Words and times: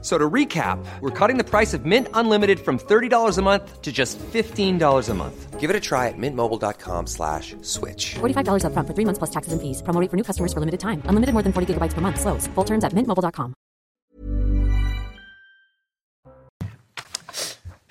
So 0.00 0.16
to 0.16 0.30
recap, 0.30 0.78
we're 1.00 1.10
cutting 1.10 1.38
the 1.38 1.44
price 1.44 1.74
of 1.74 1.84
Mint 1.84 2.06
Unlimited 2.14 2.60
from 2.60 2.78
$30 2.78 3.36
a 3.36 3.42
month 3.42 3.82
to 3.82 3.90
just 3.90 4.16
$15 4.18 5.08
a 5.08 5.14
month. 5.14 5.58
Give 5.58 5.70
it 5.70 5.74
a 5.74 5.80
try 5.80 6.06
at 6.06 6.14
mintmobile.com 6.16 7.08
slash 7.08 7.56
switch. 7.62 8.14
$45 8.20 8.62
upfront 8.62 8.86
for 8.86 8.94
three 8.94 9.04
months 9.04 9.18
plus 9.18 9.30
taxes 9.30 9.52
and 9.52 9.60
fees. 9.60 9.82
Promo 9.82 10.00
rate 10.00 10.08
for 10.08 10.16
new 10.16 10.22
customers 10.22 10.52
for 10.52 10.60
limited 10.60 10.78
time. 10.78 11.02
Unlimited 11.10 11.34
more 11.34 11.42
than 11.42 11.52
40 11.52 11.74
gigabytes 11.74 11.94
per 11.94 12.00
month. 12.00 12.20
Slows. 12.20 12.46
Full 12.54 12.64
terms 12.64 12.84
at 12.84 12.94
mintmobile.com. 12.94 13.54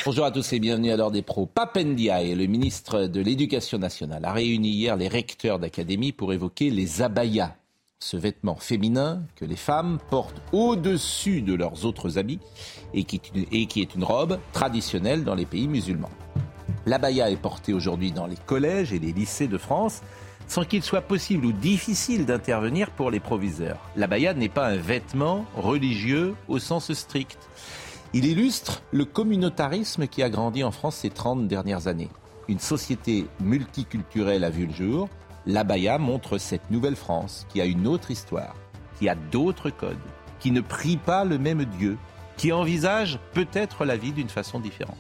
Bonjour 0.06 0.24
à 0.24 0.32
tous 0.32 0.54
et 0.54 0.60
bienvenue 0.60 0.92
à 0.92 0.96
l'heure 0.96 1.12
des 1.12 1.22
pros. 1.22 1.46
Papendiaï, 1.46 2.34
le 2.34 2.46
ministre 2.46 3.08
de 3.08 3.20
l'Éducation 3.20 3.78
nationale, 3.78 4.24
a 4.24 4.32
réuni 4.32 4.70
hier 4.70 4.96
les 4.96 5.10
recteurs 5.10 5.60
d'académie 5.60 6.14
pour 6.14 6.32
évoquer 6.32 6.70
les 6.70 7.02
abayas 7.02 7.58
ce 8.00 8.16
vêtement 8.16 8.56
féminin 8.56 9.24
que 9.36 9.46
les 9.46 9.56
femmes 9.56 9.98
portent 10.10 10.42
au-dessus 10.52 11.42
de 11.42 11.56
leurs 11.56 11.86
autres 11.86 12.18
habits 12.20 12.40
et 12.94 13.04
qui, 13.04 13.20
est 13.82 13.96
une, 13.96 14.04
robe 14.04 14.40
traditionnelle 14.54 15.24
dans 15.24 15.36
les 15.36 15.46
pays 15.46 15.68
musulmans. 15.68 16.12
L'abaya 16.86 17.32
est 17.32 17.42
portée 17.42 17.74
aujourd'hui 17.74 18.12
dans 18.12 18.28
les 18.28 18.36
collèges 18.36 18.94
et 18.94 19.00
les 19.00 19.14
lycées 19.14 19.48
de 19.48 19.58
France 19.58 20.02
sans 20.48 20.64
qu'il 20.64 20.84
soit 20.84 21.02
possible 21.02 21.46
ou 21.46 21.52
difficile 21.52 22.26
d'intervenir 22.26 22.92
pour 22.92 23.12
les 23.12 23.20
proviseurs. 23.20 23.80
L'abaya 23.98 24.34
n'est 24.34 24.48
pas 24.48 24.68
un 24.68 24.78
vêtement 24.78 25.46
religieux 25.56 26.36
au 26.48 26.60
sens 26.60 26.94
strict. 26.94 27.50
Il 28.14 28.26
illustre 28.26 28.84
le 28.92 29.04
communautarisme 29.04 30.08
qui 30.08 30.24
a 30.24 30.30
grandi 30.30 30.64
en 30.64 30.72
France 30.72 30.98
ces 30.98 31.10
30 31.10 31.48
dernières 31.48 31.88
années. 31.88 32.10
Une 32.48 32.60
société 32.60 33.26
multiculturelle 33.42 34.46
a 34.46 34.50
vu 34.50 34.68
le 34.68 34.74
jour, 34.74 35.10
l'abaya 35.48 35.98
montre 35.98 36.38
cette 36.38 36.70
nouvelle 36.70 36.98
France 36.98 37.48
qui 37.50 37.62
a 37.62 37.66
une 37.66 37.88
autre 37.88 38.12
histoire, 38.12 38.54
qui 39.00 39.10
a 39.10 39.16
d'autres 39.16 39.70
codes, 39.70 39.98
qui 40.40 40.52
ne 40.52 40.62
prie 40.62 40.98
pas 40.98 41.24
le 41.24 41.40
même 41.40 41.66
Dieu, 41.66 41.98
qui 42.36 42.52
envisage 42.52 43.18
peut-être 43.34 43.86
la 43.86 43.98
vie 43.98 44.12
d'une 44.12 44.30
façon 44.30 44.60
différente. 44.60 44.98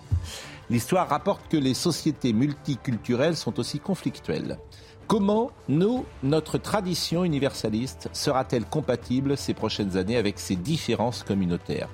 L'histoire 0.70 1.08
rapporte 1.08 1.48
que 1.50 1.58
les 1.58 1.74
sociétés 1.74 2.34
multiculturelles 2.34 3.36
sont 3.38 3.60
aussi 3.60 3.80
conflictuelles. 3.80 4.58
Comment 5.06 5.52
nous, 5.70 6.06
notre 6.24 6.58
tradition 6.58 7.24
universaliste 7.24 8.10
sera-t-elle 8.12 8.66
compatible 8.66 9.38
ces 9.38 9.54
prochaines 9.54 9.96
années 9.96 10.18
avec 10.18 10.40
ces 10.40 10.56
différences 10.56 11.24
communautaires? 11.24 11.90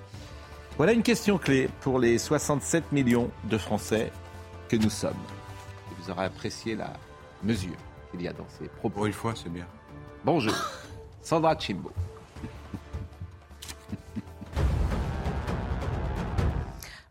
Voilà 0.78 0.94
une 0.94 1.04
question 1.04 1.38
clé 1.38 1.70
pour 1.82 2.00
les 2.00 2.18
67 2.18 2.92
millions 2.92 3.30
de 3.50 3.58
Français 3.58 4.12
que 4.70 4.76
nous 4.76 4.90
sommes. 4.90 5.14
Vous 6.00 6.10
aurez 6.10 6.26
apprécié 6.26 6.76
la 6.76 6.94
mesure 7.44 7.78
qu'il 8.14 8.22
y 8.22 8.28
a 8.28 8.34
dans 8.34 8.48
ces 8.48 8.68
propos. 8.68 8.90
Pour 8.90 9.06
une 9.08 9.14
fois, 9.14 9.34
c'est 9.36 9.52
bien. 9.52 9.66
Bonjour, 10.24 10.54
Sandra 11.22 11.58
Chimbo. 11.58 11.92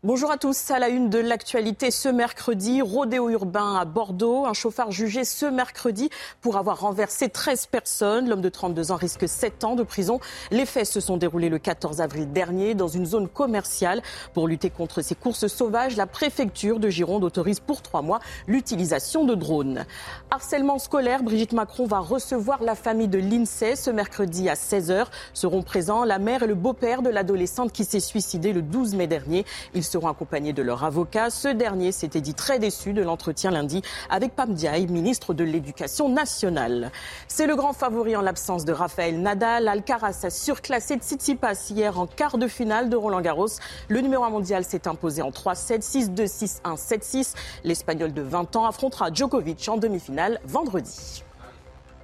Bonjour 0.05 0.31
à 0.31 0.37
tous. 0.37 0.69
À 0.69 0.79
la 0.79 0.89
une 0.89 1.09
de 1.09 1.17
l'actualité 1.17 1.89
ce 1.89 2.09
mercredi, 2.09 2.81
rodéo 2.81 3.29
urbain 3.29 3.77
à 3.77 3.85
Bordeaux. 3.85 4.45
Un 4.45 4.51
chauffard 4.51 4.91
jugé 4.91 5.23
ce 5.23 5.45
mercredi 5.45 6.09
pour 6.41 6.57
avoir 6.57 6.81
renversé 6.81 7.29
13 7.29 7.67
personnes. 7.67 8.27
L'homme 8.27 8.41
de 8.41 8.49
32 8.49 8.91
ans 8.91 8.97
risque 8.97 9.29
7 9.29 9.63
ans 9.63 9.75
de 9.75 9.83
prison. 9.83 10.19
Les 10.51 10.65
faits 10.65 10.87
se 10.87 10.99
sont 10.99 11.15
déroulés 11.15 11.47
le 11.47 11.57
14 11.57 12.01
avril 12.01 12.29
dernier 12.33 12.75
dans 12.75 12.89
une 12.89 13.05
zone 13.05 13.29
commerciale. 13.29 14.01
Pour 14.33 14.49
lutter 14.49 14.69
contre 14.69 15.01
ces 15.01 15.15
courses 15.15 15.47
sauvages, 15.47 15.95
la 15.95 16.05
préfecture 16.05 16.81
de 16.81 16.89
Gironde 16.89 17.23
autorise 17.23 17.61
pour 17.61 17.81
trois 17.81 18.01
mois 18.01 18.19
l'utilisation 18.45 19.23
de 19.23 19.35
drones. 19.35 19.85
Harcèlement 20.31 20.79
scolaire, 20.79 21.23
Brigitte 21.23 21.53
Macron 21.53 21.85
va 21.85 21.99
recevoir 21.99 22.61
la 22.61 22.75
famille 22.75 23.07
de 23.07 23.19
l'INSEE 23.19 23.77
ce 23.77 23.89
mercredi 23.89 24.49
à 24.49 24.55
16h. 24.55 25.05
Seront 25.33 25.61
présents 25.63 26.03
la 26.03 26.19
mère 26.19 26.43
et 26.43 26.47
le 26.47 26.55
beau-père 26.55 27.03
de 27.03 27.09
l'adolescente 27.09 27.71
qui 27.71 27.85
s'est 27.85 28.01
suicidée 28.01 28.51
le 28.51 28.61
12 28.61 28.95
mai 28.95 29.07
dernier. 29.07 29.45
Seront 29.93 30.07
accompagnés 30.07 30.53
de 30.53 30.63
leur 30.63 30.83
avocat. 30.83 31.29
Ce 31.29 31.47
dernier 31.47 31.91
s'était 31.91 32.19
dit 32.19 32.33
très 32.33 32.57
déçu 32.57 32.93
de 32.93 33.03
l'entretien 33.03 33.51
lundi 33.51 33.83
avec 34.09 34.35
Pam 34.35 34.51
Diaye, 34.51 34.87
ministre 34.87 35.35
de 35.35 35.43
l'Éducation 35.43 36.09
nationale. 36.09 36.91
C'est 37.27 37.45
le 37.45 37.55
grand 37.55 37.73
favori 37.73 38.15
en 38.15 38.21
l'absence 38.21 38.65
de 38.65 38.73
Raphaël 38.73 39.21
Nadal. 39.21 39.67
Alcaraz 39.67 40.21
a 40.23 40.31
surclassé 40.31 40.95
Tsitsipas 40.95 41.69
hier 41.69 41.99
en 41.99 42.07
quart 42.07 42.39
de 42.39 42.47
finale 42.47 42.89
de 42.89 42.95
Roland 42.95 43.21
Garros. 43.21 43.59
Le 43.87 44.01
numéro 44.01 44.23
1 44.23 44.31
mondial 44.31 44.63
s'est 44.63 44.87
imposé 44.87 45.21
en 45.21 45.29
3-7, 45.29 45.83
6-2, 46.15 46.25
6-1, 46.63 46.75
7-6. 46.75 47.35
L'Espagnol 47.63 48.13
de 48.13 48.23
20 48.23 48.55
ans 48.55 48.65
affrontera 48.65 49.13
Djokovic 49.13 49.69
en 49.69 49.77
demi-finale 49.77 50.39
vendredi. 50.43 51.23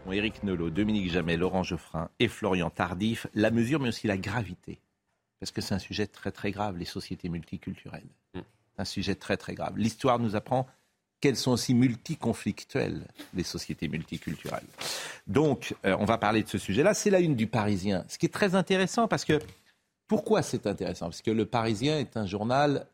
Bon, 0.06 0.12
Éric 0.12 0.44
Nolot, 0.44 0.70
Dominique 0.70 1.10
Jamais, 1.10 1.38
Laurent 1.38 1.64
Geoffrin 1.64 2.10
et 2.20 2.28
Florian 2.28 2.70
Tardif, 2.70 3.26
la 3.34 3.50
mesure 3.50 3.80
mais 3.80 3.90
aussi 3.90 4.06
la 4.06 4.18
gravité 4.18 4.80
parce 5.40 5.52
que 5.52 5.62
c'est 5.62 5.74
un 5.74 5.80
sujet 5.80 6.08
très 6.08 6.32
très 6.32 6.52
grave, 6.52 6.78
les 6.78 6.86
sociétés 6.86 7.30
multiculturelles. 7.30 8.10
C'est 8.34 8.44
un 8.78 8.86
sujet 8.86 9.16
très 9.16 9.38
très 9.38 9.56
grave. 9.56 9.78
L'histoire 9.78 10.20
nous 10.20 10.36
apprend 10.36 10.68
qu'elles 11.20 11.38
sont 11.38 11.52
aussi 11.52 11.74
multiconflictuelles, 11.74 13.06
les 13.34 13.44
sociétés 13.44 13.88
multiculturelles. 13.88 14.68
Donc, 15.28 15.76
euh, 15.86 15.96
on 16.00 16.06
va 16.06 16.18
parler 16.18 16.44
de 16.44 16.48
ce 16.48 16.58
sujet-là. 16.58 16.94
C'est 16.94 17.10
la 17.10 17.20
une 17.20 17.36
du 17.36 17.48
Parisien, 17.48 18.06
ce 18.08 18.18
qui 18.18 18.26
est 18.26 18.34
très 18.34 18.56
intéressant 18.56 19.08
parce 19.08 19.26
que, 19.26 19.40
pourquoi 20.08 20.42
c'est 20.42 20.66
intéressant? 20.66 21.08
Parce 21.08 21.22
que 21.22 21.32
le 21.32 21.46
Parisien 21.46 22.00
est 22.00 22.16
un 22.18 22.26
journal, 22.26 22.88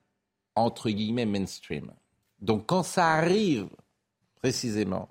entre 0.55 0.89
guillemets, 0.89 1.25
mainstream. 1.25 1.91
Donc, 2.41 2.65
quand 2.65 2.83
ça 2.83 3.13
arrive, 3.13 3.67
précisément, 4.41 5.09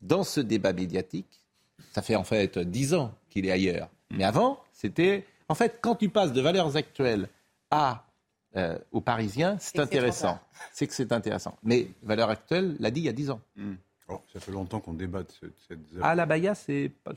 dans 0.00 0.24
ce 0.24 0.40
débat 0.40 0.72
médiatique, 0.72 1.40
ça 1.92 2.02
fait 2.02 2.16
en 2.16 2.24
fait 2.24 2.58
dix 2.58 2.94
ans 2.94 3.12
qu'il 3.28 3.46
est 3.46 3.50
ailleurs. 3.50 3.88
Mais 4.10 4.24
avant, 4.24 4.60
c'était 4.72 5.24
en 5.50 5.54
fait, 5.56 5.80
quand 5.80 5.96
tu 5.96 6.08
passes 6.08 6.32
de 6.32 6.40
valeurs 6.40 6.76
actuelles 6.76 7.28
à 7.72 8.06
euh, 8.54 8.78
aux 8.92 9.00
Parisiens, 9.00 9.56
c'est 9.58 9.80
intéressant. 9.80 10.38
C'est 10.72 10.86
que 10.86 10.94
c'est 10.94 11.10
intéressant. 11.10 11.58
Mais 11.64 11.88
valeurs 12.04 12.30
actuelles 12.30 12.76
l'a 12.78 12.92
dit 12.92 13.00
il 13.00 13.06
y 13.06 13.08
a 13.08 13.12
10 13.12 13.30
ans. 13.30 13.40
Mm. 13.56 13.72
Oh, 14.08 14.22
ça 14.32 14.38
fait 14.38 14.52
longtemps 14.52 14.78
qu'on 14.78 14.92
débat 14.92 15.24
de 15.24 15.28
cette. 15.68 15.78
Ah, 16.00 16.14
la 16.14 16.24
Baïa, 16.24 16.54
ça 16.54 16.62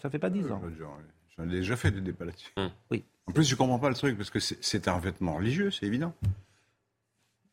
fait 0.09 0.19
pas 0.19 0.31
10 0.31 0.51
ans. 0.51 0.61
J'en 1.37 1.43
ai 1.43 1.47
déjà 1.47 1.75
fait 1.75 1.91
des 1.91 2.01
débats 2.01 2.25
là-dessus. 2.25 2.51
Mm. 2.57 2.67
Oui. 2.89 3.03
En 3.27 3.33
plus, 3.33 3.43
je 3.43 3.55
comprends 3.55 3.77
pas 3.77 3.89
le 3.89 3.95
truc 3.95 4.17
parce 4.17 4.31
que 4.31 4.39
c'est 4.39 4.87
un 4.87 4.97
vêtement 4.97 5.35
religieux, 5.35 5.69
c'est 5.69 5.85
évident. 5.85 6.13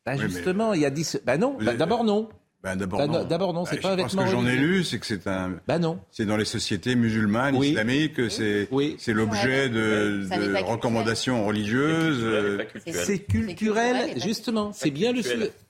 Bah, 0.03 0.17
justement, 0.17 0.73
il 0.73 0.81
y 0.81 0.85
a 0.85 0.89
10. 0.89 1.21
Bah 1.25 1.37
non, 1.37 1.59
bah, 1.61 1.75
d'abord 1.75 2.03
non. 2.03 2.27
Ben 2.63 2.75
d'abord 2.75 3.07
non. 3.07 3.23
D'abord 3.23 3.53
non, 3.53 3.65
c'est 3.65 3.77
bah, 3.77 3.81
pas 3.81 3.91
un 3.93 3.95
vêtement. 3.95 4.21
Ce 4.21 4.25
que 4.25 4.31
j'en 4.31 4.45
ai 4.45 4.55
lu, 4.55 4.83
c'est 4.83 4.99
que 4.99 5.05
c'est 5.05 5.25
un. 5.27 5.53
Ben 5.67 5.79
non. 5.79 5.99
C'est 6.11 6.25
dans 6.25 6.37
les 6.37 6.45
sociétés 6.45 6.95
musulmanes, 6.95 7.55
oui. 7.55 7.69
islamiques, 7.69 8.29
c'est 8.29 8.67
oui. 8.71 8.95
c'est 8.99 9.13
l'objet 9.13 9.69
de, 9.69 10.27
de 10.29 10.63
recommandations 10.63 11.45
religieuses. 11.45 12.61
C'est 12.85 13.19
culturel, 13.19 14.21
justement. 14.21 14.71
C'est 14.73 14.91
bien 14.91 15.11
le. 15.11 15.21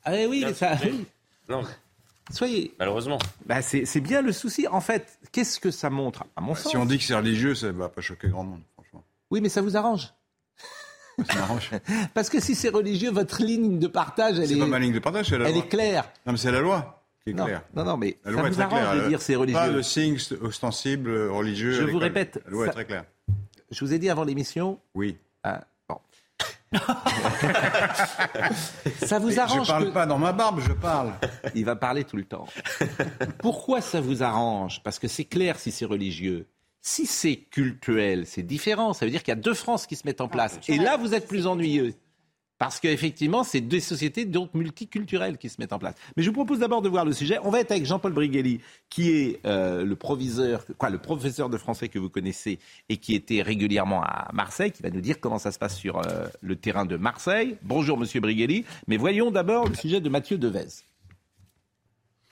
Ah 0.03 0.13
oui, 0.27 0.45
ça. 0.53 0.77
Oui. 0.83 1.05
Non. 1.47 1.63
Soyez. 2.29 2.73
Malheureusement. 2.79 3.19
Bah 3.45 3.61
c'est 3.61 4.01
bien 4.01 4.21
le 4.21 4.31
souci. 4.31 4.67
En 4.67 4.81
fait, 4.81 5.19
qu'est-ce 5.31 5.59
que 5.59 5.71
ça 5.71 5.89
montre? 5.89 6.25
À 6.35 6.41
mon 6.41 6.53
bah, 6.53 6.59
sens. 6.59 6.71
Si 6.71 6.77
on 6.77 6.85
dit 6.85 6.97
que 6.97 7.03
c'est 7.03 7.15
religieux, 7.15 7.55
ça 7.55 7.71
va 7.71 7.89
pas 7.89 8.01
choquer 8.01 8.29
grand 8.29 8.43
monde, 8.43 8.61
franchement. 8.73 9.03
Oui, 9.31 9.41
mais 9.41 9.49
ça 9.49 9.61
vous 9.61 9.77
arrange. 9.77 10.13
Ça. 11.29 11.79
Parce 12.13 12.29
que 12.29 12.39
si 12.39 12.55
c'est 12.55 12.69
religieux, 12.69 13.11
votre 13.11 13.41
ligne 13.41 13.79
de 13.79 13.87
partage, 13.87 14.37
elle 14.37 14.43
est. 14.45 14.55
C'est 14.55 14.59
pas 14.59 14.65
ma 14.65 14.79
ligne 14.79 14.93
de 14.93 14.99
partage, 14.99 15.31
elle 15.33 15.39
loi. 15.39 15.49
est 15.49 15.67
claire. 15.67 16.11
Non, 16.25 16.33
mais 16.33 16.37
c'est 16.37 16.51
la 16.51 16.61
loi 16.61 17.03
qui 17.23 17.31
est 17.31 17.33
non, 17.33 17.45
claire. 17.45 17.63
Non, 17.75 17.83
non, 17.83 17.97
mais 17.97 18.17
la 18.23 18.31
ça 18.31 18.37
loi 18.37 18.41
vous 18.41 18.47
est 18.47 18.65
très 18.65 18.67
claire. 18.69 18.95
de 18.95 19.07
dire 19.09 19.21
c'est 19.21 19.35
religieux. 19.35 19.59
Pas 19.59 19.67
le 19.67 19.83
signe 19.83 20.17
ostensible 20.41 21.29
religieux. 21.29 21.71
Je 21.73 21.83
vous 21.83 21.99
répète. 21.99 22.41
La 22.45 22.51
loi 22.51 22.65
ça... 22.65 22.71
est 22.71 22.73
très 22.73 22.85
claire. 22.85 23.05
Je 23.69 23.85
vous 23.85 23.93
ai 23.93 23.99
dit 23.99 24.09
avant 24.09 24.23
l'émission. 24.23 24.79
Oui. 24.95 25.17
Ah, 25.43 25.61
bon. 25.87 25.97
ça 29.05 29.19
vous 29.19 29.39
arrange 29.39 29.67
Je 29.67 29.71
parle 29.71 29.85
que... 29.85 29.91
pas 29.91 30.05
dans 30.05 30.17
ma 30.17 30.31
barbe, 30.31 30.61
je 30.61 30.71
parle. 30.73 31.13
Il 31.55 31.65
va 31.65 31.75
parler 31.75 32.03
tout 32.03 32.17
le 32.17 32.23
temps. 32.23 32.47
Pourquoi 33.39 33.81
ça 33.81 33.99
vous 34.01 34.23
arrange? 34.23 34.81
Parce 34.83 34.99
que 34.99 35.07
c'est 35.07 35.25
clair 35.25 35.59
si 35.59 35.71
c'est 35.71 35.85
religieux. 35.85 36.47
Si 36.81 37.05
c'est 37.05 37.35
cultuel, 37.35 38.25
c'est 38.25 38.43
différent. 38.43 38.93
Ça 38.93 39.05
veut 39.05 39.11
dire 39.11 39.21
qu'il 39.21 39.31
y 39.31 39.37
a 39.37 39.41
deux 39.41 39.53
France 39.53 39.85
qui 39.85 39.95
se 39.95 40.01
mettent 40.05 40.21
en 40.21 40.27
place. 40.27 40.59
Et 40.67 40.77
là, 40.77 40.97
vous 40.97 41.13
êtes 41.13 41.27
plus 41.27 41.45
ennuyeux. 41.45 41.93
Parce 42.61 42.79
qu'effectivement, 42.79 43.43
c'est 43.43 43.59
deux 43.59 43.79
sociétés 43.79 44.23
donc 44.23 44.53
multiculturelles 44.53 45.39
qui 45.39 45.49
se 45.49 45.59
mettent 45.59 45.73
en 45.73 45.79
place. 45.79 45.95
Mais 46.15 46.21
je 46.21 46.29
vous 46.29 46.35
propose 46.35 46.59
d'abord 46.59 46.83
de 46.83 46.89
voir 46.89 47.05
le 47.05 47.11
sujet. 47.11 47.39
On 47.43 47.49
va 47.49 47.59
être 47.59 47.71
avec 47.71 47.87
Jean-Paul 47.87 48.13
Brigelli, 48.13 48.61
qui 48.87 49.09
est 49.09 49.39
euh, 49.47 49.83
le 49.83 49.95
proviseur, 49.95 50.63
quoi, 50.77 50.91
le 50.91 50.99
professeur 50.99 51.49
de 51.49 51.57
français 51.57 51.87
que 51.87 51.97
vous 51.97 52.09
connaissez 52.09 52.59
et 52.87 52.97
qui 52.97 53.15
était 53.15 53.41
régulièrement 53.41 54.03
à 54.03 54.29
Marseille, 54.31 54.71
qui 54.71 54.83
va 54.83 54.91
nous 54.91 55.01
dire 55.01 55.19
comment 55.19 55.39
ça 55.39 55.51
se 55.51 55.57
passe 55.57 55.75
sur 55.75 55.97
euh, 55.97 56.27
le 56.41 56.55
terrain 56.55 56.85
de 56.85 56.97
Marseille. 56.97 57.57
Bonjour, 57.63 57.97
Monsieur 57.97 58.19
Brigelli. 58.19 58.63
Mais 58.87 58.97
voyons 58.97 59.31
d'abord 59.31 59.67
le 59.67 59.73
sujet 59.73 59.99
de 59.99 60.09
Mathieu 60.09 60.37
Devez. 60.37 60.83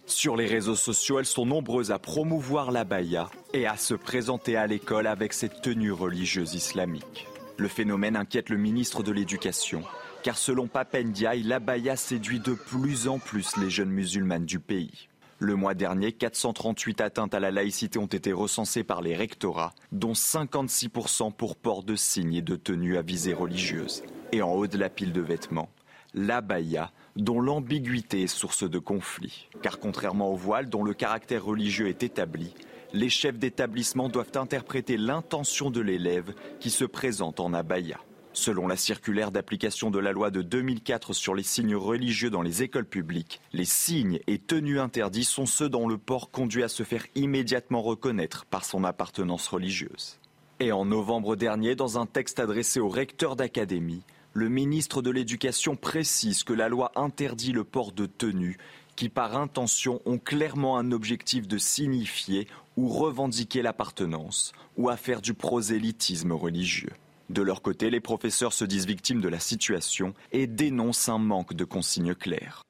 Sur 0.09 0.35
les 0.35 0.47
réseaux 0.47 0.75
sociaux, 0.75 1.19
elles 1.19 1.25
sont 1.25 1.45
nombreuses 1.45 1.91
à 1.91 1.99
promouvoir 1.99 2.71
la 2.71 2.83
baïa 2.83 3.29
et 3.53 3.67
à 3.67 3.77
se 3.77 3.93
présenter 3.93 4.57
à 4.57 4.65
l'école 4.65 5.05
avec 5.05 5.33
cette 5.33 5.61
tenue 5.61 5.91
religieuse 5.91 6.55
islamique. 6.55 7.27
Le 7.57 7.67
phénomène 7.67 8.15
inquiète 8.15 8.49
le 8.49 8.57
ministre 8.57 9.03
de 9.03 9.11
l'Éducation, 9.11 9.83
car 10.23 10.35
selon 10.35 10.67
Papendiaï, 10.67 11.43
l'abaya 11.43 11.95
séduit 11.95 12.39
de 12.39 12.53
plus 12.53 13.07
en 13.07 13.19
plus 13.19 13.55
les 13.57 13.69
jeunes 13.69 13.91
musulmanes 13.91 14.45
du 14.45 14.59
pays. 14.59 15.09
Le 15.37 15.55
mois 15.55 15.75
dernier, 15.75 16.11
438 16.11 17.01
atteintes 17.01 17.35
à 17.35 17.39
la 17.39 17.51
laïcité 17.51 17.99
ont 17.99 18.07
été 18.07 18.33
recensées 18.33 18.83
par 18.83 19.01
les 19.01 19.15
rectorats, 19.15 19.75
dont 19.91 20.13
56% 20.13 21.31
pour 21.33 21.55
port 21.55 21.83
de 21.83 21.95
signes 21.95 22.33
et 22.33 22.41
de 22.41 22.55
tenues 22.55 22.97
à 22.97 23.03
visée 23.03 23.35
religieuse. 23.35 24.01
Et 24.31 24.41
en 24.41 24.53
haut 24.53 24.67
de 24.67 24.77
la 24.79 24.89
pile 24.89 25.13
de 25.13 25.21
vêtements, 25.21 25.69
l'abaya, 26.15 26.91
dont 27.15 27.41
l'ambiguïté 27.41 28.23
est 28.23 28.27
source 28.27 28.69
de 28.69 28.79
conflit. 28.79 29.47
Car 29.61 29.79
contrairement 29.79 30.31
au 30.31 30.35
voile, 30.35 30.69
dont 30.69 30.83
le 30.83 30.93
caractère 30.93 31.43
religieux 31.43 31.87
est 31.87 32.03
établi, 32.03 32.53
les 32.93 33.09
chefs 33.09 33.37
d'établissement 33.37 34.09
doivent 34.09 34.35
interpréter 34.35 34.97
l'intention 34.97 35.69
de 35.69 35.81
l'élève 35.81 36.33
qui 36.59 36.69
se 36.69 36.85
présente 36.85 37.39
en 37.39 37.53
abaya. 37.53 37.99
Selon 38.33 38.67
la 38.67 38.77
circulaire 38.77 39.31
d'application 39.31 39.89
de 39.89 39.99
la 39.99 40.11
loi 40.11 40.29
de 40.29 40.41
2004 40.41 41.13
sur 41.13 41.33
les 41.33 41.43
signes 41.43 41.75
religieux 41.75 42.29
dans 42.29 42.43
les 42.43 42.63
écoles 42.63 42.85
publiques, 42.85 43.41
les 43.53 43.65
signes 43.65 44.19
et 44.27 44.37
tenues 44.37 44.79
interdits 44.79 45.23
sont 45.23 45.45
ceux 45.45 45.67
dont 45.67 45.87
le 45.87 45.97
port 45.97 46.29
conduit 46.31 46.63
à 46.63 46.67
se 46.67 46.83
faire 46.83 47.05
immédiatement 47.15 47.81
reconnaître 47.81 48.45
par 48.45 48.65
son 48.65 48.83
appartenance 48.83 49.47
religieuse. 49.47 50.19
Et 50.59 50.71
en 50.71 50.85
novembre 50.85 51.35
dernier, 51.35 51.75
dans 51.75 51.99
un 51.99 52.05
texte 52.05 52.39
adressé 52.39 52.79
au 52.79 52.89
recteur 52.89 53.35
d'académie, 53.35 54.03
le 54.33 54.49
ministre 54.49 55.01
de 55.01 55.09
l'Éducation 55.09 55.75
précise 55.75 56.43
que 56.43 56.53
la 56.53 56.69
loi 56.69 56.91
interdit 56.95 57.51
le 57.51 57.63
port 57.63 57.91
de 57.91 58.05
tenues 58.05 58.57
qui, 58.95 59.09
par 59.09 59.37
intention, 59.37 60.01
ont 60.05 60.17
clairement 60.17 60.77
un 60.77 60.91
objectif 60.91 61.47
de 61.47 61.57
signifier 61.57 62.47
ou 62.75 62.89
revendiquer 62.89 63.61
l'appartenance 63.61 64.51
ou 64.77 64.89
à 64.89 64.97
faire 64.97 65.21
du 65.21 65.33
prosélytisme 65.33 66.33
religieux. 66.33 66.91
De 67.29 67.41
leur 67.41 67.61
côté, 67.61 67.89
les 67.89 67.99
professeurs 67.99 68.53
se 68.53 68.65
disent 68.65 68.87
victimes 68.87 69.21
de 69.21 69.29
la 69.29 69.39
situation 69.39 70.13
et 70.31 70.47
dénoncent 70.47 71.09
un 71.09 71.19
manque 71.19 71.53
de 71.53 71.63
consignes 71.63 72.15
claires. 72.15 72.63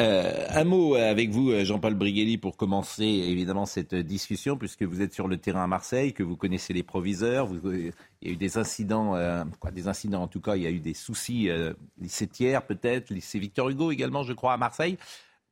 Euh, 0.00 0.46
un 0.48 0.64
mot 0.64 0.94
avec 0.94 1.28
vous, 1.28 1.52
Jean-Paul 1.62 1.94
Briguelli, 1.94 2.38
pour 2.38 2.56
commencer 2.56 3.04
évidemment 3.04 3.66
cette 3.66 3.94
discussion, 3.94 4.56
puisque 4.56 4.82
vous 4.82 5.02
êtes 5.02 5.12
sur 5.12 5.28
le 5.28 5.36
terrain 5.36 5.64
à 5.64 5.66
Marseille, 5.66 6.14
que 6.14 6.22
vous 6.22 6.36
connaissez 6.36 6.72
les 6.72 6.82
proviseurs. 6.82 7.50
il 7.64 7.92
y 8.22 8.28
a 8.28 8.32
eu 8.32 8.36
des 8.36 8.56
incidents, 8.56 9.14
euh, 9.14 9.44
des 9.72 9.88
incidents 9.88 10.22
en 10.22 10.28
tout 10.28 10.40
cas, 10.40 10.56
il 10.56 10.62
y 10.62 10.66
a 10.66 10.70
eu 10.70 10.78
des 10.78 10.94
soucis, 10.94 11.50
euh, 11.50 11.74
lycée 12.00 12.26
Thiers 12.26 12.60
peut-être, 12.66 13.10
lycée 13.10 13.38
Victor 13.38 13.68
Hugo 13.68 13.90
également, 13.90 14.22
je 14.22 14.32
crois, 14.32 14.54
à 14.54 14.56
Marseille. 14.56 14.96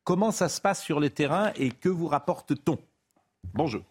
Comment 0.03 0.31
ça 0.31 0.49
se 0.49 0.63
passe 0.63 0.83
sur 0.83 0.99
le 0.99 1.11
terrain 1.11 1.53
et 1.57 1.71
que 1.71 1.91
vous 1.91 2.07
rapporte-t-on? 2.07 2.79
Bonjour. 3.53 3.83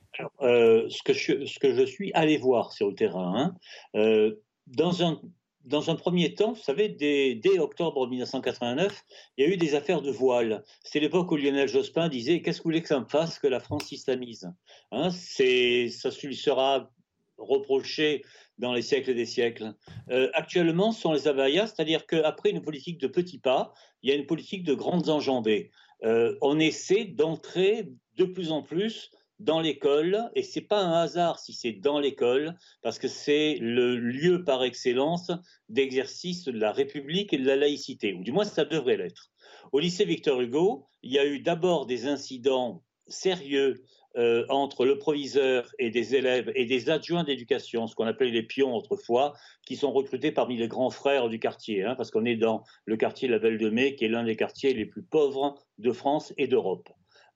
Euh, 0.42 0.90
ce, 0.90 1.04
que 1.04 1.14
je, 1.14 1.86
suis 1.86 2.12
allé 2.14 2.38
voir 2.38 2.72
sur 2.74 2.88
le 2.88 2.96
terrain, 2.96 3.36
hein, 3.38 3.56
euh, 3.96 4.34
dans, 4.66 5.04
un, 5.04 5.22
dans 5.68 5.90
un 5.90 5.96
premier 5.96 6.34
temps, 6.34 6.54
vous 6.54 6.62
savez, 6.62 6.88
dès, 6.90 7.60
octobre 7.60 8.08
1989, 8.08 9.04
il 9.38 9.46
y 9.46 9.48
a 9.48 9.54
eu 9.54 9.58
des 9.58 9.76
affaires 9.76 10.02
de 10.02 10.12
voile. 10.12 10.64
C'est 10.84 11.00
l'époque 11.00 11.30
où 11.32 11.36
Lionel 11.36 11.68
Jospin 11.68 12.08
disait 12.08 12.42
Qu'est-ce 12.42 12.60
que 12.60 12.64
vous 12.64 12.70
voulez 12.70 12.82
que 12.82 12.88
ça 12.88 13.00
me 13.00 13.06
fasse 13.06 13.38
que 13.38 13.48
la 13.48 13.60
France 13.60 13.92
islamise 13.92 14.50
hein, 14.92 15.10
Ça 15.12 16.10
lui 16.24 16.36
sera 16.36 16.90
reproché 17.38 18.24
dans 18.58 18.74
les 18.74 18.82
siècles 18.82 19.14
des 19.14 19.26
siècles. 19.26 19.76
Euh, 20.10 20.30
actuellement, 20.34 20.92
ce 20.92 21.02
sont 21.02 21.14
les 21.14 21.28
abayas, 21.28 21.68
c'est-à-dire 21.68 22.08
qu'après 22.08 22.50
une 22.50 22.62
politique 22.62 23.00
de 23.00 23.08
petits 23.08 23.40
pas, 23.40 23.74
il 24.02 24.10
y 24.10 24.14
a 24.14 24.16
une 24.16 24.26
politique 24.26 24.64
de 24.64 24.74
grandes 24.74 25.10
enjambées. 25.10 25.70
Euh, 26.04 26.36
on 26.42 26.60
essaie 26.60 27.06
d'entrer 27.06 27.90
de 28.16 28.26
plus 28.26 28.52
en 28.52 28.64
plus 28.64 29.12
dans 29.40 29.60
l'école, 29.60 30.30
et 30.36 30.44
c'est 30.44 30.62
pas 30.62 30.82
un 30.82 30.94
hasard 30.94 31.40
si 31.40 31.54
c'est 31.54 31.74
dans 31.74 32.00
l'école, 32.00 32.56
parce 32.82 33.00
que 33.00 33.08
c'est 33.08 33.58
le 33.62 33.96
lieu 33.96 34.44
par 34.44 34.64
excellence 34.64 35.32
d'exercice 35.70 36.46
de 36.46 36.60
la 36.60 36.72
République 36.72 37.34
et 37.34 37.38
de 37.38 37.46
la 37.46 37.56
laïcité, 37.56 38.14
ou 38.14 38.24
du 38.24 38.32
moins 38.32 38.46
ça 38.46 38.66
devrait 38.66 38.98
l'être. 38.98 39.30
Au 39.72 39.80
lycée 39.80 40.06
Victor 40.06 40.42
Hugo, 40.42 40.88
il 41.04 41.12
y 41.12 41.20
a 41.20 41.26
eu 41.26 41.40
d'abord 41.40 41.86
des 41.86 42.08
incidents 42.08 42.84
sérieux 43.08 43.84
euh, 44.18 44.46
entre 44.50 44.86
le 44.86 44.98
proviseur 44.98 45.70
et 45.78 45.92
des 45.92 46.16
élèves 46.16 46.52
et 46.56 46.66
des 46.66 46.90
adjoints 46.90 47.24
d'éducation, 47.24 47.86
ce 47.86 47.94
qu'on 47.94 48.08
appelait 48.08 48.32
les 48.32 48.42
pions 48.42 48.76
autrefois, 48.76 49.34
qui 49.66 49.76
sont 49.76 49.92
recrutés 49.92 50.32
parmi 50.32 50.58
les 50.58 50.68
grands 50.68 50.90
frères 50.90 51.30
du 51.30 51.38
quartier, 51.40 51.84
hein, 51.84 51.94
parce 51.96 52.10
qu'on 52.10 52.26
est 52.26 52.36
dans 52.36 52.64
le 52.86 52.98
quartier 52.98 53.28
La 53.28 53.38
Belle 53.38 53.60
de 53.60 53.70
Mai, 53.70 53.96
qui 53.96 54.06
est 54.06 54.10
l'un 54.10 54.24
des 54.24 54.36
quartiers 54.36 54.74
les 54.74 54.88
plus 54.88 55.04
pauvres 55.04 55.54
de 55.78 55.92
France 55.92 56.34
et 56.38 56.48
d'Europe. 56.48 56.90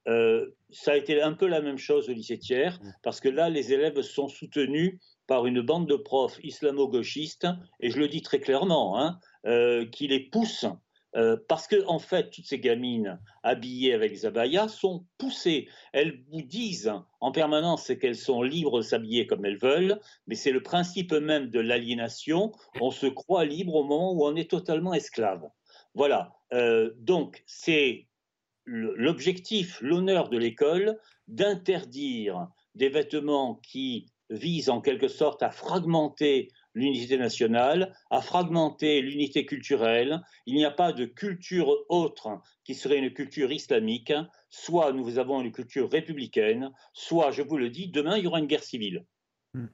Euh, 0.08 0.48
ça 0.72 0.94
a 0.94 0.96
été 0.96 1.22
un 1.22 1.34
peu 1.34 1.48
la 1.48 1.62
même 1.62 1.78
chose 1.78 2.10
au 2.10 2.14
lycée 2.14 2.40
Thiers, 2.40 2.72
mmh. 2.82 2.94
parce 3.04 3.20
que 3.20 3.30
là, 3.30 3.50
les 3.50 3.74
élèves 3.74 4.02
sont 4.02 4.28
soutenus 4.28 5.00
par 5.28 5.46
une 5.46 5.62
bande 5.62 5.88
de 5.88 5.96
profs 5.96 6.40
islamo-gauchistes, 6.44 7.48
et 7.80 7.90
je 7.90 8.00
le 8.00 8.08
dis 8.08 8.22
très 8.22 8.40
clairement, 8.40 9.00
hein, 9.00 9.20
euh, 9.46 9.86
qui 9.86 10.08
les 10.08 10.20
poussent 10.20 10.68
euh, 11.18 11.36
parce 11.50 11.68
que 11.68 11.86
en 11.88 12.00
fait, 12.00 12.30
toutes 12.30 12.46
ces 12.46 12.60
gamines 12.60 13.20
habillées 13.44 13.94
avec 13.94 14.16
Zabaya 14.16 14.70
sont 14.70 15.06
poussées. 15.18 15.68
Elles 15.92 16.24
vous 16.32 16.42
disent 16.42 16.94
en 17.20 17.34
permanence 17.34 17.92
qu'elles 18.00 18.16
sont 18.16 18.42
libres 18.42 18.78
de 18.78 18.84
s'habiller 18.84 19.28
comme 19.28 19.44
elles 19.44 19.58
veulent, 19.58 20.00
mais 20.28 20.36
c'est 20.36 20.52
le 20.52 20.64
principe 20.64 21.12
même 21.12 21.50
de 21.50 21.60
l'aliénation. 21.60 22.54
On 22.80 22.92
se 22.92 23.08
croit 23.08 23.44
libre 23.44 23.76
au 23.76 23.84
moment 23.84 24.14
où 24.14 24.26
on 24.26 24.38
est 24.38 24.50
totalement 24.50 24.94
esclave. 24.94 25.50
Voilà. 25.94 26.34
donc 27.00 27.44
c'est 27.46 28.08
l'objectif, 28.72 29.82
l'honneur 29.82 30.30
de 30.30 30.38
l'école 30.38 30.98
d'interdire 31.28 32.48
des 32.76 32.90
vêtements 32.90 33.56
qui 33.56 34.08
visent 34.30 34.70
en 34.70 34.80
quelque 34.80 35.10
sorte 35.10 35.44
à 35.44 35.52
fragmenter 35.52 36.50
l'unité 36.74 37.18
nationale, 37.18 37.94
à 38.10 38.22
fragmenter 38.22 39.02
l'unité 39.02 39.46
culturelle. 39.46 40.22
Il 40.46 40.56
n'y 40.56 40.64
a 40.64 40.72
pas 40.72 40.94
de 40.94 41.04
culture 41.04 41.70
autre 41.90 42.30
qui 42.64 42.74
serait 42.74 43.00
une 43.00 43.14
culture 43.14 43.52
islamique. 43.52 44.14
Soit 44.50 44.94
nous 44.94 45.20
avons 45.20 45.42
une 45.42 45.52
culture 45.52 45.92
républicaine, 45.92 46.72
soit, 46.94 47.32
je 47.32 47.42
vous 47.42 47.58
le 47.58 47.70
dis, 47.70 47.90
demain 47.90 48.18
il 48.18 48.24
y 48.24 48.28
aura 48.28 48.40
une 48.40 48.48
guerre 48.48 48.64
civile. 48.64 49.06
Hmm. 49.54 49.68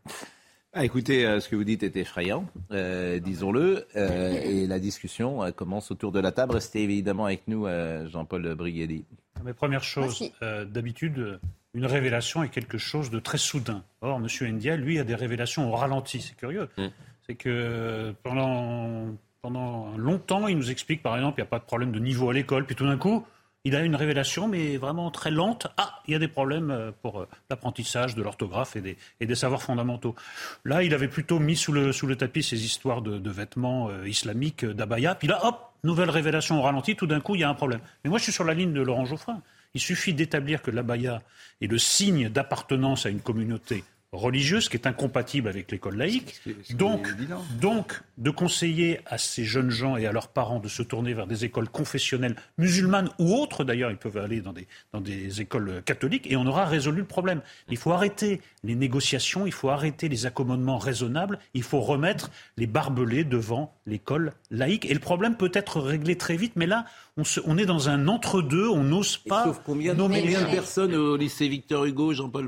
Ah, 0.73 0.85
écoutez, 0.85 1.25
euh, 1.25 1.39
ce 1.39 1.49
que 1.49 1.55
vous 1.55 1.63
dites 1.63 1.81
est 1.83 1.95
effrayant, 1.95 2.45
euh, 2.71 3.19
disons-le, 3.19 3.87
euh, 3.95 4.41
et 4.43 4.67
la 4.67 4.79
discussion 4.79 5.51
commence 5.53 5.91
autour 5.91 6.11
de 6.11 6.19
la 6.19 6.31
table. 6.31 6.53
Restez 6.53 6.83
évidemment 6.83 7.25
avec 7.25 7.47
nous, 7.47 7.67
Jean-Paul 8.11 8.53
Brighelli. 8.55 9.05
Mais 9.43 9.53
première 9.53 9.83
chose, 9.83 10.31
d'habitude, 10.41 11.39
une 11.73 11.85
révélation 11.85 12.43
est 12.43 12.49
quelque 12.49 12.77
chose 12.77 13.09
de 13.09 13.19
très 13.19 13.37
soudain. 13.37 13.83
Or, 14.01 14.17
M. 14.17 14.27
India, 14.41 14.75
lui, 14.75 14.99
a 14.99 15.03
des 15.03 15.15
révélations 15.15 15.71
au 15.71 15.75
ralenti. 15.75 16.21
C'est 16.21 16.35
curieux. 16.35 16.69
Mm. 16.77 16.87
C'est 17.25 17.35
que 17.35 18.13
pendant, 18.23 19.15
pendant 19.41 19.97
longtemps, 19.97 20.47
il 20.47 20.57
nous 20.57 20.71
explique, 20.71 21.01
par 21.01 21.15
exemple, 21.15 21.39
il 21.39 21.43
n'y 21.43 21.47
a 21.47 21.49
pas 21.49 21.59
de 21.59 21.65
problème 21.65 21.91
de 21.91 21.99
niveau 21.99 22.29
à 22.29 22.33
l'école, 22.33 22.65
puis 22.65 22.75
tout 22.75 22.85
d'un 22.85 22.97
coup, 22.97 23.25
il 23.67 23.75
a 23.75 23.81
une 23.81 23.97
révélation, 23.97 24.47
mais 24.47 24.77
vraiment 24.77 25.11
très 25.11 25.29
lente. 25.29 25.67
Ah, 25.75 26.01
il 26.07 26.13
y 26.13 26.15
a 26.15 26.19
des 26.19 26.29
problèmes 26.29 26.71
euh, 26.71 26.91
pour 27.01 27.19
euh, 27.19 27.27
l'apprentissage 27.49 28.15
de 28.15 28.23
l'orthographe 28.23 28.77
et 28.77 29.25
des, 29.25 29.35
savoirs 29.35 29.61
fondamentaux. 29.61 30.15
Là, 30.63 30.83
il 30.83 30.93
avait 30.93 31.09
plutôt 31.09 31.39
mis 31.39 31.57
sous 31.57 31.73
le, 31.73 31.91
sous 31.91 32.07
le 32.07 32.15
tapis 32.15 32.43
ces 32.43 32.63
histoires 32.63 33.01
de, 33.01 33.29
vêtements 33.29 33.89
euh, 33.89 34.07
islamiques, 34.07 34.63
d'abaya. 34.63 35.15
Puis 35.15 35.27
là, 35.27 35.45
hop, 35.45 35.73
nouvelle 35.83 36.09
révélation 36.09 36.57
au 36.59 36.61
ralenti. 36.61 36.95
Tout 36.95 37.07
d'un 37.07 37.19
coup, 37.19 37.35
il 37.35 37.41
y 37.41 37.43
a 37.43 37.49
un 37.49 37.55
problème. 37.55 37.81
Mais 38.03 38.09
moi, 38.09 38.19
je 38.19 38.23
suis 38.23 38.31
sur 38.31 38.45
la 38.45 38.53
ligne 38.53 38.71
de 38.71 38.81
Laurent 38.81 39.03
Geoffrin. 39.03 39.41
Il 39.73 39.81
suffit 39.81 40.13
d'établir 40.13 40.61
que 40.61 40.71
l'abaya 40.71 41.21
est 41.61 41.67
le 41.67 41.77
signe 41.77 42.29
d'appartenance 42.29 43.05
à 43.05 43.09
une 43.09 43.19
communauté 43.19 43.83
religieuse 44.13 44.69
qui 44.69 44.77
est 44.77 44.87
incompatible 44.87 45.49
avec 45.49 45.69
l'école 45.71 45.97
laïque. 45.97 46.41
donc, 46.75 47.13
donc, 47.59 48.01
de 48.17 48.29
conseiller 48.29 49.01
à 49.05 49.17
ces 49.17 49.43
jeunes 49.43 49.69
gens 49.69 49.97
et 49.97 50.07
à 50.07 50.11
leurs 50.11 50.29
parents 50.29 50.59
de 50.59 50.69
se 50.69 50.81
tourner 50.81 51.13
vers 51.13 51.27
des 51.27 51.43
écoles 51.43 51.69
confessionnelles 51.69 52.35
musulmanes 52.57 53.09
ou 53.19 53.35
autres, 53.35 53.63
d'ailleurs, 53.65 53.91
ils 53.91 53.97
peuvent 53.97 54.17
aller 54.17 54.39
dans 54.41 54.53
des, 54.53 54.67
dans 54.93 55.01
des 55.01 55.41
écoles 55.41 55.81
catholiques, 55.83 56.31
et 56.31 56.37
on 56.37 56.45
aura 56.45 56.65
résolu 56.65 56.99
le 56.99 57.07
problème. 57.07 57.41
Il 57.69 57.77
faut 57.77 57.91
arrêter 57.91 58.41
les 58.63 58.75
négociations, 58.75 59.45
il 59.45 59.51
faut 59.51 59.69
arrêter 59.69 60.07
les 60.07 60.25
accommodements 60.25 60.77
raisonnables, 60.77 61.39
il 61.53 61.63
faut 61.63 61.81
remettre 61.81 62.31
les 62.55 62.67
barbelés 62.67 63.25
devant 63.25 63.75
l'école 63.85 64.33
laïque. 64.51 64.85
Et 64.85 64.93
le 64.93 64.99
problème 64.99 65.35
peut 65.35 65.51
être 65.53 65.81
réglé 65.81 66.15
très 66.15 66.37
vite, 66.37 66.53
mais 66.55 66.65
là, 66.65 66.85
on, 67.17 67.23
on 67.45 67.57
est 67.57 67.65
dans 67.65 67.89
un 67.89 68.07
entre-deux, 68.07 68.69
on 68.69 68.83
n'ose 68.83 69.17
pas. 69.17 69.43
sauf 69.43 69.61
combien, 69.65 69.95
combien 69.95 70.41
de 70.41 70.51
personnes 70.51 70.95
au 70.95 71.17
lycée 71.17 71.49
Victor 71.49 71.85
Hugo, 71.85 72.13
Jean-Paul 72.13 72.47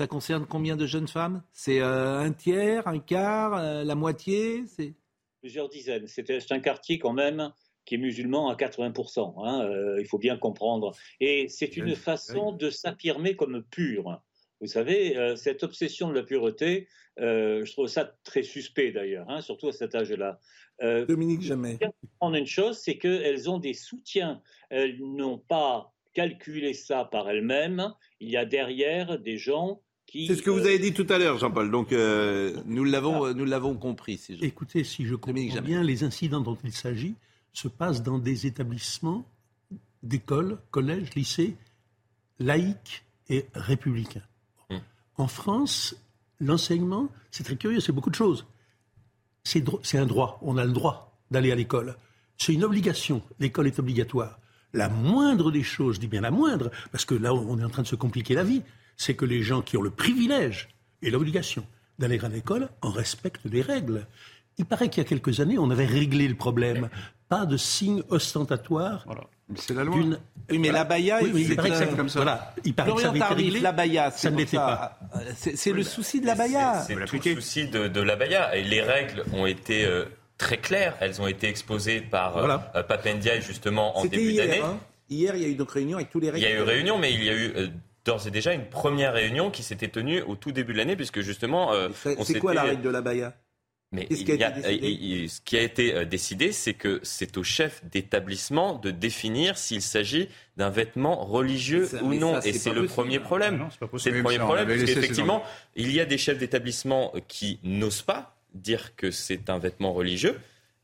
ça 0.00 0.06
concerne 0.06 0.46
combien 0.46 0.76
de 0.76 0.86
jeunes 0.86 1.08
femmes? 1.08 1.42
C'est 1.52 1.82
euh, 1.82 2.20
un 2.20 2.32
tiers, 2.32 2.88
un 2.88 3.00
quart, 3.00 3.58
euh, 3.58 3.84
la 3.84 3.94
moitié? 3.94 4.64
Plusieurs 5.42 5.68
dizaines. 5.68 6.06
C'est 6.06 6.52
un 6.52 6.60
quartier 6.60 6.98
quand 6.98 7.12
même 7.12 7.52
qui 7.84 7.96
est 7.96 7.98
musulman 7.98 8.48
à 8.48 8.54
80%. 8.54 9.44
Hein, 9.44 9.68
euh, 9.68 10.00
il 10.00 10.06
faut 10.06 10.16
bien 10.16 10.38
comprendre. 10.38 10.92
Et 11.20 11.48
c'est 11.50 11.76
une 11.76 11.94
façon 11.94 12.52
de 12.52 12.70
s'affirmer 12.70 13.36
comme 13.36 13.62
pur. 13.62 14.22
Vous 14.62 14.68
savez, 14.68 15.34
cette 15.36 15.64
obsession 15.64 16.08
de 16.08 16.14
la 16.14 16.22
pureté, 16.22 16.88
je 17.18 17.70
trouve 17.70 17.86
ça 17.86 18.10
très 18.24 18.42
suspect 18.42 18.92
d'ailleurs, 18.92 19.28
hein, 19.28 19.42
surtout 19.42 19.68
à 19.68 19.72
cet 19.72 19.94
âge-là. 19.94 20.38
Dominique 20.80 21.42
Jamais. 21.42 21.78
Comprendre 22.00 22.36
une 22.36 22.46
chose, 22.46 22.78
c'est 22.78 22.96
qu'elles 22.96 23.50
ont 23.50 23.58
des 23.58 23.74
soutiens. 23.74 24.40
Elles 24.70 24.98
n'ont 24.98 25.38
pas 25.38 25.92
calculé 26.14 26.72
ça 26.72 27.04
par 27.04 27.28
elles-mêmes. 27.28 27.92
Il 28.18 28.30
y 28.30 28.38
a 28.38 28.46
derrière 28.46 29.18
des 29.18 29.36
gens 29.36 29.82
C'est 30.12 30.34
ce 30.34 30.42
que 30.42 30.50
vous 30.50 30.60
avez 30.60 30.78
dit 30.78 30.92
tout 30.92 31.06
à 31.08 31.18
l'heure, 31.18 31.38
Jean-Paul. 31.38 31.70
Donc 31.70 31.92
nous 31.92 32.84
l'avons, 32.84 33.32
nous 33.34 33.44
l'avons 33.44 33.74
compris. 33.76 34.18
Si 34.18 34.34
Écoutez, 34.42 34.84
si 34.84 35.06
je 35.06 35.14
comprends 35.14 35.62
bien, 35.62 35.82
les 35.82 36.04
incidents 36.04 36.40
dont 36.40 36.58
il 36.64 36.72
s'agit 36.72 37.14
se 37.52 37.68
passent 37.68 38.02
dans 38.02 38.18
des 38.18 38.46
établissements 38.46 39.26
d'écoles, 40.02 40.58
collèges, 40.70 41.14
lycées 41.14 41.56
laïques 42.40 43.04
et 43.28 43.46
républicains. 43.54 44.24
Hmm. 44.70 44.78
En 45.16 45.28
France, 45.28 45.94
l'enseignement, 46.40 47.08
c'est 47.30 47.44
très 47.44 47.56
curieux, 47.56 47.80
c'est 47.80 47.92
beaucoup 47.92 48.10
de 48.10 48.16
choses. 48.16 48.46
C'est 49.44 49.98
un 49.98 50.06
droit, 50.06 50.38
on 50.42 50.56
a 50.56 50.64
le 50.64 50.72
droit 50.72 51.18
d'aller 51.30 51.52
à 51.52 51.54
l'école. 51.54 51.96
C'est 52.36 52.52
une 52.52 52.64
obligation, 52.64 53.22
l'école 53.38 53.68
est 53.68 53.78
obligatoire. 53.78 54.38
La 54.72 54.88
moindre 54.88 55.50
des 55.50 55.62
choses, 55.62 55.96
je 55.96 56.00
dis 56.00 56.06
bien 56.08 56.20
la 56.20 56.30
moindre, 56.30 56.70
parce 56.90 57.04
que 57.04 57.14
là 57.14 57.32
on 57.34 57.58
est 57.58 57.64
en 57.64 57.70
train 57.70 57.82
de 57.82 57.86
se 57.86 57.96
compliquer 57.96 58.34
la 58.34 58.44
vie, 58.44 58.62
c'est 59.00 59.14
que 59.14 59.24
les 59.24 59.42
gens 59.42 59.62
qui 59.62 59.78
ont 59.78 59.82
le 59.82 59.88
privilège 59.88 60.68
et 61.00 61.10
l'obligation 61.10 61.64
d'aller 61.98 62.22
à 62.22 62.28
l'école 62.28 62.68
en 62.82 62.90
respectent 62.90 63.46
les 63.46 63.62
règles. 63.62 64.06
Il 64.58 64.66
paraît 64.66 64.90
qu'il 64.90 65.02
y 65.02 65.06
a 65.06 65.08
quelques 65.08 65.40
années, 65.40 65.56
on 65.58 65.70
avait 65.70 65.86
réglé 65.86 66.28
le 66.28 66.34
problème. 66.34 66.90
Pas 67.30 67.46
de 67.46 67.56
signe 67.56 68.02
ostentatoire 68.10 69.06
c'est 69.56 69.74
la 69.74 69.82
loi. 69.82 69.96
Oui, 70.48 70.58
mais 70.58 70.70
la 70.70 70.84
baya, 70.84 71.22
il 71.22 71.56
paraît 71.56 71.70
que 71.70 71.76
c'est 71.76 71.96
comme 71.96 72.08
ça. 72.08 72.20
Voilà. 72.20 72.54
Il 72.64 72.74
paraît 72.74 72.92
que 72.92 73.00
ça 73.00 73.12
la 73.60 73.72
baya, 73.72 74.10
ça 74.10 74.30
ne 74.30 74.36
l'était 74.36 74.58
pas. 74.58 74.98
C'est 75.34 75.72
le 75.72 75.82
souci 75.82 76.20
de 76.20 76.26
la 76.26 76.34
baya. 76.34 76.84
C'est 76.86 76.94
le 76.94 77.06
souci 77.06 77.68
de, 77.68 78.00
la 78.00 78.16
baya. 78.16 78.54
Et 78.54 78.62
les 78.62 78.82
règles 78.82 79.24
ont 79.32 79.46
été 79.46 79.84
euh, 79.86 80.04
très 80.38 80.58
claires. 80.58 80.96
Elles 81.00 81.20
ont 81.20 81.26
été 81.26 81.48
exposées 81.48 82.00
par 82.00 82.36
euh, 82.36 82.58
euh 82.76 82.82
Papendia 82.82 83.40
justement 83.40 83.98
en 83.98 84.04
début 84.04 84.34
d'année. 84.34 84.60
Hein. 84.60 84.78
Hier, 85.08 85.34
il 85.34 85.42
y 85.42 85.44
a 85.46 85.48
eu 85.48 85.52
une 85.52 85.62
réunion 85.62 85.96
avec 85.96 86.10
tous 86.10 86.20
les 86.20 86.30
règles. 86.30 86.46
Il 86.46 86.48
y 86.48 86.52
a 86.52 86.56
eu 86.56 86.62
réunion, 86.62 86.98
mais 86.98 87.12
il 87.12 87.24
y 87.24 87.30
a 87.30 87.34
eu 87.34 87.52
euh, 87.56 87.66
d'ores 88.04 88.26
et 88.26 88.30
déjà 88.30 88.52
une 88.52 88.66
première 88.66 89.12
réunion 89.12 89.50
qui 89.50 89.62
s'était 89.62 89.88
tenue 89.88 90.22
au 90.22 90.36
tout 90.36 90.52
début 90.52 90.72
de 90.72 90.78
l'année, 90.78 90.96
puisque 90.96 91.20
justement. 91.20 91.72
c'est 91.94 92.38
quoi 92.38 92.54
la 92.54 92.62
règle 92.62 92.82
de 92.82 92.90
la 92.90 93.02
baya 93.02 93.34
mais 93.92 94.06
ce 94.08 95.40
qui 95.40 95.56
a 95.56 95.62
été 95.62 95.94
euh, 95.94 96.04
décidé, 96.04 96.52
c'est 96.52 96.74
que 96.74 97.00
c'est 97.02 97.36
au 97.36 97.42
chef 97.42 97.84
d'établissement 97.86 98.74
de 98.74 98.92
définir 98.92 99.58
s'il 99.58 99.82
s'agit 99.82 100.28
d'un 100.56 100.70
vêtement 100.70 101.24
religieux 101.24 101.88
ou 102.02 102.14
non. 102.14 102.40
et 102.40 102.52
c'est 102.52 102.72
le 102.72 102.86
premier 102.86 103.18
problème. 103.18 103.68
C'est 103.98 104.10
le 104.10 104.22
premier 104.22 104.38
problème, 104.38 104.68
parce 104.68 104.84
qu'effectivement, 104.84 105.42
il 105.74 105.90
y 105.90 106.00
a 106.00 106.04
des 106.04 106.18
chefs 106.18 106.38
d'établissement 106.38 107.12
qui 107.26 107.58
n'osent 107.64 108.02
pas 108.02 108.36
dire 108.54 108.94
que 108.94 109.10
c'est 109.10 109.50
un 109.50 109.58
vêtement 109.58 109.92
religieux. 109.92 110.38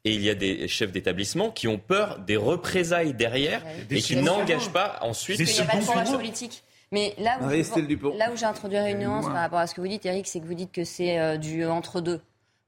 Et 0.04 0.14
il 0.14 0.22
y 0.22 0.30
a 0.30 0.36
des 0.36 0.68
chefs 0.68 0.92
d'établissement 0.92 1.50
qui 1.50 1.66
ont 1.66 1.78
peur 1.78 2.20
des 2.20 2.36
représailles 2.36 3.12
derrière 3.12 3.62
et 3.90 4.00
qui 4.00 4.16
n'engagent 4.16 4.72
pas 4.72 4.98
ensuite. 5.02 5.38
Parce 5.38 5.50
qu'il 5.50 5.64
n'y 5.64 5.68
a 5.68 5.94
pas 5.94 6.04
de 6.04 6.16
politique. 6.16 6.62
Mais 6.92 7.14
là 7.18 7.38
où, 7.40 7.48
là 8.16 8.32
où 8.32 8.36
j'ai 8.36 8.46
introduit 8.46 8.78
une 8.78 8.98
nuance 8.98 9.26
par 9.26 9.34
rapport 9.34 9.58
à 9.58 9.66
ce 9.66 9.74
que 9.74 9.80
vous 9.80 9.88
dites, 9.88 10.06
Eric, 10.06 10.26
c'est 10.26 10.40
que 10.40 10.46
vous 10.46 10.54
dites 10.54 10.72
que 10.72 10.84
c'est 10.84 11.18
euh, 11.18 11.36
du 11.36 11.66
entre-deux. 11.66 12.20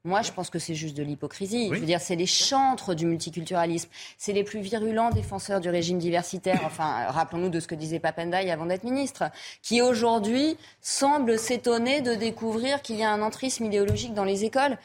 Moi, 0.05 0.21
je 0.21 0.31
pense 0.31 0.49
que 0.49 0.59
c'est 0.59 0.75
juste 0.75 0.95
de 0.95 1.03
l'hypocrisie. 1.03 1.67
Je 1.73 1.77
veux 1.77 1.85
dire, 1.85 1.99
c'est 1.99 2.15
les 2.15 2.25
chantres 2.25 2.95
du 2.95 3.05
multiculturalisme. 3.05 3.89
C'est 4.17 4.31
les 4.31 4.45
plus 4.45 4.61
virulents 4.61 5.09
défenseurs 5.09 5.59
du 5.59 5.69
régime 5.69 5.97
diversitaire. 5.97 6.61
Enfin, 6.65 7.07
rappelons-nous 7.09 7.49
de 7.49 7.59
ce 7.59 7.67
que 7.67 7.75
disait 7.75 7.99
Papendaï 7.99 8.49
avant 8.49 8.65
d'être 8.65 8.85
ministre, 8.85 9.25
qui 9.61 9.81
aujourd'hui 9.81 10.55
semble 10.79 11.37
s'étonner 11.37 11.99
de 11.99 12.15
découvrir 12.15 12.81
qu'il 12.81 12.95
y 12.95 13.03
a 13.03 13.11
un 13.11 13.21
entrisme 13.21 13.65
idéologique 13.65 14.13
dans 14.13 14.23
les 14.23 14.45
écoles. 14.45 14.77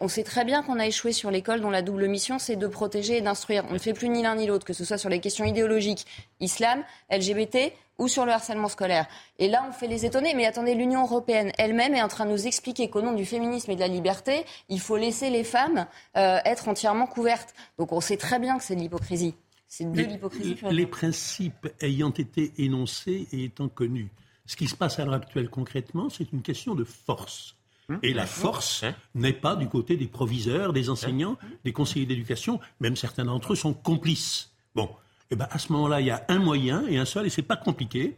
On 0.00 0.06
sait 0.06 0.22
très 0.22 0.44
bien 0.44 0.62
qu'on 0.62 0.78
a 0.78 0.86
échoué 0.86 1.10
sur 1.10 1.32
l'école 1.32 1.60
dont 1.60 1.70
la 1.70 1.82
double 1.82 2.06
mission, 2.06 2.38
c'est 2.38 2.56
de 2.56 2.68
protéger 2.68 3.16
et 3.16 3.22
d'instruire. 3.22 3.64
On 3.68 3.72
ne 3.72 3.78
fait 3.78 3.94
plus 3.94 4.08
ni 4.08 4.22
l'un 4.22 4.36
ni 4.36 4.46
l'autre, 4.46 4.64
que 4.64 4.74
ce 4.74 4.84
soit 4.84 4.98
sur 4.98 5.10
les 5.10 5.18
questions 5.18 5.44
idéologiques, 5.44 6.06
islam, 6.38 6.84
LGBT 7.10 7.72
ou 7.98 8.08
sur 8.08 8.26
le 8.26 8.32
harcèlement 8.32 8.68
scolaire. 8.68 9.06
Et 9.38 9.48
là, 9.48 9.64
on 9.68 9.72
fait 9.72 9.86
les 9.86 10.04
étonner. 10.04 10.34
Mais 10.34 10.46
attendez, 10.46 10.74
l'Union 10.74 11.02
européenne 11.02 11.52
elle-même 11.58 11.94
est 11.94 12.02
en 12.02 12.08
train 12.08 12.26
de 12.26 12.30
nous 12.30 12.46
expliquer 12.46 12.90
qu'au 12.90 13.02
nom 13.02 13.12
du 13.12 13.24
féminisme 13.24 13.70
et 13.70 13.74
de 13.74 13.80
la 13.80 13.88
liberté, 13.88 14.44
il 14.68 14.80
faut 14.80 14.96
laisser 14.96 15.30
les 15.30 15.44
femmes 15.44 15.86
euh, 16.16 16.38
être 16.44 16.68
entièrement 16.68 17.06
couvertes. 17.06 17.54
Donc 17.78 17.92
on 17.92 18.00
sait 18.00 18.16
très 18.16 18.38
bien 18.38 18.58
que 18.58 18.64
c'est 18.64 18.76
de 18.76 18.80
l'hypocrisie. 18.80 19.34
C'est 19.68 19.90
de 19.90 20.00
l'hypocrisie. 20.02 20.56
Les 20.70 20.86
principes 20.86 21.68
ayant 21.80 22.10
été 22.10 22.52
énoncés 22.58 23.26
et 23.32 23.44
étant 23.44 23.68
connus, 23.68 24.10
ce 24.46 24.56
qui 24.56 24.68
se 24.68 24.76
passe 24.76 24.98
à 24.98 25.04
l'heure 25.04 25.14
actuelle 25.14 25.48
concrètement, 25.48 26.08
c'est 26.08 26.32
une 26.32 26.42
question 26.42 26.74
de 26.74 26.84
force. 26.84 27.56
Hum. 27.88 27.98
Et 28.02 28.14
la 28.14 28.26
force 28.26 28.82
hum. 28.82 28.92
n'est 29.14 29.32
pas 29.32 29.56
du 29.56 29.68
côté 29.68 29.96
des 29.96 30.06
proviseurs, 30.06 30.72
des 30.72 30.90
enseignants, 30.90 31.36
des 31.64 31.72
conseillers 31.72 32.06
d'éducation. 32.06 32.60
Même 32.80 32.96
certains 32.96 33.24
d'entre 33.24 33.52
eux 33.52 33.56
sont 33.56 33.74
complices. 33.74 34.52
Bon, 34.74 34.90
eh 35.30 35.36
ben, 35.36 35.48
à 35.50 35.58
ce 35.58 35.72
moment-là, 35.72 36.00
il 36.00 36.06
y 36.06 36.10
a 36.10 36.24
un 36.28 36.38
moyen 36.38 36.86
et 36.88 36.98
un 36.98 37.04
seul, 37.04 37.26
et 37.26 37.30
c'est 37.30 37.42
pas 37.42 37.56
compliqué. 37.56 38.16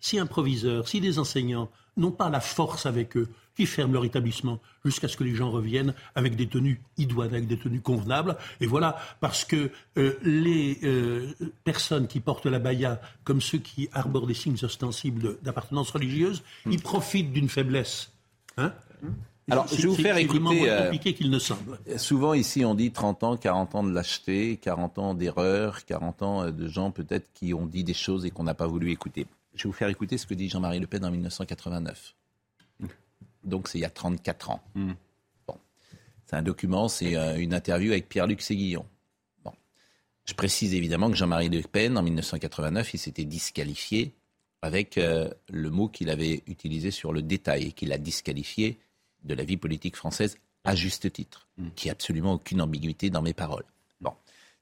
Si 0.00 0.18
un 0.18 0.26
proviseur, 0.26 0.88
si 0.88 1.00
des 1.00 1.18
enseignants 1.18 1.70
n'ont 1.96 2.10
pas 2.10 2.28
la 2.28 2.40
force 2.40 2.86
avec 2.86 3.16
eux, 3.16 3.28
qui 3.56 3.66
ferment 3.66 3.92
leur 3.92 4.04
établissement 4.04 4.60
jusqu'à 4.84 5.08
ce 5.08 5.16
que 5.16 5.24
les 5.24 5.34
gens 5.34 5.50
reviennent 5.50 5.94
avec 6.14 6.36
des 6.36 6.48
tenues 6.48 6.80
idoines, 6.98 7.34
avec 7.34 7.46
des 7.46 7.56
tenues 7.56 7.80
convenables. 7.80 8.36
Et 8.60 8.66
voilà, 8.66 8.96
parce 9.20 9.44
que 9.44 9.70
euh, 9.96 10.14
les 10.22 10.78
euh, 10.82 11.32
personnes 11.62 12.08
qui 12.08 12.20
portent 12.20 12.46
la 12.46 12.58
baya, 12.58 13.00
comme 13.22 13.40
ceux 13.40 13.58
qui 13.58 13.88
arborent 13.92 14.26
des 14.26 14.34
signes 14.34 14.58
ostensibles 14.62 15.38
d'appartenance 15.42 15.90
religieuse, 15.90 16.42
ils 16.68 16.82
profitent 16.82 17.32
d'une 17.32 17.48
faiblesse. 17.48 18.10
Hein 18.56 18.72
alors, 19.50 19.68
je 19.68 19.76
vais 19.76 19.88
vous 19.88 19.94
faire 19.94 20.16
écouter. 20.16 20.40
moins 20.40 20.56
euh, 20.56 20.84
compliqué 20.84 21.14
qu'il 21.14 21.30
ne 21.30 21.38
semble. 21.38 21.78
Souvent, 21.96 22.32
ici, 22.34 22.64
on 22.64 22.74
dit 22.74 22.90
30 22.90 23.24
ans, 23.24 23.36
40 23.36 23.74
ans 23.74 23.84
de 23.84 23.92
lâcheté, 23.92 24.56
40 24.56 24.98
ans 24.98 25.14
d'erreur, 25.14 25.84
40 25.84 26.22
ans 26.22 26.42
euh, 26.44 26.50
de 26.50 26.66
gens 26.66 26.90
peut-être 26.90 27.30
qui 27.34 27.52
ont 27.52 27.66
dit 27.66 27.84
des 27.84 27.94
choses 27.94 28.24
et 28.24 28.30
qu'on 28.30 28.44
n'a 28.44 28.54
pas 28.54 28.66
voulu 28.66 28.90
écouter. 28.90 29.26
Je 29.54 29.64
vais 29.64 29.68
vous 29.68 29.74
faire 29.74 29.88
écouter 29.88 30.16
ce 30.16 30.26
que 30.26 30.34
dit 30.34 30.48
Jean-Marie 30.48 30.80
Le 30.80 30.86
Pen 30.86 31.04
en 31.04 31.10
1989. 31.10 32.14
Donc, 33.44 33.68
c'est 33.68 33.78
il 33.78 33.82
y 33.82 33.84
a 33.84 33.90
34 33.90 34.50
ans. 34.50 34.62
Hmm. 34.74 34.92
Bon. 35.46 35.58
C'est 36.24 36.36
un 36.36 36.42
document, 36.42 36.88
c'est 36.88 37.14
euh, 37.14 37.36
une 37.36 37.52
interview 37.52 37.92
avec 37.92 38.08
Pierre-Luc 38.08 38.40
Séguillon. 38.40 38.86
Bon. 39.44 39.52
Je 40.24 40.32
précise 40.32 40.72
évidemment 40.72 41.10
que 41.10 41.16
Jean-Marie 41.16 41.50
Le 41.50 41.60
Pen, 41.60 41.98
en 41.98 42.02
1989, 42.02 42.94
il 42.94 42.98
s'était 42.98 43.26
disqualifié 43.26 44.14
avec 44.62 44.96
le 44.96 45.68
mot 45.68 45.88
qu'il 45.88 46.08
avait 46.08 46.42
utilisé 46.46 46.90
sur 46.90 47.12
le 47.12 47.20
détail 47.20 47.64
et 47.64 47.72
qu'il 47.72 47.92
a 47.92 47.98
disqualifié 47.98 48.78
de 49.24 49.34
la 49.34 49.44
vie 49.44 49.56
politique 49.56 49.96
française 49.96 50.38
à 50.64 50.74
juste 50.74 51.12
titre, 51.12 51.48
mm. 51.58 51.68
qui 51.74 51.90
absolument 51.90 52.34
aucune 52.34 52.60
ambiguïté 52.60 53.10
dans 53.10 53.22
mes 53.22 53.34
paroles. 53.34 53.64
Bon, 54.00 54.12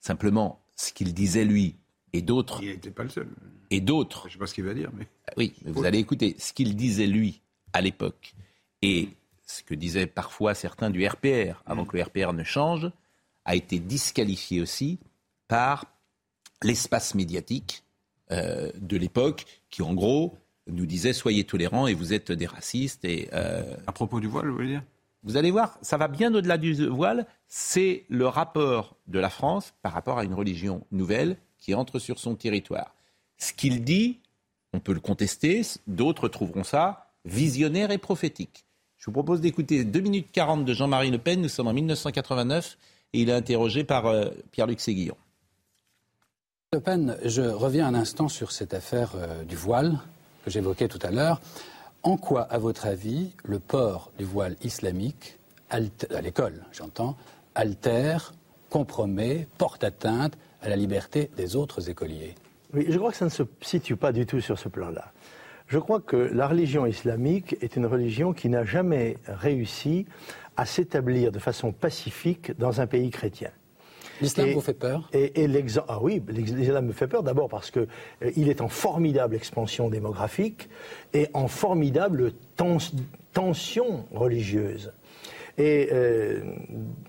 simplement, 0.01 0.61
ce 0.77 0.93
qu'il 0.93 1.15
disait 1.15 1.45
lui 1.45 1.77
et 2.13 2.23
d'autres. 2.23 2.63
Il 2.63 2.71
n'était 2.71 2.91
pas 2.91 3.05
le 3.05 3.09
seul. 3.09 3.29
Et 3.71 3.81
d'autres. 3.81 4.23
Je 4.23 4.29
ne 4.29 4.33
sais 4.33 4.39
pas 4.39 4.47
ce 4.47 4.55
qu'il 4.55 4.65
va 4.65 4.75
dire, 4.75 4.91
mais. 4.95 5.07
Ah 5.29 5.33
oui, 5.37 5.55
mais 5.65 5.71
vous 5.71 5.85
allez 5.85 5.99
écouter 5.99 6.37
ce 6.39 6.53
qu'il 6.53 6.77
disait 6.77 7.07
lui 7.07 7.41
à 7.73 7.81
l'époque 7.81 8.35
et 8.83 9.09
ce 9.47 9.63
que 9.63 9.75
disaient 9.75 10.07
parfois 10.07 10.55
certains 10.55 10.91
du 10.91 11.07
RPR 11.07 11.63
avant 11.67 11.85
mm. 11.85 11.87
que 11.87 11.97
le 11.97 12.03
RPR 12.03 12.33
ne 12.33 12.45
change 12.45 12.91
a 13.45 13.57
été 13.57 13.79
disqualifié 13.79 14.61
aussi 14.61 14.99
par 15.49 15.87
l'espace 16.63 17.15
médiatique 17.15 17.83
euh, 18.31 18.71
de 18.77 18.97
l'époque 18.97 19.45
qui, 19.69 19.83
en 19.83 19.95
gros, 19.95 20.39
nous 20.69 20.87
disait 20.87 21.13
soyez 21.13 21.45
tolérants 21.45 21.87
et 21.87 21.95
vous 21.95 22.13
êtes 22.13 22.33
des 22.33 22.47
racistes. 22.47 23.05
Et, 23.05 23.29
euh, 23.33 23.63
À 23.87 23.93
propos 23.93 24.21
du 24.21 24.27
voile, 24.27 24.49
vous 24.49 24.55
voulez 24.55 24.69
dire? 24.69 24.83
Vous 25.25 25.37
allez 25.37 25.51
voir, 25.53 25.79
ça 25.83 25.97
va 25.97 26.09
bien 26.09 26.35
au-delà 26.35 26.59
du 26.59 26.87
voile. 26.89 27.27
C'est 27.47 28.05
le 28.09 28.27
rapport 28.27 28.97
de 29.07 29.21
la 29.21 29.31
France 29.31 29.73
par 29.83 29.93
rapport 29.93 30.19
à 30.19 30.25
une 30.25 30.35
religion 30.35 30.85
nouvelle 30.91 31.37
qui 31.59 31.75
entre 31.75 32.01
sur 32.01 32.19
son 32.19 32.35
territoire. 32.35 32.95
Ce 33.39 33.53
qu'il 33.53 33.85
dit, 33.85 34.19
on 34.73 34.81
peut 34.81 34.95
le 34.95 35.01
contester, 35.01 35.63
d'autres 35.87 36.29
trouveront 36.29 36.65
ça 36.65 37.07
visionnaire 37.25 37.93
et 37.93 37.99
prophétique. 37.99 38.65
Je 38.99 39.07
vous 39.07 39.13
propose 39.13 39.41
d'écouter 39.41 39.85
2 39.85 40.01
minutes 40.01 40.29
40 40.33 40.65
de 40.65 40.75
Jean-Marie 40.75 41.11
Le 41.11 41.19
Pen. 41.19 41.41
Nous 41.41 41.49
sommes 41.49 41.69
en 41.69 41.73
1989 41.73 42.79
et 43.13 43.21
il 43.21 43.29
est 43.29 43.33
interrogé 43.33 43.85
par 43.85 44.07
euh, 44.07 44.31
Pierre-Luc 44.51 44.81
Séguillon. 44.81 45.17
Le 46.73 46.81
Pen, 46.81 47.19
je 47.25 47.43
reviens 47.43 47.87
un 47.87 47.95
instant 47.95 48.29
sur 48.29 48.51
cette 48.51 48.75
affaire 48.75 49.13
euh, 49.15 49.45
du 49.45 49.57
voile 49.57 49.99
que 50.45 50.51
j'évoquais 50.51 50.89
tout 50.89 50.99
à 51.03 51.11
l'heure. 51.11 51.41
En 52.03 52.17
quoi, 52.17 52.43
à 52.43 52.59
votre 52.59 52.87
avis, 52.87 53.33
le 53.45 53.59
port 53.59 54.11
du 54.19 54.25
voile 54.25 54.57
islamique, 54.63 55.39
à 55.71 55.81
l'école, 56.21 56.65
j'entends, 56.73 57.17
altère, 57.55 58.35
compromet, 58.71 59.47
porte 59.59 59.85
atteinte 59.85 60.37
à 60.61 60.69
la 60.69 60.77
liberté 60.77 61.31
des 61.37 61.57
autres 61.57 61.89
écoliers? 61.89 62.35
Oui, 62.75 62.87
je 62.89 62.99
crois 62.99 63.11
que 63.11 63.17
ça 63.17 63.27
ne 63.27 63.31
se 63.31 63.43
situe 63.61 63.97
pas 63.97 64.13
du 64.13 64.27
tout 64.27 64.41
sur 64.41 64.59
ce 64.59 64.69
plan-là. 64.69 65.13
Je 65.69 65.79
crois 65.79 66.01
que 66.01 66.17
la 66.17 66.49
religion 66.49 66.87
islamique 66.87 67.57
est 67.61 67.77
une 67.77 67.87
religion 67.87 68.33
qui 68.33 68.49
n'a 68.49 68.65
jamais 68.65 69.17
réussi 69.27 70.07
à 70.57 70.67
s'établir 70.67 71.33
de 71.33 71.39
façon 71.39 71.73
pacifique 71.73 72.59
dans 72.59 72.81
un 72.81 72.87
pays 72.87 73.11
chrétien. 73.11 73.51
L'islam 74.23 74.53
vous 74.53 74.61
fait 74.61 74.75
peur? 74.75 75.09
et, 75.13 75.49
Ah 75.89 75.99
oui, 76.01 76.23
l'islam 76.29 76.87
me 76.87 76.93
fait 76.93 77.07
peur 77.07 77.23
d'abord 77.23 77.49
parce 77.49 77.71
qu'il 77.71 77.87
euh, 78.23 78.31
est 78.49 78.61
en 78.61 78.69
formidable 78.69 79.35
expansion 79.35 79.89
démographique 79.89 80.69
et 81.13 81.29
en 81.35 81.49
formidable 81.49 82.33
tension 83.33 84.05
religieuse. 84.13 84.93
Et 85.59 85.91
euh, 85.93 86.41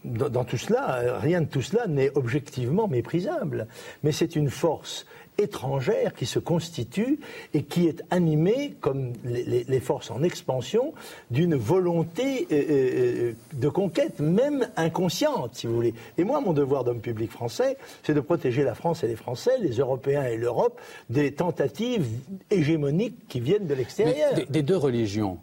dans, 0.03 0.43
tout 0.43 0.57
cela, 0.57 1.19
rien 1.19 1.41
de 1.41 1.45
tout 1.45 1.61
cela 1.61 1.87
n'est 1.87 2.11
objectivement 2.15 2.87
méprisable. 2.87 3.67
Mais 4.03 4.11
c'est 4.11 4.35
une 4.35 4.49
force 4.49 5.05
étrangère 5.37 6.13
qui 6.13 6.25
se 6.25 6.39
constitue 6.39 7.19
et 7.53 7.63
qui 7.63 7.87
est 7.87 8.03
animée, 8.11 8.75
comme 8.81 9.13
les, 9.25 9.79
forces 9.79 10.11
en 10.11 10.23
expansion, 10.23 10.93
d'une 11.31 11.55
volonté 11.55 12.47
euh, 12.51 12.63
euh, 12.69 13.33
de 13.53 13.69
conquête, 13.69 14.19
même 14.19 14.67
inconsciente, 14.75 15.55
si 15.55 15.67
vous 15.67 15.75
voulez. 15.75 15.93
Et 16.17 16.23
moi, 16.23 16.41
mon 16.41 16.53
devoir 16.53 16.83
d'homme 16.83 17.01
public 17.01 17.31
français, 17.31 17.77
c'est 18.03 18.13
de 18.13 18.19
protéger 18.19 18.63
la 18.63 18.75
France 18.75 19.03
et 19.03 19.07
les 19.07 19.15
Français, 19.15 19.57
les 19.59 19.77
Européens 19.77 20.25
et 20.25 20.37
l'Europe, 20.37 20.79
des 21.09 21.33
tentatives 21.33 22.07
hégémoniques 22.49 23.27
qui 23.27 23.39
viennent 23.39 23.67
de 23.67 23.73
l'extérieur. 23.73 24.33
Des 24.49 24.63
deux 24.63 24.77
religions, 24.77 25.39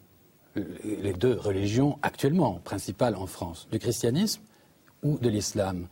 les 0.84 1.12
deux 1.12 1.34
religions 1.34 1.98
actuellement 2.02 2.60
principales 2.64 3.16
en 3.16 3.26
France, 3.26 3.68
du 3.70 3.78
christianisme 3.78 4.42
ou 5.02 5.18
de 5.18 5.28
l'islam 5.28 5.86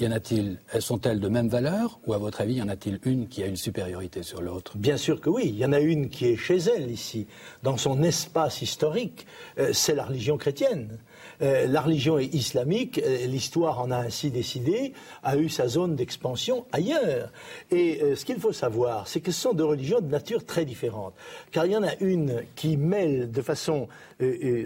y 0.00 0.06
en 0.06 0.10
a-t-il, 0.10 0.58
sont-elles 0.80 1.20
de 1.20 1.28
même 1.28 1.48
valeur 1.48 2.00
ou 2.06 2.14
à 2.14 2.18
votre 2.18 2.40
avis, 2.40 2.54
y 2.54 2.62
en 2.62 2.68
a-t-il 2.68 2.98
une 3.04 3.28
qui 3.28 3.42
a 3.42 3.46
une 3.46 3.56
supériorité 3.56 4.22
sur 4.22 4.42
l'autre? 4.42 4.76
Bien 4.76 4.96
sûr 4.96 5.20
que 5.20 5.30
oui. 5.30 5.44
Il 5.46 5.56
y 5.56 5.64
en 5.64 5.72
a 5.72 5.80
une 5.80 6.08
qui 6.08 6.26
est 6.26 6.36
chez 6.36 6.56
elle 6.56 6.90
ici, 6.90 7.26
dans 7.62 7.76
son 7.76 8.02
espace 8.02 8.62
historique. 8.62 9.26
Euh, 9.58 9.70
c'est 9.72 9.94
la 9.94 10.04
religion 10.04 10.36
chrétienne. 10.36 10.98
Euh, 11.42 11.66
la 11.66 11.80
religion 11.80 12.18
islamique, 12.18 13.00
euh, 13.04 13.26
l'histoire 13.26 13.80
en 13.80 13.90
a 13.90 13.96
ainsi 13.96 14.30
décidé, 14.30 14.92
a 15.22 15.36
eu 15.36 15.48
sa 15.48 15.68
zone 15.68 15.96
d'expansion 15.96 16.66
ailleurs. 16.72 17.32
Et 17.70 18.00
euh, 18.02 18.16
ce 18.16 18.24
qu'il 18.24 18.38
faut 18.38 18.52
savoir, 18.52 19.08
c'est 19.08 19.20
que 19.20 19.32
ce 19.32 19.40
sont 19.40 19.52
deux 19.52 19.64
religions 19.64 20.00
de 20.00 20.10
nature 20.10 20.44
très 20.44 20.64
différente. 20.64 21.14
Car 21.50 21.66
il 21.66 21.72
y 21.72 21.76
en 21.76 21.82
a 21.82 21.94
une 22.00 22.42
qui 22.54 22.76
mêle 22.76 23.30
de 23.30 23.42
façon 23.42 23.88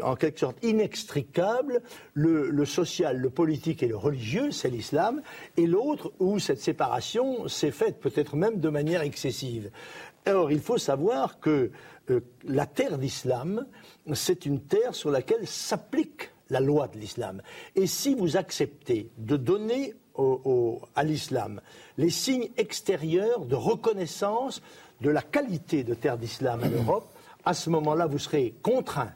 en 0.02 0.14
quelque 0.14 0.38
sorte 0.38 0.62
inextricable 0.62 1.80
le, 2.12 2.64
social, 2.66 3.16
le 3.16 3.30
politique 3.30 3.82
et 3.82 3.88
le 3.88 3.96
religieux, 3.96 4.50
c'est 4.50 4.68
l'islam, 4.68 5.22
et 5.56 5.66
l'autre 5.66 6.12
où 6.20 6.38
cette 6.38 6.60
séparation 6.60 7.48
s'est 7.48 7.70
faite 7.70 7.98
peut-être 7.98 8.36
même 8.36 8.60
de 8.60 8.68
manière 8.68 9.00
excessive. 9.00 9.70
Or, 10.26 10.52
il 10.52 10.60
faut 10.60 10.76
savoir 10.76 11.40
que 11.40 11.70
la 12.44 12.66
terre 12.66 12.98
d'islam, 12.98 13.66
c'est 14.12 14.44
une 14.44 14.60
terre 14.60 14.94
sur 14.94 15.10
laquelle 15.10 15.46
s'applique 15.46 16.30
la 16.50 16.60
loi 16.60 16.88
de 16.88 16.98
l'islam. 16.98 17.42
Et 17.74 17.86
si 17.86 18.14
vous 18.14 18.36
acceptez 18.36 19.10
de 19.18 19.36
donner 19.36 19.94
à 20.94 21.04
l'islam 21.04 21.60
les 21.96 22.10
signes 22.10 22.48
extérieurs 22.56 23.44
de 23.44 23.54
reconnaissance 23.54 24.62
de 25.00 25.10
la 25.10 25.22
qualité 25.22 25.84
de 25.84 25.94
terre 25.94 26.18
d'islam 26.18 26.62
en 26.64 26.70
Europe, 26.82 27.08
à 27.44 27.54
ce 27.54 27.70
moment-là, 27.70 28.06
vous 28.06 28.18
serez 28.18 28.54
contraint 28.62 29.12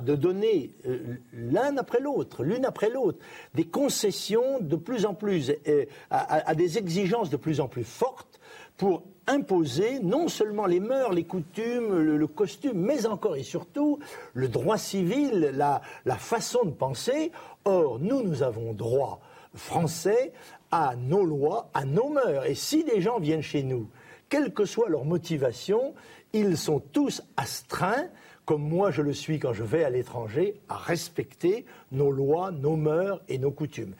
de 0.00 0.14
donner 0.14 0.72
euh, 0.86 1.16
l'un 1.32 1.76
après 1.76 2.00
l'autre, 2.00 2.42
l'une 2.42 2.64
après 2.64 2.88
l'autre, 2.88 3.18
des 3.54 3.66
concessions 3.66 4.58
de 4.60 4.76
plus 4.76 5.04
en 5.04 5.14
plus, 5.14 5.52
euh, 5.68 5.84
à, 6.10 6.54
des 6.54 6.78
exigences 6.78 7.30
de 7.30 7.36
plus 7.36 7.60
en 7.60 7.68
plus 7.68 7.84
fortes 7.84 8.40
pour 8.76 9.02
imposer 9.26 10.00
non 10.00 10.28
seulement 10.28 10.66
les 10.66 10.80
mœurs, 10.80 11.12
les 11.12 11.24
coutumes, 11.24 11.96
le, 11.98 12.26
costume, 12.26 12.78
mais 12.80 13.06
encore 13.06 13.36
et 13.36 13.42
surtout 13.42 13.98
le 14.32 14.48
droit 14.48 14.78
civil, 14.78 15.52
la, 15.54 15.80
la 16.04 16.16
façon 16.16 16.64
de 16.64 16.70
penser. 16.70 17.30
Or, 17.64 17.98
nous, 18.00 18.22
nous 18.22 18.42
avons 18.42 18.72
droit 18.72 19.20
français 19.54 20.32
à 20.70 20.96
nos 20.96 21.24
lois, 21.24 21.70
à 21.74 21.84
nos 21.84 22.08
mœurs. 22.08 22.46
Et 22.46 22.54
si 22.54 22.84
des 22.84 23.00
gens 23.00 23.20
viennent 23.20 23.42
chez 23.42 23.62
nous, 23.62 23.88
quelle 24.28 24.52
que 24.52 24.64
soit 24.64 24.88
leur 24.88 25.04
motivation, 25.04 25.94
ils 26.32 26.56
sont 26.56 26.80
tous 26.80 27.22
astreints, 27.36 28.08
comme 28.44 28.62
moi 28.62 28.90
je 28.90 29.02
le 29.02 29.12
suis 29.12 29.38
quand 29.38 29.52
je 29.52 29.64
vais 29.64 29.84
à 29.84 29.90
l'étranger, 29.90 30.60
à 30.68 30.76
respecter 30.76 31.64
nos 31.92 32.10
lois, 32.10 32.50
nos 32.50 32.76
mœurs 32.76 33.20
et 33.28 33.38
nos 33.38 33.50
coutumes. 33.50 33.94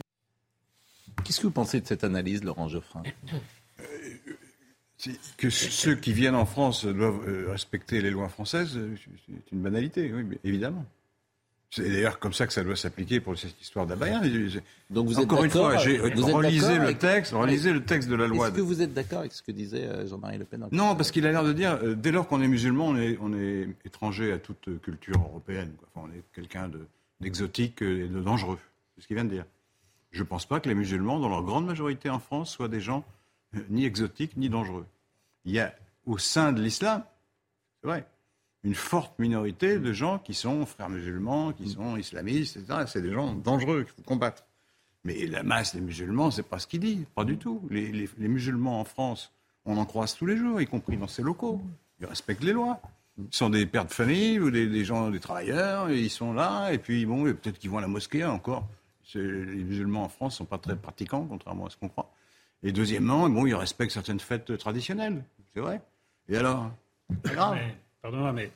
Qu'est-ce 1.24 1.40
que 1.40 1.46
vous 1.46 1.52
pensez 1.52 1.80
de 1.80 1.86
cette 1.86 2.04
analyse, 2.04 2.44
Laurent 2.44 2.68
Geoffrin 2.68 3.02
que 5.36 5.50
ceux 5.50 5.94
qui 5.96 6.12
viennent 6.12 6.34
en 6.34 6.46
France 6.46 6.84
doivent 6.84 7.28
euh, 7.28 7.50
respecter 7.50 8.00
les 8.00 8.10
lois 8.10 8.28
françaises, 8.28 8.76
euh, 8.76 8.94
c'est 9.26 9.52
une 9.52 9.60
banalité, 9.60 10.12
oui, 10.12 10.38
évidemment. 10.44 10.84
C'est 11.74 11.90
d'ailleurs 11.90 12.18
comme 12.18 12.32
ça 12.32 12.46
que 12.46 12.52
ça 12.52 12.62
doit 12.62 12.76
s'appliquer 12.76 13.20
pour 13.20 13.36
cette 13.36 13.60
histoire 13.60 13.86
d'Abaya. 13.86 14.20
Donc 14.90 15.06
vous 15.06 15.18
êtes 15.18 15.24
Encore 15.24 15.44
une 15.44 15.50
fois, 15.50 15.76
j'ai 15.78 15.98
relisé 15.98 16.78
le 16.78 16.94
texte, 16.94 17.32
relisez 17.32 17.72
le 17.72 17.84
texte 17.84 18.08
de 18.08 18.14
la 18.14 18.26
loi. 18.26 18.48
Est-ce 18.48 18.56
que 18.56 18.60
vous 18.60 18.82
êtes 18.82 18.94
d'accord 18.94 19.20
avec 19.20 19.32
ce 19.32 19.42
que 19.42 19.52
disait 19.52 19.84
euh, 19.84 20.06
Jean-Marie 20.06 20.38
Le 20.38 20.44
Pen 20.44 20.68
Non, 20.72 20.94
parce 20.94 21.10
qu'il 21.10 21.26
a 21.26 21.32
l'air 21.32 21.44
de 21.44 21.52
dire, 21.52 21.78
dès 21.96 22.12
lors 22.12 22.28
qu'on 22.28 22.40
est 22.42 22.48
musulman, 22.48 22.88
on 22.88 22.96
est, 22.96 23.18
on 23.20 23.32
est, 23.34 23.68
étranger 23.84 24.32
à 24.32 24.38
toute 24.38 24.80
culture 24.82 25.16
européenne. 25.18 25.72
Enfin, 25.94 26.06
on 26.08 26.16
est 26.16 26.22
quelqu'un 26.32 26.70
d'exotique 27.20 27.82
et 27.82 28.08
de 28.08 28.20
dangereux. 28.20 28.58
C'est 28.94 29.02
ce 29.02 29.06
qu'il 29.06 29.16
vient 29.16 29.24
de 29.24 29.30
dire. 29.30 29.46
Je 30.12 30.22
ne 30.22 30.28
pense 30.28 30.46
pas 30.46 30.60
que 30.60 30.68
les 30.68 30.74
musulmans, 30.74 31.18
dans 31.18 31.28
leur 31.28 31.42
grande 31.42 31.66
majorité 31.66 32.08
en 32.08 32.20
France, 32.20 32.50
soient 32.50 32.68
des 32.68 32.80
gens 32.80 33.04
ni 33.68 33.84
exotiques 33.84 34.36
ni 34.36 34.48
dangereux 34.48 34.86
il 35.44 35.52
y 35.52 35.60
a 35.60 35.74
au 36.06 36.18
sein 36.18 36.52
de 36.52 36.62
l'islam, 36.62 37.04
c'est 37.80 37.88
vrai, 37.88 38.06
une 38.64 38.74
forte 38.74 39.18
minorité 39.18 39.78
de 39.78 39.92
gens 39.92 40.18
qui 40.18 40.32
sont 40.32 40.64
frères 40.64 40.88
musulmans, 40.88 41.52
qui 41.52 41.68
sont 41.68 41.96
islamistes, 41.96 42.56
etc. 42.56 42.84
C'est 42.86 43.02
des 43.02 43.12
gens 43.12 43.34
dangereux 43.34 43.84
qu'il 43.84 43.92
faut 43.92 44.02
combattre. 44.02 44.44
Mais 45.04 45.26
la 45.26 45.42
masse 45.42 45.74
des 45.74 45.82
musulmans, 45.82 46.30
c'est 46.30 46.42
pas 46.42 46.58
ce 46.58 46.66
qu'il 46.66 46.80
dit, 46.80 47.04
pas 47.14 47.24
du 47.24 47.36
tout. 47.36 47.60
Les, 47.70 48.08
musulmans 48.18 48.80
en 48.80 48.84
France, 48.84 49.32
on 49.66 49.76
en 49.76 49.84
croise 49.84 50.16
tous 50.16 50.24
les 50.24 50.38
jours, 50.38 50.62
y 50.62 50.66
compris 50.66 50.96
dans 50.96 51.06
ces 51.06 51.22
locaux. 51.22 51.60
Ils 52.00 52.06
respectent 52.06 52.42
les 52.42 52.54
lois. 52.54 52.80
Ils 53.18 53.26
sont 53.30 53.50
des 53.50 53.66
pères 53.66 53.84
de 53.84 53.92
famille 53.92 54.40
ou 54.40 54.50
des, 54.50 54.84
gens, 54.84 55.10
des 55.10 55.20
travailleurs, 55.20 55.90
ils 55.90 56.10
sont 56.10 56.32
là, 56.32 56.70
et 56.70 56.78
puis 56.78 57.04
bon, 57.04 57.24
peut-être 57.24 57.58
qu'ils 57.58 57.70
vont 57.70 57.78
à 57.78 57.82
la 57.82 57.86
mosquée 57.86 58.24
encore. 58.24 58.66
Les 59.14 59.62
musulmans 59.62 60.04
en 60.04 60.08
France 60.08 60.34
ne 60.34 60.36
sont 60.38 60.44
pas 60.46 60.58
très 60.58 60.74
pratiquants, 60.74 61.26
contrairement 61.28 61.66
à 61.66 61.70
ce 61.70 61.76
qu'on 61.76 61.90
croit. 61.90 62.10
Et 62.62 62.72
deuxièmement, 62.72 63.28
bon, 63.28 63.46
ils 63.46 63.54
respectent 63.54 63.92
certaines 63.92 64.20
fêtes 64.20 64.56
traditionnelles. 64.56 65.22
C'est 65.52 65.60
vrai. 65.60 65.82
Et 66.30 66.38
alors? 66.38 66.70
Pardonnez-moi, 68.04 68.32
mais 68.34 68.50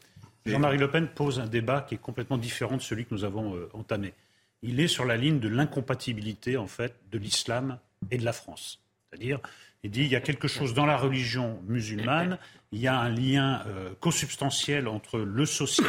Jean-Marie 0.44 0.76
Le 0.76 0.90
Pen 0.90 1.08
pose 1.08 1.40
un 1.40 1.46
débat 1.46 1.80
qui 1.80 1.94
est 1.94 1.98
complètement 1.98 2.36
différent 2.36 2.76
de 2.76 2.82
celui 2.82 3.06
que 3.06 3.14
nous 3.14 3.24
avons 3.24 3.56
euh, 3.56 3.70
entamé. 3.72 4.12
Il 4.60 4.78
est 4.78 4.88
sur 4.88 5.06
la 5.06 5.16
ligne 5.16 5.40
de 5.40 5.48
l'incompatibilité, 5.48 6.58
en 6.58 6.66
fait, 6.66 6.94
de 7.10 7.16
l'islam 7.16 7.78
et 8.10 8.18
de 8.18 8.26
la 8.26 8.34
France. 8.34 8.82
C'est-à-dire, 9.08 9.40
il 9.82 9.90
dit 9.90 10.02
il 10.02 10.08
y 10.08 10.16
a 10.16 10.20
quelque 10.20 10.48
chose 10.48 10.74
dans 10.74 10.84
la 10.84 10.98
religion 10.98 11.62
musulmane, 11.66 12.36
il 12.72 12.80
y 12.80 12.88
a 12.88 13.00
un 13.00 13.08
lien 13.08 13.62
euh, 13.68 13.94
consubstantiel 14.00 14.86
entre 14.86 15.18
le 15.18 15.46
social, 15.46 15.86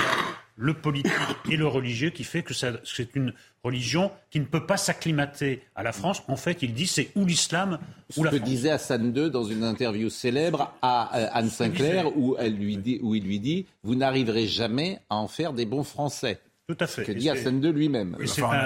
le 0.60 0.74
politique 0.74 1.14
et 1.50 1.56
le 1.56 1.66
religieux 1.66 2.10
qui 2.10 2.26
fait 2.26 2.44
que 2.44 2.54
c'est 2.54 3.16
une 3.16 3.34
religion 3.64 4.12
qui 4.30 4.42
ne 4.42 4.46
peut 4.46 4.66
pas 4.66 4.76
s'acclimater 4.76 5.64
à 5.74 5.84
la 5.84 5.94
France. 5.94 6.22
En 6.28 6.36
fait, 6.36 6.62
il 6.62 6.74
dit 6.74 6.86
c'est 6.86 7.12
ou 7.16 7.26
l'islam 7.26 7.80
ou 8.18 8.26
la 8.26 8.32
Ce 8.32 8.36
que 8.36 8.42
disait 8.44 8.70
Hassan 8.70 9.16
II 9.16 9.32
dans 9.32 9.46
une 9.46 9.64
interview 9.64 10.10
célèbre 10.10 10.74
à 10.82 11.18
euh, 11.18 11.28
Anne 11.32 11.50
Sinclair 11.50 12.16
où, 12.18 12.36
elle 12.38 12.56
lui 12.56 12.76
dit, 12.78 13.00
où 13.02 13.16
il 13.16 13.24
lui 13.24 13.40
dit 13.40 13.68
Vous 13.84 13.96
n'arriverez 13.96 14.48
jamais 14.48 15.00
à 15.10 15.16
en 15.16 15.30
faire 15.30 15.54
des 15.54 15.66
bons 15.66 15.84
Français. 15.84 16.42
Tout 16.68 16.78
à 16.82 16.88
fait. 16.88 17.04
Ce 17.04 17.08
que 17.08 17.14
dit 17.14 17.30
Hassan 17.30 17.64
II 17.64 17.72
lui-même. 17.72 18.18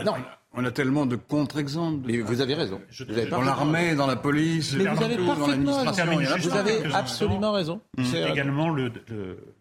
non. 0.04 0.16
On 0.56 0.64
a 0.66 0.72
tellement 0.72 1.06
de 1.08 1.16
contre-exemples. 1.16 2.12
vous 2.22 2.42
avez 2.42 2.54
raison. 2.54 2.80
dans 3.32 3.42
l'armée, 3.42 3.96
dans 3.96 4.06
la 4.06 4.16
police, 4.16 4.74
mais 4.74 4.86
vous 4.86 5.04
avez 5.04 5.18
parfaitement 5.18 5.84
raison. 5.84 6.50
Vous 6.50 6.56
avez 6.56 6.94
absolument 6.94 7.52
raison. 7.52 7.82
C'est 8.04 8.30
également 8.30 8.70
le, 8.70 8.92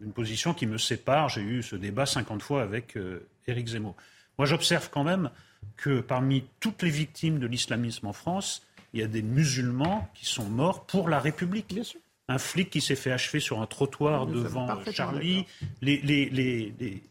une 0.00 0.12
position 0.12 0.52
qui 0.52 0.66
me 0.66 0.78
sépare. 0.78 1.28
J'ai 1.30 1.40
eu 1.40 1.62
ce 1.62 1.76
débat 1.76 2.04
50 2.04 2.42
fois 2.42 2.62
avec 2.62 2.96
euh, 2.96 3.26
Éric 3.46 3.68
Zemmour. 3.68 3.94
Moi, 4.38 4.46
j'observe 4.46 4.90
quand 4.90 5.04
même 5.04 5.30
que 5.76 6.00
parmi 6.00 6.44
toutes 6.60 6.82
les 6.82 6.90
victimes 6.90 7.38
de 7.38 7.46
l'islamisme 7.46 8.06
en 8.06 8.12
France, 8.12 8.62
il 8.92 9.00
y 9.00 9.02
a 9.04 9.08
des 9.08 9.22
musulmans 9.22 10.08
qui 10.14 10.26
sont 10.26 10.44
morts 10.44 10.84
pour 10.86 11.08
la 11.08 11.20
République. 11.20 11.68
Bien 11.72 11.84
sûr. 11.84 12.00
Un 12.28 12.38
flic 12.38 12.70
qui 12.70 12.80
s'est 12.80 12.96
fait 12.96 13.12
achever 13.12 13.40
sur 13.40 13.60
un 13.60 13.66
trottoir 13.66 14.26
devant 14.26 14.68
Charlie. 14.90 15.44
Les, 15.80 16.00
les, 16.02 16.28
les, 16.30 16.72
les, 16.78 17.02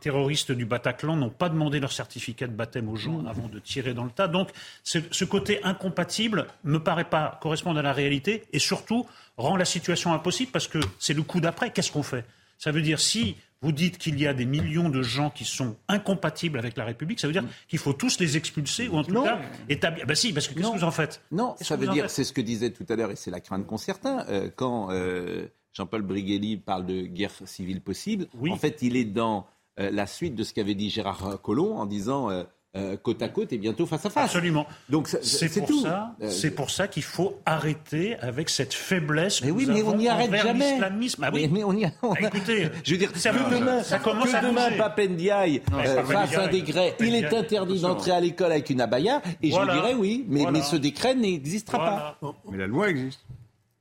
terroristes 0.00 0.52
du 0.52 0.64
Bataclan 0.64 1.16
n'ont 1.16 1.30
pas 1.30 1.48
demandé 1.48 1.80
leur 1.80 1.92
certificat 1.92 2.46
de 2.46 2.52
baptême 2.52 2.88
aux 2.88 2.96
gens 2.96 3.24
avant 3.26 3.48
de 3.48 3.58
tirer 3.58 3.94
dans 3.94 4.04
le 4.04 4.10
tas. 4.10 4.28
Donc, 4.28 4.50
ce 4.82 5.24
côté 5.24 5.62
incompatible 5.64 6.46
ne 6.64 6.72
me 6.72 6.82
paraît 6.82 7.08
pas 7.08 7.38
correspondre 7.40 7.78
à 7.78 7.82
la 7.82 7.92
réalité 7.92 8.44
et 8.52 8.58
surtout 8.58 9.06
rend 9.36 9.56
la 9.56 9.64
situation 9.64 10.12
impossible 10.12 10.50
parce 10.50 10.68
que 10.68 10.78
c'est 10.98 11.14
le 11.14 11.22
coup 11.22 11.40
d'après. 11.40 11.70
Qu'est-ce 11.70 11.92
qu'on 11.92 12.02
fait? 12.02 12.24
Ça 12.58 12.72
veut 12.72 12.82
dire 12.82 12.98
si 12.98 13.36
vous 13.60 13.72
dites 13.72 13.98
qu'il 13.98 14.20
y 14.20 14.26
a 14.26 14.34
des 14.34 14.46
millions 14.46 14.88
de 14.88 15.02
gens 15.02 15.30
qui 15.30 15.44
sont 15.44 15.76
incompatibles 15.88 16.58
avec 16.58 16.76
la 16.76 16.84
République, 16.84 17.18
ça 17.18 17.26
veut 17.26 17.32
dire 17.32 17.44
qu'il 17.66 17.78
faut 17.78 17.92
tous 17.92 18.20
les 18.20 18.36
expulser 18.36 18.88
ou 18.88 18.96
en 18.96 19.04
tout 19.04 19.22
cas 19.22 19.40
établir. 19.68 20.06
Ben 20.06 20.14
si, 20.14 20.32
parce 20.32 20.46
que 20.48 20.54
qu'est-ce 20.54 20.70
que 20.70 20.78
vous 20.78 20.84
en 20.84 20.90
faites? 20.90 21.20
Non, 21.32 21.56
ça 21.60 21.76
veut 21.76 21.88
dire, 21.88 22.08
c'est 22.08 22.24
ce 22.24 22.32
que 22.32 22.40
disait 22.40 22.70
tout 22.70 22.86
à 22.88 22.96
l'heure, 22.96 23.10
et 23.10 23.16
c'est 23.16 23.30
la 23.30 23.40
crainte 23.40 23.66
qu'ont 23.66 23.76
certains, 23.76 24.24
euh, 24.28 24.48
quand 24.54 24.92
euh, 24.92 25.46
Jean-Paul 25.72 26.02
Brigelli 26.02 26.56
parle 26.56 26.86
de 26.86 27.02
guerre 27.02 27.32
civile 27.46 27.80
possible, 27.80 28.26
en 28.48 28.56
fait, 28.56 28.78
il 28.82 28.96
est 28.96 29.04
dans 29.04 29.46
euh, 29.78 29.90
la 29.90 30.06
suite 30.06 30.34
de 30.34 30.44
ce 30.44 30.52
qu'avait 30.52 30.74
dit 30.74 30.90
Gérard 30.90 31.40
Collomb 31.42 31.76
en 31.76 31.86
disant 31.86 32.30
euh, 32.76 32.98
côte 32.98 33.22
à 33.22 33.30
côte 33.30 33.52
et 33.54 33.58
bientôt 33.58 33.86
face 33.86 34.04
à 34.04 34.10
face. 34.10 34.26
Absolument. 34.26 34.66
Donc 34.90 35.08
c'est 35.08 35.48
pour, 35.48 35.66
tout. 35.66 35.80
ça. 35.80 36.14
Euh, 36.20 36.28
c'est 36.28 36.50
pour 36.50 36.70
ça 36.70 36.86
qu'il 36.86 37.02
faut 37.02 37.40
arrêter 37.46 38.16
avec 38.18 38.50
cette 38.50 38.74
faiblesse. 38.74 39.42
Mais 39.42 39.50
oui, 39.50 39.64
mais 39.66 39.82
on 39.82 39.96
n'y 39.96 40.06
arrête 40.06 40.30
jamais. 40.34 40.72
L'islamisme. 40.72 41.24
Ah 41.24 41.30
oui. 41.32 41.48
Mais, 41.50 41.64
on 41.64 41.72
y 41.72 41.86
a, 41.86 41.92
écoutez, 42.20 42.68
je 42.84 42.92
veux 42.92 42.98
dire, 42.98 43.10
ça, 43.16 43.30
que 43.30 43.58
demain, 43.58 43.82
ça 43.82 43.98
commence 43.98 44.30
que 44.30 44.46
demain, 44.46 44.70
Papendiaï 44.76 45.62
euh, 45.72 46.04
fasse 46.04 46.36
un 46.36 46.48
décret. 46.48 46.94
Il 47.00 47.14
est 47.14 47.34
interdit 47.34 47.80
d'entrer 47.80 48.10
à 48.10 48.20
l'école 48.20 48.52
avec 48.52 48.68
une 48.68 48.82
abaya. 48.82 49.22
Et 49.42 49.50
je 49.50 49.72
dirais 49.72 49.94
oui, 49.94 50.26
mais, 50.28 50.44
mais 50.52 50.60
ce 50.60 50.76
décret 50.76 51.14
n'existera 51.14 51.78
pas. 51.78 52.20
Mais 52.50 52.58
la 52.58 52.66
loi 52.66 52.90
existe. 52.90 53.24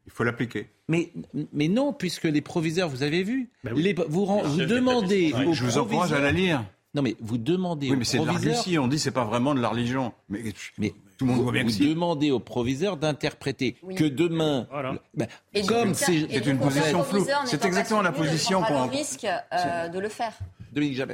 Il 0.06 0.14
faut 0.14 0.24
l'appliquer. 0.24 0.70
Mais, 0.89 1.12
mais 1.52 1.67
non, 1.67 1.91
puisque 1.91 2.23
les 2.23 2.41
proviseurs, 2.41 2.88
vous 2.88 3.04
avez 3.04 3.23
vu, 3.23 3.50
ben 3.63 3.76
les, 3.76 3.93
vous, 3.93 4.26
vous 4.26 4.65
demandez. 4.65 5.34
je 5.52 5.63
vous 5.63 5.78
encourage 5.78 6.13
à 6.13 6.19
la 6.19 6.32
lire. 6.32 6.63
Non, 6.95 7.02
mais 7.02 7.15
vous 7.19 7.38
demandez. 7.38 7.89
Oui, 7.89 7.97
mais 7.97 8.06
c'est 8.06 8.19
de 8.19 8.26
l'art 8.26 8.84
On 8.84 8.88
dit 8.88 8.97
c'est 8.97 9.12
pas 9.12 9.26
vraiment 9.26 9.54
de 9.54 9.60
la 9.60 9.69
religion. 9.69 10.13
Mais, 10.30 10.41
mais 10.78 10.93
tout 11.17 11.26
le 11.26 11.32
monde 11.34 11.41
voit 11.41 11.52
bien 11.52 11.63
vous 11.65 11.86
demandez 11.86 12.32
au 12.32 12.39
proviseur 12.39 12.95
d'interpréter 12.95 13.76
que 13.95 14.06
demain, 14.06 14.67
ben, 15.13 15.28
comme 15.67 15.93
c'est 15.93 16.15
une 16.15 16.60
position 16.60 17.04
floue, 17.04 17.28
c'est 17.45 17.65
exactement 17.65 18.02
la 18.02 18.12
position 18.12 18.62
qu'on 18.62 18.88
risque 18.88 19.26
euh, 19.26 19.89
de 19.89 20.00
le 20.00 20.10
faire. 20.10 20.34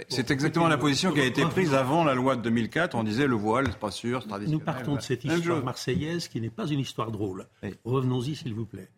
C'est 0.10 0.30
exactement 0.30 0.68
la 0.68 0.78
position 0.78 1.12
qui 1.12 1.22
a 1.22 1.26
été 1.26 1.44
prise 1.46 1.74
avant 1.74 2.04
la 2.04 2.14
loi 2.14 2.36
de 2.36 2.42
2004. 2.42 2.96
On 2.96 3.04
disait 3.04 3.28
le 3.28 3.36
voile, 3.36 3.68
c'est 3.70 3.80
pas 3.80 3.92
sûr, 3.92 4.22
c'est 4.22 4.28
traditionnel. 4.28 4.60
Nous 4.60 4.66
partons 4.66 4.96
de 4.96 5.02
cette 5.02 5.24
histoire 5.24 5.64
marseillaise 5.64 6.28
qui 6.28 6.42
n'est 6.42 6.50
pas 6.50 6.68
une 6.68 6.80
histoire 6.80 7.12
drôle. 7.12 7.48
Revenons-y, 7.86 8.36
s'il 8.36 8.54
vous 8.54 8.66
plaît. 8.66 8.90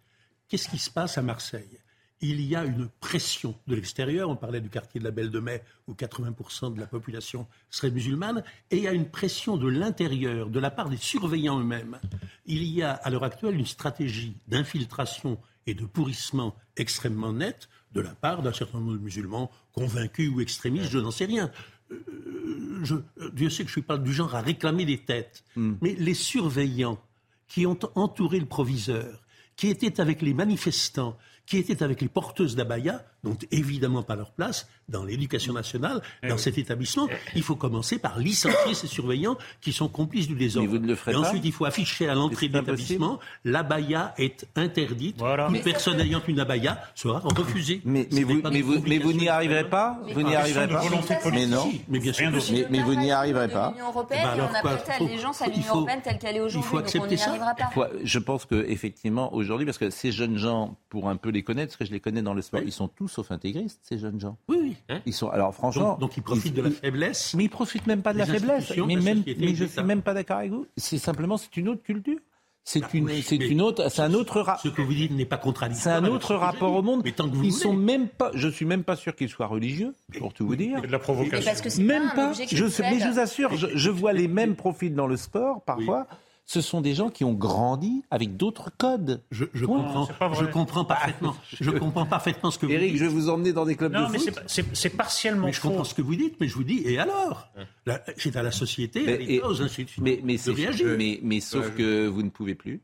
Qu'est-ce 0.48 0.70
qui 0.70 0.78
se 0.78 0.90
passe 0.90 1.18
à 1.18 1.22
Marseille? 1.22 1.80
Il 2.22 2.42
y 2.42 2.56
a 2.56 2.64
une 2.64 2.88
pression 3.00 3.56
de 3.68 3.76
l'extérieur. 3.76 4.30
On 4.30 4.36
parlait 4.36 4.62
du 4.62 4.70
quartier 4.70 5.00
de 5.00 5.06
la 5.06 5.12
Belle 5.12 5.32
de 5.32 5.40
Mai 5.40 5.62
où 5.88 5.94
80% 5.94 6.74
de 6.74 6.80
la 6.80 6.88
population 6.88 7.46
serait 7.70 7.92
musulmane. 7.92 8.44
Et 8.72 8.78
il 8.78 8.84
y 8.84 8.88
a 8.88 8.94
une 8.94 9.10
pression 9.10 9.58
de 9.58 9.68
l'intérieur, 9.68 10.50
de 10.50 10.60
la 10.60 10.72
part 10.72 10.90
des 10.90 10.98
surveillants 10.98 11.60
eux-mêmes. 11.60 12.00
Il 12.46 12.64
y 12.64 12.84
a 12.84 12.94
à 12.94 13.10
l'heure 13.10 13.26
actuelle 13.26 13.56
une 13.56 13.66
stratégie 13.66 14.38
d'infiltration 14.48 15.38
et 15.68 15.74
de 15.74 15.86
pourrissement 15.86 16.56
extrêmement 16.78 17.34
nette 17.34 17.70
de 17.92 18.02
la 18.02 18.14
part 18.14 18.42
d'un 18.42 18.54
certain 18.54 18.80
nombre 18.80 18.94
de 18.94 18.98
musulmans 19.00 19.50
convaincus 19.74 20.30
ou 20.30 20.42
extrémistes, 20.42 20.92
je 20.92 21.00
n'en 21.00 21.12
sais 21.12 21.26
rien. 21.26 21.50
Euh, 21.92 22.82
je, 22.84 22.96
Dieu 23.34 23.50
sait 23.50 23.64
que 23.64 23.70
je 23.70 23.74
suis 23.74 23.82
pas 23.82 23.98
du 23.98 24.14
genre 24.14 24.36
à 24.36 24.42
réclamer 24.42 24.86
des 24.86 25.00
têtes. 25.00 25.44
Hmm. 25.56 25.76
Mais 25.82 25.96
les 25.96 26.14
surveillants 26.14 27.00
qui 27.48 27.66
ont 27.66 27.80
entouré 27.96 28.40
le 28.40 28.46
proviseur, 28.46 29.25
qui 29.56 29.68
étaient 29.68 30.02
avec 30.02 30.22
les 30.22 30.34
manifestants, 30.34 31.18
qui 31.46 31.58
étaient 31.58 31.84
avec 31.84 32.02
les 32.02 32.10
porteuses 32.10 32.56
d'abaya, 32.56 33.06
n'ont 33.26 33.38
évidemment 33.52 34.04
pas 34.04 34.16
leur 34.16 34.32
place 34.32 34.68
dans 34.88 35.04
l'éducation 35.04 35.54
nationale, 35.54 36.02
eh 36.24 36.28
dans 36.28 36.38
cet 36.38 36.58
établissement. 36.58 37.08
Il 37.36 37.44
faut 37.44 37.56
commencer 37.56 37.98
par 37.98 38.20
licencier 38.20 38.74
ces 38.74 38.88
surveillants 38.88 39.38
qui 39.62 39.74
sont 39.74 39.90
complices 39.90 40.28
du 40.28 40.36
désordre. 40.36 40.70
vous 40.70 40.78
ne 40.78 40.88
le 40.88 40.96
ferez 40.96 41.14
Et 41.14 41.16
ensuite, 41.16 41.44
il 41.44 41.52
faut 41.52 41.66
afficher 41.66 42.08
à 42.08 42.16
l'entrée 42.16 42.48
de 42.48 42.58
l'établissement 42.58 43.20
l'abaya 43.44 44.14
est 44.18 44.48
interdite. 44.56 45.18
Toute 45.18 45.64
personne 45.64 46.00
ayant 46.00 46.22
une 46.28 46.40
abaya 46.40 46.82
sera 46.94 47.20
refusée. 47.20 47.82
Mais, 47.86 48.08
mais 48.12 48.24
vous, 48.24 48.42
mais 48.52 48.62
vous, 48.62 48.82
mais 48.86 49.00
vous 49.00 49.14
n'y 49.14 49.28
arriverez 49.28 49.70
pas 49.70 50.00
Vous 50.14 50.22
n'y 50.22 50.36
arriverez 50.36 50.68
pas 50.68 50.82
Mais 51.32 51.48
non. 51.48 51.72
Mais 51.88 52.00
bien 52.00 52.14
sûr. 52.14 52.32
Mais, 52.32 52.66
mais 52.70 52.82
vous 52.82 52.96
n'y 52.96 53.12
arriverez 53.12 53.48
pas. 53.48 53.72
L'Union 53.72 53.90
européenne, 53.90 54.28
eh 54.34 54.38
ben 54.38 54.80
on 55.00 55.06
allégeance 55.06 55.42
à 55.42 55.48
l'Union 55.48 55.76
européenne 55.76 56.02
telle 56.04 56.20
qu'elle 56.20 56.38
est 56.38 56.42
aujourd'hui. 56.42 56.72
Donc 56.72 56.96
on 56.96 57.08
n'y 57.08 57.22
arrivera 57.22 57.56
pas. 57.56 57.90
Je 58.04 58.20
pense 58.20 58.46
que 58.46 58.66
effectivement 58.68 59.34
aujourd'hui, 59.34 59.66
parce 59.66 59.78
que 59.78 59.90
ces 59.90 60.12
jeunes 60.12 60.38
gens, 60.38 60.78
pour 60.90 61.10
un 61.10 61.16
peu 61.16 61.30
les 61.30 61.44
connaître, 61.44 61.72
parce 61.72 61.78
que 61.78 61.86
je 61.86 61.92
les 61.92 62.00
connais 62.00 62.22
dans 62.22 62.34
le 62.34 62.42
sport, 62.42 62.62
ils 62.64 62.72
sont 62.72 62.88
tous 62.88 63.15
sauf 63.16 63.32
intégristes, 63.32 63.80
ces 63.84 63.98
jeunes 63.98 64.20
gens. 64.20 64.38
Oui, 64.48 64.58
oui. 64.62 64.76
Hein 64.90 65.02
ils 65.06 65.14
sont, 65.14 65.30
alors 65.30 65.54
franchement. 65.54 65.98
Donc, 65.98 66.18
ils 66.18 66.24
profitent 66.24 66.54
de 66.54 66.62
la 66.62 66.72
faiblesse. 66.72 67.34
Mais 67.34 67.46
ils 67.46 67.50
profitent 67.50 67.88
même 67.88 68.02
pas 68.02 68.14
de 68.14 68.20
la 68.20 68.26
faiblesse. 68.26 68.74
Mais, 68.86 68.96
même, 68.96 69.24
mais 69.26 69.56
je 69.56 69.66
suis 69.66 69.84
même 69.84 70.02
pas 70.02 70.14
d'accord 70.14 70.38
avec 70.38 70.52
vous. 70.52 70.68
C'est 70.78 70.98
simplement, 70.98 71.38
c'est 71.38 71.56
une 71.58 71.70
autre 71.70 71.84
culture. 71.84 72.20
C'est 72.68 72.82
ah 72.84 72.90
une, 72.96 73.08
c'est 73.22 73.36
une 73.36 73.62
autre, 73.62 73.90
c'est 73.92 74.02
un 74.02 74.16
autre 74.16 74.42
rapport. 74.42 74.60
Ce 74.60 74.70
que 74.70 74.82
vous 74.82 74.94
dites 74.96 75.12
n'est 75.12 75.26
pas 75.26 75.38
contradictoire. 75.38 76.00
C'est 76.00 76.04
un 76.04 76.10
autre 76.10 76.34
rapport 76.34 76.74
au 76.74 76.82
monde. 76.82 77.02
Mais 77.04 77.12
tant 77.12 77.30
que 77.30 77.36
vous 77.36 77.44
ils 77.44 77.54
sont 77.54 77.74
même 77.74 78.08
pas, 78.08 78.32
je 78.34 78.48
suis 78.48 78.66
même 78.66 78.84
pas 78.84 78.96
sûr 78.96 79.16
qu'ils 79.16 79.30
soient 79.30 79.46
religieux, 79.46 79.94
pour 80.18 80.34
tout 80.34 80.48
vous 80.48 80.56
dire. 80.56 80.82
de 80.82 80.88
la 80.88 80.98
provocation. 80.98 81.46
Parce 81.46 81.62
que 81.62 81.82
même 81.82 82.12
pas. 82.16 82.34
Je, 82.34 82.82
mais 82.82 83.00
je 83.00 83.08
vous 83.08 83.20
assure, 83.20 83.56
je, 83.56 83.68
je, 83.76 83.90
vois 83.92 84.14
les 84.14 84.28
mêmes 84.28 84.56
profils 84.56 84.96
dans 84.96 85.06
le 85.06 85.16
sport 85.16 85.62
parfois 85.64 86.08
ce 86.46 86.62
sont 86.62 86.82
des 86.82 86.94
gens 86.94 87.10
qui 87.10 87.24
ont 87.24 87.34
grandi 87.34 88.04
avec 88.12 88.38
d'autres 88.38 88.72
codes. 88.78 89.24
Je, 89.32 89.46
comprends, 89.66 90.08
je 90.34 90.46
comprends 90.46 90.86
parfaitement. 90.86 91.36
je 91.52 91.72
comprends 91.72 92.06
parfaitement 92.06 92.52
ce 92.52 92.60
que 92.60 92.68
vous 92.68 92.78
dites. 92.78 92.96
Je 92.98 93.06
vais 93.06 93.10
vous 93.10 93.30
emmener 93.30 93.52
dans 93.52 93.66
des 93.66 93.76
clubs 93.76 93.94
de 93.94 94.18
foot. 94.18 94.40
C'est 94.48 94.90
partiellement 94.90 95.48
mais 95.48 95.54
je 95.54 95.62
comprends 95.62 95.84
ce 95.84 95.94
que 95.94 96.02
vous 96.02 96.16
dites, 96.16 96.40
mais 96.40 96.48
je 96.48 96.56
vous 96.56 96.64
dis, 96.64 96.82
et 96.86 97.00
alors? 97.00 97.50
C'est 98.18 98.36
à 98.36 98.44
la 98.44 98.52
société, 98.52 99.04
mais, 99.06 99.14
à 99.14 99.18
l'État, 99.18 99.48
aux 99.48 99.62
institutions 99.62 100.04
mais, 100.04 100.20
mais 100.24 100.38
de 100.38 100.52
réagir. 100.52 100.96
Mais, 100.98 101.20
mais 101.24 101.40
sauf 101.40 101.76
que 101.76 102.08
vous 102.08 102.22
ne 102.22 102.30
pouvez 102.30 102.56
plus. 102.56 102.82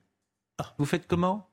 Ah. 0.58 0.74
Vous 0.78 0.86
faites 0.86 1.08
comment? 1.08 1.51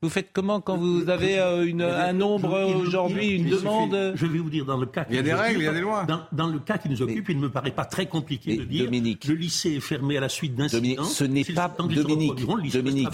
Vous 0.00 0.08
faites 0.08 0.30
comment 0.32 0.60
quand 0.60 0.76
vous 0.76 1.08
avez 1.08 1.38
euh, 1.38 1.66
une, 1.66 1.82
un 1.82 2.12
nombre 2.12 2.72
aujourd'hui, 2.76 3.36
une 3.36 3.48
demande 3.48 4.12
Je 4.14 4.26
vais 4.26 4.38
vous 4.38 4.50
dire, 4.50 4.64
dans 4.64 4.76
le 4.76 4.86
cas 4.86 5.04
qui 5.04 5.12
Il 5.12 5.16
y 5.16 5.18
a 5.18 5.22
des 5.22 5.34
règles, 5.34 5.60
il 5.60 5.64
y 5.64 5.68
a 5.68 5.72
des 5.72 5.80
lois. 5.80 6.06
Dans, 6.32 6.46
le 6.46 6.58
cas 6.60 6.78
qui 6.78 6.88
nous 6.88 7.02
occupe, 7.02 7.28
il 7.28 7.36
ne 7.36 7.42
me 7.42 7.50
paraît 7.50 7.72
pas 7.72 7.84
très 7.84 8.06
compliqué 8.06 8.56
de 8.56 8.64
dire 8.64 8.84
Dominique, 8.84 9.24
le 9.24 9.34
lycée 9.34 9.76
est 9.76 9.80
fermé 9.80 10.16
à 10.16 10.20
la 10.20 10.28
suite 10.28 10.54
d'incidents. 10.54 11.04
Ce 11.04 11.24
n'est 11.24 11.44
pas 11.44 11.74
Dominique. 11.78 12.46
Dominique, 12.72 13.08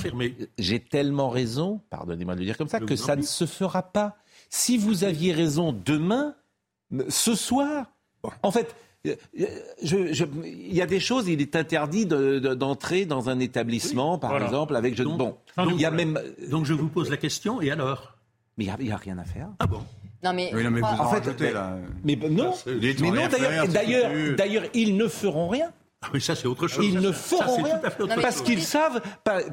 j'ai 0.59 0.81
tellement 0.81 1.31
raison, 1.31 1.81
pardonnez-moi 1.90 2.35
de 2.35 2.40
le 2.40 2.47
dire 2.47 2.59
comme 2.59 2.68
ça, 2.68 2.81
que 2.81 2.97
ça 2.97 3.16
ne 3.16 3.23
se 3.23 3.47
fera 3.47 3.83
pas. 3.83 4.16
Si 4.51 4.79
vous 4.79 5.05
aviez 5.05 5.33
raison 5.33 5.73
demain, 5.73 6.35
ce 7.09 7.35
soir, 7.35 7.87
en 8.42 8.51
fait, 8.51 8.75
il 9.05 10.75
y 10.75 10.81
a 10.81 10.87
des 10.87 11.01
choses, 11.01 11.29
il 11.29 11.40
est 11.40 11.57
interdit 11.57 12.07
d'entrer 12.07 13.05
dans 13.05 13.29
un 13.29 13.38
établissement, 13.38 14.19
par 14.19 14.43
exemple, 14.43 14.77
avec 14.77 14.97
je, 14.97 15.03
bon. 15.03 15.37
Donc, 15.57 15.73
il 15.73 15.81
y 15.81 15.85
a 15.85 15.90
même. 15.90 16.19
Donc 16.49 16.64
je 16.64 16.73
vous 16.73 16.88
pose 16.88 17.11
la 17.11 17.17
question, 17.17 17.61
et 17.61 17.71
alors? 17.71 18.17
Mais 18.57 18.64
il 18.64 18.85
n'y 18.85 18.93
a, 18.93 18.97
rien 18.97 19.19
à 19.19 19.25
faire. 19.25 19.49
Ah 19.59 19.67
bon? 19.67 19.83
Non 20.23 20.33
mais, 20.33 20.51
oui, 20.55 20.62
non, 20.64 20.71
mais 20.71 20.83
en 20.83 21.11
fait, 21.11 21.40
là. 21.53 21.77
mais, 22.03 22.17
non, 22.17 22.55
mais 22.67 22.95
non 22.95 23.29
d'ailleurs, 23.69 24.35
d'ailleurs, 24.37 24.64
ils 24.73 24.97
ne 24.97 25.07
feront 25.09 25.49
rien. 25.49 25.71
Ah, 26.01 26.09
mais 26.14 26.21
ça, 26.21 26.35
c'est 26.35 26.47
autre 26.47 26.69
chose. 26.69 26.85
Ils 26.85 26.99
ne 26.99 27.12
feront 27.12 27.62
rien 27.62 27.79
parce 28.21 28.40
qu'ils 28.40 28.62
savent, 28.62 29.03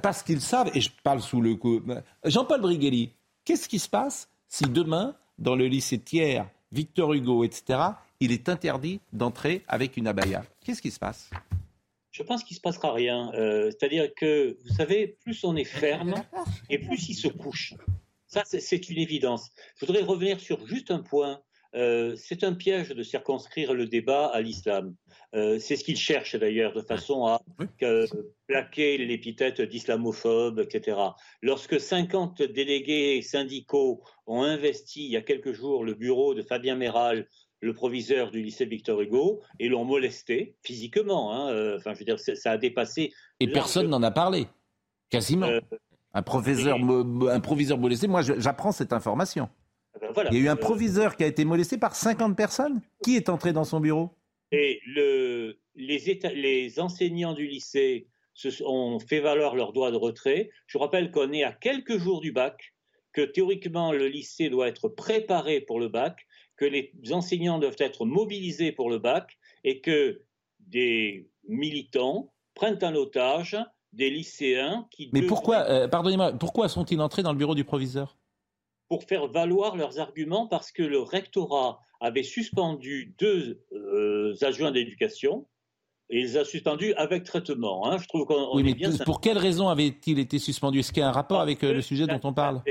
parce 0.01 0.23
qu'ils 0.23 0.41
savent, 0.41 0.69
et 0.73 0.81
je 0.81 0.89
parle 1.03 1.21
sous 1.21 1.41
le 1.41 1.55
coup. 1.55 1.81
Jean-Paul 2.23 2.61
Brighelli, 2.61 3.11
qu'est-ce 3.43 3.67
qui 3.67 3.79
se 3.79 3.89
passe 3.89 4.29
si 4.47 4.65
demain, 4.65 5.15
dans 5.39 5.55
le 5.55 5.65
lycée 5.65 5.97
Thiers, 5.97 6.43
Victor 6.71 7.13
Hugo, 7.13 7.43
etc., 7.43 7.79
il 8.21 8.31
est 8.31 8.47
interdit 8.47 9.01
d'entrer 9.11 9.63
avec 9.67 9.97
une 9.97 10.07
abaya. 10.07 10.45
Qu'est-ce 10.63 10.81
qui 10.81 10.91
se 10.91 10.99
passe? 10.99 11.29
Je 12.11 12.23
pense 12.23 12.43
qu'il 12.43 12.53
ne 12.53 12.57
se 12.57 12.61
passera 12.61 12.93
rien. 12.93 13.31
Euh, 13.33 13.71
c'est-à-dire 13.71 14.13
que, 14.15 14.57
vous 14.63 14.75
savez, 14.75 15.17
plus 15.23 15.43
on 15.43 15.55
est 15.55 15.65
ferme 15.65 16.13
et 16.69 16.77
plus 16.77 17.09
il 17.09 17.15
se 17.15 17.27
couche. 17.27 17.73
Ça, 18.27 18.43
c'est 18.45 18.89
une 18.89 18.99
évidence. 18.99 19.49
Je 19.75 19.85
voudrais 19.85 20.03
revenir 20.03 20.39
sur 20.39 20.65
juste 20.67 20.91
un 20.91 20.99
point. 20.99 21.41
Euh, 21.73 22.15
c'est 22.17 22.43
un 22.43 22.53
piège 22.53 22.89
de 22.89 23.01
circonscrire 23.01 23.73
le 23.73 23.87
débat 23.87 24.27
à 24.27 24.41
l'islam. 24.41 24.95
Euh, 25.33 25.57
c'est 25.57 25.77
ce 25.77 25.85
qu'il 25.85 25.97
cherche 25.97 26.35
d'ailleurs, 26.35 26.73
de 26.73 26.81
façon 26.81 27.25
à 27.25 27.41
plaquer 28.47 28.97
l'épithète 28.97 29.61
d'islamophobe, 29.61 30.59
etc. 30.59 30.97
Lorsque 31.41 31.79
50 31.79 32.43
délégués 32.43 33.21
syndicaux 33.21 34.03
ont 34.27 34.43
investi 34.43 35.05
il 35.05 35.11
y 35.11 35.17
a 35.17 35.21
quelques 35.21 35.53
jours 35.53 35.85
le 35.85 35.93
bureau 35.93 36.33
de 36.33 36.41
Fabien 36.41 36.75
Méral 36.75 37.27
le 37.61 37.73
proviseur 37.73 38.31
du 38.31 38.41
lycée 38.41 38.65
Victor 38.65 38.99
Hugo 39.01 39.41
et 39.59 39.69
l'ont 39.69 39.85
molesté 39.85 40.55
physiquement. 40.63 41.33
Hein, 41.33 41.51
euh, 41.51 41.77
enfin, 41.77 41.93
je 41.93 41.99
veux 41.99 42.05
dire, 42.05 42.19
ça 42.19 42.51
a 42.51 42.57
dépassé. 42.57 43.13
Et 43.39 43.47
personne 43.47 43.87
n'en 43.87 44.03
a 44.03 44.11
parlé, 44.11 44.47
quasiment. 45.09 45.47
Euh, 45.47 45.61
un 46.13 46.23
professeur, 46.23 46.77
un 46.77 47.39
proviseur 47.39 47.77
molesté. 47.77 48.07
Moi, 48.07 48.21
j'apprends 48.21 48.73
cette 48.73 48.91
information. 48.91 49.47
Ah 49.95 50.07
ben 50.13 50.27
Il 50.31 50.37
y 50.37 50.41
a 50.41 50.43
eu 50.45 50.49
un 50.49 50.55
proviseur 50.57 51.15
qui 51.15 51.23
a 51.23 51.27
été 51.27 51.45
molesté 51.45 51.77
par 51.77 51.95
50 51.95 52.35
personnes. 52.35 52.81
Qui 53.03 53.15
est 53.15 53.29
entré 53.29 53.53
dans 53.53 53.63
son 53.63 53.79
bureau? 53.79 54.09
Et 54.51 54.81
le, 54.85 55.57
les, 55.75 56.19
les 56.35 56.79
enseignants 56.79 57.33
du 57.33 57.47
lycée 57.47 58.07
se, 58.33 58.49
ont 58.63 58.99
fait 58.99 59.21
valoir 59.21 59.55
leur 59.55 59.71
droit 59.71 59.91
de 59.91 59.95
retrait. 59.95 60.49
Je 60.67 60.77
rappelle 60.77 61.11
qu'on 61.11 61.31
est 61.31 61.43
à 61.43 61.53
quelques 61.53 61.97
jours 61.97 62.19
du 62.19 62.33
bac, 62.33 62.73
que 63.13 63.21
théoriquement 63.21 63.91
le 63.93 64.07
lycée 64.07 64.49
doit 64.49 64.67
être 64.67 64.89
préparé 64.89 65.61
pour 65.61 65.79
le 65.79 65.87
bac, 65.87 66.27
que 66.57 66.65
les 66.65 66.91
enseignants 67.11 67.59
doivent 67.59 67.75
être 67.79 68.05
mobilisés 68.05 68.71
pour 68.71 68.89
le 68.89 68.99
bac 68.99 69.37
et 69.63 69.81
que 69.81 70.21
des 70.59 71.29
militants 71.47 72.33
prennent 72.53 72.79
en 72.83 72.95
otage 72.95 73.57
des 73.93 74.09
lycéens 74.09 74.87
qui. 74.91 75.09
Mais 75.13 75.23
pourquoi, 75.23 75.69
euh, 75.69 75.87
pardonnez-moi, 75.87 76.33
pourquoi 76.33 76.69
sont-ils 76.69 76.99
entrés 77.01 77.23
dans 77.23 77.31
le 77.31 77.37
bureau 77.37 77.55
du 77.55 77.63
proviseur? 77.63 78.17
Pour 78.87 79.03
faire 79.03 79.27
valoir 79.27 79.75
leurs 79.75 79.99
arguments, 79.99 80.47
parce 80.47 80.71
que 80.71 80.83
le 80.83 80.99
rectorat 80.99 81.79
avait 81.99 82.23
suspendu 82.23 83.15
deux 83.17 83.63
euh, 83.71 84.35
adjoints 84.41 84.71
d'éducation. 84.71 85.47
Et 86.09 86.19
il 86.19 86.23
les 86.23 86.37
a 86.37 86.43
suspendus 86.43 86.93
avec 86.95 87.23
traitement. 87.23 87.87
Hein. 87.87 87.97
Je 87.97 88.05
trouve 88.07 88.25
qu'on 88.25 88.53
oui, 88.53 88.63
mais 88.63 88.73
bien 88.73 88.91
pour 89.05 89.21
quelle 89.21 89.37
raison 89.37 89.69
avait-il 89.69 90.19
été 90.19 90.39
suspendu 90.39 90.79
Est-ce 90.79 90.91
qu'il 90.91 90.99
y 90.99 91.03
a 91.05 91.07
un 91.07 91.13
rapport 91.13 91.39
avec 91.39 91.63
euh, 91.63 91.71
le 91.73 91.81
sujet 91.81 92.05
dont 92.05 92.19
on 92.23 92.33
parle? 92.33 92.61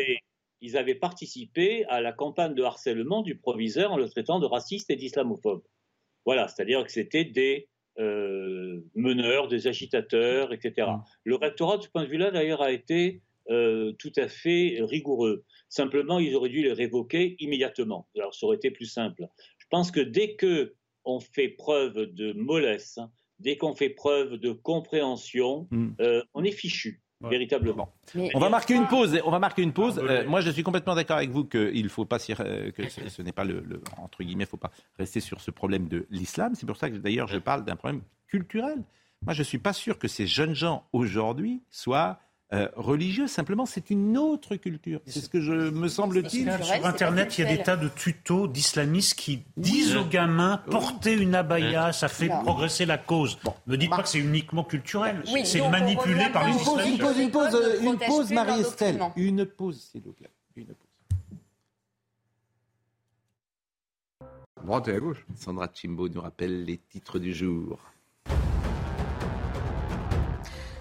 Ils 0.61 0.77
avaient 0.77 0.94
participé 0.94 1.85
à 1.87 2.01
la 2.01 2.12
campagne 2.12 2.55
de 2.55 2.62
harcèlement 2.62 3.23
du 3.23 3.37
proviseur 3.37 3.92
en 3.92 3.96
le 3.96 4.09
traitant 4.09 4.40
de 4.40 4.46
raciste 4.46 4.90
et 4.90 4.96
d'islamophobe. 4.96 5.62
Voilà, 6.25 6.49
c'est-à-dire 6.49 6.85
que 6.85 6.92
c'était 6.92 7.25
des 7.25 7.68
euh, 7.99 8.81
meneurs, 8.94 9.49
des 9.49 9.66
agitateurs, 9.66 10.53
etc. 10.53 10.88
Mm. 10.88 11.03
Le 11.25 11.35
rectorat, 11.37 11.79
de 11.79 11.83
ce 11.83 11.88
point 11.88 12.05
de 12.05 12.09
vue-là, 12.09 12.31
d'ailleurs, 12.31 12.62
a 12.62 12.73
été 12.73 13.23
euh, 13.51 13.92
tout 13.99 14.12
à 14.16 14.29
fait 14.29 14.79
rigoureux. 14.81 15.44
Simplement, 15.68 16.18
ils 16.18 16.35
auraient 16.37 16.51
dû 16.51 16.62
les 16.62 16.73
révoquer 16.73 17.37
immédiatement. 17.40 18.09
Alors, 18.16 18.35
ça 18.35 18.46
aurait 18.46 18.57
été 18.57 18.70
plus 18.70 18.87
simple. 18.87 19.27
Je 19.59 19.66
pense 19.70 19.90
que 19.90 20.01
dès 20.01 20.37
que 20.37 20.75
on 21.05 21.20
fait 21.20 21.49
preuve 21.49 21.94
de 22.14 22.33
mollesse, 22.33 22.99
dès 23.38 23.57
qu'on 23.57 23.75
fait 23.75 23.90
preuve 23.90 24.37
de 24.37 24.53
compréhension, 24.53 25.66
mm. 25.70 25.90
euh, 26.01 26.23
on 26.35 26.44
est 26.44 26.53
fichu. 26.53 27.03
Véritablement. 27.21 27.93
on 28.35 28.39
va 28.39 28.49
marquer 28.49 28.75
une 28.75 28.87
pause. 28.87 29.21
On 29.25 29.31
va 29.31 29.39
marquer 29.39 29.63
une 29.63 29.73
pause. 29.73 29.99
Euh, 29.99 30.27
moi, 30.27 30.41
je 30.41 30.51
suis 30.51 30.63
complètement 30.63 30.95
d'accord 30.95 31.19
avec 31.19 31.31
vous 31.31 31.45
qu'il 31.45 31.89
faut 31.89 32.05
pas 32.05 32.19
euh, 32.41 32.71
que 32.71 32.89
ce, 32.89 33.23
n'est 33.23 33.33
pas 33.33 33.45
le, 33.45 33.63
entre 33.99 34.23
guillemets, 34.23 34.47
faut 34.47 34.57
pas 34.57 34.71
rester 34.99 35.21
sur 35.21 35.41
ce 35.41 35.51
problème 35.51 35.89
de 35.89 36.07
l'islam. 36.11 36.55
C'est 36.55 36.67
pour 36.67 36.77
ça 36.77 36.91
que 36.91 36.97
d'ailleurs 36.97 37.29
je 37.29 37.39
parle 37.39 37.65
d'un 37.65 37.77
problème 37.77 38.03
culturel. 38.27 38.83
Moi, 39.23 39.35
je 39.35 39.43
suis 39.43 39.59
pas 39.59 39.75
sûr 39.75 39.99
que 39.99 40.09
ces 40.09 40.27
jeunes 40.27 40.55
gens 40.55 40.87
aujourd'hui 40.93 41.63
soient 41.71 42.21
euh, 42.53 42.69
religieux. 42.75 43.29
Simplement, 43.29 43.65
c'est 43.65 43.91
une 43.91 44.19
autre 44.19 44.57
culture. 44.57 45.01
C'est 45.07 45.21
ce 45.21 45.29
que 45.29 45.41
je 45.41 45.53
me 45.53 45.89
semble-t-il. 45.89 46.51
Sur 46.63 46.87
Internet, 46.87 47.39
il 47.39 47.45
y 47.45 47.47
a 47.47 47.57
des 47.57 47.63
tas 47.63 47.77
de 47.77 47.89
tutos 47.89 48.49
d'islamistes 48.49 49.15
qui 49.15 49.45
disent 49.57 49.97
aux 49.97 50.05
gamins 50.05 50.59
portez 50.71 51.15
une 51.15 51.35
abaya, 51.35 51.93
ça 51.93 52.09
fait 52.09 52.29
progresser 52.29 52.87
la 52.87 52.99
cause. 52.99 53.39
Ne 53.67 53.77
dites 53.77 53.91
pas 53.91 54.03
que 54.03 54.09
c'est 54.09 54.19
uniquement 54.19 54.65
culturel. 54.65 55.23
c'est 55.45 55.69
manipulé 55.69 56.29
par 56.33 56.49
les 56.49 56.55
islamistes. 56.55 56.91
Une 56.91 56.99
pause, 56.99 57.19
une 57.19 57.31
pause, 57.31 57.53
une 57.53 57.61
pause, 57.61 57.81
une 57.83 57.99
pause 57.99 58.33
Marie-Estelle. 58.33 59.01
Une 59.17 59.47
pause, 59.47 59.89
s'il 59.93 60.03
vous 60.03 60.13
plaît. 60.13 60.31
Une 60.57 60.67
pause. 60.67 60.77
Droite 64.65 64.89
et 64.89 64.95
à 64.95 65.01
gauche. 65.01 65.25
Sandra 65.37 65.69
Chimbo 65.73 66.09
nous 66.09 66.21
rappelle 66.21 66.65
les 66.65 66.79
titres 66.79 67.19
du 67.19 67.33
jour. 67.33 67.79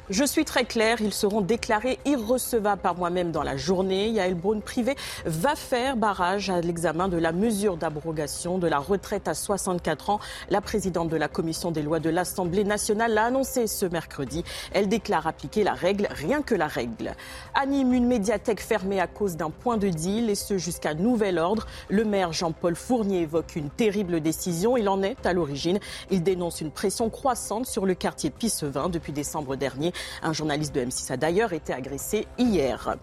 Je 0.10 0.24
suis 0.24 0.44
très 0.44 0.66
clair, 0.66 0.98
ils 1.02 1.14
seront 1.14 1.42
déclarés 1.42 2.00
irrecevables 2.04 2.82
par 2.82 2.96
moi-même 2.96 3.32
dans 3.32 3.44
la 3.44 3.58
journée. 3.58 4.10
Yael 4.10 4.34
Braun 4.34 4.60
privé 4.60 4.96
va 5.26 5.56
faire 5.56 5.98
barrage 5.98 6.50
à 6.50 6.62
l'examen 6.62 7.08
de 7.10 7.18
la 7.18 7.32
mesure 7.32 7.78
d'abrogation 7.78 8.58
de 8.58 8.66
la 8.66 8.80
retraite 8.80 9.28
à 9.28 9.36
64 9.36 10.10
ans. 10.10 10.20
La 10.50 10.62
présidente 10.62 11.10
de 11.10 11.16
la 11.16 11.28
commission 11.28 11.70
des 11.70 11.84
lois 11.84 12.00
de 12.00 12.10
l'Assemblée 12.10 12.64
nationale 12.64 13.14
l'a 13.14 13.26
annoncé 13.26 13.68
ce 13.68 13.86
mercredi. 13.86 14.44
Elle 14.74 14.88
déclare 14.88 15.28
appliquer 15.28 15.64
la 15.64 15.74
règle, 15.74 16.08
rien 16.10 16.42
que 16.42 16.56
la 16.56 16.66
règle. 16.66 17.14
Anime 17.54 17.94
une 17.94 18.08
médiathèque 18.08 18.62
fermée 18.62 19.00
à 19.00 19.06
cause 19.06 19.38
d'un 19.38 19.52
point 19.52 19.78
de 19.78 19.90
deal 19.90 20.32
et 20.32 20.36
ce 20.36 20.58
jusqu'à 20.58 20.96
nouvel 20.96 21.38
ordre. 21.38 21.68
Le 21.88 22.04
maire 22.04 22.34
Jean-Paul 22.34 22.76
Fournier 22.76 23.22
évoque 23.22 23.56
une 23.56 23.70
terrible 23.70 24.22
décision. 24.22 24.76
Il 24.76 24.90
en 24.90 25.04
est 25.04 25.24
à 25.28 25.34
l'origine. 25.34 25.78
Il 26.10 26.24
dénonce 26.24 26.62
une 26.62 26.72
pression 26.72 27.12
croissante 27.12 27.68
sur 27.68 27.86
le 27.86 27.94
quartier 27.94 28.32
Pissevin 28.32 28.90
depuis 28.90 29.14
décembre 29.14 29.56
dernier. 29.56 29.94
Un 30.22 30.34
journaliste 30.34 30.74
de 30.74 30.82
M6 30.82 31.12
a 31.12 31.18
d'ailleurs 31.18 31.54
été 31.54 31.74
agressé 31.74 32.28
hier. 32.38 32.96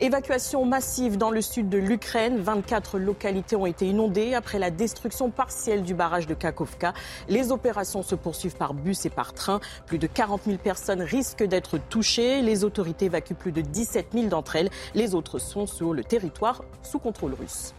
Évacuation 0.00 0.64
massive 0.64 1.16
dans 1.16 1.30
le 1.30 1.40
sud 1.40 1.68
de 1.68 1.78
l'Ukraine. 1.78 2.38
24 2.38 2.98
localités 2.98 3.56
ont 3.56 3.66
été 3.66 3.86
inondées 3.86 4.34
après 4.34 4.58
la 4.58 4.70
destruction 4.70 5.30
partielle 5.30 5.82
du 5.82 5.94
barrage 5.94 6.26
de 6.26 6.34
Kakovka. 6.34 6.94
Les 7.28 7.52
opérations 7.52 8.02
se 8.02 8.14
poursuivent 8.14 8.56
par 8.56 8.74
bus 8.74 9.06
et 9.06 9.10
par 9.10 9.32
train. 9.32 9.60
Plus 9.86 9.98
de 9.98 10.06
40 10.06 10.42
000 10.46 10.58
personnes 10.58 11.02
risquent 11.02 11.44
d'être 11.44 11.78
touchées. 11.78 12.42
Les 12.42 12.64
autorités 12.64 13.06
évacuent 13.06 13.34
plus 13.34 13.52
de 13.52 13.60
17 13.60 14.08
000 14.12 14.26
d'entre 14.26 14.56
elles. 14.56 14.70
Les 14.94 15.14
autres 15.14 15.38
sont 15.38 15.66
sur 15.66 15.92
le 15.92 16.04
territoire 16.04 16.64
sous 16.82 16.98
contrôle 16.98 17.34
russe 17.34 17.74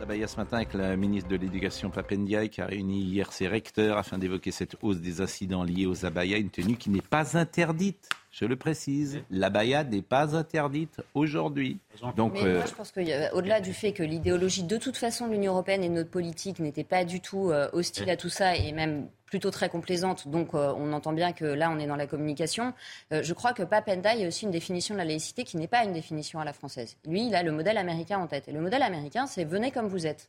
la 0.00 0.06
Baïa 0.06 0.26
ce 0.26 0.36
matin 0.36 0.56
avec 0.56 0.72
la 0.72 0.96
ministre 0.96 1.28
de 1.28 1.36
l'Éducation 1.36 1.90
Papendiaï 1.90 2.48
qui 2.48 2.62
a 2.62 2.66
réuni 2.66 3.02
hier 3.02 3.30
ses 3.32 3.46
recteurs 3.48 3.98
afin 3.98 4.16
d'évoquer 4.16 4.50
cette 4.50 4.76
hausse 4.80 4.96
des 4.96 5.20
incidents 5.20 5.62
liés 5.62 5.84
aux 5.84 6.06
abayas, 6.06 6.38
une 6.38 6.48
tenue 6.48 6.76
qui 6.76 6.88
n'est 6.88 7.02
pas 7.02 7.36
interdite. 7.36 8.08
Je 8.32 8.46
le 8.46 8.56
précise, 8.56 9.20
l'abaya 9.30 9.84
n'est 9.84 10.00
pas 10.00 10.34
interdite 10.36 11.02
aujourd'hui. 11.12 11.80
Donc, 12.16 12.34
Mais 12.34 12.40
moi, 12.40 12.48
euh, 12.48 12.66
je 12.66 12.74
pense 12.74 12.92
qu'au-delà 12.92 13.60
du 13.60 13.74
fait 13.74 13.92
que 13.92 14.02
l'idéologie 14.02 14.62
de 14.62 14.78
toute 14.78 14.96
façon 14.96 15.26
de 15.26 15.32
l'Union 15.32 15.52
européenne 15.52 15.84
et 15.84 15.90
de 15.90 15.94
notre 15.94 16.10
politique 16.10 16.60
n'était 16.60 16.84
pas 16.84 17.04
du 17.04 17.20
tout 17.20 17.50
euh, 17.50 17.68
hostile 17.74 18.08
à 18.08 18.16
tout 18.16 18.30
ça 18.30 18.56
et 18.56 18.72
même 18.72 19.06
plutôt 19.30 19.50
très 19.50 19.70
complaisante, 19.70 20.28
donc 20.28 20.54
euh, 20.54 20.74
on 20.76 20.92
entend 20.92 21.14
bien 21.14 21.32
que 21.32 21.46
là 21.46 21.70
on 21.74 21.78
est 21.78 21.86
dans 21.86 21.96
la 21.96 22.06
communication. 22.06 22.74
je 23.10 23.32
crois 23.32 23.52
que 23.54 23.62
Papenda, 23.62 24.10
a 24.10 24.26
aussi 24.26 24.44
une 24.44 24.50
définition 24.50 24.94
de 24.94 24.98
la 24.98 25.04
laïcité 25.06 25.44
qui 25.44 25.56
n'est 25.56 25.68
pas 25.68 25.84
une 25.84 25.92
définition 25.92 26.40
à 26.40 26.44
la 26.44 26.52
française. 26.52 26.96
Lui, 27.06 27.26
il 27.26 27.34
a 27.34 27.42
le 27.42 27.52
modèle 27.52 27.78
américain 27.78 28.18
en 28.18 28.26
tête. 28.26 28.48
Et 28.48 28.52
le 28.52 28.60
modèle 28.60 28.82
américain, 28.82 29.26
c'est 29.26 29.44
venez 29.44 29.70
comme 29.70 29.86
vous 29.86 30.06
êtes. 30.06 30.28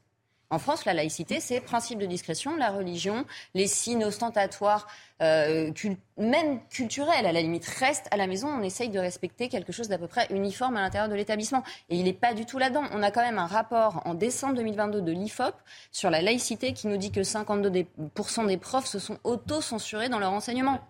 En 0.52 0.60
France, 0.60 0.84
la 0.84 0.94
laïcité, 0.94 1.40
c'est 1.40 1.62
principe 1.62 1.98
de 1.98 2.06
discrétion, 2.06 2.58
la 2.58 2.72
religion, 2.72 3.26
les 3.54 3.68
signes 3.68 4.04
ostentatoires, 4.04 4.86
euh, 5.22 5.72
même 6.18 6.60
culturels, 6.68 7.26
à 7.26 7.32
la 7.32 7.42
limite, 7.42 7.66
restent 7.66 8.10
à 8.12 8.18
la 8.18 8.28
maison. 8.28 8.50
On 8.50 8.62
essaye 8.62 8.90
de 8.90 9.00
respecter 9.00 9.48
quelque 9.48 9.72
chose 9.72 9.88
d'à 9.88 9.98
peu 9.98 10.08
près 10.08 10.28
uniforme 10.30 10.76
à 10.76 10.82
l'intérieur 10.82 11.08
de 11.08 11.16
l'établissement. 11.16 11.64
Et 11.88 11.96
il 11.96 12.04
n'est 12.04 12.12
pas 12.12 12.34
du 12.34 12.46
tout 12.46 12.58
là-dedans. 12.58 12.84
On 12.92 13.02
a 13.02 13.12
quand 13.12 13.22
même 13.22 13.40
un 13.40 13.48
rapport 13.48 14.02
en 14.04 14.14
décembre 14.14 14.56
2022 14.56 15.02
de 15.02 15.12
l'IFOP 15.14 15.56
sur 15.94 16.10
la 16.10 16.22
laïcité 16.22 16.74
qui 16.74 16.88
nous 16.88 16.98
dit 16.98 17.12
que 17.12 17.22
52% 17.22 18.46
des 18.46 18.58
profs 18.58 18.88
se 18.88 19.00
sont 19.00 19.20
auto-censurés 19.24 20.10
dans 20.10 20.20
leur 20.20 20.34
enseignement. 20.34 20.82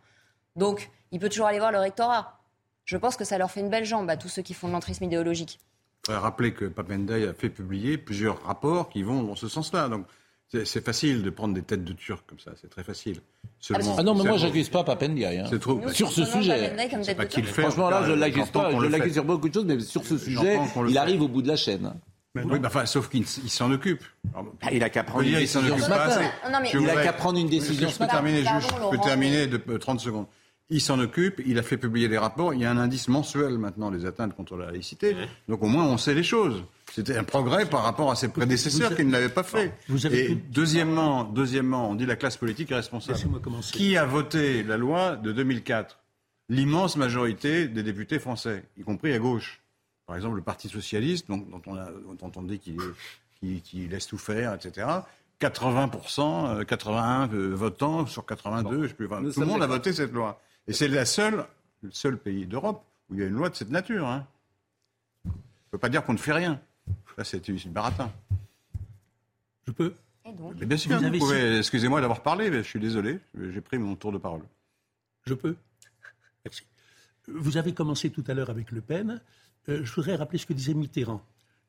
Donc, 0.56 0.90
il 1.12 1.20
peut 1.20 1.30
toujours 1.30 1.46
aller 1.46 1.60
voir 1.60 1.72
le 1.72 1.78
rectorat. 1.78 2.40
Je 2.86 2.98
pense 2.98 3.16
que 3.16 3.26
ça 3.26 3.38
leur 3.38 3.52
fait 3.52 3.60
une 3.60 3.70
belle 3.70 3.86
jambe 3.86 4.10
à 4.10 4.18
tous 4.18 4.28
ceux 4.28 4.42
qui 4.42 4.56
font 4.56 4.68
de 4.68 4.74
l'entrisme 4.74 5.04
idéologique. 5.04 5.60
Il 6.04 6.08
faudrait 6.08 6.22
rappeler 6.22 6.54
que 6.54 6.66
Papendaï 6.66 7.26
a 7.26 7.34
fait 7.34 7.50
publier 7.50 7.98
plusieurs 7.98 8.42
rapports 8.44 8.90
qui 8.90 9.04
vont 9.04 9.22
dans 9.22 9.36
ce 9.36 9.48
sens-là. 9.48 9.88
Donc, 9.88 10.06
c'est 10.52 10.84
facile 10.84 11.22
de 11.22 11.30
prendre 11.30 11.54
des 11.54 11.62
têtes 11.62 11.84
de 11.84 11.94
Turcs 11.94 12.24
comme 12.28 12.40
ça, 12.40 12.52
c'est 12.60 12.70
très 12.70 12.84
facile. 12.84 13.22
ah, 13.74 13.78
ah 13.98 14.04
non, 14.04 14.16
mais 14.16 14.24
moi, 14.24 14.38
j'accuse 14.38 14.68
pas 14.68 14.84
Papendiaï. 14.84 15.40
Hein. 15.40 15.58
Trop... 15.60 15.80
Sur 15.90 16.12
ce 16.12 16.26
sujet. 16.26 16.76
Pas 17.16 17.26
qu'il 17.26 17.46
fait, 17.46 17.62
Franchement, 17.62 17.90
là, 17.90 18.04
je 18.06 18.14
l'accuse 18.14 18.50
pas. 18.50 18.72
Je 18.72 18.88
l'accuse 18.88 19.14
sur 19.14 19.24
beaucoup 19.24 19.48
de 19.48 19.54
choses, 19.54 19.66
mais 19.66 19.80
sur 19.80 20.04
ce 20.04 20.18
sujet, 20.18 20.60
il 20.90 20.98
arrive 20.98 21.22
au 21.22 21.28
bout 21.28 21.42
de 21.42 21.48
la 21.48 21.56
chaîne. 21.56 21.94
oui, 22.36 22.60
enfin, 22.66 22.86
sauf 22.88 23.08
qu'il 23.08 23.26
s'en 23.28 23.72
occupe. 23.72 24.04
Ah, 24.62 24.72
il 24.72 24.84
a 24.84 24.90
qu'à 24.90 25.04
prendre, 25.04 25.24
une 25.24 25.36
décision 25.38 25.78
ce 25.78 25.90
matin. 25.90 26.22
Il 26.74 26.90
a 26.90 27.04
qu'à 27.04 27.14
prendre 27.14 27.38
une 27.38 27.50
décision 27.50 27.90
ce 27.90 28.00
matin. 28.00 28.24
Je 28.26 28.90
peux 28.90 28.98
terminer 28.98 29.48
de 29.48 29.78
30 29.78 30.00
secondes. 30.00 30.26
Il 30.74 30.80
s'en 30.80 31.00
occupe, 31.00 31.42
il 31.46 31.60
a 31.60 31.64
fait 31.64 31.76
publier 31.76 32.08
des 32.08 32.18
rapports. 32.18 32.54
Il 32.54 32.62
y 32.62 32.66
a 32.66 32.72
un 32.72 32.78
indice 32.78 33.10
mensuel 33.10 33.58
maintenant 33.58 33.92
des 33.92 34.06
atteintes 34.06 34.34
contre 34.34 34.56
la 34.56 34.72
laïcité. 34.72 35.16
Donc 35.50 35.62
au 35.62 35.68
moins 35.68 35.84
on 35.84 35.98
sait 35.98 36.14
les 36.14 36.24
choses. 36.24 36.64
C'était 36.94 37.18
un 37.18 37.26
progrès 37.26 37.66
par 37.66 37.84
rapport 37.84 38.10
à 38.10 38.16
ses 38.16 38.30
prédécesseurs 38.30 38.96
qui 38.96 39.04
ne 39.04 39.12
l'avaient 39.12 39.30
pas 39.30 39.44
fait. 39.44 39.74
Et 40.12 40.36
deuxièmement, 40.36 41.26
deuxièmement, 41.26 41.90
on 41.90 41.96
dit 41.96 42.06
la 42.06 42.16
classe 42.16 42.38
politique 42.38 42.72
est 42.72 42.76
responsable. 42.76 43.20
Qui 43.74 43.98
a 43.98 44.06
voté 44.06 44.64
la 44.64 44.78
loi 44.78 45.18
de 45.18 45.34
2004 45.34 46.00
L'immense 46.48 46.98
majorité 46.98 47.68
des 47.68 47.84
députés 47.84 48.20
français, 48.20 48.64
y 48.78 48.84
compris 48.84 49.14
à 49.14 49.20
gauche. 49.20 49.62
Par 50.06 50.18
exemple, 50.18 50.36
le 50.36 50.42
Parti 50.42 50.68
socialiste, 50.68 51.30
dont, 51.30 51.46
on, 51.66 51.78
a, 51.78 51.88
entendu 52.22 52.60
qu'il 52.60 53.90
laisse 53.90 54.08
tout 54.08 54.18
faire, 54.18 54.54
etc. 54.54 54.88
80%, 55.40 56.66
81 56.66 57.28
votants 57.28 58.06
sur 58.06 58.26
82, 58.26 58.84
je 58.84 58.88
sais 58.90 58.94
plus, 58.94 59.08
tout 59.08 59.40
le 59.40 59.46
monde 59.46 59.64
a 59.64 59.68
voté 59.68 59.94
cette 59.94 60.12
loi. 60.12 60.42
Et 60.72 60.74
c'est 60.74 60.88
la 60.88 61.06
seule, 61.06 61.46
le 61.82 61.92
seul 61.92 62.18
pays 62.18 62.46
d'Europe 62.46 62.86
où 63.10 63.16
il 63.16 63.20
y 63.20 63.24
a 63.24 63.28
une 63.28 63.34
loi 63.34 63.50
de 63.50 63.56
cette 63.56 63.72
nature. 63.72 64.08
Hein. 64.08 64.26
On 65.26 65.30
ne 65.32 65.34
peut 65.72 65.78
pas 65.78 65.90
dire 65.90 66.02
qu'on 66.06 66.14
ne 66.14 66.18
fait 66.18 66.32
rien. 66.32 66.62
Là, 67.18 67.26
c'est 67.26 67.46
une 67.46 67.58
baratin. 67.74 68.10
Je 69.68 69.74
peux 69.74 69.94
mais 70.56 70.66
Bien 70.66 70.78
sûr, 70.78 70.98
vous, 70.98 71.18
pouvez. 71.20 71.58
Excusez-moi 71.58 72.00
d'avoir 72.00 72.24
parlé, 72.24 72.50
mais 72.50 72.60
je 72.60 72.70
suis 72.70 72.80
désolé. 72.80 73.20
J'ai 73.38 73.60
pris 73.60 73.80
mon 73.80 73.98
tour 73.98 74.14
de 74.14 74.18
parole. 74.18 74.44
Je 75.26 75.34
peux 75.34 75.58
Merci. 76.46 76.64
Vous 77.28 77.58
avez 77.58 77.74
commencé 77.74 78.10
tout 78.10 78.24
à 78.28 78.34
l'heure 78.34 78.50
avec 78.50 78.72
Le 78.72 78.80
Pen. 78.80 79.22
Euh, 79.68 79.84
je 79.84 79.94
voudrais 79.94 80.16
rappeler 80.16 80.40
ce 80.40 80.46
que 80.46 80.54
disait 80.54 80.74
Mitterrand, 80.74 81.22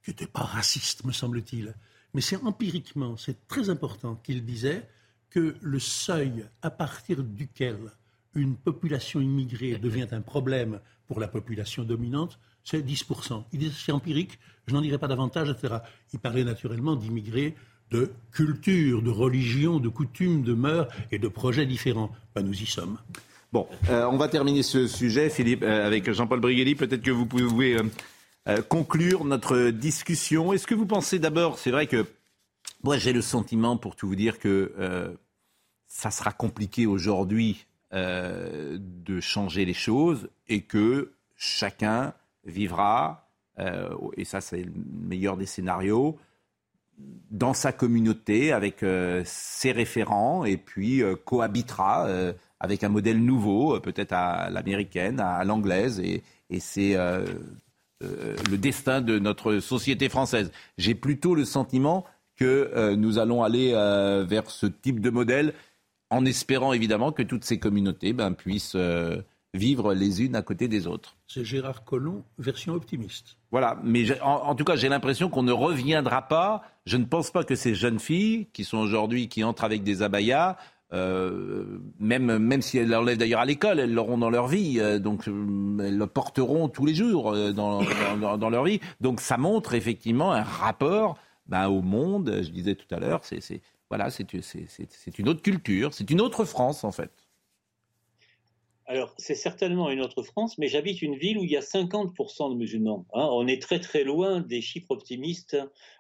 qui 0.05 0.11
n'était 0.11 0.29
pas 0.29 0.45
raciste, 0.45 1.05
me 1.05 1.13
semble-t-il. 1.13 1.75
Mais 2.15 2.21
c'est 2.21 2.37
empiriquement, 2.37 3.17
c'est 3.17 3.49
très 3.49 3.69
important 3.69 4.15
qu'il 4.15 4.45
disait 4.45 4.89
que 5.29 5.57
le 5.61 5.81
seuil 5.81 6.47
à 6.63 6.71
partir 6.71 7.25
duquel 7.25 7.91
une 8.35 8.57
population 8.57 9.21
immigrée 9.21 9.77
devient 9.77 10.09
un 10.13 10.21
problème 10.21 10.81
pour 11.07 11.21
la 11.21 11.29
population 11.29 11.85
dominante, 11.85 12.39
c'est 12.65 12.87
10%. 12.87 13.45
Il 13.53 13.73
c'est 13.73 13.93
empirique, 13.93 14.39
je 14.67 14.75
n'en 14.75 14.81
dirai 14.81 14.99
pas 14.99 15.09
davantage, 15.09 15.51
etc. 15.51 15.79
Il 16.13 16.19
parlait 16.19 16.45
naturellement 16.45 16.97
d'immigrés 16.97 17.55
de 17.91 18.11
culture, 18.33 19.03
de 19.03 19.11
religion, 19.11 19.79
de 19.79 19.89
coutumes, 19.89 20.43
de 20.43 20.55
mœurs 20.55 20.89
et 21.11 21.19
de 21.19 21.29
projets 21.29 21.67
différents. 21.67 22.11
Ben, 22.35 22.43
nous 22.43 22.63
y 22.63 22.67
sommes. 22.67 22.99
Bon, 23.53 23.69
euh, 23.91 24.07
on 24.07 24.17
va 24.17 24.29
terminer 24.29 24.63
ce 24.63 24.87
sujet, 24.87 25.29
Philippe, 25.29 25.63
euh, 25.63 25.87
avec 25.87 26.11
Jean-Paul 26.11 26.41
Brigelli. 26.41 26.75
Peut-être 26.75 27.03
que 27.03 27.11
vous 27.11 27.27
pouvez 27.27 27.77
euh, 28.49 28.63
conclure 28.63 29.27
notre 29.27 29.69
discussion. 29.69 30.55
Est-ce 30.55 30.67
que 30.67 30.75
vous 30.75 30.87
pensez 30.87 31.19
d'abord, 31.19 31.59
c'est 31.59 31.71
vrai 31.71 31.87
que 31.87 32.07
moi 32.83 32.97
j'ai 32.97 33.13
le 33.13 33.21
sentiment, 33.21 33.77
pour 33.77 33.95
tout 33.95 34.09
vous 34.09 34.17
dire, 34.17 34.39
que 34.39 34.73
ça 35.87 36.11
sera 36.11 36.33
compliqué 36.33 36.87
aujourd'hui 36.87 37.67
euh, 37.95 38.79
de 38.81 39.21
changer 39.21 39.67
les 39.67 39.75
choses 39.75 40.31
et 40.49 40.63
que 40.63 41.13
chacun 41.37 42.15
vivra, 42.47 43.29
euh, 43.59 43.91
et 44.17 44.25
ça 44.25 44.41
c'est 44.41 44.63
le 44.63 44.73
meilleur 44.75 45.37
des 45.37 45.45
scénarios, 45.45 46.19
dans 47.31 47.53
sa 47.53 47.71
communauté 47.71 48.51
avec 48.51 48.83
euh, 48.83 49.23
ses 49.27 49.73
référents 49.73 50.47
et 50.47 50.57
puis 50.57 51.03
cohabitera 51.27 52.09
avec 52.61 52.83
un 52.83 52.89
modèle 52.89 53.23
nouveau, 53.23 53.79
peut-être 53.81 54.15
à 54.15 54.49
l'américaine, 54.49 55.21
à 55.21 55.45
l'anglaise, 55.45 56.01
et, 56.01 56.23
et 56.49 56.61
c'est 56.61 56.97
le 58.01 58.57
destin 58.57 59.03
de 59.03 59.19
notre 59.19 59.59
société 59.59 60.09
française. 60.09 60.51
J'ai 60.79 60.95
plutôt 60.95 61.35
le 61.35 61.45
sentiment 61.45 62.07
que 62.37 62.95
nous 62.95 63.19
allons 63.19 63.43
aller 63.43 63.73
vers 64.27 64.51
ce 64.51 64.65
type 64.65 65.01
de 65.01 65.11
modèle 65.11 65.53
en 66.13 66.27
espérant 66.27 66.75
évidemment 66.75 67.11
que 67.11 67.23
toutes 67.23 67.45
ces 67.45 67.59
communautés 67.59 68.13
ben, 68.13 68.33
puissent 68.35 68.75
euh, 68.77 69.23
vivre 69.55 69.95
les 69.95 70.23
unes 70.23 70.37
à 70.37 70.43
côté 70.43 70.69
des 70.69 70.87
autres. 70.87 71.17
C'est 71.27 71.43
Gérard 71.43 71.85
Collomb, 71.85 72.23
version 72.39 72.75
optimiste. 72.75 73.39
Voilà, 73.51 73.79
mais 73.83 74.21
en, 74.21 74.55
tout 74.55 74.65
cas, 74.65 74.77
j'ai 74.77 74.91
l'impression 74.91 75.31
qu'on 75.31 75.43
ne 75.43 75.53
reviendra 75.53 76.29
pas. 76.29 76.63
Je 76.85 76.99
ne 76.99 77.07
pense 77.07 77.31
pas 77.31 77.45
que 77.45 77.55
ces 77.55 77.75
jeunes 77.75 77.99
filles 77.99 78.47
qui 78.53 78.65
sont 78.65 78.77
aujourd'hui, 78.77 79.29
qui 79.29 79.43
entrent 79.43 79.65
avec 79.65 79.83
des 79.85 80.03
abayas, 80.03 80.59
euh, 80.93 81.79
même, 81.99 82.37
même 82.37 82.61
si 82.61 82.77
elles 82.77 82.91
l'enlèvent 82.91 83.17
d'ailleurs 83.17 83.41
à 83.41 83.47
l'école, 83.47 83.81
elles 83.81 83.95
l'auront 83.95 84.19
dans 84.19 84.29
leur 84.29 84.49
vie, 84.49 84.79
euh, 84.79 84.99
donc 84.99 85.27
euh, 85.27 85.79
elles 85.87 85.97
le 85.97 86.07
porteront 86.07 86.69
tous 86.69 86.85
les 86.85 86.95
jours 86.95 87.35
dans, 87.55 87.83
dans, 88.37 88.51
leur 88.51 88.65
vie. 88.65 88.81
Donc 89.01 89.23
ça 89.23 89.39
montre 89.39 89.73
effectivement 89.73 90.33
un 90.33 90.43
rapport 90.43 91.17
ben, 91.47 91.69
au 91.69 91.81
monde. 91.81 92.41
Je 92.43 92.51
disais 92.51 92.75
tout 92.75 92.95
à 92.95 93.01
l'heure, 93.01 93.21
c'est 93.25 93.41
voilà, 93.93 94.09
c'est 94.09 94.33
une 95.19 95.29
autre 95.29 95.43
culture, 95.43 95.93
c'est 95.93 96.09
une 96.09 96.23
autre 96.23 96.47
France 96.47 96.83
en 96.83 96.93
fait. 96.93 97.11
Alors, 98.87 99.15
c'est 99.19 99.35
certainement 99.35 99.91
une 99.91 100.01
autre 100.01 100.23
France, 100.23 100.57
mais 100.57 100.69
j'habite 100.69 101.03
une 101.03 101.15
ville 101.15 101.37
où 101.37 101.45
il 101.45 101.51
y 101.51 101.59
a 101.59 101.61
50% 101.61 102.53
de 102.53 102.57
musulmans. 102.57 103.05
Hein. 103.13 103.29
On 103.33 103.47
est 103.47 103.61
très 103.61 103.81
très 103.81 104.03
loin 104.03 104.41
des 104.41 104.63
chiffres 104.63 104.93
optimistes 104.93 105.59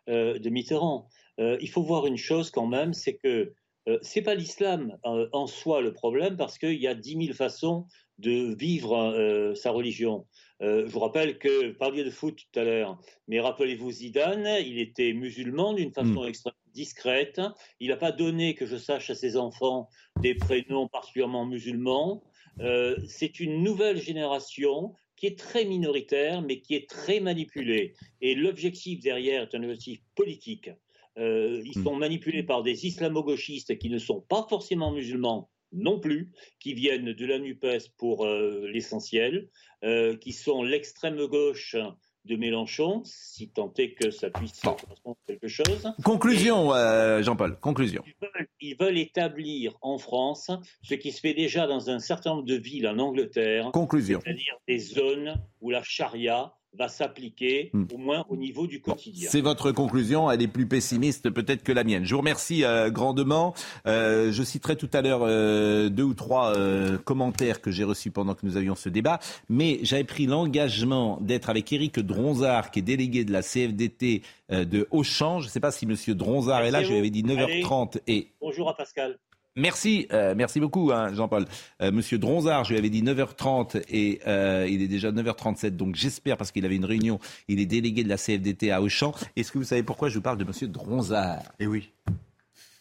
euh, 0.09 0.39
de 0.39 0.49
Mitterrand. 0.49 1.07
Euh, 1.39 1.59
il 1.61 1.69
faut 1.69 1.83
voir 1.83 2.07
une 2.07 2.17
chose 2.17 2.51
quand 2.51 2.67
même, 2.67 2.95
c'est 2.95 3.17
que 3.17 3.53
euh, 3.89 3.99
c'est 4.01 4.23
pas 4.23 4.35
l'islam 4.35 4.97
en 5.05 5.47
soi 5.47 5.83
le 5.83 5.93
problème, 5.93 6.39
parce 6.39 6.57
qu'il 6.57 6.81
y 6.81 6.87
a 6.87 6.95
10 6.95 7.27
000 7.27 7.35
façons 7.35 7.85
de 8.17 8.55
vivre 8.55 9.53
sa 9.55 9.71
religion. 9.71 10.27
Je 10.63 10.87
vous 10.87 11.01
rappelle 11.01 11.39
que 11.39 11.69
vous 11.69 11.79
parliez 11.79 12.05
de 12.05 12.11
foot 12.11 12.37
tout 12.37 12.59
à 12.59 12.63
l'heure, 12.63 13.01
mais 13.27 13.41
rappelez-vous 13.41 13.91
Zidane, 13.91 14.49
il 14.65 14.79
était 14.79 15.13
musulman 15.13 15.75
d'une 15.75 15.93
façon 15.93 16.23
hmm. 16.23 16.29
extrêmement 16.29 16.57
discrète. 16.73 17.41
Il 17.81 17.89
n'a 17.89 17.97
pas 17.97 18.13
donné, 18.13 18.55
que 18.55 18.67
je 18.67 18.77
sache, 18.77 19.11
à 19.11 19.15
ses 19.15 19.37
enfants 19.37 19.89
des 20.21 20.35
prénoms 20.35 20.89
particulièrement 20.89 21.47
musulmans. 21.47 22.23
Euh, 22.61 22.97
c'est 23.07 23.41
une 23.41 23.63
nouvelle 23.63 24.01
génération 24.01 24.95
qui 25.17 25.27
est 25.27 25.39
très 25.39 25.65
minoritaire, 25.65 26.43
mais 26.43 26.61
qui 26.61 26.75
est 26.75 26.89
très 26.89 27.21
manipulée. 27.21 27.95
Et 28.21 28.35
l'objectif 28.35 29.01
derrière 29.01 29.43
est 29.43 29.55
un 29.55 29.63
objectif 29.63 30.01
politique. 30.15 30.71
Euh, 31.19 31.61
ils 31.65 31.79
hmm. 31.79 31.85
sont 31.85 31.97
manipulés 31.97 32.43
par 32.43 32.63
des 32.63 32.87
islamo-gauchistes 32.87 33.79
qui 33.79 33.91
ne 33.91 33.99
sont 33.99 34.21
pas 34.21 34.47
forcément 34.49 34.93
musulmans 34.93 35.51
non 35.73 36.01
plus, 36.01 36.31
qui 36.61 36.75
viennent 36.75 37.13
de 37.13 37.27
la 37.27 37.39
NUPES 37.39 37.91
pour 37.97 38.25
euh, 38.25 38.67
l'essentiel, 38.69 39.49
qui 40.21 40.33
sont 40.33 40.63
l'extrême 40.63 41.27
gauche 41.27 41.75
de 42.25 42.37
Mélenchon, 42.37 43.03
si 43.05 43.49
tant 43.49 43.73
est 43.79 43.95
que 43.95 44.11
ça 44.11 44.31
puisse 44.31 44.61
correspondre 44.61 45.17
à 45.25 45.27
quelque 45.27 45.49
chose. 45.49 45.93
Conclusion, 46.05 46.73
euh, 46.73 47.23
Jean-Paul, 47.23 47.59
conclusion. 47.59 48.03
Ils 48.61 48.77
veulent, 48.79 48.99
établir 48.99 49.77
en 49.81 49.99
France 49.99 50.51
ce 50.83 50.95
qui 50.95 51.11
se 51.11 51.21
fait 51.21 51.35
déjà 51.35 51.67
dans 51.67 51.91
un 51.91 51.99
certain 51.99 52.31
nombre 52.31 52.45
de 52.45 52.55
villes 52.55 52.87
en 52.87 52.99
Angleterre. 52.99 53.71
Conclusion. 53.73 54.21
C'est-à-dire 54.23 54.57
des 54.69 54.79
zones 54.79 55.43
où 55.61 55.71
la 55.71 55.83
charia 55.83 56.55
va 56.79 56.89
s'appliquer, 56.89 57.71
hmm. 57.73 57.85
au 57.93 57.99
moins 57.99 58.25
au 58.29 58.37
niveau 58.37 58.67
du 58.67 58.81
quotidien. 58.81 59.29
C'est 59.31 59.41
votre 59.41 59.73
conclusion, 59.73 60.31
elle 60.31 60.43
est 60.43 60.49
plus 60.49 60.67
pessimiste 60.67 61.31
peut-être 61.31 61.63
que 61.63 61.73
la 61.73 61.85
mienne. 61.85 62.05
Je 62.05 62.15
vous 62.15 62.21
remercie 62.21 62.65
euh, 62.65 62.91
grandement. 62.91 63.55
Euh, 63.87 64.33
je 64.33 64.43
citerai 64.43 64.77
tout 64.77 64.89
à 64.93 65.03
l'heure 65.03 65.23
euh, 65.23 65.89
deux 65.89 66.03
ou 66.03 66.15
trois 66.15 66.53
commentaires 67.05 67.61
que 67.61 67.71
j'ai 67.71 67.85
reçus 67.85 68.11
pendant 68.11 68.35
que 68.35 68.45
nous 68.45 68.57
avions 68.57 68.75
ce 68.75 68.89
débat, 68.89 69.19
mais 69.49 69.81
j'avais 69.83 70.05
pris 70.05 70.27
l'engagement 70.27 71.19
d'être 71.21 71.51
avec 71.51 71.73
Éric 71.73 72.01
Dronzard, 72.01 72.71
qui 72.71 72.81
est 72.81 72.83
délégué 72.83 73.25
de 73.25 73.33
la 73.33 73.43
CFDT 73.43 74.23
de 74.51 74.87
Auchan. 74.91 75.41
Je 75.41 75.47
ne 75.47 75.51
sais 75.51 75.61
pas 75.61 75.71
si 75.71 75.85
M. 75.85 75.95
Dronzard 76.15 76.63
est 76.63 76.71
là, 76.71 76.83
je 76.83 76.91
lui 76.91 76.99
avais 76.99 77.11
dit 77.11 77.23
9h30 77.23 78.01
et... 78.07 78.29
Bonjour 78.41 78.69
à 78.69 78.77
Pascal. 78.77 79.19
Merci, 79.55 80.07
euh, 80.13 80.35
merci 80.35 80.61
beaucoup, 80.61 80.93
hein, 80.93 81.13
Jean-Paul. 81.13 81.45
Euh, 81.83 81.93
Monsieur 81.93 82.19
Dronzard, 82.19 82.65
je 82.65 82.71
lui 82.71 82.79
avais 82.79 82.89
dit 82.89 83.03
9h30 83.03 83.83
et 83.89 84.21
euh, 84.27 84.67
il 84.69 84.81
est 84.81 84.89
déjà 84.89 85.13
9h37, 85.13 85.77
donc 85.77 85.95
j'espère, 85.95 86.39
parce 86.39 86.53
qu'il 86.53 86.65
avait 86.65 86.77
une 86.77 86.87
réunion, 86.87 87.19
il 87.49 87.61
est 87.61 87.67
délégué 87.67 88.03
de 88.03 88.09
la 88.09 88.17
CFDT 88.17 88.71
à 88.71 88.81
Auchan. 88.81 89.15
Est-ce 89.37 89.53
que 89.53 89.59
vous 89.59 89.65
savez 89.65 89.83
pourquoi 89.83 90.09
je 90.09 90.15
vous 90.15 90.23
parle 90.23 90.39
de 90.39 90.45
Monsieur 90.45 90.69
Dronzard? 90.69 91.43
Eh 91.59 91.67
oui. 91.67 91.93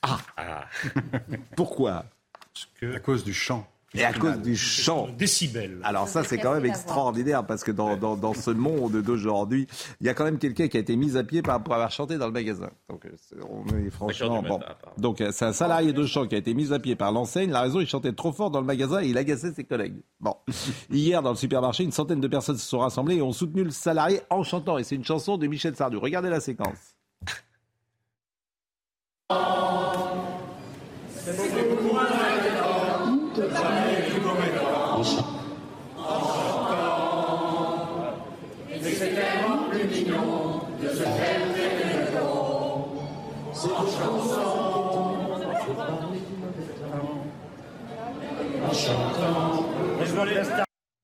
Ah, 0.01 0.19
ah. 0.37 0.65
Pourquoi? 1.55 2.05
Parce 2.53 2.69
que... 2.79 2.95
À 2.95 2.99
cause 2.99 3.23
du 3.23 3.33
chant. 3.33 3.67
Et 3.93 4.05
à 4.05 4.13
cause 4.13 4.37
du 4.39 4.55
chant. 4.55 5.09
Décibel. 5.17 5.79
Alors 5.83 6.07
ça, 6.07 6.23
c'est 6.23 6.37
quand 6.37 6.53
même 6.53 6.65
extraordinaire 6.65 7.45
parce 7.45 7.63
que 7.63 7.71
dans, 7.71 7.97
dans, 7.97 8.15
dans 8.15 8.33
ce 8.33 8.51
monde 8.51 9.01
d'aujourd'hui, 9.01 9.67
il 9.99 10.07
y 10.07 10.09
a 10.09 10.13
quand 10.13 10.23
même 10.23 10.37
quelqu'un 10.37 10.69
qui 10.69 10.77
a 10.77 10.79
été 10.79 10.95
mis 10.95 11.17
à 11.17 11.23
pied 11.23 11.41
par, 11.41 11.61
pour 11.61 11.73
avoir 11.73 11.91
chanté 11.91 12.17
dans 12.17 12.27
le 12.27 12.31
magasin. 12.31 12.69
Donc, 12.89 13.05
on 13.49 13.67
est 13.77 13.89
franchement... 13.89 14.41
Bon. 14.41 14.59
Donc, 14.97 15.19
euh, 15.19 15.31
c'est 15.33 15.45
un 15.45 15.51
salarié 15.51 15.91
de 15.91 16.05
chant 16.05 16.25
qui 16.25 16.35
a 16.35 16.37
été 16.37 16.53
mis 16.53 16.71
à 16.71 16.79
pied 16.79 16.95
par 16.95 17.11
l'enseigne. 17.11 17.51
La 17.51 17.61
raison, 17.61 17.81
il 17.81 17.87
chantait 17.87 18.13
trop 18.13 18.31
fort 18.31 18.49
dans 18.49 18.61
le 18.61 18.65
magasin 18.65 19.01
et 19.01 19.07
il 19.07 19.17
agaçait 19.17 19.51
ses 19.51 19.65
collègues. 19.65 20.01
Bon. 20.21 20.35
Hier, 20.89 21.21
dans 21.21 21.31
le 21.31 21.35
supermarché, 21.35 21.83
une 21.83 21.91
centaine 21.91 22.21
de 22.21 22.27
personnes 22.29 22.57
se 22.57 22.65
sont 22.65 22.79
rassemblées 22.79 23.17
et 23.17 23.21
ont 23.21 23.33
soutenu 23.33 23.63
le 23.63 23.71
salarié 23.71 24.21
en 24.29 24.43
chantant. 24.43 24.77
Et 24.77 24.85
c'est 24.85 24.95
une 24.95 25.05
chanson 25.05 25.37
de 25.37 25.47
Michel 25.47 25.75
Sardou. 25.75 25.99
Regardez 25.99 26.29
la 26.29 26.39
séquence. 26.39 26.95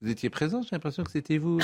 Vous 0.01 0.11
étiez 0.11 0.29
présent 0.29 0.61
J'ai 0.61 0.69
l'impression 0.73 1.03
que 1.03 1.11
c'était 1.11 1.37
vous. 1.37 1.59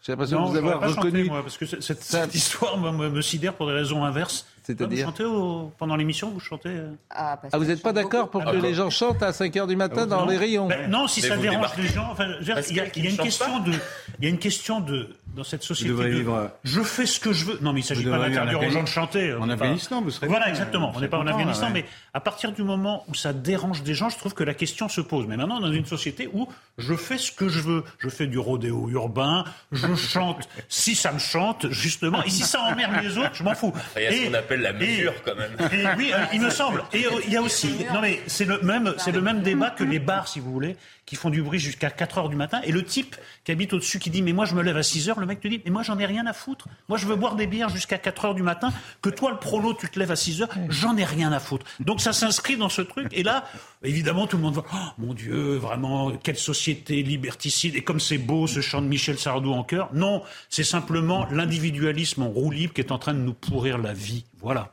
J'ai 0.00 0.12
l'impression 0.12 0.46
de 0.46 0.50
vous 0.50 0.56
avoir 0.56 0.80
reconnu. 0.80 1.24
moi, 1.24 1.42
parce 1.42 1.58
que 1.58 1.66
cette, 1.66 2.34
histoire 2.34 2.78
me, 2.78 3.20
sidère 3.20 3.54
pour 3.54 3.66
des 3.66 3.74
raisons 3.74 4.04
inverses. 4.04 4.46
C'est-à-dire 4.64 5.06
Vous 5.06 5.12
chantez 5.12 5.70
pendant 5.78 5.94
l'émission, 5.94 6.30
vous 6.30 6.40
chantez 6.40 6.70
euh 6.70 6.90
Ah, 7.10 7.38
ah 7.52 7.58
vous 7.58 7.66
n'êtes 7.66 7.82
pas 7.82 7.92
d'accord 7.92 8.30
pour 8.30 8.44
que 8.44 8.56
les 8.56 8.74
gens 8.74 8.88
chantent 8.88 9.22
à 9.22 9.32
5 9.32 9.54
h 9.54 9.66
du 9.66 9.76
matin 9.76 10.02
ah, 10.04 10.06
dans 10.06 10.26
les 10.26 10.38
rayons 10.38 10.68
ben, 10.68 10.90
Non, 10.90 11.06
si 11.06 11.20
ça 11.20 11.36
dérange 11.36 11.76
les 11.76 11.88
gens. 11.88 12.08
Enfin, 12.10 12.26
il 12.40 12.76
y, 12.76 12.80
a, 12.80 12.84
une 12.84 13.16
question 13.16 13.60
de, 13.60 13.72
il 14.18 14.24
y 14.24 14.26
a 14.26 14.30
une 14.30 14.38
question 14.38 14.80
de 14.80 15.08
dans 15.34 15.44
cette 15.44 15.62
société. 15.62 15.92
De, 15.92 16.24
je 16.62 16.82
fais 16.82 17.06
ce 17.06 17.18
que 17.18 17.32
je 17.32 17.44
veux. 17.44 17.58
Non, 17.60 17.72
mais 17.72 17.80
il 17.80 17.82
ne 17.82 17.88
s'agit 17.88 18.04
pas 18.04 18.18
d'interdire 18.18 18.60
aux 18.60 18.70
gens 18.70 18.82
de 18.82 18.88
chanter. 18.88 19.34
En 19.34 19.48
Afghanistan, 19.48 20.00
vous 20.00 20.10
serez. 20.10 20.26
Voilà, 20.26 20.48
exactement. 20.48 20.92
On 20.94 21.00
n'est 21.00 21.08
pas 21.08 21.18
en 21.18 21.26
Afghanistan, 21.26 21.68
mais 21.72 21.84
à 22.12 22.20
partir 22.20 22.52
du 22.52 22.62
moment 22.62 23.04
où 23.08 23.14
ça 23.14 23.32
dérange 23.32 23.82
des 23.82 23.94
gens, 23.94 24.08
je 24.08 24.18
trouve 24.18 24.34
que 24.34 24.44
la 24.44 24.54
question 24.54 24.88
se 24.88 25.00
pose. 25.00 25.26
Mais 25.26 25.36
maintenant, 25.36 25.60
dans 25.60 25.72
une 25.72 25.86
société 25.86 26.28
où 26.32 26.48
je 26.78 26.94
fais 26.94 27.18
ce 27.18 27.32
que 27.32 27.48
je 27.48 27.60
veux, 27.60 27.84
je 27.98 28.08
fais 28.08 28.26
du 28.26 28.38
rodéo 28.38 28.88
urbain, 28.88 29.44
je 29.72 29.94
chante 29.94 30.48
si 30.68 30.94
ça 30.94 31.12
me 31.12 31.18
chante, 31.18 31.70
justement. 31.70 32.22
Et 32.22 32.30
si 32.30 32.42
ça 32.42 32.60
emmerde 32.62 33.02
les 33.02 33.18
autres, 33.18 33.34
je 33.34 33.42
m'en 33.42 33.54
fous. 33.54 33.72
Il 33.96 34.30
la 34.62 34.72
mesure, 34.72 35.14
quand 35.24 35.34
même. 35.36 35.52
Et, 35.72 35.84
oui, 35.96 36.12
euh, 36.12 36.24
il 36.32 36.40
me 36.40 36.50
semble. 36.50 36.84
Et 36.92 37.06
euh, 37.06 37.10
il 37.26 37.32
y 37.32 37.36
a 37.36 37.42
aussi. 37.42 37.84
Non, 37.92 38.00
mais 38.00 38.20
c'est 38.26 38.44
le 38.44 38.60
même, 38.60 38.94
c'est 38.98 39.12
le 39.12 39.20
même 39.20 39.42
débat 39.42 39.70
que 39.70 39.84
les 39.84 39.98
bars, 39.98 40.28
si 40.28 40.40
vous 40.40 40.52
voulez 40.52 40.76
qui 41.06 41.16
font 41.16 41.30
du 41.30 41.42
bruit 41.42 41.58
jusqu'à 41.58 41.90
4 41.90 42.18
heures 42.18 42.28
du 42.28 42.36
matin, 42.36 42.60
et 42.64 42.72
le 42.72 42.84
type 42.84 43.16
qui 43.44 43.52
habite 43.52 43.72
au-dessus 43.72 43.98
qui 43.98 44.10
dit 44.10 44.22
Mais 44.22 44.32
moi 44.32 44.44
je 44.44 44.54
me 44.54 44.62
lève 44.62 44.76
à 44.76 44.82
6 44.82 45.08
heures, 45.08 45.20
le 45.20 45.26
mec 45.26 45.40
te 45.40 45.48
dit 45.48 45.60
Mais 45.64 45.70
moi 45.70 45.82
j'en 45.82 45.98
ai 45.98 46.06
rien 46.06 46.26
à 46.26 46.32
foutre. 46.32 46.66
Moi 46.88 46.98
je 46.98 47.06
veux 47.06 47.16
boire 47.16 47.36
des 47.36 47.46
bières 47.46 47.68
jusqu'à 47.68 47.98
4 47.98 48.24
heures 48.26 48.34
du 48.34 48.42
matin, 48.42 48.72
que 49.02 49.10
toi 49.10 49.30
le 49.30 49.38
prolo 49.38 49.74
tu 49.74 49.88
te 49.88 49.98
lèves 49.98 50.10
à 50.10 50.16
6 50.16 50.42
heures, 50.42 50.50
j'en 50.68 50.96
ai 50.96 51.04
rien 51.04 51.32
à 51.32 51.40
foutre. 51.40 51.66
Donc 51.80 52.00
ça 52.00 52.12
s'inscrit 52.12 52.56
dans 52.56 52.68
ce 52.68 52.82
truc, 52.82 53.08
et 53.12 53.22
là, 53.22 53.44
évidemment, 53.82 54.26
tout 54.26 54.36
le 54.36 54.42
monde 54.42 54.54
va 54.54 54.64
oh, 54.72 54.76
Mon 54.98 55.14
Dieu, 55.14 55.56
vraiment, 55.56 56.12
quelle 56.12 56.38
société 56.38 57.02
liberticide, 57.02 57.76
et 57.76 57.82
comme 57.82 58.00
c'est 58.00 58.18
beau 58.18 58.46
ce 58.46 58.60
chant 58.60 58.82
de 58.82 58.86
Michel 58.86 59.18
Sardou 59.18 59.52
en 59.52 59.64
chœur. 59.64 59.90
Non, 59.92 60.22
c'est 60.48 60.64
simplement 60.64 61.26
l'individualisme 61.30 62.22
en 62.22 62.28
roue 62.28 62.50
libre 62.50 62.72
qui 62.72 62.80
est 62.80 62.92
en 62.92 62.98
train 62.98 63.14
de 63.14 63.18
nous 63.18 63.34
pourrir 63.34 63.78
la 63.78 63.92
vie. 63.92 64.24
Voilà. 64.40 64.72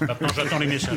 Maintenant, 0.00 0.28
j'attends 0.34 0.58
les 0.58 0.66
messages. 0.66 0.96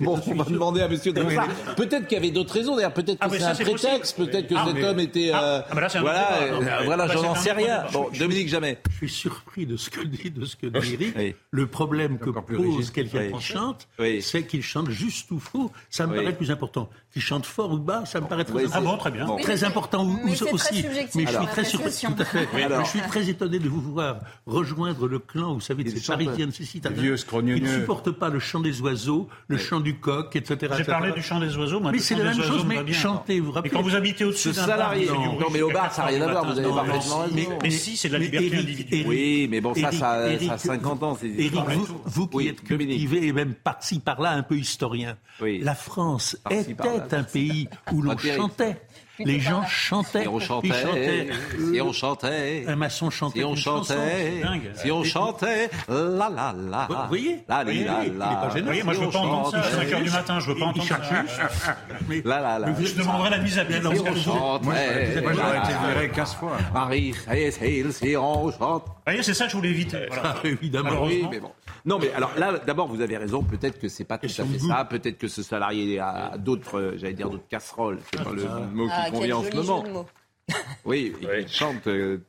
bon, 0.00 0.20
on 0.26 0.34
va 0.34 0.44
demander 0.44 0.80
à 0.80 0.86
M. 0.86 0.96
Drexler. 0.96 1.38
Peut-être 1.76 2.06
qu'il 2.06 2.16
y 2.16 2.20
avait 2.20 2.30
d'autres 2.30 2.54
raisons. 2.54 2.76
D'ailleurs, 2.76 2.94
peut-être 2.94 3.18
que 3.18 3.24
ah, 3.24 3.28
c'est 3.30 3.42
un 3.42 3.54
prétexte. 3.54 4.16
Peut-être 4.16 4.48
que 4.48 4.54
ah, 4.56 4.66
cet 4.66 4.84
homme 4.84 5.00
était. 5.00 5.30
Ah, 5.32 5.44
euh, 5.44 5.74
bah 5.74 5.88
voilà, 6.00 6.42
euh, 6.42 6.80
voilà, 6.84 7.06
bah, 7.06 7.12
j'en 7.12 7.22
n'en 7.22 7.34
sais 7.34 7.52
rien. 7.52 7.84
Bon, 7.92 8.08
Dominique, 8.18 8.48
jamais. 8.48 8.78
Je 8.90 8.96
suis 8.96 9.08
surpris 9.08 9.66
de 9.66 9.76
ce 9.76 9.90
que 9.90 10.00
dit, 10.00 10.30
de 10.30 10.44
ce 10.44 10.56
que 10.56 10.66
dit 10.66 10.94
Eric. 10.94 11.36
Le 11.50 11.66
problème 11.66 12.18
que 12.18 12.30
pose 12.30 12.90
quelqu'un 12.90 13.30
qui 13.30 13.42
chante, 13.42 13.88
c'est 14.20 14.44
qu'il 14.44 14.62
chante 14.62 14.90
juste 14.90 15.30
ou 15.30 15.38
faux. 15.38 15.70
Ça 15.90 16.06
me 16.06 16.14
paraît 16.14 16.36
plus 16.36 16.50
important. 16.50 16.88
Qu'il 17.12 17.22
chante 17.22 17.46
fort 17.46 17.72
ou 17.72 17.78
bas, 17.78 18.04
ça 18.04 18.20
me 18.20 18.26
paraît 18.26 18.44
très 18.44 18.64
important. 18.64 18.78
Ah 18.78 18.80
bon, 18.82 18.96
très 18.98 19.10
bien. 19.10 19.26
Très 19.40 19.64
important 19.64 20.06
aussi. 20.26 20.84
Mais 21.14 21.26
je 21.26 21.36
suis 21.36 21.46
très 21.46 21.64
surpris. 21.64 21.90
Tout 21.90 22.22
à 22.22 22.24
fait. 22.24 22.48
Je 22.84 22.88
suis 22.88 23.00
très 23.00 23.28
étonné 23.30 23.58
de 23.58 23.68
vous 23.68 23.80
voir 23.80 24.16
rejoindre 24.46 25.08
le 25.08 25.18
clan, 25.18 25.54
vous 25.54 25.60
savez, 25.60 25.84
de 25.84 25.90
ces 25.90 26.06
Parisiennes, 26.06 26.52
ces 26.52 26.64
citadins 26.64 27.00
il 27.00 27.62
ne 27.62 27.68
supporte 27.80 28.10
pas 28.10 28.28
le 28.28 28.38
chant 28.38 28.60
des 28.60 28.80
oiseaux, 28.80 29.28
le 29.48 29.56
chant 29.56 29.80
du 29.80 29.98
coq, 29.98 30.34
etc. 30.36 30.74
J'ai 30.76 30.84
parlé 30.84 31.12
du 31.12 31.22
chant 31.22 31.40
des 31.40 31.56
oiseaux. 31.56 31.80
Moi, 31.80 31.92
mais 31.92 31.98
c'est 31.98 32.14
la 32.14 32.24
même 32.24 32.42
chose, 32.42 32.64
mais 32.66 32.92
chanter, 32.92 33.40
vous 33.40 33.52
rappelez. 33.52 33.72
Et 33.72 33.74
quand 33.74 33.82
vous 33.82 33.94
habitez 33.94 34.24
au-dessus 34.24 34.50
d'un 34.50 34.66
salarié, 34.66 35.06
non, 35.06 35.48
mais 35.52 35.62
au 35.62 35.70
bar, 35.70 35.92
ça 35.92 36.02
n'a 36.02 36.08
rien 36.08 36.22
à 36.22 36.30
voir, 36.30 36.44
vous 36.44 36.58
avez 36.58 36.68
parfaitement 36.68 37.18
raison. 37.18 37.58
Mais 37.62 37.70
si, 37.70 37.96
c'est 37.96 38.08
la 38.08 38.18
liberté 38.18 38.56
individuelle. 38.56 39.06
Oui, 39.06 39.48
mais 39.50 39.60
bon, 39.60 39.74
ça, 39.74 39.92
ça 39.92 40.10
a 40.12 40.58
50 40.58 41.02
ans. 41.02 41.18
Éric, 41.22 41.60
vous 42.04 42.26
qui 42.26 42.48
êtes 42.48 42.62
cultivé 42.62 43.26
et 43.26 43.32
même 43.32 43.54
par-ci, 43.54 44.00
par-là, 44.00 44.32
un 44.32 44.42
peu 44.42 44.56
historien, 44.56 45.16
la 45.40 45.74
France 45.74 46.36
était 46.50 46.97
un 47.12 47.22
pays 47.22 47.68
où 47.92 48.02
l'on 48.02 48.16
chantait. 48.16 48.80
Les 49.20 49.40
gens 49.40 49.66
chantaient. 49.66 50.24
Et 50.24 50.28
on 50.28 50.38
chantait. 50.38 50.68
chantaient. 50.68 51.28
Et 51.74 51.82
on 51.82 51.92
chantait. 51.92 52.64
Un 52.68 52.76
maçon 52.76 53.10
chantait. 53.10 53.40
Et 53.40 53.44
on 53.44 53.56
chantait. 53.56 54.42
Si 54.74 54.92
on 54.92 55.02
chantait. 55.02 55.70
La 55.88 56.28
la 56.28 56.54
la. 56.56 56.86
Vous 56.88 57.08
voyez? 57.08 57.44
La 57.48 57.64
la 57.64 57.72
la. 57.72 58.48
Vous 58.54 58.62
voyez, 58.64 58.82
moi 58.84 58.94
je 58.94 59.00
veux 59.00 59.10
pas 59.10 59.18
entendre 59.18 59.50
ça 59.50 59.58
à 59.58 59.62
5 59.62 59.88
h 59.88 60.02
du 60.04 60.10
matin. 60.10 60.38
Je 60.38 60.52
veux 60.52 60.58
pas 60.58 60.66
entendre 60.66 60.86
ça. 60.86 61.76
La 62.24 62.40
la 62.40 62.58
la. 62.60 62.74
Je 62.80 62.94
demanderai 62.94 63.30
la 63.30 63.38
mise 63.38 63.58
à 63.58 63.64
pied. 63.64 63.80
Si 63.80 63.86
on 63.86 64.14
chantait. 64.14 64.66
Moi 65.20 65.32
j'aurais 65.32 65.58
été 65.58 65.72
viré 65.86 66.10
15 66.10 66.34
fois. 66.34 66.56
Marie, 66.72 67.14
si 67.50 68.16
on 68.16 68.52
chante. 68.52 68.84
Vous 68.86 68.92
voyez, 69.04 69.22
c'est 69.22 69.34
ça 69.34 69.46
que 69.46 69.50
je 69.50 69.56
voulais 69.56 69.70
éviter. 69.70 70.06
Évidemment. 70.44 71.04
Oui, 71.04 71.26
mais 71.30 71.40
bon. 71.40 71.50
Non, 71.84 71.98
mais 71.98 72.12
alors 72.12 72.32
là, 72.36 72.58
d'abord, 72.66 72.86
vous 72.88 73.00
avez 73.00 73.16
raison. 73.16 73.42
Peut-être 73.42 73.80
que 73.80 73.88
c'est 73.88 74.04
pas 74.04 74.18
tout 74.18 74.26
à 74.26 74.44
fait 74.44 74.58
ça. 74.58 74.84
Peut-être 74.84 75.18
que 75.18 75.28
ce 75.28 75.42
salarié 75.42 75.98
a 75.98 76.34
d'autres, 76.38 76.94
j'allais 76.96 77.14
dire, 77.14 77.30
d'autres 77.30 77.48
casseroles. 77.48 77.98
C'est 78.12 78.22
pas 78.22 78.30
le 78.30 78.46
mot 78.72 78.87
qui 78.88 79.10
convient 79.12 79.36
en 79.36 79.42
ce 79.44 79.54
moment. 79.54 80.06
Oui, 80.86 81.12
il 81.20 81.46
chante 81.46 81.86
euh, 81.88 82.24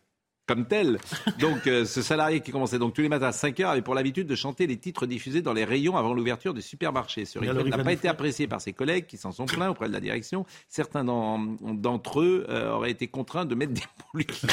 comme 0.50 0.66
tel. 0.66 0.98
Donc, 1.38 1.68
euh, 1.68 1.86
ce 1.86 2.02
salarié 2.02 2.42
qui 2.42 2.52
commençait 2.52 2.80
donc 2.80 2.96
tous 2.96 3.02
les 3.02 3.10
matins 3.10 3.28
à 3.28 3.32
5 3.32 3.60
heures 3.60 3.70
avait 3.70 3.84
pour 3.84 3.94
l'habitude 3.94 4.26
de 4.26 4.36
chanter 4.36 4.66
les 4.66 4.78
titres 4.78 5.06
diffusés 5.06 5.44
dans 5.44 5.54
les 5.54 5.64
rayons 5.64 5.96
avant 5.96 6.12
l'ouverture 6.12 6.56
du 6.56 6.64
supermarché. 6.64 7.26
Ce 7.26 7.38
rythme 7.38 7.70
n'a 7.70 7.84
pas 7.84 7.94
été 7.94 8.08
apprécié 8.08 8.48
par 8.48 8.60
ses 8.60 8.74
collègues 8.74 9.06
qui 9.06 9.18
s'en 9.18 9.32
sont 9.32 9.46
plaints 9.46 9.70
auprès 9.70 9.88
de 9.88 9.94
la 9.94 10.00
direction. 10.00 10.48
Certains 10.68 11.04
d'entre 11.04 12.22
eux 12.22 12.48
euh, 12.50 12.72
auraient 12.72 12.90
été 12.90 13.08
contraints 13.08 13.46
de 13.46 13.54
mettre 13.54 13.74
des 13.74 13.84
policiers. 14.12 14.50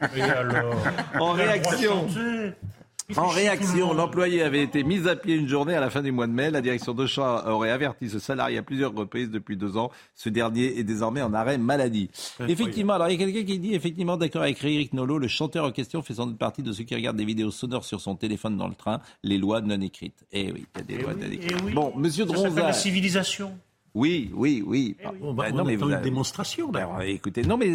en 1.18 1.32
réaction. 1.32 2.06
En 3.16 3.28
réaction, 3.28 3.92
l'employé 3.92 4.42
avait 4.42 4.62
été 4.62 4.82
mis 4.82 5.06
à 5.08 5.14
pied 5.14 5.34
une 5.34 5.46
journée 5.46 5.74
à 5.74 5.80
la 5.80 5.90
fin 5.90 6.00
du 6.00 6.10
mois 6.10 6.26
de 6.26 6.32
mai. 6.32 6.50
La 6.50 6.62
direction 6.62 6.94
de 6.94 7.06
champ 7.06 7.46
aurait 7.46 7.70
averti 7.70 8.08
ce 8.08 8.18
salarié 8.18 8.56
à 8.56 8.62
plusieurs 8.62 8.94
reprises 8.94 9.30
depuis 9.30 9.58
deux 9.58 9.76
ans. 9.76 9.90
Ce 10.14 10.30
dernier 10.30 10.78
est 10.78 10.84
désormais 10.84 11.20
en 11.20 11.34
arrêt 11.34 11.58
maladie. 11.58 12.08
Effectivement, 12.48 12.94
alors 12.94 13.08
il 13.10 13.20
y 13.20 13.22
a 13.22 13.26
quelqu'un 13.26 13.44
qui 13.44 13.58
dit, 13.58 13.74
effectivement, 13.74 14.16
d'accord 14.16 14.42
avec 14.42 14.62
Eric 14.64 14.94
Nolot, 14.94 15.18
le 15.18 15.28
chanteur 15.28 15.66
en 15.66 15.70
question 15.70 16.00
fait 16.00 16.14
sans 16.14 16.26
doute 16.26 16.38
partie 16.38 16.62
de 16.62 16.72
ceux 16.72 16.84
qui 16.84 16.94
regardent 16.94 17.18
des 17.18 17.26
vidéos 17.26 17.50
sonores 17.50 17.84
sur 17.84 18.00
son 18.00 18.16
téléphone 18.16 18.56
dans 18.56 18.68
le 18.68 18.74
train, 18.74 19.00
les 19.22 19.36
lois 19.36 19.60
non 19.60 19.80
écrites. 19.82 20.24
Eh 20.32 20.50
oui, 20.52 20.66
il 20.74 20.78
y 20.78 20.80
a 20.80 20.84
des 20.84 20.94
eh 20.94 21.02
lois 21.02 21.14
non 21.14 21.30
écrites. 21.30 21.58
Eh 21.68 21.72
bon, 21.72 21.92
monsieur 21.96 22.24
Dronza. 22.24 22.62
la 22.62 22.72
civilisation. 22.72 23.52
Oui, 23.94 24.30
oui, 24.34 24.62
oui. 24.66 24.96
Eh 25.00 25.06
on 25.22 25.34
non, 25.34 25.64
mais 25.64 25.74
une 25.74 26.00
démonstration. 26.02 26.70
Ben, 26.70 26.88
écoutez, 27.02 27.42
non, 27.42 27.56
mais 27.56 27.70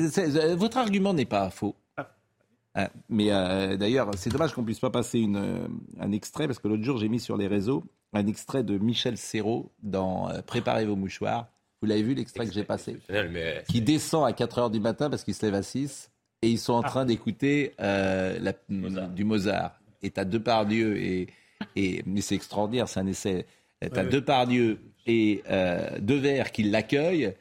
votre 0.56 0.78
argument 0.78 1.14
n'est 1.14 1.26
pas 1.26 1.50
faux. 1.50 1.76
Euh, 2.80 2.88
mais 3.10 3.32
euh, 3.32 3.78
d'ailleurs, 3.78 4.12
c'est 4.18 4.30
dommage 4.30 4.54
qu'on 4.54 4.64
puisse 4.64 4.80
pas 4.80 4.90
passer 4.90 5.20
une, 5.20 5.38
euh, 5.38 5.68
un 6.00 6.12
extrait, 6.12 6.48
parce 6.48 6.60
que 6.60 6.68
l'autre 6.68 6.84
jour, 6.84 6.98
j'ai 6.98 7.10
mis 7.10 7.20
sur 7.20 7.38
les 7.38 7.48
réseaux 7.48 7.84
un 8.14 8.26
extrait 8.26 8.64
de 8.64 8.78
Michel 8.78 9.18
Serrault 9.18 9.72
dans 9.84 10.32
Préparez 10.48 10.86
vos 10.86 10.96
mouchoirs. 10.96 11.48
Vous 11.80 11.88
l'avez 11.88 12.02
vu, 12.02 12.16
l'extrait 12.16 12.48
que 12.48 12.54
j'ai 12.54 12.64
passé 12.64 12.98
Qui 13.68 13.82
descend 13.82 14.28
à 14.28 14.34
4 14.34 14.62
h 14.62 14.72
du 14.72 14.80
matin 14.80 15.12
parce 15.12 15.24
qu'il 15.24 15.36
se 15.36 15.46
lève 15.46 15.54
à 15.54 15.62
6 15.62 16.10
et 16.42 16.50
ils 16.50 16.58
sont 16.58 16.74
en 16.74 16.82
ah. 16.82 16.88
train 16.88 17.06
d'écouter 17.06 17.74
du 18.68 19.24
Mozart. 19.24 19.80
Et 20.02 20.10
tu 20.10 20.20
as 20.20 20.26
Depardieu 20.26 20.98
et, 20.98 21.28
et 21.76 22.02
mais 22.08 22.22
c'est 22.22 22.34
extraordinaire, 22.34 22.90
c'est 22.90 23.00
un 23.00 23.06
essai. 23.06 23.46
Tu 23.80 24.00
as 24.00 24.06
Depardieu 24.06 24.80
et 25.10 25.44
euh, 25.50 25.90
Devers 26.00 26.52
qui 26.52 26.64
l'accueille. 26.64 27.34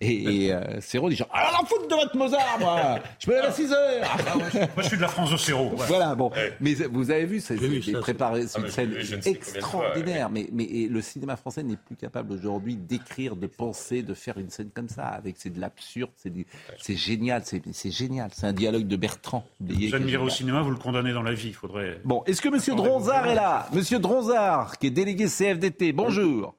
Et, 0.00 0.44
et 0.46 0.52
euh, 0.52 0.80
Serrault 0.80 1.08
dit 1.08 1.16
genre, 1.16 1.28
alors 1.32 1.58
la 1.60 1.66
faute 1.66 1.90
de 1.90 1.94
votre 1.94 2.16
Mozart, 2.16 2.58
moi 2.60 3.00
Je 3.18 3.30
me 3.30 3.34
lève 3.34 3.44
à 3.46 3.52
6 3.52 3.72
heures 3.72 4.04
ah, 4.04 4.36
moi, 4.36 4.44
je, 4.78 4.82
suis 4.82 4.96
de 4.96 5.02
la 5.02 5.08
France 5.08 5.32
de 5.32 5.36
Serrault. 5.36 5.72
Voilà, 5.74 6.14
bon. 6.14 6.30
Mais 6.60 6.74
vous 6.74 7.10
avez 7.10 7.26
vu, 7.26 7.40
c'est 7.40 7.56
préparé, 8.00 8.46
c'est 8.46 8.60
une 8.60 8.70
scène 8.70 8.94
extraordinaire. 9.24 10.30
mais, 10.30 10.48
mais 10.52 10.86
le 10.88 11.00
cinéma 11.00 11.36
français 11.36 11.62
n'est 11.62 11.76
plus 11.76 11.96
capable 11.96 12.32
aujourd'hui 12.32 12.76
d'écrire, 12.76 13.36
de 13.36 13.46
penser, 13.46 14.02
de 14.02 14.14
faire 14.14 14.38
une 14.38 14.50
scène 14.50 14.70
comme 14.72 14.88
ça. 14.88 15.06
Avec 15.06 15.36
C'est 15.38 15.50
de 15.50 15.60
l'absurde, 15.60 16.10
c'est 16.16 16.96
génial, 16.96 17.42
c'est 17.44 17.90
génial. 17.90 18.30
C'est 18.32 18.46
un 18.46 18.52
dialogue 18.52 18.86
de 18.86 18.96
Bertrand. 18.96 19.44
Vous 19.60 19.94
admirez 19.94 20.22
au 20.22 20.28
cinéma, 20.28 20.62
vous 20.62 20.70
le 20.70 20.76
condamnez 20.76 21.12
dans 21.12 21.22
la 21.22 21.32
vie. 21.32 21.52
Faudrait... 21.52 22.00
Bon, 22.04 22.22
est-ce 22.26 22.40
que 22.40 22.48
M. 22.48 22.76
Dronzard 22.76 23.26
est 23.26 23.34
là? 23.34 23.68
Monsieur 23.72 23.98
Dronzard, 23.98 24.78
qui 24.78 24.88
est 24.88 24.90
délégué 24.90 25.26
CFDT, 25.26 25.92
bonjour. 25.92 26.54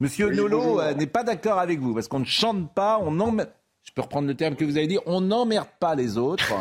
Monsieur 0.00 0.30
Nolo 0.30 0.80
euh, 0.80 0.94
n'est 0.94 1.06
pas 1.06 1.22
d'accord 1.22 1.58
avec 1.58 1.78
vous, 1.78 1.94
parce 1.94 2.08
qu'on 2.08 2.20
ne 2.20 2.24
chante 2.24 2.72
pas, 2.74 2.98
on 3.00 3.12
je 3.82 3.92
peux 3.92 4.02
reprendre 4.02 4.26
le 4.26 4.34
terme 4.34 4.56
que 4.56 4.64
vous 4.64 4.76
avez 4.76 4.86
dit, 4.86 4.98
on 5.06 5.20
n'emmerde 5.20 5.68
pas 5.78 5.94
les 5.94 6.18
autres 6.18 6.52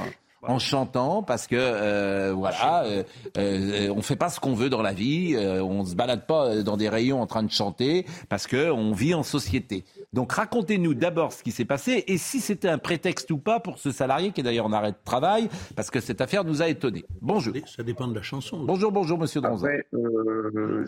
en 0.48 0.60
chantant 0.60 1.24
parce 1.24 1.48
que 1.48 1.56
euh, 1.58 2.34
voilà, 2.36 2.84
euh, 2.86 3.04
euh, 3.38 3.94
on 3.96 4.02
fait 4.02 4.16
pas 4.16 4.30
ce 4.30 4.40
qu'on 4.40 4.54
veut 4.54 4.70
dans 4.70 4.82
la 4.82 4.94
vie, 4.94 5.36
on 5.38 5.86
se 5.86 5.96
balade 5.96 6.26
pas 6.26 6.62
dans 6.64 6.78
des 6.78 6.90
rayons 6.90 7.22
en 7.22 7.28
train 7.28 7.44
de 7.44 7.52
chanter 7.52 8.06
parce 8.30 8.48
que 8.48 8.70
on 8.72 8.92
vit 8.92 9.14
en 9.14 9.24
société. 9.24 9.86
Donc 10.12 10.32
racontez-nous 10.34 10.94
d'abord 10.94 11.34
ce 11.34 11.44
qui 11.44 11.52
s'est 11.52 11.66
passé 11.66 12.04
et 12.08 12.18
si 12.18 12.40
c'était 12.40 12.70
un 12.70 12.78
prétexte 12.78 13.32
ou 13.32 13.38
pas 13.38 13.60
pour 13.60 13.80
ce 13.80 13.92
salarié 13.92 14.32
qui 14.32 14.42
est 14.42 14.44
d'ailleurs 14.44 14.66
en 14.66 14.74
arrêt 14.74 14.92
de 14.92 14.98
travail 15.04 15.50
parce 15.76 15.90
que 15.90 16.00
cette 16.00 16.22
affaire 16.22 16.44
nous 16.44 16.62
a 16.62 16.68
étonnés. 16.68 17.06
Bonjour. 17.22 17.54
Ça 17.66 17.84
dépend 17.84 18.08
de 18.08 18.16
la 18.16 18.22
chanson. 18.22 18.64
Bonjour, 18.64 18.92
bonjour, 18.92 19.18
Monsieur 19.18 19.42
Dronza. 19.42 19.68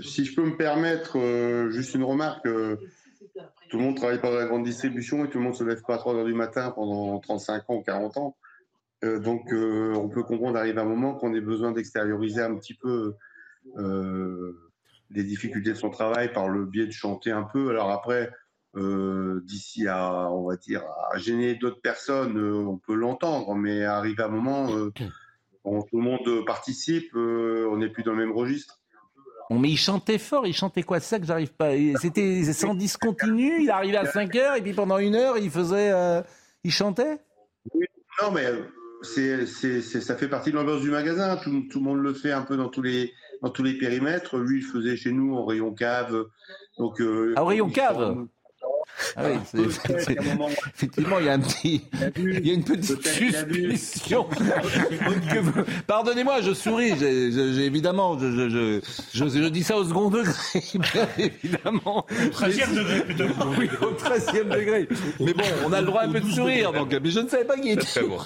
si 0.01 0.25
je 0.25 0.35
peux 0.35 0.45
me 0.45 0.57
permettre 0.57 1.17
juste 1.69 1.95
une 1.95 2.03
remarque. 2.03 2.43
tout 2.43 3.77
le 3.77 3.83
monde 3.83 3.95
travaille 3.95 4.21
pas 4.21 4.29
dans 4.29 4.37
la 4.37 4.45
grande 4.45 4.63
distribution 4.63 5.25
et 5.25 5.29
tout 5.29 5.39
le 5.39 5.43
monde 5.43 5.55
se 5.55 5.63
lève 5.63 5.81
pas 5.81 5.95
à 5.95 5.97
3 5.97 6.15
heures 6.15 6.25
du 6.25 6.33
matin 6.33 6.71
pendant 6.71 7.19
35 7.19 7.69
ans, 7.69 7.81
40 7.81 8.17
ans. 8.17 8.35
Euh, 9.05 9.19
donc, 9.19 9.51
euh, 9.53 9.93
on 9.95 10.09
peut 10.09 10.23
comprendre, 10.23 10.57
arrive 10.57 10.77
un 10.79 10.85
moment 10.85 11.13
qu'on 11.13 11.33
ait 11.33 11.41
besoin 11.41 11.71
d'extérioriser 11.71 12.41
un 12.41 12.55
petit 12.55 12.73
peu 12.73 13.15
euh, 13.77 14.53
les 15.11 15.23
difficultés 15.23 15.71
de 15.71 15.77
son 15.77 15.89
travail 15.89 16.33
par 16.33 16.49
le 16.49 16.65
biais 16.65 16.87
de 16.87 16.91
chanter 16.91 17.31
un 17.31 17.43
peu. 17.43 17.69
Alors 17.69 17.91
après, 17.91 18.31
d'ici 18.75 19.87
à, 19.87 20.29
on 20.31 20.49
va 20.49 20.57
dire, 20.57 20.83
à 21.11 21.17
gêner 21.17 21.55
d'autres 21.55 21.79
personnes, 21.79 22.37
on 22.37 22.77
peut 22.77 22.93
l'entendre, 22.93 23.55
mais 23.55 23.85
arrive 23.85 24.19
un 24.19 24.27
moment, 24.27 24.67
quand 25.63 25.81
tout 25.83 25.97
le 25.97 26.03
monde 26.03 26.45
participe, 26.45 27.15
on 27.15 27.77
n'est 27.77 27.87
plus 27.87 28.03
dans 28.03 28.11
le 28.11 28.17
même 28.17 28.35
registre. 28.35 28.81
mais 29.49 29.69
il 29.69 29.77
chantait 29.77 30.17
fort, 30.17 30.45
il 30.45 30.53
chantait 30.53 30.83
quoi? 30.83 30.99
C'est 30.99 31.15
ça 31.15 31.19
que 31.19 31.25
j'arrive 31.25 31.53
pas. 31.53 31.71
C'était 32.01 32.43
sans 32.51 32.75
discontinu, 32.75 33.61
il 33.61 33.69
arrivait 33.69 33.95
à 33.95 34.07
5 34.07 34.35
heures 34.35 34.55
et 34.55 34.61
puis 34.61 34.73
pendant 34.73 34.97
une 34.97 35.15
heure, 35.15 35.37
il 35.37 35.49
faisait. 35.49 35.93
il 36.65 36.71
chantait? 36.71 37.19
Oui, 37.73 37.85
Non, 38.21 38.31
mais 38.31 38.45
c'est, 39.01 39.45
ça 39.45 40.15
fait 40.15 40.27
partie 40.27 40.51
de 40.51 40.55
l'ambiance 40.55 40.81
du 40.81 40.89
magasin. 40.89 41.37
Tout, 41.37 41.51
le 41.51 41.79
monde 41.79 41.99
le 41.99 42.13
fait 42.13 42.31
un 42.31 42.41
peu 42.41 42.57
dans 42.57 42.69
tous 42.69 42.81
les, 42.81 43.13
dans 43.41 43.49
tous 43.49 43.63
les 43.63 43.77
périmètres. 43.77 44.37
Lui, 44.37 44.59
il 44.59 44.65
faisait 44.65 44.97
chez 44.97 45.11
nous 45.11 45.35
en 45.35 45.45
rayon 45.45 45.73
cave. 45.73 46.25
Donc, 46.77 47.01
euh, 47.01 47.33
ah, 47.35 47.43
rayon 47.43 47.69
cave? 47.69 48.27
Ah 49.17 49.23
oui, 49.25 49.61
effectivement, 50.73 51.19
il 51.19 51.25
y 51.25 51.29
a 51.29 51.33
un 51.33 51.39
petit, 51.39 51.81
il 52.17 52.47
y 52.47 52.51
a 52.51 52.53
une 52.53 52.63
petite 52.63 53.05
suspicion. 53.07 54.27
Pardonnez-moi, 55.87 56.41
je 56.41 56.53
souris. 56.53 56.93
J'ai, 56.99 57.65
évidemment, 57.65 58.17
je, 58.19 58.49
je, 58.49 58.81
je, 59.13 59.47
dis 59.49 59.63
ça 59.63 59.77
au 59.77 59.83
second 59.83 60.09
degré, 60.09 60.33
évidemment. 61.17 62.05
Au 62.09 62.29
13e 62.29 62.73
degré, 62.73 63.01
plutôt. 63.01 63.25
Oui, 63.57 63.69
au 63.81 63.91
13e 63.91 64.49
degré. 64.49 64.87
Mais 65.19 65.33
bon, 65.33 65.43
on 65.65 65.73
a 65.73 65.81
le 65.81 65.87
droit 65.87 66.01
un 66.03 66.11
peu 66.11 66.19
de 66.19 66.29
sourire, 66.29 66.71
donc. 66.71 66.91
Mais 66.91 67.09
je 67.09 67.19
ne 67.19 67.29
savais 67.29 67.45
pas 67.45 67.57
qu'il 67.57 67.71
était 67.71 67.85
très 67.85 68.03
bon. 68.03 68.17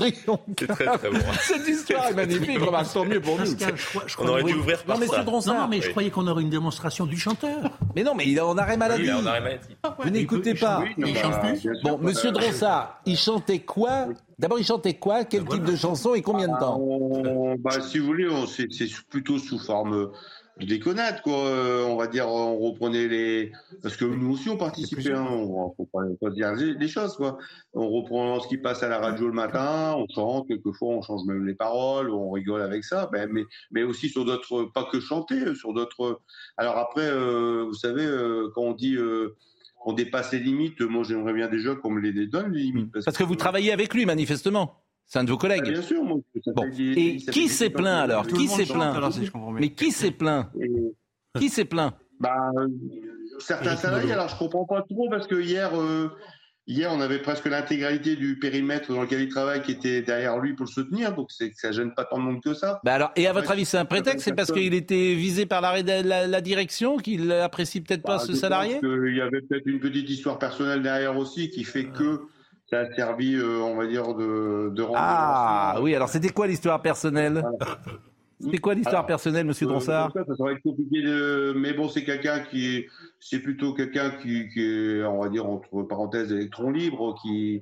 C'est 0.58 0.68
très 0.68 0.86
très 0.86 1.10
bon. 1.10 1.20
Cette 1.42 1.68
histoire 1.68 2.08
est 2.08 2.14
magnifique. 2.14 2.60
Remarque, 2.60 2.94
tant 2.94 3.06
mieux 3.06 3.22
pour 3.22 3.38
nous. 3.40 3.46
on 4.20 4.28
aurait 4.28 4.44
dû 4.44 4.54
ouvrir 4.54 4.84
par 4.84 4.98
non, 5.00 5.06
mais 5.06 5.54
Non, 5.54 5.68
mais 5.68 5.82
je 5.82 5.90
croyais 5.90 6.10
qu'on 6.10 6.28
aurait 6.28 6.44
une 6.44 6.50
démonstration 6.50 7.06
du 7.06 7.18
chanteur. 7.18 7.72
Mais 7.96 8.04
non, 8.04 8.16
mais 8.16 8.26
il 8.28 8.38
est 8.38 8.42
en 8.42 8.58
arrêt 8.58 8.78
maladie. 8.78 9.04
Il 9.04 9.10
est 9.10 9.14
en 9.14 9.26
arrêt 9.26 9.42
maladie. 9.42 9.76
Vous 10.00 10.10
n'écoutez 10.10 10.54
pas. 10.60 10.84
il 10.98 11.16
chante 11.16 11.40
plus 11.42 11.70
Bon, 11.84 11.98
Monsieur 11.98 12.32
Dronsard, 12.32 13.02
il 13.06 13.18
chantait 13.18 13.60
quoi? 13.60 14.08
D'abord, 14.38 14.60
il 14.60 14.66
chantait 14.66 14.96
quoi? 14.96 15.26
Quel 15.26 15.46
type 15.46 15.64
de 15.64 15.76
chanson 15.76 16.14
et 16.14 16.22
combien 16.22 16.48
de 16.48 16.60
temps? 16.60 16.80
bah, 17.60 17.82
Si 17.82 18.00
vous 18.00 18.06
voulez, 18.06 18.28
c'est 18.48 18.68
plutôt 19.10 19.38
sous 19.38 19.60
forme 19.60 20.12
de 20.60 20.66
déconnade, 20.66 21.22
quoi. 21.22 21.46
Euh, 21.46 21.86
on 21.86 21.96
va 21.96 22.08
dire, 22.08 22.28
on 22.28 22.58
reprenait 22.58 23.08
les. 23.08 23.52
Parce 23.82 23.96
que 23.96 24.06
nous 24.06 24.34
aussi, 24.34 24.50
on 24.50 24.58
participait, 24.58 25.14
hein, 25.14 25.26
on 25.30 25.74
faut 25.76 25.90
pas, 25.92 26.30
dire 26.32 26.54
les, 26.54 26.88
choses, 26.88 27.16
quoi. 27.16 27.38
On 27.74 27.90
reprend 27.90 28.40
ce 28.40 28.48
qui 28.48 28.58
passe 28.58 28.84
à 28.84 28.90
la 28.90 29.00
radio 29.00 29.28
le 29.28 29.34
matin, 29.34 29.96
on 29.98 30.06
chante, 30.14 30.48
quelquefois, 30.48 30.90
on 30.90 31.02
change 31.02 31.26
même 31.26 31.46
les 31.46 31.54
paroles, 31.54 32.10
on 32.10 32.32
rigole 32.32 32.62
avec 32.62 32.84
ça, 32.84 33.10
ben, 33.12 33.30
mais, 33.32 33.46
mais 33.72 33.84
aussi 33.84 34.10
sur 34.10 34.26
d'autres, 34.26 34.64
pas 34.74 34.88
que 34.92 35.00
chanter, 35.00 35.56
sur 35.56 35.74
d'autres. 35.74 36.20
Alors 36.58 36.78
après, 36.78 37.08
euh, 37.08 37.64
vous 37.66 37.76
savez, 37.76 38.06
euh, 38.06 38.50
quand 38.54 38.62
on 38.62 38.74
dit 38.74 38.98
on 39.86 39.94
dépasse 39.94 40.32
les 40.34 40.40
limites. 40.40 40.82
Moi, 40.82 41.04
j'aimerais 41.04 41.34
bien 41.34 41.48
déjà 41.48 41.76
qu'on 41.76 41.92
me 41.92 42.02
les 42.02 42.28
donne, 42.28 42.52
les 42.54 42.64
limites. 42.64 42.92
Parce, 42.92 43.18
que, 43.18 43.24
vous 43.24 43.36
travaillez 43.36 43.72
avec 43.72 43.94
lui, 43.94 44.06
manifestement. 44.06 44.84
C'est 45.06 45.20
un 45.20 45.24
de 45.24 45.32
vos 45.32 45.38
collègues. 45.38 45.64
Bien 45.64 45.82
sûr, 45.82 46.04
moi. 46.04 46.20
Et 46.78 47.18
qui 47.18 47.48
s'est 47.48 47.72
plaint 47.72 48.04
alors 48.04 48.28
Qui 48.28 48.48
s'est 48.48 48.66
plaint 48.66 48.96
Mais 49.54 49.74
qui 49.74 49.92
s'est 49.92 50.12
plaint 50.12 50.48
Qui 51.38 51.50
s'est 51.50 51.66
plaint 51.66 51.94
bah, 52.20 52.52
certains 53.40 53.76
salariés. 53.76 54.12
Alors 54.12 54.28
je 54.28 54.38
comprends 54.38 54.66
pas 54.66 54.84
trop 54.84 55.10
parce 55.10 55.28
que 55.28 55.36
hier, 55.36 55.72
euh, 55.80 56.10
hier 56.70 56.90
on 56.94 57.02
avait 57.02 57.20
presque 57.20 57.46
l'intégralité 57.46 58.16
du 58.16 58.38
périmètre 58.40 58.94
dans 58.94 59.02
lequel 59.02 59.22
il 59.22 59.30
travaille 59.30 59.62
qui 59.62 59.72
était 59.72 60.02
derrière 60.02 60.38
lui 60.38 60.54
pour 60.54 60.66
le 60.66 60.72
soutenir, 60.72 61.14
donc 61.14 61.32
c'est 61.32 61.52
ça 61.56 61.72
gêne 61.72 61.94
pas 61.94 62.06
tant 62.06 62.18
de 62.18 62.24
monde 62.24 62.42
que 62.42 62.54
ça. 62.54 62.80
Bah 62.84 62.94
alors, 62.94 63.12
et 63.16 63.28
à 63.28 63.34
votre 63.34 63.52
avis, 63.52 63.66
c'est 63.66 63.78
un 63.78 63.86
prétexte 63.86 64.24
C'est 64.24 64.34
parce 64.34 64.52
qu'il 64.52 64.74
était 64.74 65.16
visé 65.16 65.46
par 65.46 65.62
la, 65.62 65.82
la, 65.82 66.28
la 66.28 66.42
direction 66.42 66.98
qu'il 66.98 67.32
apprécie 67.32 67.82
peut-être 67.82 68.04
pas 68.04 68.18
bah, 68.18 68.24
ce 68.24 68.34
salarié? 68.34 68.80
Il 68.84 69.18
y 69.18 69.22
avait 69.22 69.42
peut-être 69.42 69.66
une 69.66 69.80
petite 69.80 70.10
histoire 70.10 70.38
personnelle 70.38 70.82
derrière 70.82 71.18
aussi 71.18 71.50
qui 71.50 71.64
fait 71.64 71.86
que 71.86 72.22
ça 72.70 72.82
a 72.82 72.96
servi, 72.96 73.36
euh, 73.36 73.62
on 73.62 73.76
va 73.76 73.88
dire, 73.88 74.14
de, 74.14 74.70
de 74.70 74.86
Ah 74.96 75.80
oui, 75.82 75.96
alors 75.96 76.10
c'était 76.10 76.30
quoi 76.30 76.46
l'histoire 76.46 76.82
personnelle? 76.82 77.44
C'était 78.40 78.58
quoi 78.58 78.74
l'histoire 78.74 79.06
personnelle, 79.06 79.46
Monsieur 79.46 79.66
euh, 79.68 79.70
Dronsard 79.70 80.14
ça, 80.14 80.24
ça, 80.26 80.44
compliqué 80.64 81.02
de... 81.02 81.54
Mais 81.58 81.74
bon, 81.74 81.90
c'est 81.90 82.04
quelqu'un 82.04 82.40
qui 82.40 82.76
est, 82.76 82.88
c'est 83.20 83.40
plutôt 83.40 83.74
quelqu'un 83.74 84.12
qui, 84.12 84.48
qui, 84.50 84.62
est, 84.62 85.04
on 85.04 85.22
va 85.22 85.30
dire 85.30 85.46
entre 85.46 85.84
parenthèses, 85.84 86.32
électron 86.32 86.72
libre, 86.72 87.16
qui, 87.22 87.62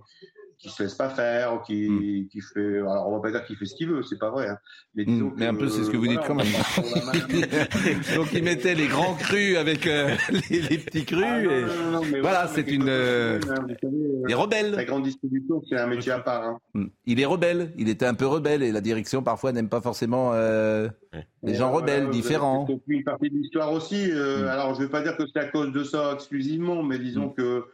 qui 0.60 0.70
se 0.70 0.84
laisse 0.84 0.96
pas 0.96 1.10
faire, 1.10 1.62
qui, 1.66 1.88
hmm. 1.88 2.28
qui 2.30 2.42
fait, 2.42 2.80
alors 2.80 3.08
on 3.08 3.16
va 3.16 3.22
pas 3.22 3.32
dire 3.32 3.46
qu'il 3.46 3.56
fait 3.58 3.66
ce 3.66 3.76
qu'il 3.76 3.90
veut, 3.90 4.02
c'est 4.02 4.18
pas 4.18 4.32
vrai. 4.32 4.48
Hein. 4.48 4.58
Mais, 4.96 5.06
hmm. 5.06 5.34
mais 5.38 5.46
un 5.46 5.54
peu 5.54 5.68
c'est 5.68 5.84
ce 5.84 5.92
que 5.92 5.98
vous 5.98 6.08
dites 6.08 6.22
quand 6.26 6.34
même. 6.34 6.48
Donc 8.16 8.34
il 8.34 8.44
mettait 8.44 8.74
les 8.74 8.88
grands 8.88 9.14
crus 9.14 9.56
avec 9.58 9.86
euh, 9.86 10.16
les, 10.50 10.78
petits 10.80 11.06
crus. 11.06 11.24
Ah, 11.24 11.42
et... 11.42 12.22
voilà, 12.22 12.48
c'est 12.48 12.68
une. 12.72 12.90
Euh, 12.90 13.40
les 14.28 14.34
rebelles. 14.34 14.72
La 14.72 14.86
grande 14.86 15.04
distribution, 15.04 15.62
c'est 15.70 15.78
un 15.78 15.86
métier 15.86 16.12
à 16.12 16.20
part. 16.20 16.44
Hein. 16.44 16.58
Hmm. 16.74 16.88
Il 17.06 17.20
est 17.20 17.26
rebelle. 17.26 17.72
Il 17.78 17.88
était 17.88 18.08
un 18.08 18.16
peu 18.16 18.26
rebelle 18.26 18.64
et 18.64 18.72
la 18.72 18.82
direction 18.82 19.22
parfois 19.22 19.52
n'aime 19.52 19.70
pas 19.70 19.82
forcément 19.82 20.32
euh, 20.34 20.88
les 21.44 21.54
gens 21.54 21.72
rebelles, 21.72 22.10
différents. 22.10 22.66
C'est 22.68 22.94
une 22.94 23.04
partie 23.04 23.30
de 23.30 23.36
l'histoire 23.36 23.72
aussi. 23.74 24.12
Alors 24.12 24.74
je 24.74 24.82
vais 24.82 24.90
pas 24.90 25.02
dire 25.02 25.16
que 25.18 25.24
c'est 25.32 25.40
à 25.40 25.46
cause 25.46 25.72
de 25.72 25.84
ça 25.84 26.14
exclusivement, 26.16 26.82
mais 26.82 26.98
disons 26.98 27.30
que 27.30 27.66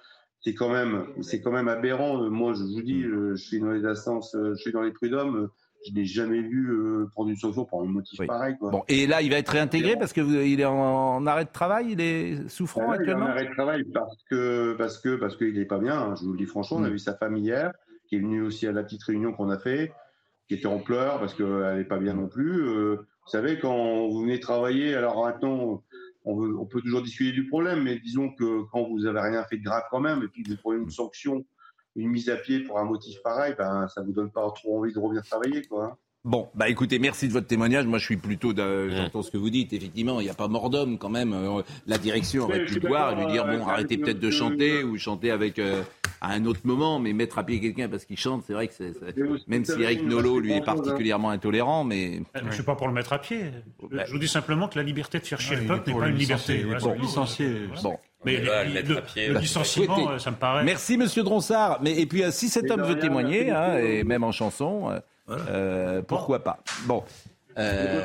c'est 0.44 0.54
quand 0.54 0.70
même, 0.70 1.06
c'est 1.22 1.41
quand 1.41 1.52
même 1.52 1.68
aberrant. 1.68 2.30
Moi, 2.30 2.54
je 2.54 2.64
vous 2.64 2.82
dis, 2.82 3.06
mm. 3.06 3.36
je 3.36 3.36
suis 3.36 3.60
dans 3.60 3.72
les 3.72 3.86
instances, 3.86 4.36
je 4.36 4.56
suis 4.56 4.72
dans 4.72 4.82
les 4.82 4.91
prud'hommes. 4.91 5.50
Je 5.88 5.94
n'ai 5.94 6.06
jamais 6.06 6.41
vu 6.41 6.70
euh, 6.72 7.10
prendre 7.12 7.30
une 7.30 7.36
sanction 7.36 7.66
pour 7.66 7.82
un 7.82 7.86
motif 7.86 8.26
pareil. 8.26 8.56
Quoi. 8.58 8.72
Bon, 8.72 8.84
et 8.88 9.06
là, 9.06 9.22
il 9.22 9.30
va 9.30 9.38
être 9.38 9.50
réintégré 9.50 9.98
parce 9.98 10.14
que 10.14 10.22
il 10.22 10.62
est 10.62 10.66
en, 10.66 11.26
arrêt 11.28 11.44
de 11.44 11.52
travail, 11.52 11.88
il 11.91 12.00
est 12.00 12.48
souffrant 12.48 12.91
actuellement. 12.91 13.26
Il 13.26 13.28
est 13.28 13.32
en 13.32 13.32
arrêt 13.32 13.46
de 13.50 13.54
travail 13.54 13.84
parce 13.94 14.24
que 14.30 14.76
parce 14.78 14.98
que 14.98 15.16
parce 15.16 15.36
qu'il 15.36 15.54
n'est 15.54 15.66
pas 15.66 15.80
bien. 15.80 16.00
Hein, 16.00 16.16
je 16.18 16.24
vous 16.24 16.32
le 16.32 16.38
dis 16.38 16.46
franchement, 16.46 16.78
on 16.78 16.84
a 16.84 16.89
mm. 16.89 16.94
vu 16.94 17.00
sa 17.00 17.16
famille 17.16 17.44
hier, 17.44 17.74
qui 18.08 18.16
est 18.16 18.20
venue 18.20 18.41
aussi 18.41 18.66
à 18.66 18.72
la 18.72 18.84
petite 18.84 19.04
réunion 19.04 19.34
qu'on 19.34 19.50
a 19.50 19.60
fait, 19.60 19.91
qui 20.48 20.56
était 20.56 20.68
en 20.68 20.80
pleurs 20.80 21.20
parce 21.20 21.34
qu'elle 21.34 21.76
n'est 21.76 21.84
pas 21.84 22.00
bien 22.00 22.14
non 22.14 22.28
plus. 22.28 22.62
Euh, 22.62 22.96
vous 22.96 23.32
savez, 23.32 23.60
quand 23.60 24.08
vous 24.08 24.22
venez 24.22 24.39
travailler, 24.39 24.96
alors 24.96 25.26
maintenant 25.26 25.84
on, 26.26 26.65
peut 26.65 26.82
toujours 26.82 27.01
discuter 27.01 27.32
du 27.32 27.47
problème, 27.47 27.84
mais 27.84 27.99
disons 27.99 28.30
que 28.34 28.63
quand 28.71 28.88
vous 28.88 29.05
avez 29.05 29.19
rien 29.19 29.43
fait 29.43 29.57
de 29.57 29.63
grave 29.63 29.84
quand 29.91 29.99
même, 29.99 30.24
et 30.24 30.28
puis 30.28 30.43
vous 30.47 30.55
prenez 30.57 30.82
une 30.82 30.89
sanction, 30.89 31.45
une 31.95 32.09
mise 32.09 32.30
à 32.30 32.38
pied 32.38 32.61
pour 32.61 32.80
un 32.80 32.86
motif 32.86 33.21
pareil, 33.24 33.55
ben 33.57 33.88
ça 33.88 34.01
vous 34.01 34.13
donne 34.13 34.32
pas 34.32 34.49
trop 34.51 34.80
envie 34.80 34.93
de 34.93 34.99
revenir 34.99 35.24
travailler, 35.24 35.63
quoi. 35.63 35.97
Hein. 36.26 36.30
Bon, 36.30 36.49
bah 36.55 36.69
écoutez, 36.69 36.99
merci 36.99 37.28
de 37.28 37.34
votre 37.34 37.47
témoignage. 37.47 37.86
Moi, 37.86 37.99
je 37.99 38.05
suis 38.05 38.17
plutôt, 38.17 38.53
j'entends 38.55 39.24
ce 39.24 39.32
que 39.32 39.38
vous 39.38 39.49
dites. 39.49 39.74
Effectivement, 39.74 40.19
il 40.19 40.24
n'y 40.24 40.30
a 40.30 40.34
pas 40.34 40.47
mort 40.47 40.69
d'homme 40.69 40.97
quand 40.97 41.09
même. 41.09 41.34
Euh, 41.34 41.61
la 41.88 41.97
direction 41.97 42.43
aurait 42.43 42.65
pu 42.65 42.80
le 42.80 42.88
voir 42.88 43.11
et 43.11 43.26
lui 43.26 43.32
dire 43.32 43.45
bon, 43.45 43.65
arrêtez 43.67 43.97
peut-être 43.97 44.19
de 44.19 44.32
chanter 44.32 44.84
ou 44.84 44.97
chanter 44.97 45.32
avec 45.32 45.59
euh, 45.59 45.84
à 46.21 46.32
un 46.32 46.45
autre 46.45 46.61
moment, 46.63 46.99
mais 46.99 47.13
mettre 47.13 47.39
à 47.39 47.43
pied 47.45 47.59
quelqu'un 47.59 47.89
parce 47.89 48.05
qu'il 48.05 48.17
chante, 48.17 48.43
c'est 48.47 48.53
vrai 48.53 48.67
que 48.67 48.74
c'est 48.74 48.93
même 49.47 49.65
si 49.65 49.82
Eric 49.82 50.03
Nolot 50.03 50.39
lui 50.39 50.53
est 50.53 50.63
particulièrement 50.63 51.30
intolérant, 51.30 51.84
mais 51.84 52.21
je 52.36 52.43
ne 52.43 52.51
suis 52.51 52.63
pas 52.63 52.76
pour 52.76 52.88
le 52.88 52.93
mettre 52.93 53.13
à 53.13 53.19
pied. 53.19 53.51
Je 53.91 54.11
vous 54.11 54.19
dis 54.19 54.28
simplement 54.28 54.67
que 54.67 54.78
la 54.78 54.84
liberté 54.84 55.19
de 55.19 55.26
faire 55.26 55.41
chier 55.41 55.57
le 55.57 55.65
peuple 55.65 55.89
n'est 55.89 55.99
pas 55.99 56.07
une 56.07 56.15
liberté. 56.15 56.65
Bon, 56.82 56.93
licencier. 56.93 57.67
Bon. 57.82 57.97
Mais 58.26 58.38
le, 58.38 59.38
licenciement, 59.38 60.11
euh, 60.11 60.17
ça 60.17 60.32
me 60.32 60.38
paraît. 60.38 60.63
Merci, 60.63 60.95
Monsieur 60.95 61.24
Dronsard. 61.24 61.80
Mais 61.82 61.99
et 61.99 62.05
puis, 62.05 62.24
si 62.32 62.47
cet 62.47 62.71
homme 62.71 62.84
veut 62.84 62.97
témoigner, 62.97 63.51
hein, 63.51 63.78
et 63.78 64.05
même 64.05 64.24
en 64.24 64.32
chanson. 64.32 64.89
Euh, 65.30 66.01
pourquoi 66.01 66.43
pas 66.43 66.59
Bon. 66.86 67.03
Euh, 67.57 68.01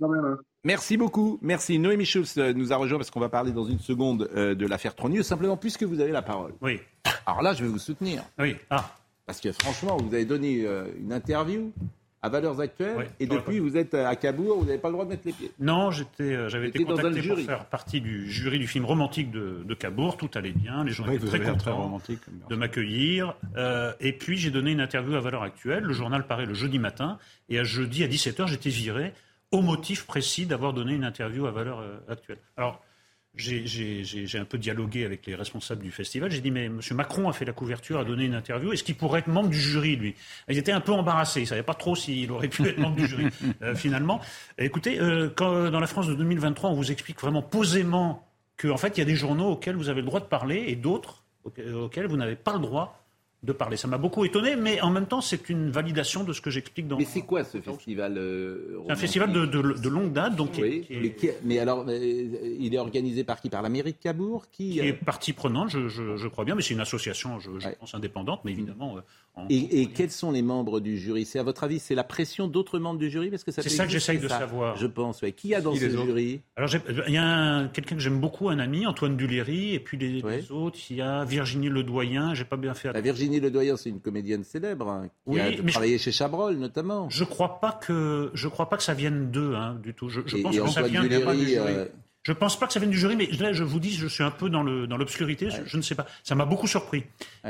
hein. 0.00 0.38
Merci 0.64 0.96
beaucoup. 0.96 1.38
Merci. 1.42 1.78
Noémie 1.78 2.06
Schulz 2.06 2.34
euh, 2.38 2.52
nous 2.52 2.72
a 2.72 2.76
rejoint 2.76 2.98
parce 2.98 3.10
qu'on 3.10 3.20
va 3.20 3.28
parler 3.28 3.52
dans 3.52 3.64
une 3.64 3.80
seconde 3.80 4.28
de 4.34 4.66
l'affaire 4.66 4.94
Trogneux. 4.94 5.22
Simplement, 5.22 5.56
puisque 5.56 5.82
vous 5.82 6.00
avez 6.00 6.12
la 6.12 6.22
parole. 6.22 6.52
Oui. 6.60 6.80
Alors 7.26 7.42
là, 7.42 7.52
je 7.52 7.64
vais 7.64 7.68
vous 7.68 7.78
soutenir. 7.78 8.22
Oui. 8.38 8.56
Ah. 8.70 8.90
Parce 9.26 9.40
que 9.40 9.50
franchement, 9.52 9.96
vous 9.96 10.14
avez 10.14 10.24
donné 10.24 10.66
une 10.98 11.12
interview 11.12 11.72
à 12.22 12.28
Valeurs 12.28 12.60
Actuelles. 12.60 13.08
et 13.20 13.26
depuis, 13.26 13.58
vous 13.58 13.76
êtes 13.76 13.94
à 13.94 14.14
Cabourg, 14.16 14.58
vous 14.58 14.64
n'avez 14.66 14.78
pas 14.78 14.88
le 14.88 14.92
droit 14.92 15.04
de 15.04 15.10
mettre 15.10 15.26
les 15.26 15.32
pieds. 15.32 15.50
Non, 15.60 15.90
j'étais, 15.90 16.48
j'avais 16.48 16.68
été 16.68 16.84
contacté 16.84 17.22
pour 17.22 17.38
faire 17.38 17.64
partie 17.66 18.00
du 18.00 18.30
jury 18.30 18.58
du 18.58 18.66
film 18.66 18.84
romantique 18.84 19.30
de, 19.30 19.62
de 19.64 19.74
Cabourg. 19.74 20.16
Tout 20.16 20.30
allait 20.34 20.52
bien, 20.52 20.84
les 20.84 20.92
gens 20.92 21.08
étaient 21.10 21.26
très 21.26 21.40
contents 21.40 22.00
de 22.48 22.56
m'accueillir. 22.56 23.34
Euh, 23.56 23.92
et 24.00 24.12
puis, 24.12 24.36
j'ai 24.36 24.50
donné 24.50 24.72
une 24.72 24.80
interview 24.80 25.14
à 25.14 25.20
Valeurs 25.20 25.42
Actuelles. 25.42 25.84
Le 25.84 25.92
journal 25.92 26.26
paraît 26.26 26.46
le 26.46 26.54
jeudi 26.54 26.78
matin. 26.78 27.18
Et 27.48 27.58
à 27.58 27.64
jeudi, 27.64 28.02
à 28.04 28.08
17h, 28.08 28.46
j'étais 28.46 28.70
viré 28.70 29.12
au 29.52 29.62
motif 29.62 30.06
précis 30.06 30.46
d'avoir 30.46 30.72
donné 30.72 30.94
une 30.94 31.04
interview 31.04 31.46
à 31.46 31.50
Valeurs 31.50 31.80
euh, 31.80 31.98
Actuelles. 32.08 32.38
Alors, 32.56 32.82
j'ai 33.36 34.38
un 34.38 34.44
peu 34.44 34.58
dialogué 34.58 35.04
avec 35.04 35.26
les 35.26 35.34
responsables 35.34 35.82
du 35.82 35.90
festival. 35.90 36.30
J'ai 36.30 36.40
dit, 36.40 36.50
mais 36.50 36.64
M. 36.66 36.80
Macron 36.92 37.28
a 37.28 37.32
fait 37.32 37.44
la 37.44 37.52
couverture, 37.52 37.98
a 37.98 38.04
donné 38.04 38.24
une 38.24 38.34
interview. 38.34 38.72
Est-ce 38.72 38.82
qu'il 38.82 38.96
pourrait 38.96 39.20
être 39.20 39.28
membre 39.28 39.50
du 39.50 39.58
jury, 39.58 39.96
lui? 39.96 40.14
Ils 40.48 40.58
étaient 40.58 40.72
un 40.72 40.80
peu 40.80 40.92
embarrassés. 40.92 41.40
Ils 41.40 41.44
ne 41.44 41.48
savaient 41.48 41.62
pas 41.62 41.74
trop 41.74 41.94
s'il 41.94 42.30
aurait 42.32 42.48
pu 42.48 42.66
être 42.66 42.78
membre 42.78 42.96
du 42.96 43.06
jury, 43.06 43.26
euh, 43.62 43.74
finalement. 43.74 44.20
écoutez, 44.58 45.00
euh, 45.00 45.28
quand, 45.34 45.70
dans 45.70 45.80
la 45.80 45.86
France 45.86 46.06
de 46.06 46.14
2023, 46.14 46.70
on 46.70 46.74
vous 46.74 46.90
explique 46.90 47.20
vraiment 47.20 47.42
posément 47.42 48.26
qu'en 48.56 48.76
fait, 48.76 48.96
il 48.96 49.00
y 49.00 49.02
a 49.02 49.06
des 49.06 49.16
journaux 49.16 49.52
auxquels 49.52 49.76
vous 49.76 49.88
avez 49.88 50.00
le 50.00 50.06
droit 50.06 50.20
de 50.20 50.26
parler 50.26 50.64
et 50.68 50.76
d'autres 50.76 51.24
auxquels 51.44 52.06
vous 52.06 52.16
n'avez 52.16 52.36
pas 52.36 52.54
le 52.54 52.58
droit 52.58 53.05
de 53.46 53.52
parler. 53.52 53.76
Ça 53.76 53.88
m'a 53.88 53.96
beaucoup 53.96 54.24
étonné, 54.24 54.56
mais 54.56 54.80
en 54.82 54.90
même 54.90 55.06
temps, 55.06 55.20
c'est 55.20 55.48
une 55.48 55.70
validation 55.70 56.24
de 56.24 56.32
ce 56.32 56.40
que 56.40 56.50
j'explique 56.50 56.88
dans. 56.88 56.98
Mais 56.98 57.04
c'est 57.04 57.22
quoi 57.22 57.44
ce 57.44 57.58
festival 57.60 58.18
euh, 58.18 58.78
C'est 58.86 58.92
un 58.92 58.96
festival 58.96 59.32
de, 59.32 59.46
de, 59.46 59.88
longue 59.88 60.12
date, 60.12 60.36
donc. 60.36 60.50
Oui, 60.60 60.86
mais, 61.44 61.58
alors, 61.58 61.84
euh, 61.88 62.56
il 62.58 62.74
est 62.74 62.78
organisé 62.78 63.24
par 63.24 63.40
qui? 63.40 63.48
Par 63.48 63.62
la 63.62 63.68
mairie 63.68 63.92
de 63.92 63.98
Cabourg 63.98 64.46
Qui, 64.50 64.72
qui 64.72 64.78
est 64.80 64.92
euh, 64.92 65.04
partie 65.04 65.32
prenante, 65.32 65.70
je, 65.70 65.88
je, 65.88 66.28
crois 66.28 66.44
bien, 66.44 66.54
mais 66.54 66.62
c'est 66.62 66.74
une 66.74 66.80
association, 66.80 67.38
je, 67.38 67.50
pense 67.78 67.94
indépendante, 67.94 68.40
mais 68.44 68.50
évidemment. 68.50 68.96
et, 69.48 69.86
quels 69.94 70.10
sont 70.10 70.32
les 70.32 70.42
membres 70.42 70.80
du 70.80 70.98
jury? 70.98 71.24
C'est 71.24 71.38
à 71.38 71.44
votre 71.44 71.64
avis, 71.64 71.78
c'est 71.78 71.94
la 71.94 72.04
pression 72.04 72.48
d'autres 72.48 72.78
membres 72.78 72.98
du 72.98 73.10
jury? 73.10 73.30
Parce 73.30 73.44
que 73.44 73.52
C'est 73.52 73.68
ça 73.68 73.86
que 73.86 73.92
j'essaye 73.92 74.18
de 74.18 74.28
savoir. 74.28 74.76
Je 74.76 74.86
pense. 74.86 75.22
Ouais. 75.22 75.32
Qui 75.32 75.48
y 75.48 75.54
a 75.54 75.60
dans 75.60 75.74
ce 75.74 75.88
jury? 75.88 76.40
Alors, 76.56 76.70
il 77.06 77.14
y 77.14 77.18
a 77.18 77.68
quelqu'un 77.68 77.94
que 77.94 78.02
j'aime 78.02 78.20
beaucoup, 78.20 78.48
un 78.48 78.58
ami, 78.58 78.86
Antoine 78.86 79.16
Duléry, 79.16 79.74
et 79.74 79.80
puis 79.80 79.96
les, 79.96 80.50
autres, 80.50 80.78
il 80.90 80.96
y 80.96 81.02
a 81.02 81.24
Virginie 81.24 81.68
Ledoyen. 81.68 82.34
J'ai 82.34 82.44
pas 82.44 82.56
bien 82.56 82.74
fait. 82.74 82.92
La 82.92 83.00
Virginie 83.00 83.35
Virginie 83.36 83.40
Ledoyen, 83.40 83.76
c'est 83.76 83.90
une 83.90 84.00
comédienne 84.00 84.44
célèbre 84.44 84.88
hein, 84.88 85.08
qui 85.30 85.40
a 85.40 85.52
travaillé 85.70 85.98
chez 85.98 86.12
Chabrol 86.12 86.56
notamment. 86.56 87.08
Je 87.10 87.24
crois 87.24 87.60
pas 87.60 87.72
que 87.72 88.30
je 88.34 88.48
crois 88.48 88.68
pas 88.68 88.76
que 88.76 88.82
ça 88.82 88.94
vienne 88.94 89.30
d'eux 89.30 89.54
hein, 89.54 89.78
du 89.82 89.94
tout. 89.94 90.08
Je, 90.08 90.20
pense 90.20 90.56
que 90.56 90.68
ça 90.68 90.82
vient 90.82 91.02
du 91.02 91.10
jury. 91.10 91.58
Euh, 91.58 91.86
je 92.22 92.32
pense 92.32 92.58
pas 92.58 92.66
que 92.66 92.72
ça 92.72 92.80
vienne 92.80 92.90
du 92.90 92.98
jury, 92.98 93.14
mais 93.14 93.26
là, 93.38 93.52
je 93.52 93.62
vous 93.62 93.78
dis, 93.78 93.92
je 93.92 94.08
suis 94.08 94.24
un 94.24 94.32
peu 94.32 94.50
dans 94.50 94.64
l'obscurité. 94.64 95.48
Je, 95.64 95.76
ne 95.76 95.82
sais 95.82 95.94
pas. 95.94 96.06
Ça 96.24 96.34
m'a 96.34 96.44
beaucoup 96.44 96.66
surpris. 96.66 97.04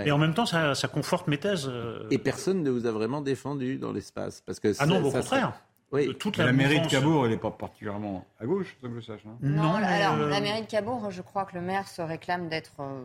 Et 0.05 0.11
en 0.11 0.19
même 0.19 0.35
temps, 0.35 0.45
ça, 0.45 0.75
ça 0.75 0.87
conforte 0.87 1.29
mes 1.29 1.39
thèses. 1.39 1.67
Euh. 1.67 2.07
Et 2.11 2.19
personne 2.19 2.63
ne 2.63 2.71
vous 2.71 2.87
a 2.87 2.93
vraiment 2.93 3.23
défendu 3.23 3.79
dans 3.79 3.93
l'espace, 3.93 4.43
parce 4.45 4.61
que 4.61 4.75
ah 4.79 4.87
non, 4.87 5.03
au 5.03 5.11
contraire. 5.11 5.55
Oui. 5.93 6.17
Toute 6.19 6.37
la, 6.37 6.53
mairie 6.53 6.81
de 6.81 6.89
Cabourg, 6.89 7.27
elle 7.27 7.31
n'est 7.33 7.37
pas 7.37 7.53
particulièrement 7.53 8.27
à 8.41 8.45
gauche, 8.45 8.77
ça 8.81 8.89
me 8.89 9.01
sache. 9.01 9.21
Non, 9.25 9.37
non 9.41 9.75
alors 9.75 10.15
euh, 10.15 10.29
la 10.29 10.41
mairie 10.41 10.63
de 10.63 10.67
Cabourg, 10.67 11.11
je 11.11 11.23
crois 11.23 11.45
que 11.45 11.55
le 11.55 11.61
maire 11.61 11.87
se 11.87 12.03
réclame 12.03 12.49
d'être 12.49 12.81
euh, 12.81 13.01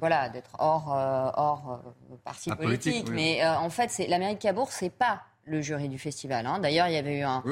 voilà, 0.00 0.28
d'être 0.28 0.50
hors, 0.58 0.92
euh, 0.92 1.30
hors 1.36 1.80
parti 2.24 2.50
ah, 2.50 2.56
politique. 2.56 3.08
Mais 3.10 3.46
en 3.46 3.70
fait, 3.70 3.88
c'est 3.90 4.08
la 4.08 4.18
mairie 4.18 4.34
de 4.34 4.40
Cabourg, 4.40 4.72
c'est 4.72 4.90
pas 4.90 5.22
le 5.46 5.60
jury 5.60 5.88
du 5.88 5.98
festival. 5.98 6.46
Hein. 6.46 6.58
D'ailleurs, 6.58 6.88
il 6.88 6.94
y 6.94 6.96
avait 6.96 7.18
eu 7.18 7.22
un, 7.22 7.42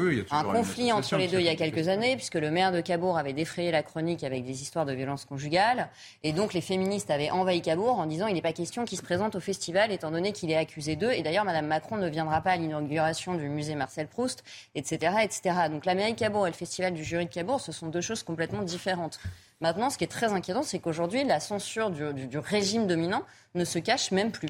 conflit 0.45 0.93
entre 0.93 1.17
les 1.17 1.29
deux 1.29 1.39
il 1.39 1.47
y 1.47 1.49
a 1.49 1.57
quelques 1.57 1.89
années, 1.89 2.17
puisque 2.17 2.35
le 2.35 2.51
maire 2.51 2.73
de 2.73 2.81
Cabourg 2.81 3.19
avait 3.19 3.33
défrayé 3.33 3.71
la 3.71 3.83
chronique 3.83 4.25
avec 4.25 4.45
des 4.45 4.63
histoires 4.63 4.87
de 4.87 4.93
violence 4.93 5.25
conjugale. 5.25 5.89
Et 6.23 6.33
donc, 6.33 6.55
les 6.55 6.61
féministes 6.61 7.11
avaient 7.11 7.31
envahi 7.31 7.61
Cabourg 7.61 7.99
en 7.99 8.07
disant 8.07 8.27
il 8.27 8.35
n'est 8.35 8.43
pas 8.43 8.53
question 8.53 8.85
qu'il 8.85 8.99
se 8.99 9.03
présente 9.03 9.35
au 9.35 9.41
festival, 9.41 9.93
étant 9.93 10.11
donné 10.11 10.33
qu'il 10.33 10.51
est 10.51 10.57
accusé 10.57 10.97
d'eux. 10.97 11.13
Et 11.13 11.23
d'ailleurs, 11.23 11.45
Mme 11.45 11.67
Macron 11.67 11.97
ne 11.97 12.09
viendra 12.09 12.41
pas 12.41 12.53
à 12.53 12.57
l'inauguration 12.57 13.35
du 13.35 13.49
musée 13.49 13.75
Marcel 13.75 14.07
Proust, 14.07 14.45
etc., 14.75 15.17
etc. 15.23 15.55
Donc, 15.71 15.85
la 15.85 15.95
mairie 15.95 16.15
de 16.15 16.19
Cabourg 16.19 16.47
et 16.47 16.51
le 16.51 16.57
festival 16.57 16.95
du 16.95 17.05
jury 17.05 17.27
de 17.27 17.31
Cabourg, 17.31 17.61
ce 17.61 17.73
sont 17.73 17.89
deux 17.89 18.01
choses 18.01 18.23
complètement 18.23 18.63
différentes. 18.63 19.21
Maintenant, 19.61 19.91
ce 19.91 19.99
qui 19.99 20.05
est 20.05 20.09
très 20.09 20.33
inquiétant, 20.33 20.63
c'est 20.63 20.81
qu'aujourd'hui, 20.81 21.25
la 21.25 21.39
censure 21.39 21.91
du 21.91 22.39
régime 22.39 22.87
dominant 22.87 23.23
ne 23.55 23.65
se 23.65 23.79
cache 23.79 24.11
même 24.11 24.33
plus. 24.33 24.49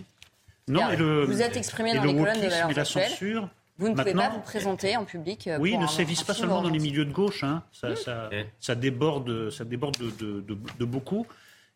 Non, 0.69 0.89
vous 1.27 1.43
êtes 1.43 1.57
exprimé 1.57 1.95
dans 1.95 2.05
les 2.05 2.15
colonnes 2.15 2.41
des 2.41 2.49
valeurs 2.49 2.73
la 2.73 2.85
censure, 2.85 3.49
Vous 3.79 3.89
ne 3.89 3.95
pouvez 3.95 4.15
pas 4.15 4.31
vous 4.31 4.41
présenter 4.41 4.97
en 4.97 5.05
public. 5.05 5.49
Euh, 5.49 5.59
oui, 5.59 5.77
ne 5.77 5.87
sévissent 5.87 6.23
pas 6.23 6.35
seulement 6.35 6.63
dans 6.63 6.71
les 6.71 6.79
milieux 6.79 7.05
de 7.05 7.13
gauche. 7.13 7.45
Hein. 7.45 7.63
Ça, 7.73 7.95
ça, 8.61 8.75
déborde, 8.75 9.51
ça 9.51 9.65
déborde 9.65 9.97
de, 9.99 10.41
de, 10.41 10.85
beaucoup. 10.85 11.27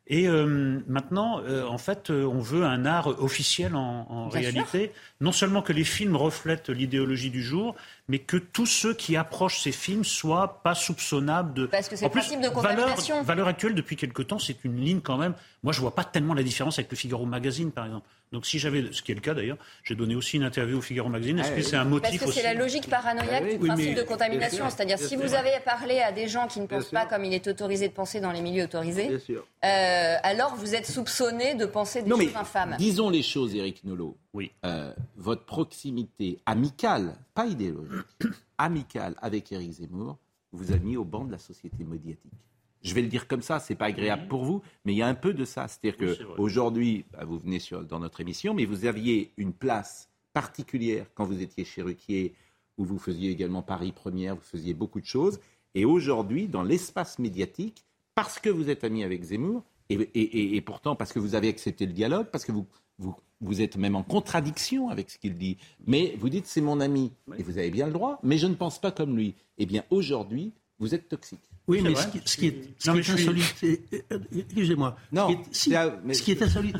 Et 0.09 0.28
euh, 0.28 0.80
maintenant, 0.87 1.41
euh, 1.41 1.66
en 1.66 1.78
fait, 1.78 2.11
euh, 2.11 2.24
on 2.24 2.39
veut 2.39 2.64
un 2.64 2.87
art 2.87 3.09
officiel 3.20 3.74
en, 3.74 4.28
réalité. 4.28 4.93
Non 5.20 5.32
seulement 5.32 5.62
que 5.62 5.72
les 5.72 5.82
films 5.82 6.14
reflètent 6.14 6.68
l'idéologie 6.68 7.30
du 7.30 7.43
jour, 7.43 7.74
mais 8.07 8.20
que 8.20 8.37
tous 8.37 8.66
ceux 8.66 8.95
qui 8.95 9.16
approchent 9.16 9.61
ces 9.61 9.72
films 9.72 10.05
soient 10.05 10.62
pas 10.62 10.76
soupçonnables 10.76 11.55
de. 11.55 11.66
Parce 11.66 11.89
que 11.89 11.97
c'est 11.97 12.05
le 12.05 12.11
principe 12.12 12.41
de 12.41 12.49
contamination. 12.49 13.16
Valeur, 13.16 13.26
valeur 13.26 13.49
actuelle, 13.49 13.74
depuis 13.74 13.97
quelque 13.97 14.22
temps, 14.22 14.39
c'est 14.39 14.64
une 14.64 14.76
ligne 14.76 15.01
quand 15.01 15.16
même. 15.16 15.34
Moi, 15.64 15.72
je 15.72 15.80
vois 15.80 15.95
pas 15.95 16.05
tellement 16.05 16.34
la 16.34 16.45
différence 16.45 16.78
avec 16.78 16.91
le 16.91 16.97
Figaro 16.97 17.26
Magazine, 17.26 17.72
par 17.72 17.87
exemple. 17.87 18.07
Donc 18.33 18.45
si 18.45 18.59
j'avais, 18.59 18.93
ce 18.93 19.03
qui 19.03 19.12
est 19.12 19.14
le 19.14 19.20
cas 19.20 19.35
d'ailleurs, 19.35 19.59
j'ai 19.85 19.95
donné 19.95 20.16
aussi 20.16 20.37
une 20.37 20.43
interview 20.43 20.79
au 20.79 20.81
Figaro 20.81 21.09
Magazine. 21.09 21.39
Est-ce 21.39 21.51
ah 21.53 21.57
que 21.57 21.62
c'est 21.62 21.77
un 21.77 21.85
motif 21.85 22.18
Parce 22.20 22.33
que 22.33 22.37
c'est 22.37 22.43
la 22.43 22.55
logique 22.55 22.89
paranoïaque 22.89 23.45
ah 23.47 23.53
du 23.53 23.59
principe 23.59 23.95
de 23.95 24.03
contamination. 24.03 24.68
C'est-à-dire 24.68 24.99
si 24.99 25.16
vous 25.16 25.35
avez 25.35 25.53
parlé 25.64 26.01
à 26.01 26.12
des 26.12 26.29
gens 26.29 26.47
qui 26.49 26.61
ne 26.61 26.66
pensent 26.66 26.91
pas 26.91 27.07
comme 27.07 27.24
il 27.24 27.33
est 27.33 27.47
autorisé 27.47 27.89
de 27.89 27.93
penser 27.93 28.20
dans 28.20 28.33
les 28.33 28.41
milieux 28.41 28.64
autorisés, 28.64 29.11
euh, 29.64 30.16
alors 30.22 30.57
vous 30.57 30.74
êtes 30.74 30.87
soupçonné 30.87 31.55
de 31.55 31.66
penser 31.66 32.03
des 32.03 32.11
choses 32.11 32.37
infâmes. 32.37 32.77
Disons 32.79 33.11
les 33.11 33.22
choses, 33.22 33.55
Éric 33.55 33.85
Nolot. 33.85 34.16
Oui. 34.33 34.51
Euh, 34.64 34.93
votre 35.16 35.45
proximité 35.45 36.39
amicale, 36.47 37.14
pas 37.35 37.47
idéologique, 37.47 38.07
amicale 38.59 39.14
avec 39.22 39.51
Éric 39.53 39.72
Zemmour, 39.72 40.18
vous 40.53 40.72
a 40.72 40.77
mis 40.77 40.97
au 40.97 41.05
banc 41.05 41.24
de 41.24 41.33
la 41.33 41.39
société 41.39 41.85
médiatique 41.85 42.33
je 42.87 42.95
vais 42.95 43.03
le 43.03 43.09
dire 43.09 43.26
comme 43.26 43.43
ça, 43.43 43.59
c'est 43.59 43.74
pas 43.74 43.87
agréable 43.87 44.22
mhm. 44.22 44.28
pour 44.28 44.45
vous, 44.45 44.62
mais 44.84 44.93
il 44.93 44.97
y 44.97 45.03
a 45.03 45.09
un 45.09 45.14
peu 45.14 45.34
de 45.34 45.45
ça. 45.45 45.66
C'est-à-dire 45.66 45.97
qu'aujourd'hui, 45.99 47.05
bah, 47.12 47.24
vous 47.24 47.39
venez 47.39 47.59
sur, 47.59 47.84
dans 47.84 47.99
notre 47.99 48.20
émission, 48.20 48.55
mais 48.55 48.64
vous 48.64 48.87
aviez 48.87 49.32
une 49.37 49.53
place 49.53 50.09
particulière 50.32 51.07
quand 51.14 51.24
vous 51.24 51.43
étiez 51.43 51.64
chez 51.64 51.82
Ruquier, 51.82 52.34
où 52.78 52.84
vous 52.84 52.99
faisiez 52.99 53.30
également 53.30 53.62
Paris 53.62 53.93
Première, 53.93 54.37
vous 54.37 54.43
faisiez 54.43 54.74
beaucoup 54.74 55.01
de 55.01 55.07
choses. 55.07 55.41
Et 55.74 55.84
aujourd'hui, 55.84 56.47
dans 56.47 56.62
l'espace 56.62 57.18
médiatique, 57.18 57.84
parce 58.14 58.39
que 58.39 58.51
vous 58.51 58.70
êtes 58.70 58.84
ami 58.84 59.03
avec 59.03 59.22
Zemmour, 59.24 59.64
et, 59.89 60.61
pourtant 60.62 60.97
parce 60.97 61.12
que 61.12 61.18
vous 61.18 61.34
avez 61.34 61.49
accepté 61.49 61.87
le 61.87 61.93
dialogue, 61.93 62.26
parce 62.30 62.45
que 62.45 62.53
vous, 62.53 62.66
vous, 62.99 63.14
vous 63.41 63.62
êtes 63.62 63.76
même 63.76 63.97
en 63.97 64.03
contradiction 64.03 64.91
avec 64.91 65.11
ce 65.11 65.18
qu'il 65.18 65.37
dit, 65.37 65.59
mais 65.87 66.16
vous 66.18 66.28
dites 66.28 66.47
c'est 66.47 66.61
mon 66.61 66.80
ami, 66.80 67.12
et 67.37 67.43
vous 67.43 67.59
avez 67.59 67.70
bien 67.70 67.87
le 67.87 67.93
droit, 67.93 68.18
mais 68.22 68.39
je 68.39 68.47
ne 68.47 68.55
pense 68.55 68.80
pas 68.80 68.91
comme 68.91 69.16
lui. 69.16 69.34
Eh 69.59 69.66
bien, 69.66 69.84
aujourd'hui, 69.91 70.53
vous 70.79 70.95
êtes 70.95 71.09
toxique. 71.09 71.41
Oui, 71.68 71.81
mais 71.83 71.97
ce 71.97 72.07
qui, 72.07 72.20
ce 72.24 72.37
qui, 72.37 72.47
est, 72.47 72.62
ce 72.79 72.91
qui 72.93 72.99
est 72.99 73.11
insolite, 73.11 73.64
excusez-moi, 74.47 74.97
non, 75.11 75.37
ce, 75.51 75.70
ce 75.70 76.22
qui 76.22 76.31
est 76.31 76.43
insolite, 76.43 76.77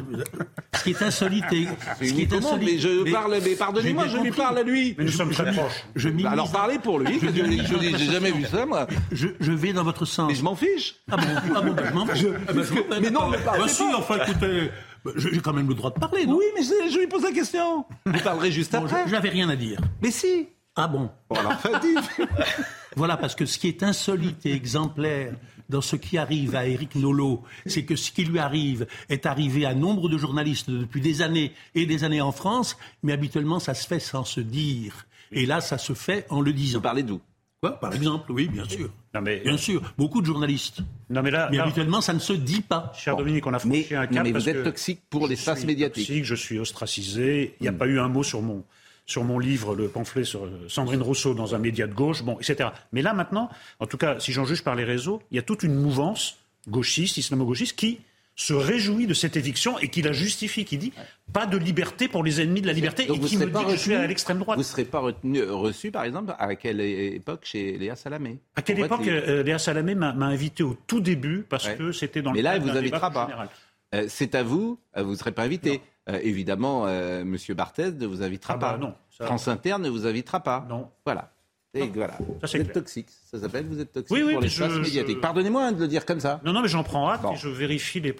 ce 0.75 0.83
qui 0.85 0.91
est 0.91 1.03
insolite, 1.03 1.45
ce 1.51 2.13
qui 2.13 2.23
est 2.23 2.33
insolite, 2.33 2.65
mais 2.65 2.79
je 2.79 3.11
parle, 3.11 3.39
mais 3.45 3.57
pardonnez-moi, 3.57 4.07
je 4.07 4.19
lui 4.19 4.31
parle 4.31 4.59
à 4.59 4.63
lui. 4.63 4.95
Mais 4.97 5.05
nous 5.05 5.11
sommes 5.11 5.33
très 5.33 5.51
proches. 5.53 5.85
Je 5.97 6.09
Alors 6.27 6.53
parlez 6.53 6.79
pour 6.79 7.01
lui. 7.01 7.19
Je 7.19 7.77
n'ai 7.77 7.99
jamais 7.99 8.31
vu 8.31 8.45
ça, 8.45 8.65
moi. 8.65 8.87
Je, 9.11 9.29
je 9.41 9.53
vais 9.53 9.73
dans 9.73 9.83
votre 9.83 10.05
sens. 10.05 10.29
Mais 10.29 10.37
je 10.37 10.45
m'en 10.45 10.55
fiche. 10.55 10.97
Ah 11.11 11.17
bon, 11.17 11.27
ah 11.57 11.61
bon, 11.63 11.73
ben, 11.73 11.85
je 11.89 11.93
m'en 11.95 12.07
fiche. 12.07 12.27
Ah 12.47 12.53
ben, 12.53 13.01
mais 13.01 13.11
non, 13.11 13.29
mais 13.29 13.39
pas. 13.39 13.67
si, 13.67 13.83
enfin, 13.95 14.19
écoutez. 14.25 14.71
J'ai 15.17 15.41
quand 15.41 15.53
même 15.53 15.69
le 15.69 15.75
droit 15.75 15.91
de 15.91 15.99
parler, 16.01 16.27
non 16.27 16.37
Oui, 16.37 16.45
mais 16.57 16.63
je 16.63 16.99
lui 16.99 17.07
pose 17.07 17.23
la 17.23 17.33
question. 17.33 17.85
Vous 18.07 18.21
parlerez 18.21 18.51
juste 18.51 18.75
après. 18.75 19.05
Je 19.07 19.13
n'avais 19.13 19.29
rien 19.29 19.49
à 19.49 19.57
dire. 19.57 19.81
Mais 20.03 20.11
si. 20.11 20.49
Ah 20.75 20.89
bon 20.89 21.11
Bon, 21.31 21.37
alors, 21.37 21.55
Voilà, 22.97 23.17
parce 23.17 23.35
que 23.35 23.45
ce 23.45 23.59
qui 23.59 23.69
est 23.69 23.83
insolite 23.83 24.47
et 24.47 24.53
exemplaire 24.53 25.35
dans 25.69 25.81
ce 25.81 25.97
qui 25.97 26.17
arrive 26.17 26.57
à 26.57 26.67
Éric 26.67 26.95
Nolot, 26.95 27.43
c'est 27.67 27.85
que 27.85 27.95
ce 27.97 28.11
qui 28.11 28.25
lui 28.25 28.39
arrive 28.39 28.87
est 29.09 29.27
arrivé 29.27 29.67
à 29.67 29.75
nombre 29.75 30.09
de 30.09 30.17
journalistes 30.17 30.71
depuis 30.71 31.01
des 31.01 31.23
années 31.23 31.53
et 31.75 31.87
des 31.87 32.05
années 32.05 32.21
en 32.21 32.33
France, 32.33 32.77
mais 33.03 33.13
habituellement 33.13 33.59
ça 33.59 33.75
se 33.75 33.87
fait 33.87 34.01
sans 34.01 34.25
se 34.25 34.41
dire. 34.41 35.07
Et 35.33 35.45
là, 35.45 35.61
ça 35.61 35.77
se 35.77 35.93
fait 35.93 36.25
en 36.31 36.41
le 36.41 36.53
disant. 36.53 36.79
Vous 36.79 36.83
parlez 36.83 37.03
d'où? 37.03 37.21
Quoi? 37.61 37.81
Par 37.81 37.93
exemple, 37.95 38.31
oui, 38.33 38.49
bien 38.49 38.69
sûr. 38.69 38.91
Non, 39.15 39.23
mais... 39.23 39.41
Bien 39.41 39.57
sûr, 39.57 39.83
beaucoup 39.97 40.21
de 40.21 40.27
journalistes. 40.27 40.81
Non, 41.11 41.23
mais 41.23 41.31
là, 41.31 41.49
mais 41.51 41.59
habituellement, 41.59 42.01
ça 42.01 42.13
ne 42.13 42.19
se 42.19 42.33
dit 42.33 42.61
pas. 42.61 42.93
Cher 42.95 43.17
Dominique, 43.17 43.47
on 43.47 43.55
a 43.55 43.59
franchi 43.59 43.95
un 43.95 44.07
cap. 44.07 44.25
mais 44.25 44.33
vous 44.33 44.49
êtes 44.49 44.63
toxique 44.63 45.01
pour 45.11 45.27
l'espace 45.27 45.65
médiatique. 45.65 46.07
Toxique, 46.07 46.25
je 46.25 46.35
suis 46.35 46.59
ostracisé. 46.59 47.57
Il 47.61 47.65
n'y 47.65 47.69
a 47.69 47.73
hmm. 47.73 47.79
pas 47.79 47.87
eu 47.87 47.99
un 47.99 48.09
mot 48.09 48.23
sur 48.23 48.43
mon 48.43 48.63
sur 49.07 49.25
mon 49.25 49.39
livre, 49.39 49.75
le 49.75 49.89
pamphlet 49.89 50.25
sur 50.25 50.45
euh, 50.45 50.67
Sandrine 50.69 51.03
Rousseau 51.03 51.33
dans 51.33 51.55
un 51.55 51.59
média 51.59 51.87
de 51.87 51.95
gauche, 51.95 52.23
bon, 52.23 52.39
etc. 52.41 52.71
Mais 52.93 53.03
là, 53.03 53.15
maintenant, 53.15 53.49
en 53.81 53.87
tout 53.87 53.97
cas, 53.97 54.19
si 54.19 54.33
j'en 54.33 54.45
juge 54.45 54.63
par 54.63 54.75
les 54.75 54.85
réseaux, 54.85 55.23
il 55.31 55.37
y 55.37 55.39
a 55.39 55.43
toute 55.43 55.63
une 55.63 55.75
mouvance 55.75 56.39
gauchiste, 56.69 57.17
islamo-gauchiste, 57.17 57.77
qui 57.77 58.01
se 58.35 58.53
réjouit 58.53 59.07
de 59.07 59.15
cette 59.15 59.37
éviction 59.37 59.79
et 59.79 59.89
qui 59.89 60.03
la 60.03 60.13
justifie, 60.13 60.67
qui 60.67 60.77
dit 60.77 60.93
pas 61.33 61.47
de 61.47 61.57
liberté 61.57 62.07
pour 62.07 62.23
les 62.23 62.43
ennemis 62.43 62.61
de 62.61 62.67
la 62.67 62.75
liberté 62.75 63.05
et 63.05 63.19
qui 63.19 63.39
me 63.39 63.47
dit 63.47 63.65
que 63.65 63.71
je 63.71 63.77
suis 63.77 63.95
à 63.95 64.07
l'extrême 64.07 64.39
droite. 64.39 64.59
Vous 64.59 64.63
ne 64.63 64.67
serez 64.67 64.85
pas 64.85 64.99
retenu, 64.99 65.43
reçu, 65.43 65.91
par 65.91 66.05
exemple, 66.05 66.35
à 66.39 66.55
quelle 66.55 66.81
époque 66.81 67.41
chez 67.45 67.79
Léa 67.79 67.97
Salamé? 67.97 68.39
À 68.55 68.61
quelle 68.61 68.81
époque 68.81 69.09
euh, 69.09 69.43
Léa 69.43 69.59
Salamé 69.59 69.95
m'a 69.95 70.11
invité 70.11 70.63
au 70.63 70.77
tout 70.87 71.01
début 71.01 71.47
parce 71.49 71.69
que 71.69 71.93
c'était 71.93 72.21
dans 72.21 72.33
le 72.33 72.37
Mais 72.37 72.43
là, 72.43 72.59
vous 72.59 72.69
invitera 72.69 73.11
pas. 73.11 73.49
Euh, 73.95 74.07
c'est 74.09 74.35
à 74.35 74.43
vous, 74.43 74.79
vous 74.97 75.11
ne 75.11 75.17
serez 75.17 75.33
pas 75.33 75.45
invité. 75.45 75.81
Euh, 76.09 76.21
évidemment, 76.23 76.87
euh, 76.87 77.23
M. 77.23 77.37
Barthez 77.55 77.93
ne 77.93 78.07
vous 78.07 78.23
invitera 78.23 78.55
ah 78.55 78.57
bah 78.57 78.73
pas. 78.73 78.79
non, 78.79 78.95
France 79.11 79.49
Inter 79.49 79.79
ne 79.79 79.89
vous 79.89 80.07
invitera 80.07 80.41
pas. 80.41 80.65
Non. 80.69 80.89
Voilà. 81.05 81.33
Et 81.75 81.89
voilà. 81.89 82.17
vous 82.19 82.57
êtes 82.57 82.73
toxique. 82.73 83.09
Ça 83.31 83.39
s'appelle 83.39 83.67
vous 83.67 83.81
êtes 83.81 83.93
toxique 83.93 84.17
oui, 84.17 84.33
pour 84.33 84.41
les 84.41 84.79
médiatiques. 84.81 85.21
Pardonnez-moi 85.21 85.73
de 85.73 85.81
le 85.81 85.89
dire 85.89 86.07
comme 86.07 86.21
ça. 86.21 86.41
Non, 86.45 86.53
non, 86.53 86.63
mais 86.63 86.69
j'en 86.69 86.83
prends 86.83 87.11
hâte 87.11 87.25
et 87.33 87.37
je 87.37 87.49
vérifie 87.49 88.01
les, 88.01 88.15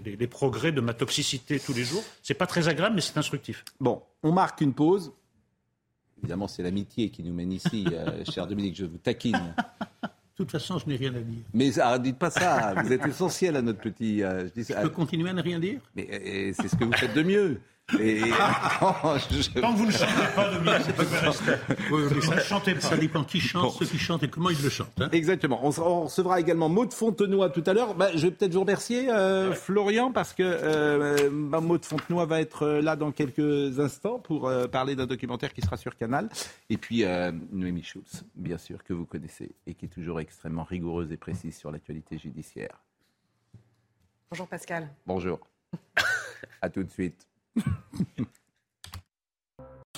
les, 0.00 0.26
progrès 0.26 0.72
de 0.72 0.80
ma 0.80 0.94
toxicité 0.94 1.60
tous 1.60 1.74
les 1.74 1.84
jours. 1.84 2.02
C'est 2.22 2.34
pas 2.34 2.46
très 2.46 2.68
agréable, 2.68 2.96
mais 2.96 3.00
c'est 3.00 3.16
instructif. 3.16 3.64
Bon, 3.78 4.02
on 4.22 4.32
marque 4.32 4.60
une 4.62 4.72
pause. 4.72 5.12
Évidemment, 6.18 6.48
c'est 6.48 6.64
l'amitié 6.64 7.10
qui 7.10 7.22
nous 7.22 7.32
mène 7.32 7.52
ici, 7.52 7.86
euh, 7.92 8.24
cher 8.32 8.46
Dominique. 8.48 8.74
Je 8.74 8.86
vous 8.86 8.98
taquine. 8.98 9.54
De 10.38 10.44
toute 10.44 10.52
façon, 10.52 10.78
je 10.78 10.86
n'ai 10.86 10.94
rien 10.94 11.12
à 11.16 11.18
dire. 11.18 11.42
Mais 11.52 11.72
dites 11.98 12.16
pas 12.16 12.30
ça. 12.30 12.72
Vous 12.80 12.92
êtes 12.92 13.04
essentiel 13.04 13.56
à 13.56 13.62
notre 13.62 13.80
petit. 13.80 14.22
Euh, 14.22 14.46
je, 14.46 14.62
dis, 14.62 14.68
je 14.68 14.80
peux 14.80 14.88
continuer 14.88 15.30
à 15.30 15.32
ne 15.32 15.42
rien 15.42 15.58
dire? 15.58 15.80
Mais 15.96 16.08
euh, 16.12 16.52
c'est 16.54 16.68
ce 16.68 16.76
que 16.76 16.84
vous 16.84 16.92
faites 16.92 17.12
de 17.12 17.24
mieux. 17.24 17.60
Et... 17.98 18.20
Tant 18.80 19.72
que 19.72 19.78
vous 19.78 19.86
ne 19.86 19.90
chantez 19.90 20.34
pas, 20.36 20.52
Dominique, 20.52 20.82
c'est 20.84 20.94
pas 20.94 21.02
oui, 21.90 22.02
vous 22.02 22.34
ne 22.34 22.40
chantez 22.40 22.74
pas. 22.74 22.80
Ça 22.80 22.96
dépend 22.98 23.24
qui 23.24 23.40
chante, 23.40 23.72
ceux 23.78 23.86
qui 23.86 23.98
chantent 23.98 24.22
et 24.22 24.28
comment 24.28 24.50
ils 24.50 24.62
le 24.62 24.68
chantent. 24.68 25.00
Hein. 25.00 25.08
Exactement. 25.12 25.60
On, 25.62 25.70
recevra 25.70 26.38
également 26.38 26.68
Maud 26.68 26.92
Fontenoy 26.92 27.50
tout 27.50 27.62
à 27.66 27.72
l'heure. 27.72 27.94
Bah, 27.94 28.10
je 28.14 28.26
vais 28.26 28.30
peut-être 28.30 28.52
vous 28.52 28.60
remercier, 28.60 29.10
euh, 29.10 29.54
Florian, 29.54 30.12
parce 30.12 30.34
que 30.34 30.42
euh, 30.42 31.30
bah, 31.32 31.60
Maud 31.60 31.82
Fontenoy 31.82 32.26
va 32.26 32.40
être 32.40 32.64
euh, 32.64 32.82
là 32.82 32.94
dans 32.94 33.10
quelques 33.10 33.80
instants 33.80 34.18
pour 34.18 34.48
euh, 34.48 34.66
parler 34.66 34.94
d'un 34.94 35.06
documentaire 35.06 35.54
qui 35.54 35.62
sera 35.62 35.78
sur 35.78 35.96
Canal. 35.96 36.28
Et 36.68 36.76
puis 36.76 37.04
Noémie 37.52 37.82
Schulz, 37.82 38.24
bien 38.34 38.58
sûr, 38.58 38.84
que 38.84 38.92
vous 38.92 39.06
connaissez 39.06 39.54
et 39.66 39.74
qui 39.74 39.86
est 39.86 39.88
toujours 39.88 40.20
extrêmement 40.20 40.64
rigoureuse 40.64 41.10
et 41.10 41.16
précise 41.16 41.56
sur 41.56 41.70
l'actualité 41.70 42.18
judiciaire. 42.18 42.82
Bonjour 44.30 44.46
Pascal. 44.46 44.90
Bonjour. 45.06 45.40
à 46.62 46.68
tout 46.68 46.82
de 46.82 46.90
suite. 46.90 47.27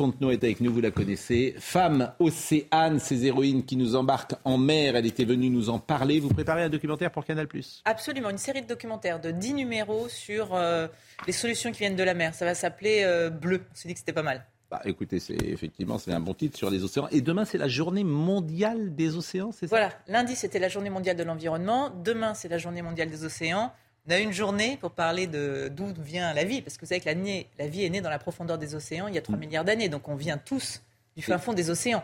Fontenoy 0.01 0.33
est 0.33 0.45
avec 0.45 0.63
nous, 0.63 0.73
vous 0.73 0.81
la 0.81 0.91
connaissez. 0.91 1.55
Femme 1.59 2.15
Océane, 2.21 2.99
ces 2.99 3.27
héroïnes 3.27 3.67
qui 3.67 3.77
nous 3.77 3.97
embarquent 3.97 4.37
en 4.45 4.57
mer, 4.57 4.97
elle 4.97 5.05
était 5.05 5.27
venue 5.27 5.51
nous 5.51 5.69
en 5.69 5.79
parler. 5.79 6.21
Vous 6.21 6.31
préparez 6.31 6.63
un 6.63 6.71
documentaire 6.71 7.11
pour 7.11 7.27
Canal 7.27 7.47
Absolument, 7.85 8.31
une 8.31 8.39
série 8.39 8.63
de 8.63 8.67
documentaires 8.67 9.21
de 9.21 9.31
10 9.31 9.53
numéros 9.53 10.09
sur 10.09 10.55
euh, 10.55 10.89
les 11.27 11.35
solutions 11.35 11.71
qui 11.71 11.81
viennent 11.81 11.97
de 11.97 12.03
la 12.03 12.15
mer. 12.15 12.35
Ça 12.35 12.47
va 12.47 12.55
s'appeler 12.55 13.03
euh, 13.05 13.29
Bleu. 13.29 13.61
On 13.71 13.75
s'est 13.75 13.89
dit 13.89 13.93
que 13.93 14.01
c'était 14.01 14.15
pas 14.15 14.23
mal. 14.23 14.47
Bah, 14.71 14.81
écoutez, 14.87 15.21
c'est 15.21 15.35
effectivement 15.35 15.99
c'est 15.99 16.13
un 16.13 16.21
bon 16.21 16.33
titre 16.33 16.57
sur 16.57 16.71
les 16.71 16.83
océans. 16.83 17.09
Et 17.11 17.21
demain, 17.21 17.45
c'est 17.45 17.59
la 17.59 17.69
journée 17.69 18.05
mondiale 18.05 18.95
des 18.95 19.17
océans, 19.17 19.53
c'est 19.53 19.67
ça? 19.67 19.77
Voilà, 19.77 19.93
lundi, 20.09 20.35
c'était 20.35 20.61
la 20.61 20.69
journée 20.69 20.89
mondiale 20.89 21.17
de 21.17 21.25
l'environnement. 21.25 21.91
Demain, 21.91 22.33
c'est 22.33 22.49
la 22.49 22.57
journée 22.57 22.81
mondiale 22.81 23.11
des 23.11 23.25
océans. 23.25 23.71
On 24.11 24.13
a 24.13 24.19
une 24.19 24.33
journée 24.33 24.77
pour 24.77 24.91
parler 24.91 25.29
de 25.29 25.69
d'où 25.69 25.87
vient 26.03 26.35
la 26.35 26.43
vie, 26.43 26.63
parce 26.63 26.77
que 26.77 26.81
vous 26.81 26.89
savez 26.89 27.01
que 27.01 27.09
la, 27.09 27.15
la 27.61 27.69
vie 27.69 27.85
est 27.85 27.91
née 27.91 28.01
dans 28.01 28.11
la 28.11 28.19
profondeur 28.19 28.59
des 28.59 28.75
océans 28.75 29.07
il 29.07 29.15
y 29.15 29.19
a 29.19 29.23
3 29.23 29.37
mm. 29.37 29.39
milliards 29.39 29.65
d'années, 29.65 29.89
donc 29.89 30.09
on 30.09 30.17
vient 30.17 30.37
tous 30.37 30.83
du 31.15 31.23
fin 31.23 31.39
fond 31.39 31.53
des 31.53 31.71
océans. 31.71 32.03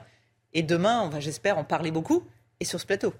Et 0.53 0.63
demain, 0.63 1.03
on 1.03 1.09
va, 1.09 1.19
j'espère, 1.19 1.59
en 1.59 1.65
parler 1.65 1.91
beaucoup, 1.91 2.23
et 2.61 2.65
sur 2.65 2.81
ce 2.81 2.87
plateau. 2.87 3.13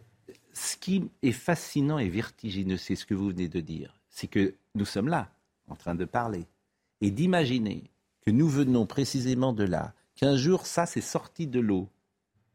Ce 0.53 0.77
qui 0.77 1.11
est 1.25 1.33
fascinant 1.33 1.99
et 1.99 2.09
vertigineux, 2.09 2.77
c'est 2.77 2.95
ce 2.95 3.05
que 3.05 3.15
vous 3.15 3.31
venez 3.31 3.49
de 3.49 3.59
dire, 3.59 3.93
c'est 4.09 4.29
que 4.29 4.55
nous 4.77 4.85
sommes 4.85 5.09
là, 5.09 5.33
en 5.67 5.75
train 5.75 5.97
de 5.97 6.05
parler, 6.05 6.45
et 7.01 7.11
d'imaginer 7.11 7.91
que 8.25 8.31
nous 8.31 8.49
venons 8.49 8.87
précisément 8.87 9.53
de 9.53 9.65
là, 9.65 9.95
qu'un 10.15 10.37
jour, 10.37 10.65
ça, 10.65 10.87
c'est 10.87 11.01
sorti 11.01 11.49
de 11.49 11.59
l'eau, 11.59 11.89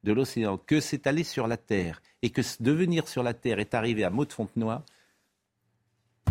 de 0.05 0.13
l'océan, 0.13 0.57
que 0.57 0.79
c'est 0.79 1.07
allé 1.07 1.25
sur 1.25 1.47
la 1.47 1.57
Terre, 1.57 2.01
et 2.21 2.29
que 2.29 2.41
devenir 2.61 3.09
sur 3.09 3.21
la 3.21 3.34
Terre 3.34 3.59
est 3.59 3.73
arrivé 3.73 4.05
à 4.05 4.09
Maud 4.09 4.29
de 4.29 4.34
Fontenoy, 4.34 4.82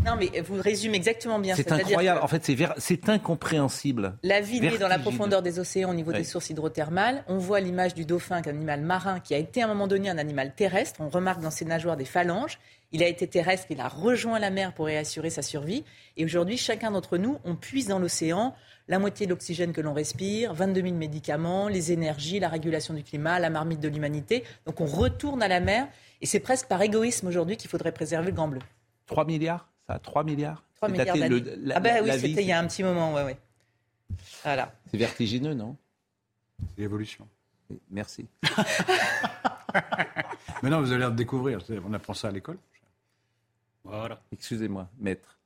non, 0.05 0.17
mais 0.19 0.41
vous 0.41 0.61
résumez 0.61 0.97
exactement 0.97 1.39
bien. 1.39 1.55
C'est 1.55 1.73
incroyable. 1.73 2.21
En 2.23 2.29
fait, 2.29 2.51
c'est 2.79 3.09
incompréhensible. 3.09 4.15
La 4.23 4.41
vie 4.41 4.61
naît 4.61 4.79
dans 4.79 4.89
la 4.89 4.99
profondeur 4.99 5.43
des 5.43 5.59
océans 5.59 5.91
au 5.91 5.95
niveau 5.95 6.13
des 6.13 6.25
sources 6.25 6.51
hydrothermales. 6.51 7.25
On 7.29 7.39
voit 7.39 7.61
l'image 7.61 7.95
du 7.95 8.05
dauphin, 8.05 8.43
qu'un 8.43 8.51
animal 8.51 8.81
marin 8.81 9.21
qui 9.21 9.35
a 9.35 9.39
été 9.39 9.63
à 9.63 9.67
un 9.67 9.69
moment 9.69 9.87
donné 9.87 10.09
un 10.09 10.19
animal 10.19 10.55
terrestre. 10.55 11.01
On 11.01 11.09
remarque 11.09 11.41
dans 11.41 11.51
ses 11.51 11.65
nageoires 11.65 11.97
des 11.97 12.05
phalanges. 12.05 12.59
Il 12.93 13.05
a 13.05 13.07
été 13.07 13.29
terrestre, 13.29 13.69
il 13.71 13.81
a 13.81 13.87
rejoint 13.87 14.41
la 14.41 14.51
mer 14.51 14.73
pour 14.73 14.89
assurer 14.89 15.31
sa 15.31 15.43
survie. 15.43 15.85
Et 16.17 16.25
aujourd'hui, 16.25 16.57
chacun 16.57 16.91
d'entre 16.91 17.19
nous, 17.19 17.39
on 17.45 17.55
puise 17.55 17.87
dans 17.87 18.01
l'océan 18.01 18.55
la 18.89 18.99
moitié 18.99 19.27
de 19.27 19.31
l'oxygène 19.31 19.73
que 19.73 19.81
l'on 19.81 19.93
respire, 19.93 20.53
22 20.55 20.83
000 20.83 20.95
médicaments, 20.95 21.69
les 21.69 21.93
énergies, 21.93 22.41
la 22.41 22.49
régulation 22.49 22.93
du 22.93 23.05
climat, 23.05 23.39
la 23.39 23.49
marmite 23.49 23.79
de 23.79 23.87
l'humanité. 23.87 24.43
Donc 24.67 24.81
on 24.81 24.87
retourne 24.87 25.41
à 25.43 25.49
la 25.49 25.61
mer. 25.61 25.87
Et 26.21 26.27
c'est 26.27 26.41
presque 26.41 26.67
par 26.67 26.83
égoïsme 26.83 27.29
aujourd'hui 27.29 27.57
qu'il 27.57 27.71
faudrait 27.71 27.93
préserver 27.93 28.27
le 28.27 28.33
grand 28.33 28.49
bleu. 28.49 28.61
3 29.07 29.25
milliards? 29.25 29.69
Ça 29.91 29.97
a 29.97 29.99
3 29.99 30.23
milliards 30.23 30.63
3 30.77 30.89
milliards 30.89 31.17
d'années. 31.17 31.43
Ah 31.75 31.81
ben 31.81 32.05
oui, 32.05 32.13
c'était 32.13 32.43
il 32.43 32.47
y 32.47 32.53
a 32.53 32.61
un 32.61 32.67
petit 32.69 32.85
moment, 32.85 33.13
ouais, 33.13 33.25
ouais. 33.25 33.37
Voilà. 34.45 34.73
C'est 34.89 34.99
vertigineux, 34.99 35.53
non? 35.53 35.77
C'est 36.61 36.83
l'évolution. 36.83 37.27
Merci. 37.91 38.29
Maintenant, 40.63 40.81
vous 40.81 40.93
allez 40.93 41.01
l'air 41.01 41.11
de 41.11 41.17
découvrir. 41.17 41.59
On 41.85 41.93
apprend 41.93 42.15
ça 42.15 42.29
à 42.29 42.31
l'école. 42.31 42.59
Voilà. 43.83 44.23
Excusez-moi, 44.31 44.89
maître. 45.01 45.41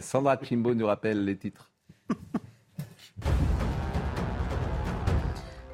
Sandra 0.00 0.42
Chimbo 0.42 0.74
nous 0.74 0.86
rappelle 0.86 1.22
les 1.26 1.36
titres. 1.36 1.70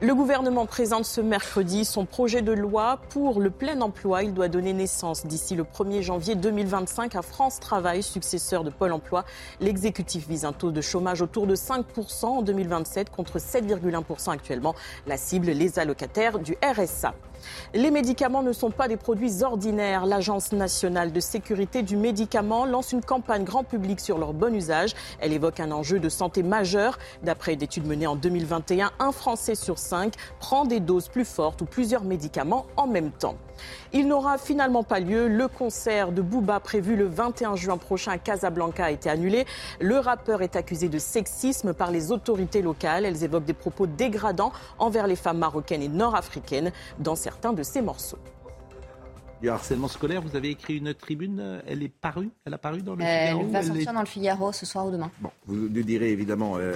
Le 0.05 0.17
gouvernement 0.17 0.67
présente 0.67 1.05
ce 1.05 1.21
mercredi 1.21 1.85
son 1.85 2.07
projet 2.07 2.43
de 2.43 2.51
loi 2.51 2.99
pour 3.11 3.41
le 3.41 3.51
plein 3.51 3.81
emploi. 3.83 4.25
Il 4.25 4.35
doit 4.35 4.49
donner 4.49 4.73
naissance 4.73 5.25
d'ici 5.27 5.55
le 5.55 5.63
1er 5.63 6.03
janvier 6.03 6.35
2025 6.35 7.15
à 7.15 7.23
France 7.23 7.61
Travail, 7.61 8.03
successeur 8.03 8.65
de 8.65 8.71
Pôle 8.71 8.91
emploi. 8.91 9.25
L'exécutif 9.61 10.27
vise 10.27 10.45
un 10.45 10.53
taux 10.53 10.73
de 10.73 10.81
chômage 10.81 11.23
autour 11.23 11.47
de 11.47 11.55
5% 11.55 12.25
en 12.25 12.43
2027 12.43 13.11
contre 13.11 13.39
7,1% 13.39 14.33
actuellement. 14.33 14.75
La 15.07 15.17
cible, 15.17 15.53
les 15.53 15.79
allocataires 15.79 16.41
du 16.41 16.57
RSA. 16.65 17.15
Les 17.75 17.91
médicaments 17.91 18.43
ne 18.43 18.53
sont 18.53 18.71
pas 18.71 18.89
des 18.89 18.97
produits 18.97 19.43
ordinaires. 19.43 20.07
L'Agence 20.07 20.53
nationale 20.53 21.13
de 21.13 21.21
sécurité 21.21 21.83
du 21.83 21.97
médicament 21.97 22.65
lance 22.67 22.93
une 22.93 23.03
campagne 23.03 23.45
grand 23.45 23.65
public 23.65 24.01
sur 24.01 24.19
leur 24.19 24.33
bon 24.33 24.55
usage. 24.55 24.95
Elle 25.21 25.33
évoque 25.33 25.61
un 25.61 25.71
enjeu 25.73 26.01
de 26.01 26.09
santé 26.09 26.43
majeur. 26.43 26.99
D'après 27.23 27.55
une 27.55 27.63
étude 27.63 27.87
menée 27.87 28.07
en 28.07 28.17
2021, 28.17 28.91
un 28.99 29.13
Français 29.13 29.55
sur 29.55 29.79
cinq 29.79 30.15
prend 30.41 30.65
des 30.65 30.81
doses 30.81 31.09
plus 31.09 31.25
fortes 31.25 31.63
ou 31.63 31.65
plusieurs 31.65 32.05
médicaments 32.05 32.67
en 32.77 32.87
même 32.87 33.11
temps. 33.11 33.37
Il 33.95 34.09
n'aura 34.09 34.39
finalement 34.39 34.83
pas 34.83 35.01
lieu. 35.01 35.29
Le 35.29 35.49
concert 35.49 36.13
de 36.13 36.23
Booba 36.23 36.61
prévu 36.61 36.97
le 36.97 37.05
21 37.05 37.57
juin 37.57 37.77
prochain 37.77 38.13
à 38.13 38.19
Casablanca 38.19 38.87
a 38.87 38.91
été 38.91 39.11
annulé. 39.11 39.45
Le 39.81 39.99
rappeur 39.99 40.41
est 40.41 40.57
accusé 40.57 40.89
de 40.89 40.99
sexisme 40.99 41.75
par 41.75 41.91
les 41.91 42.11
autorités 42.11 42.63
locales. 42.63 43.05
Elles 43.05 43.23
évoquent 43.23 43.45
des 43.45 43.53
propos 43.53 43.87
dégradants 43.87 44.53
envers 44.79 45.07
les 45.07 45.17
femmes 45.17 45.39
marocaines 45.39 45.83
et 45.83 45.89
nord-africaines 45.89 46.73
dans 47.01 47.17
certains 47.17 47.53
de 47.53 47.63
ses 47.63 47.83
morceaux. 47.83 48.19
Du 49.43 49.51
harcèlement 49.51 49.89
scolaire, 49.89 50.23
vous 50.23 50.37
avez 50.37 50.51
écrit 50.51 50.79
une 50.79 50.95
tribune, 50.95 51.61
elle 51.67 51.83
est 51.83 51.89
parue 51.89 52.31
Elle 52.45 52.55
a 52.55 52.59
paru 52.59 52.81
dans 52.81 52.95
le 52.95 53.05
Figaro 53.05 53.41
Elle 53.41 53.51
va 53.51 53.63
sortir 53.63 53.93
dans 53.93 54.01
le 54.01 54.07
Figaro 54.07 54.53
ce 54.53 54.65
soir 54.65 54.87
ou 54.87 54.93
demain? 54.93 55.11
Bon, 55.21 55.31
vous 55.47 55.69
nous 55.69 55.83
direz 55.83 56.13
évidemment 56.13 56.59
euh, 56.59 56.73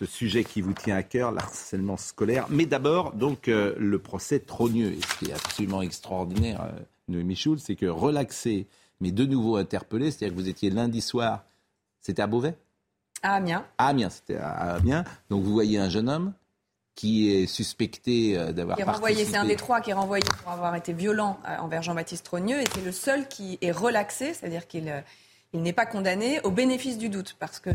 ce 0.00 0.06
sujet 0.06 0.44
qui 0.44 0.62
vous 0.62 0.72
tient 0.72 0.96
à 0.96 1.02
cœur, 1.02 1.30
l'harcèlement 1.30 1.98
scolaire. 1.98 2.46
Mais 2.48 2.64
d'abord, 2.64 3.12
donc, 3.12 3.48
euh, 3.48 3.74
le 3.78 3.98
procès 3.98 4.38
Trogneux. 4.38 4.92
Et 4.92 5.00
ce 5.02 5.18
qui 5.18 5.30
est 5.30 5.34
absolument 5.34 5.82
extraordinaire, 5.82 6.62
euh, 6.62 6.80
Noémie 7.08 7.36
Schulz, 7.36 7.62
c'est 7.62 7.74
que 7.74 7.84
relaxé, 7.84 8.66
mais 9.00 9.10
de 9.10 9.26
nouveau 9.26 9.56
interpellé, 9.56 10.10
c'est-à-dire 10.10 10.34
que 10.34 10.40
vous 10.40 10.48
étiez 10.48 10.70
lundi 10.70 11.02
soir, 11.02 11.44
c'était 12.00 12.22
à 12.22 12.26
Beauvais? 12.26 12.56
À 13.22 13.34
Amiens. 13.34 13.66
À 13.76 13.88
Amiens, 13.88 14.08
c'était 14.08 14.36
à 14.36 14.76
Amiens. 14.76 15.04
Donc 15.28 15.44
vous 15.44 15.52
voyez 15.52 15.76
un 15.76 15.90
jeune 15.90 16.08
homme 16.08 16.32
qui 16.94 17.34
est 17.34 17.46
suspecté 17.46 18.38
euh, 18.38 18.52
d'avoir 18.52 18.78
renvoyé, 18.78 19.26
c'est 19.26 19.36
un 19.36 19.44
des 19.44 19.56
trois 19.56 19.82
qui 19.82 19.90
est 19.90 19.94
renvoyé 19.94 20.24
pour 20.42 20.50
avoir 20.50 20.74
été 20.76 20.94
violent 20.94 21.38
envers 21.58 21.82
Jean-Baptiste 21.82 22.24
Trogneux, 22.24 22.60
et 22.60 22.64
c'est 22.74 22.84
le 22.84 22.92
seul 22.92 23.28
qui 23.28 23.58
est 23.60 23.70
relaxé, 23.70 24.32
c'est-à-dire 24.32 24.66
qu'il 24.66 25.04
il 25.52 25.62
n'est 25.62 25.72
pas 25.74 25.86
condamné 25.86 26.40
au 26.42 26.50
bénéfice 26.50 26.96
du 26.96 27.10
doute, 27.10 27.36
parce 27.38 27.58
que 27.58 27.70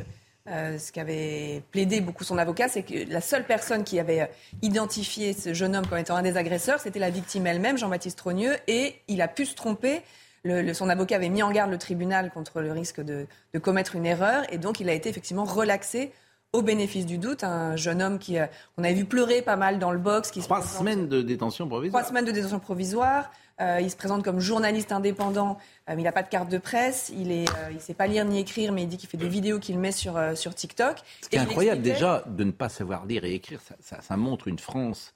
euh, 0.48 0.78
ce 0.78 0.92
qu'avait 0.92 1.64
plaidé 1.72 2.02
beaucoup 2.02 2.24
son 2.24 2.38
avocat, 2.38 2.68
c'est 2.68 2.84
que 2.84 3.12
la 3.12 3.22
seule 3.22 3.46
personne 3.46 3.84
qui 3.84 4.00
avait 4.00 4.22
euh, 4.22 4.28
identifié 4.62 5.34
ce 5.34 5.54
jeune 5.54 5.76
homme 5.76 5.88
comme 5.88 5.98
étant 5.98 6.16
un 6.16 6.22
des 6.22 6.38
agresseurs, 6.38 6.80
c'était 6.80 7.00
la 7.00 7.10
victime 7.10 7.48
elle-même, 7.48 7.78
Jean-Baptiste 7.78 8.18
Trogneux, 8.18 8.56
et 8.68 8.96
il 9.08 9.22
a 9.22 9.28
pu 9.28 9.46
se 9.46 9.56
tromper. 9.56 10.02
Le, 10.44 10.74
son 10.74 10.90
avocat 10.90 11.16
avait 11.16 11.30
mis 11.30 11.42
en 11.42 11.50
garde 11.52 11.72
le 11.72 11.80
tribunal 11.80 12.30
contre 12.30 12.62
le 12.62 12.72
risque 12.72 13.02
de, 13.02 13.26
de, 13.54 13.60
commettre 13.60 13.96
une 13.96 14.06
erreur, 14.06 14.44
et 14.54 14.60
donc 14.60 14.80
il 14.80 14.88
a 14.90 14.94
été 14.94 15.10
effectivement 15.10 15.46
relaxé 15.46 16.12
au 16.56 16.62
bénéfice 16.62 17.06
du 17.06 17.18
doute, 17.18 17.44
un 17.44 17.76
jeune 17.76 18.02
homme 18.02 18.18
qui, 18.18 18.40
euh, 18.40 18.46
on 18.78 18.84
avait 18.84 18.94
vu 18.94 19.06
pleurer 19.06 19.42
pas 19.42 19.56
mal 19.58 19.78
dans 19.78 19.92
le 19.92 19.98
box. 19.98 20.32
Qui 20.32 20.42
Trois 20.42 20.62
semaines 20.62 21.08
de 21.08 21.22
détention 21.22 21.68
provisoire. 21.68 22.02
Trois 22.02 22.10
semaines 22.10 22.26
de 22.26 22.32
détention 22.32 22.60
provisoire. 22.60 23.32
Euh, 23.62 23.80
il 23.82 23.90
se 23.90 23.96
présente 23.96 24.24
comme 24.24 24.40
journaliste 24.40 24.92
indépendant, 24.92 25.58
euh, 25.90 25.94
mais 25.96 26.02
il 26.02 26.04
n'a 26.04 26.12
pas 26.12 26.24
de 26.24 26.30
carte 26.30 26.50
de 26.50 26.58
presse. 26.58 27.12
Il 27.16 27.30
ne 27.30 27.46
il 27.72 27.80
sait 27.80 27.94
pas 27.94 28.08
lire 28.08 28.26
ni 28.26 28.40
écrire, 28.40 28.72
mais 28.72 28.84
il 28.84 28.88
dit 28.88 28.98
qu'il 28.98 29.10
fait 29.10 29.18
des 29.18 29.30
vidéos 29.30 29.60
qu'il 29.60 29.80
met 29.80 29.92
sur, 29.92 30.20
sur 30.36 30.54
TikTok. 30.54 30.98
C'est 31.22 31.38
incroyable 31.38 31.82
déjà 31.82 32.24
de 32.28 32.44
ne 32.44 32.52
pas 32.52 32.70
savoir 32.70 33.06
lire 33.06 33.24
et 33.24 33.34
écrire. 33.34 33.62
Ça, 33.80 34.02
ça, 34.02 34.18
montre 34.18 34.48
une 34.48 34.60
France. 34.60 35.14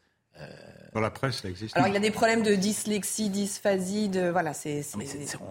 Dans 0.94 1.02
la 1.02 1.12
presse, 1.12 1.42
ça 1.42 1.50
existe. 1.50 1.76
Alors 1.76 1.90
il 1.90 1.96
a 1.96 2.00
des 2.00 2.12
problèmes 2.12 2.44
de 2.44 2.56
dyslexie, 2.56 3.30
dysphasie, 3.30 4.08
de 4.08 4.30
voilà, 4.30 4.54
c'est. 4.54 4.86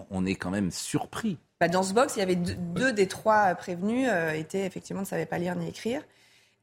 On 0.09 0.25
est 0.25 0.35
quand 0.35 0.49
même 0.49 0.71
surpris. 0.71 1.37
Bah, 1.59 1.67
dans 1.67 1.83
ce 1.83 1.93
box, 1.93 2.15
il 2.15 2.19
y 2.19 2.21
avait 2.21 2.37
deux, 2.37 2.93
des 2.93 3.07
trois 3.07 3.53
prévenus 3.55 4.07
euh, 4.09 4.31
étaient 4.31 4.65
effectivement 4.65 5.01
ne 5.01 5.05
savaient 5.05 5.25
pas 5.25 5.37
lire 5.37 5.57
ni 5.57 5.67
écrire. 5.67 6.01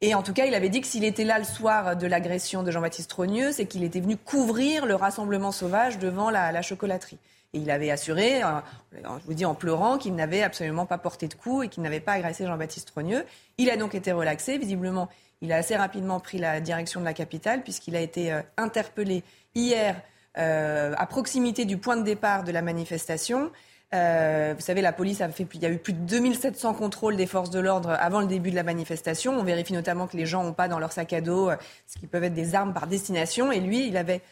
Et 0.02 0.14
en 0.14 0.22
tout 0.22 0.34
cas, 0.34 0.44
il 0.44 0.54
avait 0.54 0.68
dit 0.68 0.82
que 0.82 0.86
s'il 0.86 1.04
était 1.04 1.24
là 1.24 1.38
le 1.38 1.44
soir 1.44 1.96
de 1.96 2.06
l'agression 2.06 2.62
de 2.62 2.70
Jean-Baptiste 2.70 3.08
Trogneux, 3.08 3.52
c'est 3.52 3.64
qu'il 3.64 3.82
était 3.82 4.00
venu 4.00 4.16
couvrir 4.16 4.84
le 4.84 4.94
rassemblement 4.94 5.52
sauvage 5.52 5.98
devant 5.98 6.28
la, 6.28 6.60
chocolaterie. 6.60 7.18
Et 7.54 7.58
il 7.58 7.70
avait 7.70 7.90
assuré, 7.90 8.42
euh, 8.42 8.60
je 8.92 9.24
vous 9.24 9.32
dis 9.32 9.46
en 9.46 9.54
pleurant, 9.54 9.96
qu'il 9.96 10.14
n'avait 10.14 10.42
absolument 10.42 10.84
pas 10.84 10.98
porté 10.98 11.28
de 11.28 11.34
coups 11.34 11.66
et 11.66 11.68
qu'il 11.68 11.82
n'avait 11.82 12.00
pas 12.00 12.12
agressé 12.12 12.44
Jean-Baptiste 12.44 12.88
Trogneux. 12.88 13.24
Il 13.56 13.70
a 13.70 13.78
donc 13.78 13.94
été 13.94 14.12
relaxé. 14.12 14.58
Visiblement, 14.58 15.08
il 15.40 15.50
a 15.50 15.56
assez 15.56 15.76
rapidement 15.76 16.20
pris 16.20 16.36
la 16.36 16.60
direction 16.60 17.00
de 17.00 17.06
la 17.06 17.14
capitale 17.14 17.62
puisqu'il 17.62 17.96
a 17.96 18.00
été 18.00 18.32
euh, 18.32 18.42
interpellé 18.58 19.22
hier 19.54 20.00
à 20.38 21.06
proximité 21.06 21.64
du 21.64 21.78
point 21.78 21.96
de 21.96 22.02
départ 22.02 22.44
de 22.44 22.52
la 22.52 22.60
manifestation. 22.60 23.50
Euh, 23.94 24.54
vous 24.56 24.62
savez, 24.62 24.82
la 24.82 24.92
police 24.92 25.20
a 25.20 25.28
fait, 25.28 25.46
il 25.54 25.62
y 25.62 25.66
a 25.66 25.70
eu 25.70 25.78
plus 25.78 25.92
de 25.92 26.00
2700 26.00 26.74
contrôles 26.74 27.16
des 27.16 27.26
forces 27.26 27.50
de 27.50 27.60
l'ordre 27.60 27.90
avant 28.00 28.20
le 28.20 28.26
début 28.26 28.50
de 28.50 28.56
la 28.56 28.64
manifestation. 28.64 29.38
On 29.38 29.44
vérifie 29.44 29.72
notamment 29.72 30.06
que 30.06 30.16
les 30.16 30.26
gens 30.26 30.42
n'ont 30.42 30.52
pas 30.52 30.68
dans 30.68 30.78
leur 30.78 30.92
sac 30.92 31.12
à 31.12 31.20
dos 31.20 31.50
euh, 31.50 31.56
ce 31.86 31.98
qui 31.98 32.06
peuvent 32.06 32.24
être 32.24 32.34
des 32.34 32.54
armes 32.54 32.72
par 32.72 32.88
destination. 32.88 33.52
Et 33.52 33.60
lui, 33.60 33.86
il 33.86 33.96
avait 33.96 34.22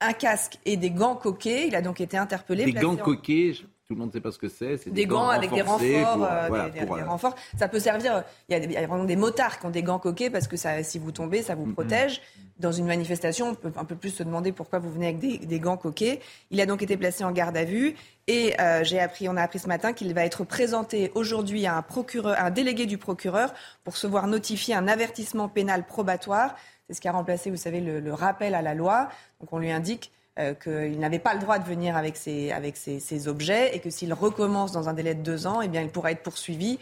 un 0.00 0.12
casque 0.12 0.58
et 0.64 0.76
des 0.76 0.90
gants 0.90 1.16
coqués. 1.16 1.66
Il 1.66 1.74
a 1.74 1.82
donc 1.82 2.00
été 2.00 2.16
interpellé. 2.16 2.64
Des 2.64 2.72
gants 2.72 2.96
coqués 2.96 3.56
tout 3.90 3.96
le 3.96 4.02
monde 4.02 4.10
ne 4.10 4.12
sait 4.12 4.20
pas 4.20 4.30
ce 4.30 4.38
que 4.38 4.48
c'est. 4.48 4.84
Des, 4.84 4.90
des, 4.92 5.06
gants, 5.06 5.30
avec 5.30 5.52
des 5.52 5.62
renforts, 5.62 6.24
euh, 6.24 6.68
des, 6.70 6.84
renforts. 6.84 7.34
Ça 7.58 7.66
peut 7.66 7.80
servir. 7.80 8.22
Il 8.48 8.56
y, 8.56 8.76
a, 8.76 8.86
vraiment 8.86 9.02
des 9.02 9.16
motards 9.16 9.58
qui 9.58 9.66
ont 9.66 9.70
des 9.70 9.82
gants 9.82 9.98
coqués 9.98 10.30
parce 10.30 10.46
que 10.46 10.56
ça, 10.56 10.80
si 10.84 11.00
vous 11.00 11.10
tombez, 11.10 11.42
ça 11.42 11.56
vous 11.56 11.66
protège. 11.72 12.22
Dans 12.60 12.70
une 12.70 12.86
manifestation, 12.86 13.48
on 13.48 13.54
peut 13.56 13.72
un 13.74 13.84
peu 13.84 13.96
plus 13.96 14.10
se 14.10 14.22
demander 14.22 14.52
pourquoi 14.52 14.78
vous 14.78 14.92
venez 14.92 15.08
avec 15.08 15.18
des, 15.18 15.58
gants 15.58 15.76
coqués. 15.76 16.20
Il 16.52 16.60
a 16.60 16.66
donc 16.66 16.82
été 16.82 16.96
placé 16.96 17.24
en 17.24 17.32
garde 17.32 17.56
à 17.56 17.64
vue 17.64 17.96
et 18.28 18.54
euh, 18.60 18.84
j'ai 18.84 19.00
appris, 19.00 19.28
on 19.28 19.36
a 19.36 19.42
appris 19.42 19.58
ce 19.58 19.66
matin 19.66 19.92
qu'il 19.92 20.14
va 20.14 20.24
être 20.24 20.44
présenté 20.44 21.10
aujourd'hui 21.16 21.66
à 21.66 21.76
un 21.76 21.82
procureur, 21.82 22.38
un 22.38 22.50
délégué 22.50 22.86
du 22.86 22.96
procureur 22.96 23.52
pour 23.82 23.96
se 23.96 24.06
voir 24.06 24.28
notifier 24.28 24.76
un 24.76 24.86
avertissement 24.86 25.48
pénal 25.48 25.84
probatoire. 25.84 26.54
C'est 26.86 26.94
ce 26.94 27.00
qui 27.00 27.08
a 27.08 27.12
remplacé, 27.12 27.50
vous 27.50 27.56
savez, 27.56 27.80
le, 27.80 27.98
le 27.98 28.14
rappel 28.14 28.54
à 28.54 28.62
la 28.62 28.74
loi. 28.74 29.08
Donc 29.40 29.52
on 29.52 29.58
lui 29.58 29.72
indique 29.72 30.12
euh, 30.38 30.54
qu'il 30.54 30.98
n'avait 31.00 31.18
pas 31.18 31.34
le 31.34 31.40
droit 31.40 31.58
de 31.58 31.64
venir 31.64 31.96
avec 31.96 32.16
ses, 32.16 32.52
avec 32.52 32.76
ses, 32.76 33.28
objets 33.28 33.74
et 33.74 33.80
que 33.80 33.90
s'il 33.90 34.12
recommence 34.14 34.72
dans 34.72 34.88
un 34.88 34.94
délai 34.94 35.14
de 35.14 35.22
deux 35.22 35.46
ans, 35.46 35.60
eh 35.60 35.68
bien, 35.68 35.82
il 35.82 35.88
pourra 35.88 36.12
être 36.12 36.22
poursuivi, 36.22 36.78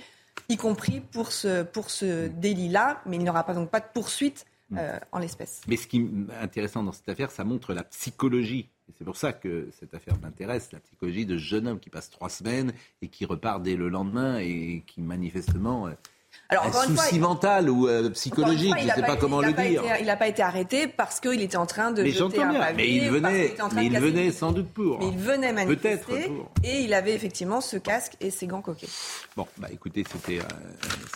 y 0.48 0.56
compris 0.56 1.00
pour 1.00 1.32
ce, 1.32 1.62
pour 1.62 1.90
ce 1.90 2.28
délit-là, 2.28 3.00
mais 3.06 3.16
il 3.16 3.24
n'aura 3.24 3.44
pas, 3.44 3.54
donc 3.54 3.70
pas 3.70 3.80
de 3.80 3.86
poursuite 3.92 4.44
euh, 4.76 4.98
en 5.12 5.18
l'espèce. 5.18 5.62
Mais 5.66 5.76
ce 5.76 5.86
qui 5.86 5.98
est 6.00 6.42
intéressant 6.42 6.82
dans 6.82 6.92
cette 6.92 7.08
affaire, 7.08 7.30
ça 7.30 7.42
montre 7.42 7.72
la 7.72 7.84
psychologie. 7.84 8.68
Et 8.88 8.92
c'est 8.98 9.04
pour 9.04 9.16
ça 9.16 9.32
que 9.32 9.70
cette 9.78 9.94
affaire 9.94 10.18
m'intéresse, 10.20 10.70
la 10.72 10.80
psychologie 10.80 11.24
de 11.24 11.38
jeune 11.38 11.66
homme 11.68 11.80
qui 11.80 11.88
passe 11.88 12.10
trois 12.10 12.28
semaines 12.28 12.72
et 13.00 13.08
qui 13.08 13.24
repart 13.24 13.62
dès 13.62 13.76
le 13.76 13.88
lendemain 13.88 14.38
et 14.38 14.84
qui 14.86 15.00
manifestement 15.00 15.86
euh, 15.86 15.92
alors, 16.50 16.64
un 16.64 16.70
souci 16.70 17.18
mental 17.18 17.68
ou 17.68 17.88
euh, 17.88 18.08
psychologique, 18.10 18.74
je 18.78 18.86
ne 18.86 18.90
sais 18.90 19.02
pas, 19.02 19.16
comment 19.16 19.40
le 19.40 19.52
dire. 19.52 19.82
il 20.00 20.06
n'a 20.06 20.16
pas 20.16 20.28
été 20.28 20.42
arrêté 20.42 20.88
parce 20.88 21.20
qu'il 21.20 21.42
était 21.42 21.58
en 21.58 21.66
train 21.66 21.90
de 21.90 22.02
mais 22.02 22.10
jeter 22.10 22.42
un 22.42 22.54
pavé. 22.54 22.74
Mais 22.74 22.90
il 22.90 23.10
venait, 23.10 23.54
mais 23.74 23.86
il 23.86 23.98
venait 23.98 24.30
sans 24.30 24.52
doute 24.52 24.68
pour. 24.68 24.98
Mais 24.98 25.08
il 25.08 25.18
venait 25.18 25.52
manifester 25.52 26.32
et 26.64 26.80
il 26.80 26.94
avait 26.94 27.14
effectivement 27.14 27.60
ce 27.60 27.76
casque 27.76 28.14
et 28.20 28.30
ses 28.30 28.46
gants 28.46 28.62
coquets. 28.62 28.88
Bon, 29.36 29.46
bah 29.58 29.68
écoutez, 29.70 30.04
c'était, 30.10 30.38
euh, 30.38 30.42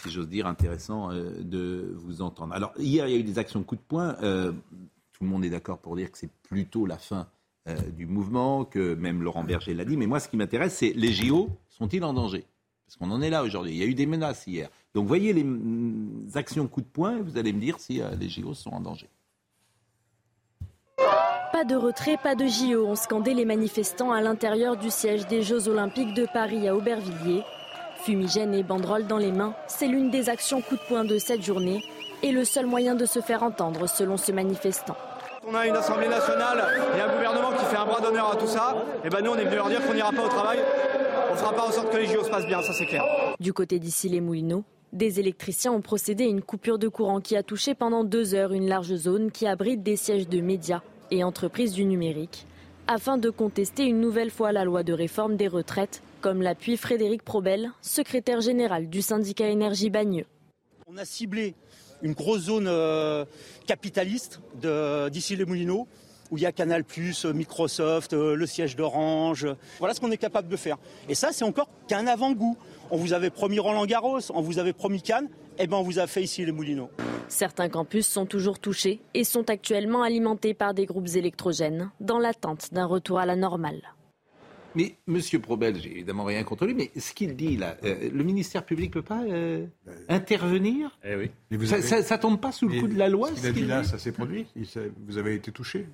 si 0.03 0.11
j'ose 0.11 0.29
dire, 0.29 0.47
intéressant 0.47 1.11
euh, 1.11 1.31
de 1.41 1.95
vous 1.97 2.21
entendre. 2.21 2.55
Alors, 2.55 2.73
hier, 2.79 3.07
il 3.09 3.13
y 3.13 3.17
a 3.17 3.19
eu 3.19 3.25
des 3.25 3.39
actions 3.39 3.63
coup 3.63 3.77
de 3.77 3.81
poing. 3.81 4.15
tout 4.21 5.25
le 5.25 5.29
monde 5.29 5.45
est 5.45 5.51
d'accord 5.51 5.79
pour 5.79 5.97
dire 5.97 6.11
que 6.11 6.19
c'est 6.19 6.33
plutôt 6.43 6.85
la 6.85 6.99
fin 6.99 7.27
du 7.97 8.07
mouvement, 8.07 8.65
que 8.65 8.95
même 8.95 9.23
Laurent 9.23 9.45
Berger 9.45 9.73
l'a 9.73 9.85
dit. 9.85 9.97
Mais 9.97 10.07
moi, 10.07 10.21
ce 10.21 10.29
qui 10.29 10.37
m'intéresse, 10.37 10.75
c'est 10.75 10.93
les 10.95 11.13
JO 11.13 11.49
sont-ils 11.71 12.05
en 12.05 12.13
danger? 12.13 12.45
Parce 12.93 13.11
qu'on 13.11 13.15
en 13.15 13.23
est 13.23 13.31
là 13.31 13.43
aujourd'hui. 13.43 13.73
Il 13.73 13.79
y 13.79 13.83
a 13.83 13.87
eu 13.87 13.95
des 13.95 14.05
menaces 14.05 14.47
hier. 14.47 14.69
Donc 14.95 15.07
voyez 15.07 15.33
les 15.33 15.45
mm, 15.45 16.29
actions 16.35 16.67
coup 16.67 16.83
de 16.83 16.87
poing 16.87 17.17
et 17.17 17.23
vous 17.23 17.39
allez 17.39 17.55
me 17.55 17.61
dire 17.61 17.77
si 17.79 18.03
euh, 18.03 18.11
les 18.21 18.29
JO 18.29 18.53
sont 18.53 18.71
en 18.71 18.81
danger. 18.81 19.09
Pas 21.53 21.65
de 21.65 21.75
retrait, 21.75 22.19
pas 22.23 22.35
de 22.35 22.47
JO, 22.47 22.87
ont 22.87 22.95
scandé 22.95 23.33
les 23.33 23.47
manifestants 23.47 24.13
à 24.13 24.21
l'intérieur 24.21 24.77
du 24.77 24.91
siège 24.91 25.27
des 25.27 25.43
Jeux 25.43 25.69
Olympiques 25.69 26.13
de 26.13 26.27
Paris 26.27 26.69
à 26.69 26.77
Aubervilliers. 26.77 27.45
Fumigène 27.97 28.53
et 28.53 28.63
banderoles 28.63 29.07
dans 29.07 29.19
les 29.19 29.33
mains, 29.33 29.55
c'est 29.69 29.87
l'une 29.87 30.11
des 30.11 30.29
actions 30.29 30.61
coup 30.61 30.77
de 30.77 30.83
poing 30.89 31.05
de 31.05 31.19
cette 31.19 31.43
journée 31.43 31.83
et 32.23 32.33
le 32.33 32.45
seul 32.45 32.67
moyen 32.67 32.95
de 32.95 33.07
se 33.07 33.21
faire 33.21 33.43
entendre 33.43 33.87
selon 33.87 34.19
ce 34.19 34.33
manifestant. 34.33 34.97
On 35.47 35.55
a 35.55 35.67
une 35.67 35.77
Assemblée 35.77 36.09
nationale 36.09 36.63
et 36.97 37.01
un 37.01 37.15
gouvernement 37.15 37.53
qui 37.53 37.65
fait 37.65 37.77
un 37.77 37.87
bras 37.87 38.01
d'honneur 38.01 38.33
à 38.33 38.37
tout 38.37 38.47
ça. 38.47 38.75
Et 39.03 39.07
eh 39.07 39.09
ben 39.09 39.23
nous, 39.23 39.31
on 39.31 39.37
est 39.37 39.45
venu 39.45 39.57
leur 39.57 39.69
dire 39.69 39.85
qu'on 39.87 39.95
n'ira 39.95 40.13
pas 40.13 40.25
au 40.25 40.29
travail 40.29 40.59
On 41.33 41.35
fera 41.35 41.55
pas 41.55 41.67
en 41.67 41.73
sorte 41.73 41.91
que 41.91 41.97
les 41.97 42.07
JO 42.07 42.23
se 42.23 42.29
passent 42.29 42.47
bien, 42.47 42.61
ça 42.61 42.75
c'est 42.75 42.85
clair. 42.85 43.03
Du 43.41 43.55
côté 43.55 43.79
d'ici 43.79 44.11
les 44.11 44.21
Moulineaux, 44.21 44.65
des 44.93 45.19
électriciens 45.19 45.73
ont 45.73 45.81
procédé 45.81 46.25
à 46.25 46.27
une 46.27 46.43
coupure 46.43 46.79
de 46.79 46.89
courant 46.89 47.23
qui 47.23 47.37
a 47.37 47.43
touché 47.43 47.75
pendant 47.75 48.05
deux 48.05 48.35
heures 48.35 48.53
une 48.53 48.69
large 48.69 48.95
zone 48.95 49.31
qui 49.31 49.47
abrite 49.47 49.83
des 49.83 49.97
sièges 49.97 50.29
de 50.29 50.43
médias 50.43 50.83
et 51.11 51.25
entreprises 51.25 51.73
du 51.73 51.87
numérique, 51.87 52.47
afin 52.87 53.17
de 53.17 53.31
contester 53.31 53.85
une 53.85 53.99
nouvelle 53.99 54.31
fois 54.31 54.53
la 54.53 54.65
loi 54.65 54.83
de 54.83 54.93
réforme 54.93 55.37
des 55.37 55.49
retraites, 55.49 56.03
comme 56.21 56.43
l'appuie 56.43 56.77
Frédéric 56.77 57.23
Probel, 57.23 57.71
secrétaire 57.81 58.43
général 58.43 58.91
du 58.91 59.01
syndicat 59.01 59.49
Énergie 59.49 59.89
Bagneux. 59.89 60.27
On 60.87 60.99
a 60.99 61.07
ciblé 61.07 61.55
une 62.03 62.13
grosse 62.13 62.43
zone 62.43 62.67
euh, 62.69 63.25
capitaliste 63.67 64.41
d'ici 65.11 65.35
les 65.37 65.47
Moulineaux 65.47 65.89
où 66.31 66.39
il 66.39 66.43
y 66.43 66.47
a 66.47 66.53
Canal+, 66.53 66.85
Microsoft, 67.35 68.13
euh, 68.13 68.35
le 68.35 68.47
siège 68.47 68.77
d'Orange. 68.77 69.47
Voilà 69.79 69.95
ce 69.95 70.01
qu'on 70.01 70.11
est 70.11 70.17
capable 70.17 70.49
de 70.49 70.57
faire. 70.57 70.79
Et 71.09 71.15
ça, 71.15 71.31
c'est 71.33 71.45
encore 71.45 71.69
qu'un 71.89 72.07
avant-goût. 72.07 72.57
On 72.91 72.97
vous 72.97 73.13
avait 73.13 73.31
promis 73.31 73.59
Roland 73.59 73.87
Garros, 73.87 74.21
on 74.35 74.43
vous 74.43 74.59
avait 74.59 74.73
promis 74.73 75.03
Cannes, 75.03 75.29
et 75.59 75.65
eh 75.65 75.67
ben 75.67 75.77
on 75.77 75.83
vous 75.83 75.99
a 75.99 76.07
fait 76.07 76.23
ici 76.23 76.45
les 76.45 76.53
Moulineaux. 76.53 76.91
Certains 77.29 77.69
campus 77.69 78.07
sont 78.07 78.27
toujours 78.27 78.59
touchés 78.59 79.01
et 79.15 79.25
sont 79.25 79.49
actuellement 79.49 80.03
alimentés 80.03 80.55
par 80.55 80.75
des 80.75 80.87
groupes 80.87 81.09
électrogènes 81.15 81.91
dans 82.01 82.19
l'attente 82.19 82.73
d'un 82.73 82.87
retour 82.87 83.19
à 83.19 83.27
la 83.27 83.37
normale. 83.37 83.81
Mais 84.75 84.95
Monsieur 85.07 85.39
Probel, 85.39 85.81
j'ai 85.81 85.91
évidemment 85.91 86.25
rien 86.25 86.43
contre 86.45 86.67
lui, 86.67 86.75
mais 86.75 86.91
ce 86.97 87.13
qu'il 87.13 87.37
dit 87.37 87.57
là, 87.57 87.77
euh, 87.85 88.11
le 88.13 88.25
ministère 88.25 88.65
public 88.65 88.95
ne 88.95 89.01
peut 89.01 89.07
pas 89.07 89.23
euh, 89.25 89.67
intervenir? 90.09 90.99
eh 91.05 91.17
oui. 91.17 91.31
vous 91.51 91.67
ça, 91.67 91.77
ne 91.79 92.21
tombe 92.21 92.41
pas 92.41 92.53
sous 92.53 92.69
le 92.69 92.81
coup 92.81 92.89
de 92.89 92.99
la 92.99 93.09
loi 93.09 93.29
Ce 93.29 93.35
qu'il 93.35 93.47
a 93.47 93.53
dit 93.53 93.67
là, 93.67 93.85
ça 93.85 93.99
s'est 93.99 94.13
produit? 94.13 94.47
Vous 95.07 95.19
avez 95.19 95.35
été 95.35 95.53
touché? 95.53 95.87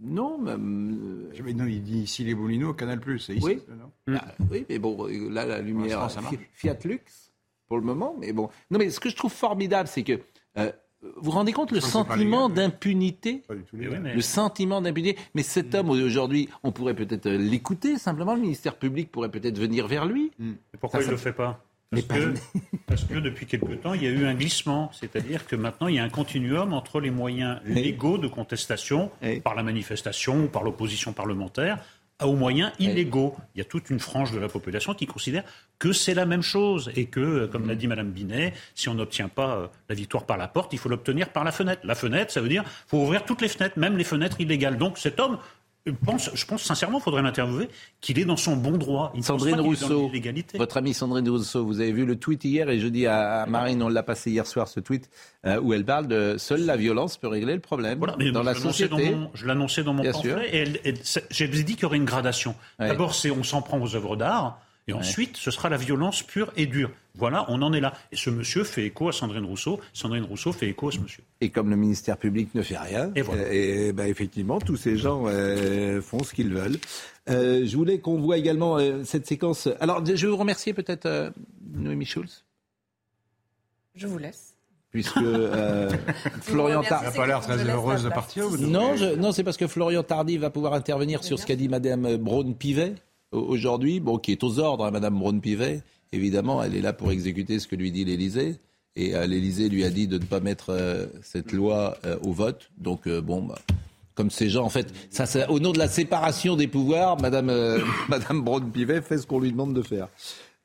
Non. 0.00 0.44
Euh, 0.46 0.56
non, 0.56 1.66
il 1.66 1.82
dit 1.82 2.00
ici 2.00 2.24
les 2.24 2.34
Moulineaux, 2.34 2.74
Canal 2.74 3.00
c'est 3.18 3.34
ici. 3.34 3.44
Oui. 3.44 3.60
Ah, 4.08 4.34
oui, 4.50 4.64
mais 4.68 4.78
bon, 4.78 5.06
là, 5.06 5.46
la 5.46 5.60
lumière. 5.60 6.08
Fiat 6.52 6.78
Lux, 6.84 7.32
pour 7.68 7.78
le 7.78 7.84
moment, 7.84 8.16
mais 8.18 8.32
bon. 8.32 8.48
Non, 8.70 8.78
mais 8.78 8.90
ce 8.90 9.00
que 9.00 9.08
je 9.08 9.16
trouve 9.16 9.32
formidable, 9.32 9.88
c'est 9.88 10.02
que 10.02 10.20
vous 11.02 11.10
vous 11.16 11.30
rendez 11.32 11.52
compte 11.52 11.72
le 11.72 11.80
sentiment 11.80 12.48
d'impunité? 12.48 13.42
Le 13.82 14.20
sentiment 14.20 14.80
d'impunité. 14.80 15.18
Mais 15.34 15.42
cet 15.42 15.74
homme, 15.74 15.90
aujourd'hui, 15.90 16.48
on 16.62 16.70
pourrait 16.70 16.94
peut-être 16.94 17.26
euh, 17.26 17.36
l'écouter, 17.36 17.98
simplement, 17.98 18.34
le 18.34 18.40
ministère 18.40 18.76
public 18.76 19.10
pourrait 19.10 19.30
peut-être 19.30 19.58
venir 19.58 19.88
vers 19.88 20.06
lui. 20.06 20.30
Hmm. 20.38 20.52
pourquoi 20.80 21.00
il 21.00 21.06
ne 21.06 21.12
le 21.12 21.16
fait 21.16 21.32
pas? 21.32 21.64
Parce 21.90 22.04
que, 22.04 22.34
parce 22.86 23.04
que, 23.04 23.18
depuis 23.18 23.46
quelque 23.46 23.74
temps, 23.74 23.94
il 23.94 24.02
y 24.02 24.06
a 24.06 24.10
eu 24.10 24.26
un 24.26 24.34
glissement. 24.34 24.90
C'est-à-dire 24.92 25.46
que 25.46 25.56
maintenant, 25.56 25.88
il 25.88 25.96
y 25.96 25.98
a 25.98 26.04
un 26.04 26.08
continuum 26.08 26.72
entre 26.72 27.00
les 27.00 27.10
moyens 27.10 27.60
légaux 27.64 28.18
de 28.18 28.28
contestation, 28.28 29.10
par 29.42 29.54
la 29.54 29.62
manifestation 29.62 30.44
ou 30.44 30.46
par 30.46 30.62
l'opposition 30.62 31.12
parlementaire, 31.12 31.84
aux 32.26 32.34
moyens 32.34 32.72
illégaux. 32.78 33.36
Il 33.54 33.58
y 33.58 33.60
a 33.60 33.64
toute 33.64 33.90
une 33.90 34.00
frange 34.00 34.32
de 34.32 34.38
la 34.38 34.48
population 34.48 34.94
qui 34.94 35.06
considère 35.06 35.44
que 35.78 35.92
c'est 35.92 36.14
la 36.14 36.26
même 36.26 36.42
chose 36.42 36.90
et 36.96 37.06
que, 37.06 37.20
euh, 37.20 37.46
comme 37.46 37.66
l'a 37.66 37.74
dit 37.74 37.86
Mme 37.86 38.10
Binet, 38.10 38.52
si 38.74 38.88
on 38.88 38.94
n'obtient 38.94 39.28
pas 39.28 39.56
euh, 39.56 39.66
la 39.88 39.94
victoire 39.94 40.24
par 40.24 40.36
la 40.36 40.48
porte, 40.48 40.72
il 40.72 40.78
faut 40.78 40.88
l'obtenir 40.88 41.30
par 41.30 41.44
la 41.44 41.52
fenêtre. 41.52 41.82
La 41.84 41.94
fenêtre, 41.94 42.32
ça 42.32 42.40
veut 42.40 42.48
dire 42.48 42.62
qu'il 42.62 42.72
faut 42.88 42.98
ouvrir 42.98 43.24
toutes 43.24 43.40
les 43.40 43.48
fenêtres, 43.48 43.78
même 43.78 43.96
les 43.96 44.04
fenêtres 44.04 44.40
illégales. 44.40 44.78
Donc 44.78 44.98
cet 44.98 45.20
homme 45.20 45.38
pense, 45.90 46.30
je 46.32 46.46
pense 46.46 46.62
sincèrement, 46.62 46.98
il 46.98 47.02
faudrait 47.02 47.22
l'interviewer, 47.22 47.68
qu'il 48.00 48.18
est 48.18 48.24
dans 48.24 48.36
son 48.36 48.56
bon 48.56 48.72
droit. 48.72 49.12
Sandrine 49.20 49.60
Rousseau, 49.60 50.10
votre 50.54 50.76
amie 50.76 50.94
Sandrine 50.94 51.28
Rousseau, 51.28 51.64
vous 51.64 51.80
avez 51.80 51.92
vu 51.92 52.04
le 52.04 52.16
tweet 52.16 52.44
hier 52.44 52.70
et 52.70 52.78
je 52.78 52.86
dis 52.86 53.06
à 53.06 53.46
Marine, 53.48 53.82
on 53.82 53.88
l'a 53.88 54.02
passé 54.02 54.30
hier 54.30 54.46
soir 54.46 54.68
ce 54.68 54.80
tweet, 54.80 55.10
euh, 55.44 55.60
où 55.60 55.72
elle 55.72 55.84
parle 55.84 56.06
de 56.06 56.36
seule 56.38 56.64
la 56.64 56.76
violence 56.76 57.16
peut 57.16 57.28
régler 57.28 57.54
le 57.54 57.60
problème 57.60 57.98
dans 58.32 58.42
la 58.42 58.54
société. 58.54 59.16
je 59.34 59.46
l'annonçais 59.46 59.82
dans 59.82 59.94
mon 59.94 60.04
pamphlet 60.04 60.72
et 60.84 60.94
j'ai 61.30 61.48
dit 61.48 61.74
qu'il 61.74 61.82
y 61.82 61.86
aurait 61.86 61.96
une 61.96 62.04
gradation. 62.04 62.54
D'abord, 62.78 63.14
c'est 63.14 63.30
on 63.30 63.42
s'en 63.42 63.62
prend 63.62 63.80
aux 63.80 63.96
œuvres 63.96 64.16
d'art. 64.16 64.60
Et 64.88 64.92
ensuite, 64.92 65.36
ce 65.36 65.50
sera 65.50 65.68
la 65.68 65.76
violence 65.76 66.22
pure 66.22 66.52
et 66.56 66.66
dure. 66.66 66.90
Voilà, 67.14 67.44
on 67.48 67.62
en 67.62 67.72
est 67.72 67.80
là. 67.80 67.92
Et 68.10 68.16
ce 68.16 68.30
monsieur 68.30 68.64
fait 68.64 68.86
écho 68.86 69.08
à 69.08 69.12
Sandrine 69.12 69.44
Rousseau. 69.44 69.78
Sandrine 69.92 70.24
Rousseau 70.24 70.52
fait 70.52 70.68
écho 70.68 70.88
à 70.88 70.92
ce 70.92 70.98
monsieur. 70.98 71.22
Et 71.40 71.50
comme 71.50 71.70
le 71.70 71.76
ministère 71.76 72.16
public 72.16 72.52
ne 72.54 72.62
fait 72.62 72.78
rien, 72.78 73.12
et, 73.14 73.22
voilà. 73.22 73.52
et 73.52 73.92
ben, 73.92 74.06
effectivement, 74.06 74.58
tous 74.60 74.76
ces 74.76 74.96
gens 74.96 75.24
euh, 75.26 76.00
font 76.00 76.24
ce 76.24 76.34
qu'ils 76.34 76.52
veulent. 76.52 76.78
Euh, 77.28 77.64
je 77.64 77.76
voulais 77.76 78.00
qu'on 78.00 78.18
voit 78.18 78.38
également 78.38 78.78
euh, 78.78 79.04
cette 79.04 79.26
séquence. 79.26 79.68
Alors, 79.78 80.04
je 80.04 80.12
vais 80.14 80.26
vous 80.26 80.36
remercier 80.36 80.72
peut-être 80.72 81.32
Noémie 81.74 82.06
Schulz. 82.06 82.44
Je 83.94 84.06
vous 84.06 84.18
laisse 84.18 84.48
puisque 84.90 85.14
Florian 86.42 86.82
Tardy 86.82 87.06
n'a 87.06 87.12
pas 87.12 87.26
l'air 87.26 87.40
très 87.40 87.66
heureuse 87.66 88.04
de 88.04 88.10
partir. 88.10 88.50
non, 88.60 88.94
non, 89.16 89.32
c'est 89.32 89.42
parce 89.42 89.56
que 89.56 89.66
Florian 89.66 90.02
Tardy 90.02 90.36
va 90.36 90.50
pouvoir 90.50 90.74
intervenir 90.74 91.24
sur 91.24 91.38
ce 91.38 91.46
qu'a 91.46 91.56
dit 91.56 91.68
Madame 91.68 92.18
Braun-Pivet 92.18 92.96
aujourd'hui, 93.32 94.00
bon, 94.00 94.18
qui 94.18 94.32
est 94.32 94.44
aux 94.44 94.58
ordres, 94.58 94.84
à 94.84 94.88
hein, 94.88 94.90
Madame 94.90 95.18
Braun-Pivet. 95.18 95.82
Évidemment, 96.12 96.62
elle 96.62 96.76
est 96.76 96.82
là 96.82 96.92
pour 96.92 97.10
exécuter 97.10 97.58
ce 97.58 97.66
que 97.66 97.76
lui 97.76 97.90
dit 97.90 98.04
l'Élysée. 98.04 98.56
Et 98.94 99.14
euh, 99.14 99.26
l'Élysée 99.26 99.68
lui 99.68 99.84
a 99.84 99.90
dit 99.90 100.06
de 100.06 100.18
ne 100.18 100.24
pas 100.24 100.40
mettre 100.40 100.70
euh, 100.70 101.06
cette 101.22 101.52
loi 101.52 101.96
euh, 102.04 102.18
au 102.22 102.32
vote. 102.32 102.70
Donc, 102.78 103.08
bon, 103.08 103.42
bah, 103.42 103.58
comme 104.14 104.30
ces 104.30 104.50
gens, 104.50 104.64
en 104.64 104.68
fait, 104.68 104.92
au 105.48 105.60
nom 105.60 105.72
de 105.72 105.78
la 105.78 105.88
séparation 105.88 106.56
des 106.56 106.66
pouvoirs, 106.68 107.18
Madame, 107.20 107.46
Madame 108.08 108.42
Braun-Pivet 108.42 109.00
fait 109.00 109.18
ce 109.18 109.26
qu'on 109.26 109.40
lui 109.40 109.50
demande 109.50 109.74
de 109.74 109.82
faire. 109.82 110.08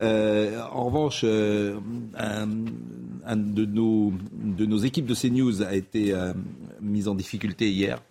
en 0.02 0.86
revanche, 0.86 1.24
un, 1.24 2.50
un, 3.26 3.38
de, 3.38 3.66
nos, 3.66 4.12
de 4.34 4.66
nos 4.66 4.78
équipes 4.80 5.06
de 5.06 5.16
CNews 5.16 5.64
a 5.64 5.74
été 5.74 6.14
mis 6.82 7.08
en 7.08 7.16
difficulté 7.16 7.72
hier 7.72 8.02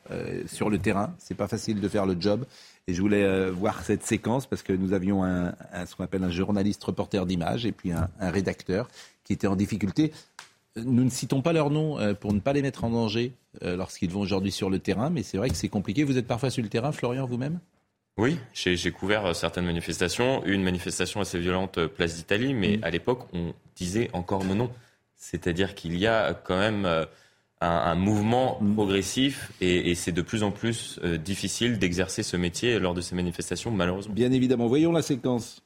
sur 0.47 0.71
le 0.71 0.79
terrain. 0.79 1.15
C'est 1.19 1.37
pas 1.37 1.49
facile 1.49 1.81
de 1.81 1.89
faire 1.89 2.07
le 2.07 2.17
job. 2.19 2.47
Et 2.89 2.95
je 2.95 3.01
voulais 3.01 3.25
euh, 3.25 3.51
voir 3.51 3.83
cette 3.83 4.05
séquence 4.05 4.47
parce 4.47 4.63
que 4.63 4.73
nous 4.73 4.93
avions 4.93 5.25
un, 5.25 5.53
ce 5.87 5.97
qu'on 5.97 6.05
appelle 6.05 6.23
un 6.23 6.31
journaliste 6.31 6.85
reporter 6.85 7.27
d'image 7.27 7.67
et 7.67 7.73
puis 7.73 7.91
un, 7.91 8.09
rédacteur 8.21 8.89
qui 9.25 9.33
était 9.33 9.49
en 9.49 9.57
difficulté. 9.57 10.13
Nous 10.77 11.03
ne 11.03 11.11
citons 11.11 11.43
pas 11.43 11.53
leur 11.53 11.71
nom 11.71 11.99
euh, 11.99 12.15
pour 12.15 12.33
ne 12.33 12.39
pas 12.39 12.53
les 12.53 12.63
mettre 12.63 12.85
en 12.85 12.91
danger 12.91 13.33
euh, 13.65 13.77
lorsqu'ils 13.77 14.11
vont 14.11 14.21
aujourd'hui 14.21 14.53
sur 14.53 14.71
le 14.71 14.79
terrain, 14.79 15.11
mais 15.11 15.25
c'est 15.25 15.37
vrai 15.37 15.51
que 15.51 15.57
c'est 15.57 15.69
compliqué. 15.69 16.05
Vous 16.05 16.17
êtes 16.17 16.29
parfois 16.29 16.51
sur 16.51 16.63
le 16.63 16.69
terrain, 16.69 16.93
Florian, 16.93 17.27
vous-même? 17.27 17.59
Oui, 18.19 18.39
j'ai 18.55 18.93
couvert 18.93 19.35
certaines 19.35 19.67
manifestations. 19.67 20.45
Une 20.45 20.63
manifestation 20.63 21.21
assez 21.21 21.39
violente, 21.39 21.85
place 21.87 22.15
d'Italie, 22.15 22.55
mais 22.55 22.77
mm. 22.77 22.85
à 22.85 22.91
l'époque, 22.91 23.27
on 23.33 23.53
disait 23.75 24.11
encore 24.13 24.45
non. 24.45 24.55
nom. 24.55 24.71
C'est-à-dire 25.17 25.75
qu'il 25.75 25.97
y 25.99 26.07
a 26.07 26.35
quand 26.35 26.59
même 26.59 26.87
un, 27.61 27.95
mouvement 27.95 28.59
mm. 28.61 28.75
progressif 28.75 29.53
et, 29.61 29.95
c'est 29.95 30.13
de 30.13 30.23
plus 30.23 30.43
en 30.43 30.51
plus 30.51 31.01
euh, 31.03 31.17
difficile 31.17 31.79
d'exercer 31.79 32.23
ce 32.23 32.37
métier 32.37 32.79
lors 32.79 32.95
de 32.95 33.01
ces 33.01 33.15
manifestations, 33.15 33.71
malheureusement. 33.71 34.15
Bien 34.15 34.33
évidemment. 34.33 34.67
Voyons 34.67 34.93
la 34.93 35.03
séquence. 35.03 35.66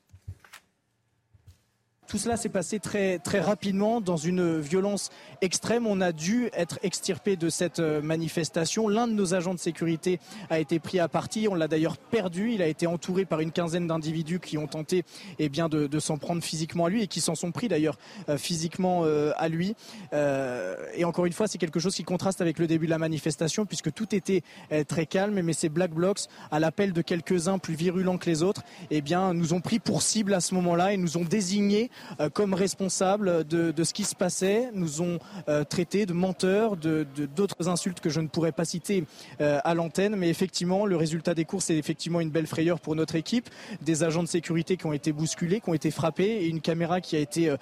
Tout 2.11 2.19
cela 2.19 2.37
s'est 2.37 2.49
passé 2.49 2.81
très, 2.81 3.21
très 3.21 3.39
rapidement 3.39 4.01
dans 4.01 4.17
une 4.17 4.59
violence 4.59 5.11
extrême. 5.43 5.87
On 5.87 6.01
a 6.01 6.11
dû 6.11 6.51
être 6.55 6.81
extirpé 6.83 7.37
de 7.37 7.49
cette 7.49 7.79
euh, 7.79 8.03
manifestation. 8.03 8.89
L'un 8.89 9.07
de 9.07 9.13
nos 9.13 9.33
agents 9.33 9.55
de 9.55 9.61
sécurité 9.61 10.19
a 10.51 10.59
été 10.59 10.81
pris 10.81 10.99
à 10.99 11.07
partie. 11.07 11.47
On 11.47 11.55
l'a 11.55 11.69
d'ailleurs 11.69 11.99
perdu. 11.99 12.51
Il 12.51 12.63
a 12.63 12.67
été 12.67 12.89
entouré 12.89 13.27
par 13.27 13.39
une 13.39 13.53
quinzaine 13.53 13.87
d'individus 13.87 14.41
qui 14.41 14.59
ont 14.59 14.67
tenté 14.67 15.05
eh 15.39 15.49
bien, 15.49 15.69
de, 15.69 16.01
s'en 16.01 16.19
prendre 16.19 16.43
physiquement 16.43 16.87
à 16.87 16.91
lui 16.91 17.05
et 17.05 17.07
qui 17.07 17.21
s'en 17.21 17.37
sont 17.37 17.53
pris 17.53 17.69
d'ailleurs 17.69 17.97
euh, 18.29 18.37
physiquement 18.37 19.03
euh, 19.05 19.31
à 19.37 19.49
lui. 19.49 19.77
et 20.13 21.05
encore 21.05 21.27
une 21.27 21.33
fois, 21.33 21.47
c'est 21.47 21.59
quelque 21.59 21.79
chose 21.79 21.95
qui 21.95 22.03
contraste 22.03 22.41
avec 22.41 22.59
le 22.59 22.67
début 22.67 22.87
de 22.87 22.91
la 22.91 22.99
manifestation 22.99 23.67
puisque 23.67 23.93
tout 23.93 24.17
était 24.17 24.43
très 24.89 25.07
calme. 25.07 25.41
Mais 25.43 25.53
ces 25.53 25.69
Black 25.69 25.93
Blocs, 25.93 26.23
à 26.51 26.59
l'appel 26.59 26.93
de 26.93 27.03
quelques-uns 27.03 27.59
plus 27.59 27.75
virulents 27.75 28.19
que 28.19 28.29
les 28.29 28.43
autres, 28.43 28.63
eh 28.91 29.01
bien, 29.01 29.33
nous 29.33 29.53
ont 29.53 29.61
pris 29.61 29.79
pour 29.79 30.03
cible 30.03 30.35
à 30.35 30.41
ce 30.41 30.55
moment-là 30.55 30.93
et 30.93 30.97
nous 30.97 31.17
ont 31.17 31.25
désignés 31.25 31.89
comme 32.33 32.55
responsables 32.55 33.47
de, 33.47 33.85
ce 33.85 33.93
qui 33.93 34.05
se 34.05 34.15
passait, 34.15 34.71
nous 34.75 35.03
ont 35.03 35.19
euh, 35.49 35.65
traités 35.65 36.07
de 36.07 36.13
menteurs, 36.13 36.77
de 36.77 37.07
d'autres 37.35 37.69
insultes 37.69 38.01
que 38.01 38.11
je 38.11 38.21
ne 38.21 38.29
pourrais 38.29 38.53
pas 38.53 38.65
citer 38.65 39.05
euh, 39.41 39.59
à 39.65 39.75
l'antenne. 39.75 40.17
Mais 40.17 40.29
effectivement, 40.29 40.87
le 40.87 40.97
résultat 40.97 41.35
des 41.35 41.45
courses 41.45 41.71
est 41.71 41.77
effectivement 41.77 42.21
une 42.21 42.31
belle 42.31 42.47
frayeur 42.47 42.81
pour 42.81 42.95
notre 42.95 43.15
équipe. 43.17 43.49
Des 43.83 44.03
agents 44.03 44.23
de 44.23 44.29
sécurité 44.29 44.77
qui 44.77 44.87
ont 44.87 44.93
été 44.93 45.13
bousculés, 45.13 45.61
qui 45.61 45.71
ont 45.71 45.75
été 45.75 45.91
frappés, 45.91 46.45
et 46.45 46.49
une 46.49 46.61
caméra 46.61 47.01
qui 47.01 47.17
a 47.17 47.21
été 47.21 47.55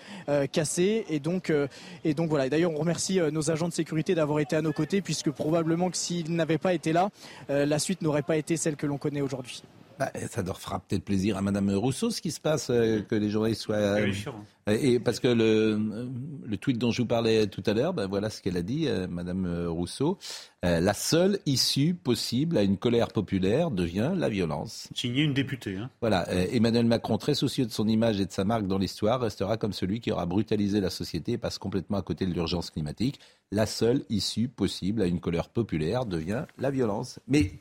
cassée. 0.52 1.04
Et 1.08 1.20
donc, 1.20 1.52
et 2.04 2.14
donc 2.14 2.28
voilà. 2.28 2.48
D'ailleurs, 2.48 2.72
on 2.72 2.78
remercie 2.78 3.20
nos 3.32 3.50
agents 3.50 3.68
de 3.68 3.72
sécurité 3.72 4.14
d'avoir 4.14 4.40
été 4.40 4.56
à 4.56 4.62
nos 4.62 4.72
côtés, 4.72 5.00
puisque 5.00 5.30
probablement 5.30 5.90
que 5.90 5.96
s'ils 5.96 6.34
n'avaient 6.34 6.58
pas 6.58 6.74
été 6.74 6.92
là, 6.92 7.10
la 7.48 7.78
suite 7.78 8.02
n'aurait 8.02 8.22
pas 8.22 8.36
été 8.36 8.56
celle 8.56 8.76
que 8.76 8.86
l'on 8.86 8.98
connaît 8.98 9.20
aujourd'hui. 9.20 9.62
Bah, 9.98 10.12
ça 10.30 10.42
leur 10.42 10.60
fera 10.60 10.78
peut-être 10.78 11.04
plaisir 11.04 11.36
à 11.36 11.42
Madame 11.42 11.70
Rousseau, 11.70 12.10
ce 12.10 12.20
qui 12.20 12.30
se 12.30 12.40
passe, 12.40 12.70
euh, 12.70 13.02
que 13.02 13.16
les 13.16 13.30
journalistes 13.30 13.62
soient. 13.62 13.76
Euh, 13.76 14.12
et 14.68 15.00
parce 15.00 15.18
que 15.18 15.26
le, 15.26 16.08
le, 16.46 16.56
tweet 16.56 16.78
dont 16.78 16.92
je 16.92 17.02
vous 17.02 17.08
parlais 17.08 17.48
tout 17.48 17.64
à 17.66 17.72
l'heure, 17.72 17.94
ben 17.94 18.06
voilà 18.06 18.30
ce 18.30 18.40
qu'elle 18.40 18.56
a 18.56 18.62
dit, 18.62 18.86
euh, 18.86 19.08
Madame 19.08 19.66
Rousseau. 19.66 20.18
la 20.62 20.94
seule 20.94 21.40
issue 21.46 21.94
possible 21.94 22.58
à 22.58 22.62
une 22.62 22.76
colère 22.76 23.08
populaire 23.08 23.72
devient 23.72 24.12
la 24.14 24.28
violence. 24.28 24.88
Signé 24.94 25.24
une 25.24 25.34
députée. 25.34 25.76
Hein. 25.76 25.90
Voilà. 26.00 26.30
Emmanuel 26.52 26.86
Macron, 26.86 27.18
très 27.18 27.34
soucieux 27.34 27.66
de 27.66 27.72
son 27.72 27.88
image 27.88 28.20
et 28.20 28.26
de 28.26 28.32
sa 28.32 28.44
marque 28.44 28.68
dans 28.68 28.78
l'histoire, 28.78 29.20
restera 29.20 29.56
comme 29.56 29.72
celui 29.72 30.00
qui 30.00 30.12
aura 30.12 30.26
brutalisé 30.26 30.80
la 30.80 30.90
société 30.90 31.32
et 31.32 31.38
passe 31.38 31.58
complètement 31.58 31.96
à 31.96 32.02
côté 32.02 32.26
de 32.26 32.32
l'urgence 32.32 32.70
climatique. 32.70 33.18
La 33.50 33.66
seule 33.66 34.04
issue 34.10 34.48
possible 34.48 35.02
à 35.02 35.06
une 35.06 35.18
colère 35.18 35.48
populaire 35.48 36.04
devient 36.04 36.44
la 36.58 36.70
violence. 36.70 37.18
Mais 37.26 37.52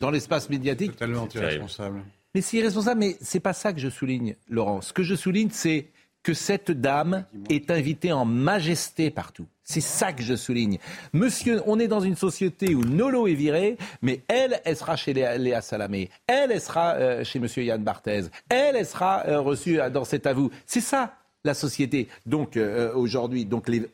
dans 0.00 0.10
l'espace 0.10 0.50
médiatique. 0.50 0.92
Totalement 0.92 1.28
irresponsable. 1.34 2.02
Mais 2.34 2.40
c'est 2.40 2.56
irresponsable, 2.56 3.00
mais 3.00 3.16
c'est 3.20 3.40
pas 3.40 3.52
ça 3.52 3.72
que 3.72 3.80
je 3.80 3.88
souligne, 3.88 4.34
Laurent. 4.48 4.80
Ce 4.80 4.92
que 4.92 5.02
je 5.02 5.14
souligne, 5.14 5.50
c'est 5.52 5.86
que 6.24 6.34
cette 6.34 6.70
dame 6.72 7.26
est 7.50 7.70
invitée 7.70 8.12
en 8.12 8.24
majesté 8.24 9.10
partout. 9.10 9.46
C'est 9.62 9.82
ça 9.82 10.12
que 10.12 10.22
je 10.22 10.34
souligne. 10.34 10.78
Monsieur, 11.12 11.62
on 11.66 11.78
est 11.78 11.86
dans 11.86 12.00
une 12.00 12.16
société 12.16 12.74
où 12.74 12.82
Nolo 12.82 13.26
est 13.26 13.34
viré, 13.34 13.76
mais 14.02 14.22
elle, 14.26 14.60
elle 14.64 14.76
sera 14.76 14.96
chez 14.96 15.12
Léa 15.12 15.60
Salamé. 15.60 16.10
Elle, 16.26 16.50
elle 16.50 16.60
sera 16.60 16.94
euh, 16.94 17.24
chez 17.24 17.38
Monsieur 17.38 17.62
Yann 17.62 17.82
Barthez. 17.82 18.24
Elle, 18.48 18.76
elle 18.76 18.86
sera 18.86 19.24
euh, 19.26 19.40
reçue 19.40 19.78
dans 19.92 20.04
cet 20.04 20.26
avou. 20.26 20.50
C'est 20.66 20.80
ça, 20.80 21.14
la 21.44 21.54
société. 21.54 22.08
Donc, 22.26 22.56
euh, 22.56 22.92
aujourd'hui, 22.94 23.44
donc 23.44 23.68
les, 23.68 23.86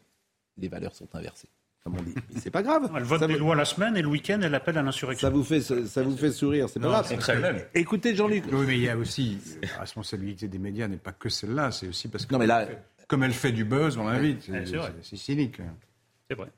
les 0.57 0.69
valeurs 0.69 0.95
sont 0.95 1.09
inversées 1.15 1.49
comme 1.91 2.01
on 2.01 2.03
dit. 2.03 2.14
C'est 2.36 2.51
pas 2.51 2.62
grave. 2.62 2.91
Elle 2.97 3.03
vote 3.03 3.24
des 3.24 3.36
lois 3.36 3.55
la 3.55 3.64
semaine 3.64 3.97
et 3.97 4.03
le 4.03 4.09
week-end, 4.09 4.38
elle 4.43 4.55
appelle 4.55 4.78
à 4.78 4.82
l'insurrection. 4.82 5.28
Ça 5.28 5.32
vous 5.32 5.45
fait, 5.45 5.61
ça 5.61 6.03
vous 6.03 6.16
fait 6.16 6.30
sourire, 6.30 6.68
c'est 6.68 6.80
pas 6.80 7.03
grave. 7.03 7.66
Écoutez, 7.74 8.14
Jean-Luc. 8.14 8.45
Oui, 8.53 8.64
mais 8.66 8.76
il 8.76 8.82
y 8.82 8.88
a 8.88 8.97
aussi 8.97 9.38
la 9.62 9.80
responsabilité 9.80 10.49
des 10.49 10.59
médias 10.59 10.88
n'est 10.88 10.97
pas 10.97 11.12
que 11.12 11.28
celle-là, 11.28 11.70
c'est 11.70 11.88
aussi 11.88 12.09
parce 12.09 12.26
que. 12.26 12.32
Non, 12.32 12.38
mais 12.38 12.47
là. 12.47 12.66
Comme 13.09 13.24
elle 13.24 13.32
fait 13.32 13.51
du 13.51 13.64
buzz, 13.64 13.97
on 13.99 14.07
l'invite. 14.07 14.51
C'est 15.03 15.16
cynique. 15.16 15.61
C'est 16.28 16.36
vrai. 16.36 16.49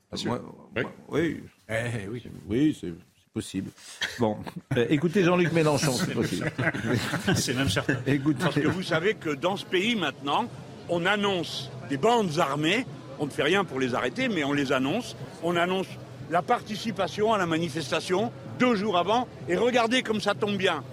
oui. 1.09 1.41
Eh, 1.67 2.07
oui. 2.07 2.23
Oui, 2.47 2.77
c'est 2.79 2.93
possible. 3.33 3.71
Bon, 4.19 4.37
euh, 4.77 4.85
écoutez 4.89 5.23
Jean-Luc 5.23 5.51
Mélenchon, 5.51 5.93
c'est 5.93 6.13
possible. 6.13 6.51
c'est 7.35 7.55
même 7.55 7.69
certain. 7.69 7.97
Écoutez. 8.05 8.43
Parce 8.43 8.55
que 8.55 8.67
vous 8.67 8.83
savez 8.83 9.15
que 9.15 9.31
dans 9.31 9.57
ce 9.57 9.65
pays 9.65 9.95
maintenant, 9.95 10.47
on 10.89 11.05
annonce 11.07 11.71
des 11.89 11.97
bandes 11.97 12.37
armées 12.37 12.85
on 13.23 13.27
ne 13.27 13.31
fait 13.31 13.43
rien 13.43 13.63
pour 13.63 13.79
les 13.79 13.95
arrêter, 13.95 14.27
mais 14.27 14.43
on 14.43 14.51
les 14.51 14.73
annonce. 14.73 15.15
On 15.43 15.55
annonce 15.55 15.87
la 16.29 16.41
participation 16.41 17.33
à 17.33 17.37
la 17.37 17.45
manifestation 17.45 18.33
deux 18.59 18.75
jours 18.75 18.97
avant. 18.97 19.29
Et 19.47 19.55
regardez 19.55 20.03
comme 20.03 20.19
ça 20.19 20.33
tombe 20.33 20.57
bien. 20.57 20.83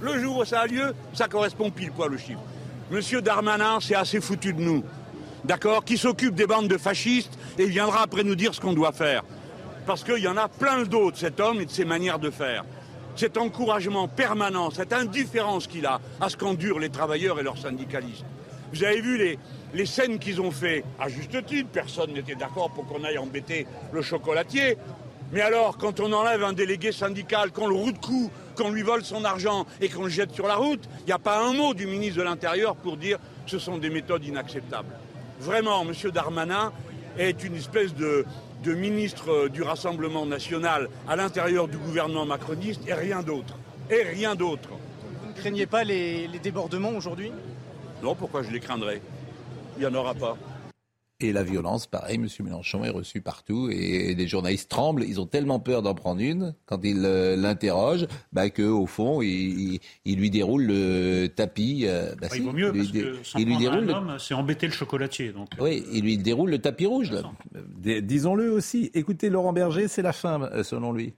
Le 0.00 0.20
jour 0.20 0.38
où 0.38 0.44
ça 0.44 0.62
a 0.62 0.66
lieu, 0.66 0.92
ça 1.14 1.28
correspond 1.28 1.70
pile 1.70 1.92
poil 1.92 2.12
au 2.12 2.18
chiffre. 2.18 2.40
Monsieur 2.90 3.22
Darmanin, 3.22 3.78
c'est 3.80 3.94
assez 3.94 4.20
foutu 4.20 4.52
de 4.52 4.60
nous. 4.60 4.82
D'accord 5.44 5.84
Qui 5.84 5.96
s'occupe 5.96 6.34
des 6.34 6.48
bandes 6.48 6.66
de 6.66 6.76
fascistes 6.78 7.38
et 7.56 7.62
il 7.62 7.70
viendra 7.70 8.02
après 8.02 8.24
nous 8.24 8.34
dire 8.34 8.54
ce 8.54 8.60
qu'on 8.60 8.72
doit 8.72 8.90
faire. 8.90 9.22
Parce 9.86 10.02
qu'il 10.02 10.18
y 10.18 10.26
en 10.26 10.36
a 10.36 10.48
plein 10.48 10.82
d'autres, 10.82 11.18
cet 11.18 11.38
homme 11.38 11.60
et 11.60 11.66
de 11.66 11.70
ses 11.70 11.84
manières 11.84 12.18
de 12.18 12.30
faire. 12.30 12.64
Cet 13.14 13.38
encouragement 13.38 14.08
permanent, 14.08 14.72
cette 14.72 14.92
indifférence 14.92 15.68
qu'il 15.68 15.86
a 15.86 16.00
à 16.20 16.28
ce 16.28 16.36
qu'endurent 16.36 16.80
les 16.80 16.90
travailleurs 16.90 17.38
et 17.38 17.44
leurs 17.44 17.58
syndicalistes. 17.58 18.24
Vous 18.72 18.82
avez 18.82 19.00
vu 19.00 19.16
les, 19.16 19.38
les 19.74 19.86
scènes 19.86 20.18
qu'ils 20.18 20.40
ont 20.40 20.50
fait, 20.50 20.84
à 21.00 21.08
juste 21.08 21.44
titre, 21.46 21.68
personne 21.72 22.12
n'était 22.12 22.34
d'accord 22.34 22.70
pour 22.70 22.86
qu'on 22.86 23.04
aille 23.04 23.18
embêter 23.18 23.66
le 23.92 24.02
chocolatier. 24.02 24.76
Mais 25.32 25.40
alors, 25.40 25.78
quand 25.78 25.98
on 26.00 26.12
enlève 26.12 26.44
un 26.44 26.52
délégué 26.52 26.92
syndical, 26.92 27.52
qu'on 27.52 27.66
le 27.66 27.74
roue 27.74 27.92
de 27.92 27.98
cou, 27.98 28.30
qu'on 28.54 28.70
lui 28.70 28.82
vole 28.82 29.02
son 29.02 29.24
argent 29.24 29.64
et 29.80 29.88
qu'on 29.88 30.04
le 30.04 30.10
jette 30.10 30.32
sur 30.32 30.46
la 30.46 30.56
route, 30.56 30.86
il 31.00 31.06
n'y 31.06 31.12
a 31.12 31.18
pas 31.18 31.42
un 31.42 31.54
mot 31.54 31.72
du 31.72 31.86
ministre 31.86 32.18
de 32.18 32.22
l'Intérieur 32.22 32.76
pour 32.76 32.98
dire 32.98 33.18
que 33.44 33.50
ce 33.50 33.58
sont 33.58 33.78
des 33.78 33.88
méthodes 33.88 34.24
inacceptables. 34.24 34.94
Vraiment, 35.40 35.82
M. 35.82 35.94
Darmanin 36.12 36.72
est 37.18 37.42
une 37.42 37.56
espèce 37.56 37.94
de, 37.94 38.26
ministre 38.64 39.48
du 39.48 39.62
Rassemblement 39.62 40.26
national 40.26 40.88
à 41.08 41.16
l'intérieur 41.16 41.66
du 41.66 41.78
gouvernement 41.78 42.26
macroniste 42.26 42.82
et 42.86 42.94
rien 42.94 43.22
d'autre. 43.22 43.58
Et 43.90 44.02
rien 44.02 44.34
d'autre. 44.34 44.68
Vous 45.22 45.28
ne 45.30 45.34
craignez 45.34 45.66
pas 45.66 45.82
les 45.82 46.28
débordements 46.42 46.90
aujourd'hui? 46.90 47.32
Non, 48.02 48.14
pourquoi 48.14 48.42
je 48.42 48.50
les 48.50 48.60
craindrais? 48.60 49.00
Il 49.82 49.88
n'y 49.88 49.96
en 49.96 49.98
aura 49.98 50.14
pas. 50.14 50.36
Et 51.18 51.32
la 51.32 51.42
violence, 51.44 51.86
pareil, 51.86 52.16
M. 52.16 52.26
Mélenchon 52.40 52.84
est 52.84 52.90
reçu 52.90 53.20
partout 53.20 53.68
et 53.70 54.14
les 54.14 54.26
journalistes 54.28 54.68
tremblent. 54.68 55.04
Ils 55.04 55.20
ont 55.20 55.26
tellement 55.26 55.60
peur 55.60 55.82
d'en 55.82 55.94
prendre 55.94 56.20
une 56.20 56.54
quand 56.66 56.84
ils 56.84 57.04
euh, 57.04 57.36
l'interrogent 57.36 58.06
bah, 58.32 58.50
qu'au 58.50 58.86
fond, 58.86 59.22
ils, 59.22 59.80
lui 60.04 60.30
déroulent 60.30 60.66
le 60.66 61.28
tapis. 61.28 61.84
Euh, 61.86 62.14
bah, 62.20 62.26
il 62.34 62.42
vaut 62.42 62.52
mieux 62.52 62.72
parce 62.72 62.90
que 62.90 63.16
il 63.38 63.46
lui 63.46 63.56
déroule 63.56 63.90
homme, 63.90 64.16
c'est 64.18 64.34
embêter 64.34 64.66
le 64.66 64.72
chocolatier. 64.72 65.32
Donc. 65.32 65.48
Euh. 65.58 65.64
Oui, 65.64 65.84
il 65.92 66.02
lui 66.02 66.18
déroule 66.18 66.50
le 66.50 66.58
tapis 66.58 66.86
rouge. 66.86 67.12
Disons-le 67.78 68.50
aussi. 68.50 68.90
Écoutez, 68.94 69.30
Laurent 69.30 69.52
Berger, 69.52 69.86
c'est 69.86 70.02
la 70.02 70.12
fin, 70.12 70.50
selon 70.64 70.92
lui. 70.92 71.14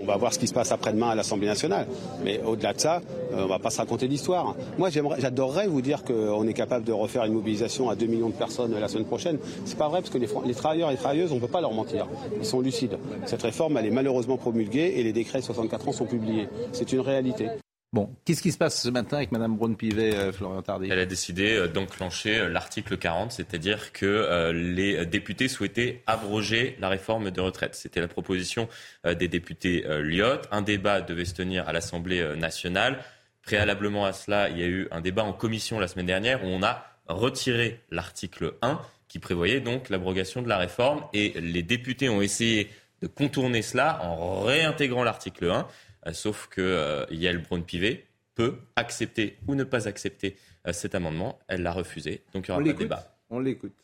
On 0.00 0.04
va 0.04 0.16
voir 0.16 0.32
ce 0.32 0.38
qui 0.38 0.46
se 0.46 0.54
passe 0.54 0.72
après-demain 0.72 1.10
à 1.10 1.14
l'Assemblée 1.14 1.46
nationale. 1.46 1.86
Mais 2.24 2.40
au-delà 2.44 2.72
de 2.72 2.80
ça, 2.80 3.00
euh, 3.32 3.44
on 3.44 3.46
va 3.46 3.58
pas 3.58 3.70
se 3.70 3.78
raconter 3.78 4.08
d'histoire. 4.08 4.54
Moi, 4.78 4.90
j'adorerais 4.90 5.66
vous 5.66 5.82
dire 5.82 6.04
qu'on 6.04 6.46
est 6.46 6.54
capable 6.54 6.84
de 6.84 6.92
refaire 6.92 7.24
une 7.24 7.32
mobilisation 7.34 7.90
à 7.90 7.96
2 7.96 8.06
millions 8.06 8.28
de 8.28 8.34
personnes 8.34 8.78
la 8.78 8.88
semaine 8.88 9.06
prochaine. 9.06 9.38
C'est 9.64 9.78
pas 9.78 9.88
vrai 9.88 10.00
parce 10.00 10.10
que 10.10 10.18
les, 10.18 10.28
les 10.46 10.54
travailleurs 10.54 10.90
et 10.90 10.92
les 10.92 10.98
travailleuses, 10.98 11.32
on 11.32 11.36
ne 11.36 11.40
peut 11.40 11.48
pas 11.48 11.60
leur 11.60 11.72
mentir. 11.72 12.06
Ils 12.38 12.46
sont 12.46 12.60
lucides. 12.60 12.98
Cette 13.26 13.42
réforme, 13.42 13.76
elle 13.76 13.86
est 13.86 13.90
malheureusement 13.90 14.36
promulguée 14.36 14.94
et 14.96 15.02
les 15.02 15.12
décrets 15.12 15.40
de 15.40 15.44
64 15.44 15.88
ans 15.88 15.92
sont 15.92 16.06
publiés. 16.06 16.48
C'est 16.72 16.92
une 16.92 17.00
réalité. 17.00 17.48
Bon, 17.94 18.14
qu'est-ce 18.26 18.42
qui 18.42 18.52
se 18.52 18.58
passe 18.58 18.82
ce 18.82 18.90
matin 18.90 19.16
avec 19.16 19.32
Mme 19.32 19.56
Braun-Pivet, 19.56 20.14
euh, 20.14 20.30
Florian 20.30 20.60
Tardy 20.60 20.88
Elle 20.90 20.98
a 20.98 21.06
décidé 21.06 21.54
euh, 21.54 21.68
d'enclencher 21.68 22.38
euh, 22.38 22.48
l'article 22.50 22.98
40, 22.98 23.32
c'est-à-dire 23.32 23.92
que 23.92 24.50
les 24.52 25.06
députés 25.06 25.48
souhaitaient 25.48 26.02
abroger 26.06 26.76
la 26.80 26.90
réforme 26.90 27.30
de 27.30 27.40
retraite. 27.40 27.74
C'était 27.74 28.00
la 28.00 28.08
proposition 28.08 28.68
des 29.04 29.28
députés 29.28 29.84
Lyot. 30.02 30.42
Un 30.50 30.62
débat 30.62 31.00
devait 31.00 31.24
se 31.24 31.34
tenir 31.34 31.68
à 31.68 31.72
l'Assemblée 31.72 32.36
nationale. 32.36 33.02
Préalablement 33.42 34.04
à 34.04 34.12
cela, 34.12 34.48
il 34.48 34.58
y 34.58 34.62
a 34.62 34.66
eu 34.66 34.88
un 34.90 35.00
débat 35.00 35.24
en 35.24 35.32
commission 35.32 35.78
la 35.78 35.88
semaine 35.88 36.06
dernière 36.06 36.44
où 36.44 36.48
on 36.48 36.62
a 36.62 36.84
retiré 37.06 37.80
l'article 37.90 38.54
1 38.62 38.80
qui 39.08 39.18
prévoyait 39.18 39.60
donc 39.60 39.88
l'abrogation 39.88 40.42
de 40.42 40.48
la 40.48 40.58
réforme 40.58 41.04
et 41.12 41.40
les 41.40 41.62
députés 41.62 42.08
ont 42.08 42.20
essayé 42.20 42.70
de 43.00 43.06
contourner 43.06 43.62
cela 43.62 44.02
en 44.02 44.42
réintégrant 44.42 45.04
l'article 45.04 45.50
1. 45.50 45.66
Euh, 46.06 46.12
sauf 46.12 46.48
que 46.48 46.60
euh, 46.60 47.06
Yael 47.10 47.38
Braun-Pivet 47.38 48.06
peut 48.34 48.58
accepter 48.76 49.38
ou 49.46 49.54
ne 49.54 49.64
pas 49.64 49.88
accepter 49.88 50.36
euh, 50.66 50.72
cet 50.72 50.94
amendement. 50.94 51.38
Elle 51.48 51.62
l'a 51.62 51.72
refusé. 51.72 52.22
Donc 52.32 52.46
il 52.46 52.50
y 52.50 52.52
aura 52.52 52.62
pas 52.62 52.68
de 52.68 52.72
débat. 52.72 53.16
On 53.30 53.40
l'écoute. 53.40 53.74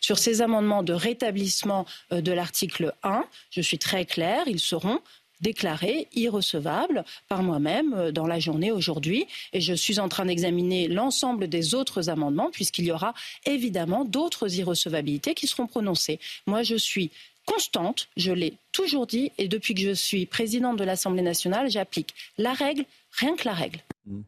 Sur 0.00 0.18
ces 0.18 0.42
amendements 0.42 0.82
de 0.82 0.92
rétablissement 0.92 1.86
de 2.10 2.32
l'article 2.32 2.92
1, 3.02 3.24
je 3.50 3.62
suis 3.62 3.78
très 3.78 4.04
claire, 4.04 4.42
ils 4.46 4.60
seront 4.60 5.00
déclarés 5.40 6.08
irrecevables 6.14 7.04
par 7.28 7.42
moi-même 7.42 8.10
dans 8.10 8.26
la 8.26 8.38
journée 8.38 8.70
aujourd'hui. 8.70 9.26
Et 9.54 9.62
je 9.62 9.72
suis 9.72 10.00
en 10.00 10.08
train 10.08 10.26
d'examiner 10.26 10.88
l'ensemble 10.88 11.48
des 11.48 11.74
autres 11.74 12.10
amendements, 12.10 12.50
puisqu'il 12.50 12.84
y 12.84 12.92
aura 12.92 13.14
évidemment 13.46 14.04
d'autres 14.04 14.58
irrecevabilités 14.58 15.34
qui 15.34 15.46
seront 15.46 15.66
prononcées. 15.66 16.20
Moi, 16.46 16.62
je 16.62 16.76
suis 16.76 17.10
constante, 17.46 18.08
je 18.16 18.32
l'ai 18.32 18.54
toujours 18.72 19.06
dit, 19.06 19.32
et 19.38 19.48
depuis 19.48 19.74
que 19.74 19.82
je 19.82 19.92
suis 19.92 20.26
présidente 20.26 20.78
de 20.78 20.84
l'Assemblée 20.84 21.22
nationale, 21.22 21.70
j'applique 21.70 22.14
la 22.38 22.52
règle, 22.52 22.84
rien 23.12 23.36
que 23.36 23.44
la 23.44 23.54
règle. 23.54 23.80
Mmh. 24.06 24.20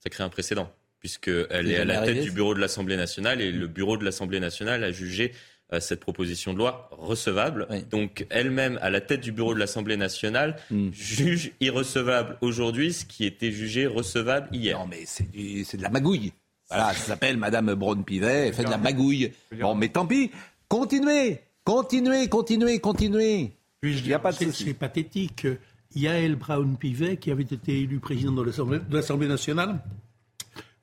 Ça 0.00 0.10
crée 0.10 0.24
un 0.24 0.28
précédent, 0.28 0.70
puisqu'elle 1.00 1.70
est 1.70 1.78
à 1.78 1.84
la 1.84 2.02
tête 2.02 2.22
du 2.22 2.30
bureau 2.30 2.54
de 2.54 2.60
l'Assemblée 2.60 2.96
nationale, 2.96 3.40
et 3.40 3.52
le 3.52 3.66
bureau 3.66 3.96
de 3.96 4.04
l'Assemblée 4.04 4.40
nationale 4.40 4.84
a 4.84 4.92
jugé 4.92 5.32
euh, 5.72 5.80
cette 5.80 6.00
proposition 6.00 6.52
de 6.52 6.58
loi 6.58 6.88
recevable. 6.92 7.66
Donc 7.90 8.26
elle-même, 8.30 8.78
à 8.82 8.90
la 8.90 9.00
tête 9.00 9.20
du 9.20 9.32
bureau 9.32 9.54
de 9.54 9.58
l'Assemblée 9.58 9.96
nationale, 9.96 10.56
mmh. 10.70 10.90
juge 10.92 11.52
irrecevable 11.60 12.36
aujourd'hui 12.40 12.92
ce 12.92 13.04
qui 13.04 13.24
était 13.24 13.50
jugé 13.50 13.86
recevable 13.86 14.48
hier. 14.54 14.78
Non, 14.78 14.86
mais 14.86 15.04
c'est 15.06 15.76
de 15.76 15.82
la 15.82 15.90
magouille. 15.90 16.32
Voilà, 16.68 16.94
ça 16.94 17.08
s'appelle 17.08 17.36
Madame 17.36 17.74
Braun-Pivet, 17.74 18.48
elle 18.48 18.54
fait 18.54 18.64
de 18.64 18.70
la 18.70 18.78
magouille. 18.78 19.32
Bon, 19.52 19.74
mais 19.74 19.88
tant 19.88 20.06
pis, 20.06 20.30
continuez 20.68 21.40
Continuez, 21.64 22.28
continuez, 22.28 22.78
continuez. 22.78 23.56
Il 23.82 24.02
n'y 24.02 24.12
a 24.12 24.18
pas 24.18 24.32
de 24.32 24.50
C'est 24.50 24.74
pathétique. 24.74 25.46
Yael 25.94 26.36
Brown-Pivet, 26.36 27.16
qui 27.16 27.30
avait 27.30 27.42
été 27.42 27.80
élu 27.80 28.00
président 28.00 28.32
de 28.32 28.42
l'Assemblée 28.42 29.28
nationale, 29.28 29.82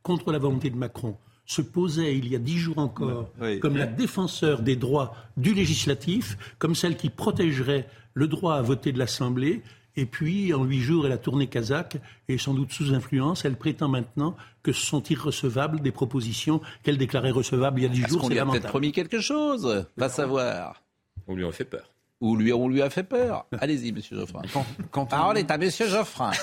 contre 0.01 0.31
la 0.31 0.39
volonté 0.39 0.71
de 0.71 0.77
Macron, 0.77 1.17
se 1.45 1.61
posait 1.61 2.17
il 2.17 2.29
y 2.29 2.35
a 2.35 2.39
dix 2.39 2.57
jours 2.57 2.79
encore 2.79 3.29
comme 3.61 3.77
la 3.77 3.85
défenseur 3.85 4.61
des 4.63 4.75
droits 4.75 5.13
du 5.37 5.53
législatif, 5.53 6.55
comme 6.57 6.73
celle 6.73 6.95
qui 6.95 7.09
protégerait 7.09 7.87
le 8.13 8.27
droit 8.27 8.55
à 8.55 8.61
voter 8.61 8.91
de 8.91 8.97
l'Assemblée. 8.97 9.61
Et 9.95 10.05
puis, 10.05 10.53
en 10.53 10.63
huit 10.63 10.81
jours, 10.81 11.05
elle 11.05 11.11
a 11.11 11.17
tourné 11.17 11.47
kazakh 11.47 11.97
et 12.27 12.37
sans 12.37 12.53
doute 12.53 12.71
sous 12.71 12.93
influence, 12.93 13.45
elle 13.45 13.55
prétend 13.55 13.87
maintenant 13.87 14.35
que 14.63 14.71
ce 14.71 14.85
sont 14.85 15.03
irrecevables 15.03 15.81
des 15.81 15.91
propositions 15.91 16.61
qu'elle 16.83 16.97
déclarait 16.97 17.31
recevables 17.31 17.79
il 17.79 17.83
y 17.83 17.85
a 17.85 17.89
dix 17.89 18.07
jours. 18.07 18.23
On 18.23 18.29
lui 18.29 18.39
a 18.39 18.45
peut-être 18.45 18.67
promis 18.67 18.91
quelque 18.91 19.19
chose, 19.19 19.85
va 19.97 20.09
savoir. 20.09 20.81
On 21.27 21.35
lui 21.35 21.45
a 21.45 21.51
fait 21.51 21.65
peur 21.65 21.91
ou 22.21 22.35
lui, 22.35 22.53
on 22.53 22.69
lui 22.69 22.81
a 22.81 22.89
fait 22.89 23.03
peur. 23.03 23.47
Allez-y, 23.59 23.91
monsieur 23.91 24.15
Geoffrin. 24.15 24.43
Quand, 24.91 25.05
Parole 25.07 25.39
est 25.39 25.49
à 25.49 25.57
monsieur 25.57 25.87
Geoffrin. 25.87 26.31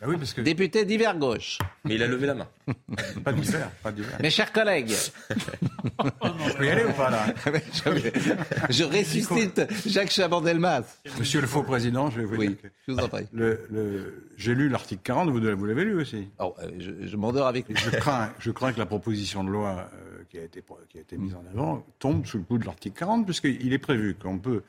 Ah 0.00 0.06
oui, 0.06 0.16
parce 0.16 0.32
que... 0.32 0.42
Député 0.42 0.84
d'hiver 0.84 1.16
gauche. 1.16 1.58
Mais 1.84 1.96
il 1.96 2.02
a 2.02 2.06
levé 2.06 2.26
la 2.26 2.34
main. 2.34 2.46
pas 3.24 3.32
d'hiver, 3.32 3.70
pas 3.82 3.90
d'hiver. 3.90 4.16
Mes 4.20 4.30
chers 4.30 4.52
collègues. 4.52 4.92
je 6.48 6.56
peux 6.56 6.66
y 6.66 6.70
aller 6.70 6.84
ou 6.84 6.92
pas 6.92 7.10
là 7.10 7.26
je, 8.70 8.84
ressuscite 8.84 9.62
Jacques 9.86 10.10
Chaban-Delmas. 10.10 11.00
Monsieur 11.18 11.40
le 11.40 11.46
faux 11.46 11.62
président, 11.62 12.10
je 12.10 12.20
vais 12.20 12.26
vous 12.26 12.36
oui, 12.36 12.56
Je 12.86 12.92
vous 12.92 12.98
en 12.98 13.08
prie. 13.08 13.26
J'ai 14.36 14.54
lu 14.54 14.68
l'article 14.68 15.02
40, 15.02 15.30
vous, 15.30 15.40
vous 15.40 15.66
l'avez 15.66 15.84
lu 15.84 16.00
aussi? 16.00 16.28
Oh, 16.38 16.54
euh, 16.60 16.70
je, 16.78 17.06
je 17.06 17.16
m'endors 17.16 17.46
avec 17.46 17.68
lui. 17.68 17.76
Je 17.76 17.90
crains, 17.90 18.30
je 18.38 18.50
crains 18.50 18.72
que 18.72 18.78
la 18.78 18.86
proposition 18.86 19.44
de 19.44 19.50
loi 19.50 19.90
euh, 19.94 20.22
qui, 20.28 20.38
a 20.38 20.42
été, 20.42 20.62
qui 20.88 20.98
a 20.98 21.00
été 21.00 21.16
mise 21.16 21.34
en 21.34 21.44
avant 21.52 21.84
tombe 21.98 22.26
sous 22.26 22.38
le 22.38 22.44
coup 22.44 22.58
de 22.58 22.64
l'article 22.64 22.98
40, 22.98 23.24
puisqu'il 23.24 23.72
est 23.72 23.78
prévu 23.78 24.14
qu'on 24.14 24.38
peut 24.38 24.62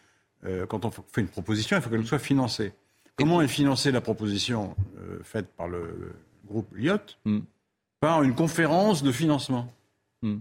euh, 0.46 0.66
quand 0.66 0.86
on 0.86 0.92
fait 0.92 1.22
une 1.22 1.28
proposition, 1.28 1.78
il 1.78 1.82
faut 1.82 1.90
qu'elle 1.90 2.06
soit 2.06 2.20
financée. 2.20 2.74
comment 3.16 3.42
est 3.42 3.48
financée 3.48 3.92
la 3.92 4.02
proposition 4.02 4.76
euh, 4.98 5.20
faite 5.24 5.48
par 5.58 5.68
le, 5.68 6.14
groupe 6.48 6.74
Lyot? 6.76 6.98
Hmm. 7.26 7.40
Par 8.00 8.24
une 8.24 8.34
conférence 8.34 9.04
de 9.04 9.12
financement. 9.12 9.72
Hmm. 10.22 10.38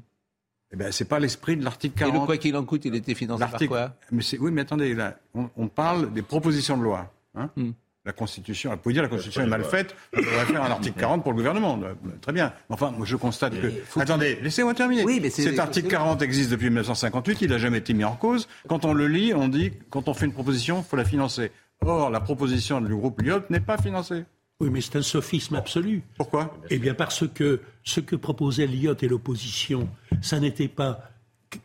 Eh 0.72 0.76
bien, 0.76 0.92
c'est 0.92 1.06
pas 1.06 1.18
l'esprit 1.18 1.56
de 1.56 1.64
l'article 1.64 1.98
40. 1.98 2.14
Et 2.14 2.18
le 2.18 2.26
quoi 2.26 2.36
qu'il 2.36 2.56
en 2.56 2.64
coûte, 2.64 2.84
il 2.84 2.94
était 2.94 3.14
financé 3.14 3.44
par 3.44 3.60
quoi 3.66 3.94
mais 4.12 4.22
Oui, 4.38 4.50
mais 4.50 4.62
attendez, 4.62 4.94
là, 4.94 5.16
on, 5.34 5.68
parle 5.68 6.12
des 6.12 6.22
propositions 6.22 6.76
de 6.76 6.82
loi. 6.82 7.12
Hein 7.34 7.50
hmm. 7.56 7.70
La 8.04 8.12
Constitution, 8.12 8.70
vous 8.70 8.76
pouvez 8.78 8.94
dire 8.94 9.02
la 9.02 9.08
Constitution 9.08 9.42
est 9.42 9.46
mal 9.46 9.64
faite, 9.64 9.94
on 10.16 10.20
devrait 10.20 10.46
faire 10.46 10.62
un 10.62 10.70
article 10.70 10.98
40 11.00 11.22
pour 11.22 11.32
le 11.32 11.36
gouvernement. 11.36 11.78
Très 12.22 12.32
bien. 12.32 12.54
Enfin, 12.70 12.90
moi, 12.90 13.04
je 13.04 13.16
constate 13.16 13.60
que... 13.60 14.00
Attendez, 14.00 14.38
laissez-moi 14.40 14.72
terminer. 14.72 15.04
Oui, 15.04 15.20
mais 15.22 15.30
Cet 15.30 15.58
article 15.58 15.88
40 15.88 16.22
existe 16.22 16.50
depuis 16.50 16.66
1958, 16.66 17.42
il 17.42 17.50
n'a 17.50 17.58
jamais 17.58 17.78
été 17.78 17.92
mis 17.92 18.04
en 18.04 18.16
cause. 18.16 18.48
Quand 18.66 18.84
on 18.84 18.94
le 18.94 19.08
lit, 19.08 19.34
on 19.34 19.48
dit, 19.48 19.72
quand 19.90 20.08
on 20.08 20.14
fait 20.14 20.26
une 20.26 20.32
proposition, 20.32 20.78
il 20.78 20.84
faut 20.84 20.96
la 20.96 21.04
financer. 21.04 21.50
Or, 21.80 22.10
la 22.10 22.20
proposition 22.20 22.80
du 22.80 22.94
groupe 22.94 23.20
Lyot 23.20 23.42
n'est 23.50 23.60
pas 23.60 23.78
financée. 23.78 24.24
Oui, 24.60 24.70
mais 24.70 24.80
c'est 24.80 24.96
un 24.96 25.02
sophisme 25.02 25.54
absolu. 25.54 26.02
Pourquoi? 26.16 26.58
Eh 26.70 26.78
bien, 26.78 26.94
parce 26.94 27.28
que 27.28 27.60
ce 27.84 28.00
que 28.00 28.16
proposait 28.16 28.66
Lyot 28.66 28.96
et 29.02 29.08
l'opposition, 29.08 29.88
ça 30.20 30.40
n'était 30.40 30.68
pas 30.68 31.10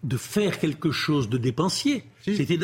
de 0.03 0.17
faire 0.17 0.59
quelque 0.59 0.91
chose 0.91 1.27
de 1.29 1.37
dépensier. 1.37 2.03
C'était, 2.21 2.59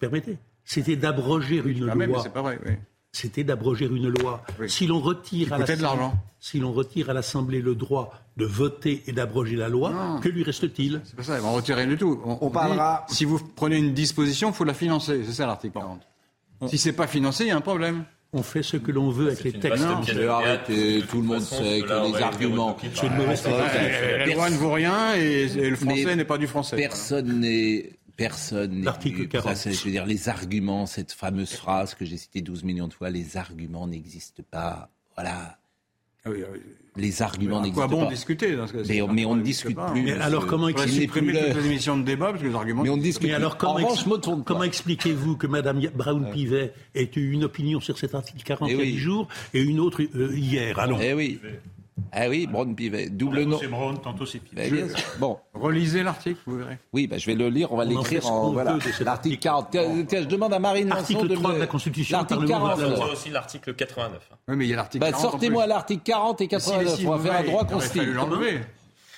permettez, 0.00 0.38
c'était 0.64 0.96
d'abroger 0.96 1.62
une 1.64 1.88
ah, 1.88 1.94
loi. 1.94 2.20
c'est 2.22 2.32
pas 2.32 2.42
vrai, 2.42 2.58
oui 2.66 2.72
c'était 3.14 3.44
d'abroger 3.44 3.86
une 3.86 4.08
loi. 4.08 4.42
Si 4.66 4.86
l'on 4.88 5.00
retire, 5.00 5.52
à 5.52 5.64
si 6.40 6.58
l'on 6.58 6.72
retire 6.72 7.10
à 7.10 7.12
l'Assemblée 7.12 7.62
le 7.62 7.76
droit 7.76 8.12
de 8.36 8.44
voter 8.44 9.04
et 9.06 9.12
d'abroger 9.12 9.54
la 9.54 9.68
loi, 9.68 10.18
que 10.20 10.28
lui 10.28 10.42
reste-t-il? 10.42 11.00
C'est 11.04 11.14
pas 11.14 11.22
ça, 11.22 11.36
ils 11.36 11.42
vont 11.42 11.52
retirer 11.52 11.86
du 11.86 11.96
tout. 11.96 12.20
On, 12.24 12.50
parlera. 12.50 13.06
si 13.08 13.24
vous 13.24 13.38
prenez 13.38 13.78
une 13.78 13.94
disposition, 13.94 14.48
il 14.48 14.54
faut 14.54 14.64
la 14.64 14.74
financer. 14.74 15.22
C'est 15.24 15.32
ça 15.32 15.46
l'article 15.46 15.74
40. 15.74 16.02
Si 16.66 16.76
c'est 16.76 16.92
pas 16.92 17.06
financé, 17.06 17.44
il 17.44 17.48
y 17.48 17.50
a 17.52 17.56
un 17.56 17.60
problème. 17.60 18.04
On 18.36 18.42
fait 18.42 18.64
ce 18.64 18.76
que 18.76 18.90
l'on 18.90 19.10
veut 19.10 19.28
avec 19.28 19.44
les 19.44 19.52
textes. 19.52 19.84
Non, 19.84 20.28
arrêter, 20.28 21.02
tout 21.08 21.20
le 21.20 21.26
monde 21.28 21.40
sait 21.40 21.80
que 21.82 22.12
les 22.12 22.22
arguments. 22.22 22.76
C'est 22.80 23.06
une 23.06 23.14
mauvaise 23.14 23.46
La 23.46 24.26
loi 24.26 24.50
ne 24.50 24.56
vaut 24.56 24.72
rien 24.72 25.14
et, 25.14 25.46
le 25.48 25.76
français 25.76 26.16
n'est 26.16 26.24
pas 26.24 26.38
du 26.38 26.48
français. 26.48 26.76
Personne 26.76 27.40
n'est 27.40 27.92
personne 28.16 28.82
L'article 28.82 29.28
40. 29.28 29.56
Ça, 29.56 29.70
je 29.70 29.84
veux 29.84 29.90
dire, 29.90 30.06
les 30.06 30.28
arguments, 30.28 30.86
cette 30.86 31.12
fameuse 31.12 31.52
phrase 31.52 31.94
que 31.94 32.04
j'ai 32.04 32.16
citée 32.16 32.42
12 32.42 32.64
millions 32.64 32.88
de 32.88 32.92
fois, 32.92 33.10
les 33.10 33.36
arguments 33.36 33.86
n'existent 33.86 34.42
pas. 34.50 34.90
Voilà. 35.16 35.58
Ah 36.24 36.30
les 36.96 37.22
arguments 37.22 37.60
n'existent 37.60 37.88
pas. 37.88 37.94
Quoi 37.94 38.04
bon 38.04 38.10
discuter 38.10 38.56
dans 38.56 38.66
ce 38.66 38.72
cas 38.72 38.78
Mais, 38.88 39.02
mais 39.12 39.24
on 39.24 39.36
ne 39.36 39.42
discute 39.42 39.76
plus. 39.92 40.02
Mais 40.02 40.12
alors 40.12 40.46
comment 40.46 40.68
expliquez-vous 40.68 41.32
toutes 41.32 41.56
les 41.56 41.66
émissions 41.66 41.96
de 41.96 42.04
débat 42.04 42.30
parce 42.30 42.42
que 42.42 42.48
les 42.48 42.54
arguments. 42.54 42.82
Mais 42.82 42.90
on 42.90 42.96
discute. 42.96 43.28
Mais 43.28 43.34
alors 43.34 43.56
comment, 43.56 43.78
comment 44.44 44.62
expliquez-vous 44.62 45.36
que 45.36 45.46
Mme 45.46 45.88
Brown 45.94 46.30
Pivet 46.32 46.72
ait 46.94 47.10
eu 47.16 47.32
une 47.32 47.44
opinion 47.44 47.80
sur 47.80 47.98
cet 47.98 48.14
article 48.14 48.42
40 48.42 48.70
il 48.70 48.76
y 48.76 48.80
a 48.80 48.84
10 48.84 48.98
jours 48.98 49.28
et 49.52 49.62
une 49.62 49.80
autre 49.80 50.02
euh, 50.02 50.36
hier? 50.36 50.78
Allons. 50.78 50.98
Eh 51.00 51.14
oui. 51.14 51.40
Ah 52.12 52.28
oui, 52.28 52.46
Brown 52.46 52.74
Pivet, 52.74 53.08
double 53.08 53.42
nom. 53.42 53.58
c'est 53.60 53.68
Brown, 53.68 53.98
tantôt 54.00 54.26
c'est 54.26 54.40
Pivet. 54.40 54.70
Ben, 54.70 54.88
bon, 55.18 55.38
relisez 55.52 56.02
l'article, 56.02 56.40
vous 56.46 56.58
verrez. 56.58 56.78
Oui, 56.92 57.06
ben, 57.06 57.18
je 57.18 57.26
vais 57.26 57.34
le 57.34 57.48
lire, 57.48 57.72
on 57.72 57.76
va 57.76 57.84
l'écrire 57.84 58.26
en 58.26 58.52
voilà. 58.52 58.76
L'article 59.00 59.38
40. 59.38 59.70
Tiens, 59.70 60.22
je 60.22 60.26
demande 60.26 60.52
à 60.52 60.58
Marine 60.58 60.90
Article 60.90 61.32
3 61.34 61.54
de, 61.54 61.58
la 61.58 61.66
Constitution. 61.66 62.18
L'article 62.18 62.46
40. 62.46 62.80
Il 62.80 63.12
aussi 63.12 63.30
l'article 63.30 63.74
89. 63.74 64.30
Oui, 64.48 64.56
mais 64.56 64.64
il 64.66 64.70
y 64.70 64.72
a 64.72 64.76
l'article 64.76 65.04
40. 65.04 65.22
Ben, 65.22 65.30
sortez-moi 65.30 65.66
l'article 65.66 66.02
40 66.02 66.40
et 66.40 66.48
89. 66.48 67.00
on 67.06 67.16
va 67.16 67.18
faire 67.18 67.40
un 67.40 67.44
droit 67.44 67.64
constitutionnel. 67.64 68.66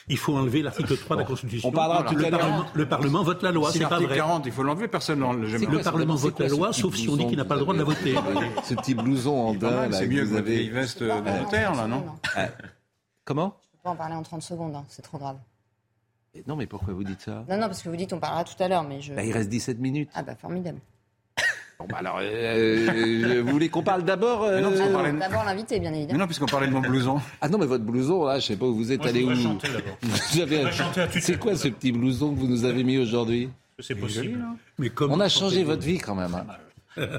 Il 0.09 0.19
faut 0.19 0.37
enlever 0.37 0.63
l'article 0.63 0.97
3 0.97 1.17
de 1.17 1.21
la 1.23 1.27
Constitution. 1.27 1.69
On 1.69 1.73
parlera 1.73 2.05
tout 2.05 2.15
le, 2.15 2.31
Parlement, 2.31 2.67
le 2.75 2.89
Parlement 2.89 3.23
vote 3.25 3.43
la 3.43 3.51
loi, 3.51 3.73
c'est 3.73 3.81
pas 3.81 3.99
vrai. 3.99 4.17
40, 4.17 4.47
il 4.47 4.53
faut 4.53 4.63
l'enlever, 4.63 4.87
personne 4.87 5.19
ne 5.19 5.47
Le 5.47 5.83
Parlement 5.83 6.15
vote 6.15 6.39
la 6.39 6.49
loi, 6.49 6.73
sauf 6.73 6.95
si 6.95 7.09
on 7.09 7.17
dit 7.17 7.27
qu'il 7.27 7.37
n'a 7.37 7.45
pas 7.45 7.57
le 7.57 7.63
droit 7.63 7.75
de 7.75 7.79
la 7.79 7.85
voter. 7.85 8.15
Ce 8.65 8.75
petit 8.75 8.95
blouson 8.95 9.35
en 9.35 9.55
daim, 9.55 9.91
c'est 9.91 10.07
mieux 10.07 10.23
que 10.23 10.29
vous 10.29 10.37
avez. 10.37 10.69
veste 10.69 11.03
de 11.03 11.09
notaire, 11.09 11.75
là, 11.75 11.87
non 11.87 12.05
Comment? 13.25 13.57
Je 13.65 13.79
peux 13.79 13.83
pas 13.83 13.91
en 13.91 13.97
parler 13.97 14.15
en 14.15 14.23
30 14.23 14.43
secondes, 14.43 14.75
hein, 14.77 14.85
c'est 14.89 15.03
trop 15.03 15.19
grave. 15.19 15.37
Non, 16.47 16.55
mais 16.55 16.67
pourquoi 16.67 16.93
vous 16.93 17.03
dites 17.03 17.23
ça? 17.23 17.45
Non, 17.49 17.57
non, 17.57 17.67
parce 17.67 17.83
que 17.83 17.89
vous 17.89 17.97
dites 17.97 18.13
on 18.13 18.21
parlera 18.21 18.45
tout 18.45 18.63
à 18.63 18.69
l'heure, 18.69 18.85
mais 18.85 19.01
je... 19.01 19.15
Bah, 19.15 19.25
il 19.25 19.33
reste 19.33 19.49
17 19.49 19.79
minutes. 19.81 20.11
Ah 20.15 20.23
bah 20.23 20.37
formidable. 20.37 20.79
Bon, 21.79 21.87
bah 21.91 21.99
alors, 21.99 22.21
euh, 22.23 23.43
vous 23.45 23.53
voulez 23.53 23.69
qu'on 23.69 23.83
parle 23.83 24.03
d'abord 24.03 24.45
euh... 24.45 24.63
D'abord 24.63 25.45
l'invité, 25.45 25.79
bien 25.79 25.93
évidemment. 25.93 26.13
Mais 26.15 26.19
non, 26.19 26.27
puisqu'on 26.27 26.47
parlait 26.47 26.69
de 26.69 26.73
mon 26.73 26.81
blouson. 26.81 27.21
Ah 27.41 27.49
non, 27.49 27.59
mais 27.59 27.67
votre 27.67 27.85
blouson, 27.85 28.25
là, 28.25 28.39
je 28.39 28.47
sais 28.47 28.57
pas 28.57 28.65
où 28.65 28.75
vous 28.75 28.93
êtes 28.93 29.05
allé 29.05 29.25
où. 29.25 29.31
Vous 30.03 30.41
avez... 30.41 30.65
C'est 31.21 31.39
quoi 31.39 31.55
ce 31.55 31.69
petit 31.69 31.93
blouson 31.93 32.35
que 32.35 32.41
vous 32.41 32.47
nous 32.47 32.65
avez 32.65 32.83
mis 32.83 32.97
aujourd'hui? 32.99 33.51
C'est 33.79 33.95
possible. 33.95 34.43
Mais 34.79 34.91
On 35.01 35.21
a 35.21 35.29
changé 35.29 35.65
votre 35.65 35.83
vie 35.83 35.99
quand 35.99 36.15
même. 36.15 36.35
Hein. 36.35 36.47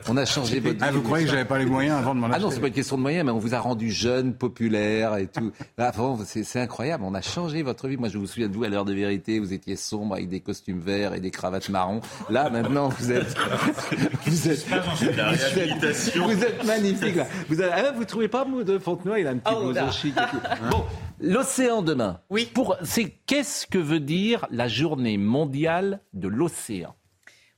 On 0.07 0.17
a 0.17 0.25
changé 0.25 0.59
votre 0.59 0.77
Ah, 0.81 0.91
vous 0.91 1.01
croyez 1.01 1.25
que 1.25 1.31
j'avais 1.31 1.45
pas 1.45 1.59
les 1.59 1.65
moyens 1.65 1.97
avant 1.97 2.15
de 2.15 2.19
m'en 2.19 2.27
acheter 2.27 2.39
Ah 2.39 2.43
non, 2.43 2.51
c'est 2.51 2.59
pas 2.59 2.67
une 2.67 2.73
question 2.73 2.97
de 2.97 3.01
moyens, 3.01 3.25
mais 3.25 3.31
on 3.31 3.37
vous 3.37 3.53
a 3.53 3.59
rendu 3.59 3.91
jeune, 3.91 4.33
populaire 4.33 5.17
et 5.17 5.27
tout. 5.27 5.51
Avant, 5.77 6.17
c'est 6.25 6.59
incroyable. 6.59 7.03
On 7.05 7.13
a 7.13 7.21
changé 7.21 7.61
votre 7.61 7.87
vie. 7.87 7.97
Moi, 7.97 8.09
je 8.09 8.17
vous 8.17 8.27
souviens 8.27 8.47
de 8.47 8.53
vous 8.53 8.63
à 8.63 8.69
l'heure 8.69 8.85
de 8.85 8.93
vérité. 8.93 9.39
Vous 9.39 9.53
étiez 9.53 9.75
sombre 9.75 10.15
avec 10.15 10.29
des 10.29 10.39
costumes 10.39 10.79
verts 10.79 11.13
et 11.13 11.19
des 11.19 11.31
cravates 11.31 11.69
marron. 11.69 12.01
Là, 12.29 12.49
maintenant, 12.49 12.89
vous 12.89 13.11
êtes, 13.11 13.35
vous 14.25 14.49
êtes, 14.49 14.65
vous 14.67 16.43
êtes, 16.43 16.65
magnifique. 16.65 17.15
Là. 17.15 17.27
Vous, 17.49 17.61
avez, 17.61 17.71
ah, 17.71 17.91
vous 17.91 18.05
trouvez 18.05 18.27
pas 18.27 18.45
de 18.45 18.79
Fontenoy 18.79 19.21
Il 19.21 19.27
a 19.27 19.31
un 19.31 19.37
petit 19.37 19.53
oh, 19.55 19.71
blouson 19.71 19.91
chic. 19.91 20.15
Et 20.17 20.21
tout. 20.31 20.37
Bon, 20.71 20.83
l'océan 21.21 21.81
demain. 21.81 22.19
Oui. 22.29 22.49
Pour, 22.53 22.75
c'est 22.83 23.09
qu'est-ce 23.25 23.67
que 23.67 23.77
veut 23.77 23.99
dire 23.99 24.47
la 24.51 24.67
journée 24.67 25.17
mondiale 25.17 26.01
de 26.13 26.27
l'océan? 26.27 26.95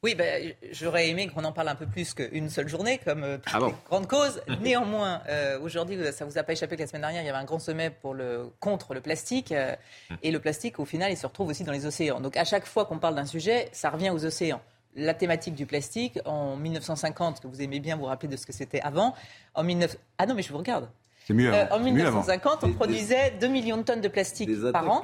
Oui, 0.02 0.16
ben, 0.16 0.54
j'aurais 0.72 1.10
aimé 1.10 1.28
qu'on 1.28 1.43
en 1.43 1.52
parle 1.52 1.68
un 1.68 1.76
peu 1.76 1.86
plus 1.86 2.14
qu'une 2.14 2.50
seule 2.50 2.70
journée, 2.70 3.00
comme 3.04 3.24
euh, 3.26 3.38
ah 3.52 3.60
les 3.60 3.74
grandes 3.86 4.08
causes. 4.08 4.41
Néanmoins, 4.62 5.22
euh, 5.28 5.60
aujourd'hui, 5.60 5.97
ça 6.14 6.24
vous 6.24 6.38
a 6.38 6.43
pas 6.43 6.54
échappé 6.54 6.78
que 6.78 6.82
la 6.82 6.88
semaine 6.88 7.02
dernière, 7.02 7.22
il 7.22 7.26
y 7.26 7.30
avait 7.30 7.38
un 7.38 7.43
grand 7.43 7.60
sommet 7.60 7.89
pour 7.89 8.14
le, 8.14 8.50
contre 8.62 8.93
le 8.93 9.02
plastique. 9.02 9.52
Euh, 9.52 9.76
hum. 10.10 10.18
et 10.24 10.32
le 10.32 10.39
plastique, 10.39 10.80
au 10.80 10.86
final, 10.86 11.12
il 11.12 11.18
se 11.18 11.28
retrouve 11.28 11.50
aussi 11.50 11.66
dans 11.66 11.74
les 11.74 11.86
océans. 11.86 12.22
Donc 12.22 12.38
à 12.38 12.45
chaque 12.45 12.66
fois 12.66 12.86
qu'on 12.86 12.97
parle 12.97 13.16
d'un 13.16 13.26
sujet, 13.26 13.68
ça 13.74 13.89
revient 13.89 14.10
aux 14.10 14.24
océans. 14.24 14.62
La 14.95 15.14
thématique 15.14 15.56
du 15.56 15.66
plastique, 15.66 16.18
en 16.24 16.56
1950, 16.56 17.41
que 17.41 17.47
vous 17.47 17.62
aimez 17.62 17.82
bien 17.82 17.97
vous 17.97 18.06
rappeler 18.06 18.30
de 18.30 18.38
ce 18.38 18.45
que 18.45 18.54
c'était 18.54 18.82
avant, 18.82 19.14
en 19.54 19.64
19... 19.66 19.97
Ah 20.18 20.26
non, 20.26 20.34
mais 20.34 20.43
je 20.43 20.52
vous 20.52 20.58
regarde. 20.58 20.89
Euh, 21.32 21.66
en 21.72 21.80
1950, 21.80 22.64
on 22.64 22.74
produisait 22.74 23.32
2 23.40 23.48
millions 23.48 23.78
de 23.78 23.84
tonnes 23.84 24.02
de 24.02 24.08
plastique 24.08 24.50
par 24.72 24.90
an. 24.90 25.02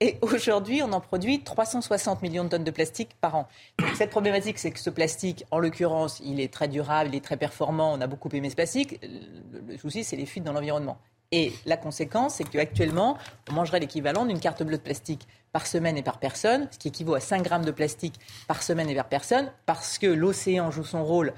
Et 0.00 0.18
aujourd'hui, 0.22 0.82
on 0.82 0.92
en 0.92 1.00
produit 1.00 1.42
360 1.42 2.22
millions 2.22 2.44
de 2.44 2.48
tonnes 2.48 2.64
de 2.64 2.70
plastique 2.70 3.10
par 3.20 3.34
an. 3.36 3.48
cette 3.94 4.10
problématique, 4.10 4.58
c'est 4.58 4.70
que 4.70 4.80
ce 4.80 4.90
plastique, 4.90 5.44
en 5.50 5.58
l'occurrence, 5.58 6.20
il 6.24 6.40
est 6.40 6.52
très 6.52 6.68
durable, 6.68 7.10
il 7.12 7.16
est 7.16 7.24
très 7.24 7.36
performant. 7.36 7.92
On 7.92 8.00
a 8.00 8.06
beaucoup 8.06 8.28
aimé 8.32 8.50
ce 8.50 8.54
plastique. 8.54 9.00
Le, 9.02 9.76
souci, 9.76 10.04
c'est 10.04 10.16
les 10.16 10.26
fuites 10.26 10.44
dans 10.44 10.52
l'environnement. 10.52 10.98
Et 11.32 11.52
la 11.66 11.76
conséquence, 11.76 12.36
c'est 12.36 12.44
qu'actuellement, 12.44 13.18
on 13.50 13.54
mangerait 13.54 13.80
l'équivalent 13.80 14.24
d'une 14.24 14.38
carte 14.38 14.62
bleue 14.62 14.76
de 14.76 14.82
plastique 14.82 15.26
par 15.52 15.66
semaine 15.66 15.96
et 15.96 16.02
par 16.02 16.18
personne, 16.18 16.68
ce 16.70 16.78
qui 16.78 16.88
équivaut 16.88 17.14
à 17.14 17.20
5 17.20 17.42
grammes 17.42 17.64
de 17.64 17.70
plastique 17.70 18.14
par 18.46 18.62
semaine 18.62 18.88
et 18.88 18.94
par 18.94 19.08
personne, 19.08 19.50
parce 19.66 19.98
que 19.98 20.06
l'océan 20.06 20.70
joue 20.70 20.84
son 20.84 21.04
rôle 21.04 21.32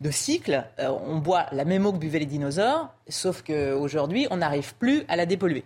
de 0.00 0.10
cycle. 0.10 0.64
Euh, 0.78 0.90
on 1.06 1.18
boit 1.18 1.46
la 1.52 1.64
même 1.64 1.86
eau 1.86 1.92
que 1.92 1.98
buvaient 1.98 2.18
les 2.18 2.26
dinosaures, 2.26 2.88
sauf 3.08 3.42
qu'aujourd'hui, 3.42 4.26
on 4.30 4.38
n'arrive 4.38 4.74
plus 4.76 5.04
à 5.08 5.16
la 5.16 5.26
dépolluer. 5.26 5.64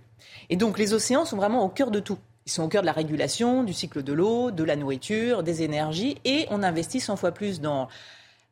Et 0.51 0.57
donc, 0.57 0.79
les 0.79 0.93
océans 0.93 1.25
sont 1.25 1.37
vraiment 1.37 1.65
au 1.65 1.69
cœur 1.69 1.91
de 1.91 2.01
tout. 2.01 2.19
Ils 2.47 2.53
sont 2.53 2.65
au 2.65 2.69
cœur 2.69 2.83
de 2.83 2.87
la 2.87 2.93
régulation, 2.93 3.63
du 3.63 3.73
cycle 3.73 4.03
de 4.03 4.13
l'eau, 4.13 4.51
de 4.51 4.65
la 4.65 4.77
nourriture, 4.77 5.43
des 5.43 5.63
énergies, 5.63 6.19
et 6.25 6.47
on 6.51 6.63
investit 6.63 7.01
100 7.01 7.17
fois 7.17 7.33
plus 7.33 7.61
dans 7.61 7.89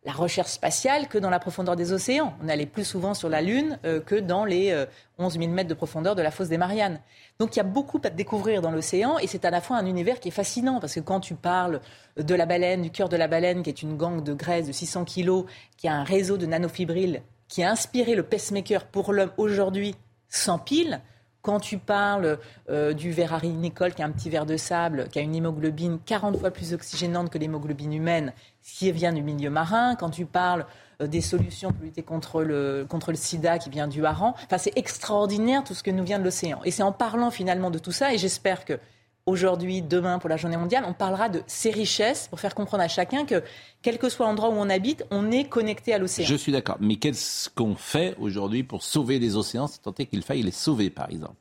la 0.04 0.12
recherche 0.12 0.50
spatiale 0.50 1.06
que 1.06 1.18
dans 1.18 1.30
la 1.30 1.38
profondeur 1.38 1.76
des 1.76 1.92
océans. 1.92 2.34
On 2.42 2.48
allait 2.48 2.66
plus 2.66 2.84
souvent 2.84 3.14
sur 3.14 3.28
la 3.28 3.40
Lune 3.40 3.78
euh, 3.84 4.00
que 4.00 4.16
dans 4.16 4.44
les 4.44 4.74
11 5.18 5.36
euh, 5.36 5.40
000 5.40 5.52
mètres 5.52 5.68
de 5.68 5.74
profondeur 5.74 6.16
de 6.16 6.22
la 6.22 6.30
fosse 6.30 6.48
des 6.48 6.58
Mariannes. 6.58 7.00
Donc 7.38 7.54
il 7.54 7.58
y 7.58 7.60
a 7.60 7.64
beaucoup 7.64 8.00
à 8.04 8.10
découvrir 8.10 8.62
dans 8.62 8.72
l'océan 8.72 9.18
et 9.18 9.26
c'est 9.26 9.44
à 9.44 9.50
la 9.50 9.60
fois 9.60 9.76
un 9.76 9.86
univers 9.86 10.18
qui 10.18 10.28
est 10.28 10.32
fascinant 10.32 10.80
parce 10.80 10.94
que 10.94 11.00
quand 11.00 11.20
tu 11.20 11.34
parles 11.34 11.80
de 12.16 12.34
la 12.34 12.46
baleine, 12.46 12.82
du 12.82 12.90
cœur 12.90 13.08
de 13.08 13.16
la 13.16 13.28
baleine, 13.28 13.62
qui 13.62 13.70
est 13.70 13.82
une 13.82 13.96
gangue 13.96 14.24
de 14.24 14.34
graisse 14.34 14.66
de 14.66 14.72
600 14.72 15.04
kilos, 15.04 15.44
qui 15.76 15.86
a 15.86 15.94
un 15.94 16.04
réseau 16.04 16.36
de 16.36 16.46
nanofibrilles, 16.46 17.22
qui 17.46 17.62
a 17.62 17.70
inspiré 17.70 18.14
le 18.14 18.24
pacemaker 18.24 18.86
pour 18.86 19.12
l'homme 19.12 19.32
aujourd'hui 19.36 19.94
sans 20.28 20.58
pile, 20.58 21.00
quand 21.42 21.58
tu 21.58 21.78
parles 21.78 22.38
euh, 22.70 22.92
du 22.92 23.10
ver 23.10 23.38
Nicole, 23.44 23.94
qui 23.94 24.02
a 24.02 24.06
un 24.06 24.10
petit 24.10 24.30
ver 24.30 24.46
de 24.46 24.56
sable, 24.56 25.08
qui 25.10 25.18
a 25.18 25.22
une 25.22 25.34
hémoglobine 25.34 25.98
40 26.06 26.38
fois 26.38 26.52
plus 26.52 26.72
oxygénante 26.72 27.30
que 27.30 27.38
l'hémoglobine 27.38 27.92
humaine, 27.92 28.32
qui 28.62 28.90
vient 28.92 29.12
du 29.12 29.22
milieu 29.22 29.50
marin, 29.50 29.96
quand 29.96 30.10
tu 30.10 30.24
parles 30.24 30.64
euh, 31.00 31.08
des 31.08 31.20
solutions 31.20 31.72
pour 31.72 31.82
lutter 31.82 32.02
contre 32.02 32.44
le, 32.44 32.86
contre 32.88 33.10
le 33.10 33.16
sida 33.16 33.58
qui 33.58 33.70
vient 33.70 33.88
du 33.88 34.06
hareng, 34.06 34.34
enfin, 34.44 34.58
c'est 34.58 34.76
extraordinaire 34.76 35.64
tout 35.64 35.74
ce 35.74 35.82
que 35.82 35.90
nous 35.90 36.04
vient 36.04 36.20
de 36.20 36.24
l'océan. 36.24 36.60
Et 36.64 36.70
c'est 36.70 36.84
en 36.84 36.92
parlant 36.92 37.30
finalement 37.30 37.70
de 37.70 37.78
tout 37.78 37.92
ça, 37.92 38.14
et 38.14 38.18
j'espère 38.18 38.64
que 38.64 38.78
aujourd'hui, 39.26 39.82
demain, 39.82 40.18
pour 40.18 40.28
la 40.28 40.36
journée 40.36 40.56
mondiale, 40.56 40.84
on 40.86 40.92
parlera 40.92 41.28
de 41.28 41.42
ces 41.46 41.70
richesses 41.70 42.28
pour 42.28 42.40
faire 42.40 42.54
comprendre 42.54 42.82
à 42.82 42.88
chacun 42.88 43.24
que, 43.24 43.42
quel 43.82 43.98
que 43.98 44.08
soit 44.08 44.26
l'endroit 44.26 44.48
où 44.50 44.54
on 44.54 44.68
habite, 44.68 45.04
on 45.10 45.30
est 45.30 45.44
connecté 45.44 45.94
à 45.94 45.98
l'océan. 45.98 46.26
Je 46.26 46.34
suis 46.34 46.52
d'accord. 46.52 46.76
Mais 46.80 46.96
qu'est-ce 46.96 47.48
qu'on 47.50 47.74
fait 47.74 48.14
aujourd'hui 48.18 48.62
pour 48.62 48.82
sauver 48.82 49.18
les 49.18 49.36
océans, 49.36 49.66
si 49.66 49.80
tant 49.80 49.94
est 49.98 50.06
qu'il 50.06 50.22
faille 50.22 50.42
les 50.42 50.50
sauver, 50.50 50.90
par 50.90 51.10
exemple? 51.10 51.36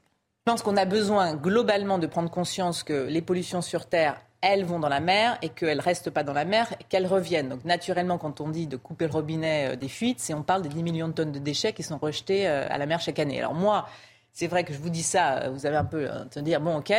Je 0.45 0.51
pense 0.51 0.61
qu'on 0.63 0.77
a 0.77 0.85
besoin 0.85 1.35
globalement 1.35 1.99
de 1.99 2.07
prendre 2.07 2.29
conscience 2.29 2.83
que 2.83 3.07
les 3.07 3.21
pollutions 3.21 3.61
sur 3.61 3.85
Terre 3.85 4.21
elles 4.41 4.65
vont 4.65 4.79
dans 4.79 4.89
la 4.89 4.99
mer 4.99 5.37
et 5.43 5.49
qu'elles 5.49 5.77
ne 5.77 5.83
restent 5.83 6.09
pas 6.09 6.23
dans 6.23 6.33
la 6.33 6.45
mer, 6.45 6.73
qu'elles 6.89 7.05
reviennent. 7.05 7.49
Donc 7.49 7.63
naturellement, 7.63 8.17
quand 8.17 8.41
on 8.41 8.49
dit 8.49 8.65
de 8.65 8.75
couper 8.75 9.05
le 9.05 9.11
robinet 9.11 9.77
des 9.77 9.87
fuites, 9.87 10.19
c'est 10.19 10.33
on 10.33 10.41
parle 10.41 10.63
des 10.63 10.69
10 10.69 10.81
millions 10.81 11.07
de 11.09 11.13
tonnes 11.13 11.31
de 11.31 11.37
déchets 11.37 11.73
qui 11.73 11.83
sont 11.83 11.99
rejetés 11.99 12.47
à 12.47 12.75
la 12.79 12.85
mer 12.87 12.99
chaque 12.99 13.19
année. 13.19 13.37
Alors 13.37 13.53
moi, 13.53 13.87
c'est 14.33 14.47
vrai 14.47 14.63
que 14.63 14.73
je 14.73 14.79
vous 14.79 14.89
dis 14.89 15.03
ça, 15.03 15.49
vous 15.51 15.67
avez 15.67 15.77
un 15.77 15.85
peu 15.85 16.09
à 16.09 16.41
dire, 16.41 16.59
bon 16.59 16.77
ok, 16.77 16.91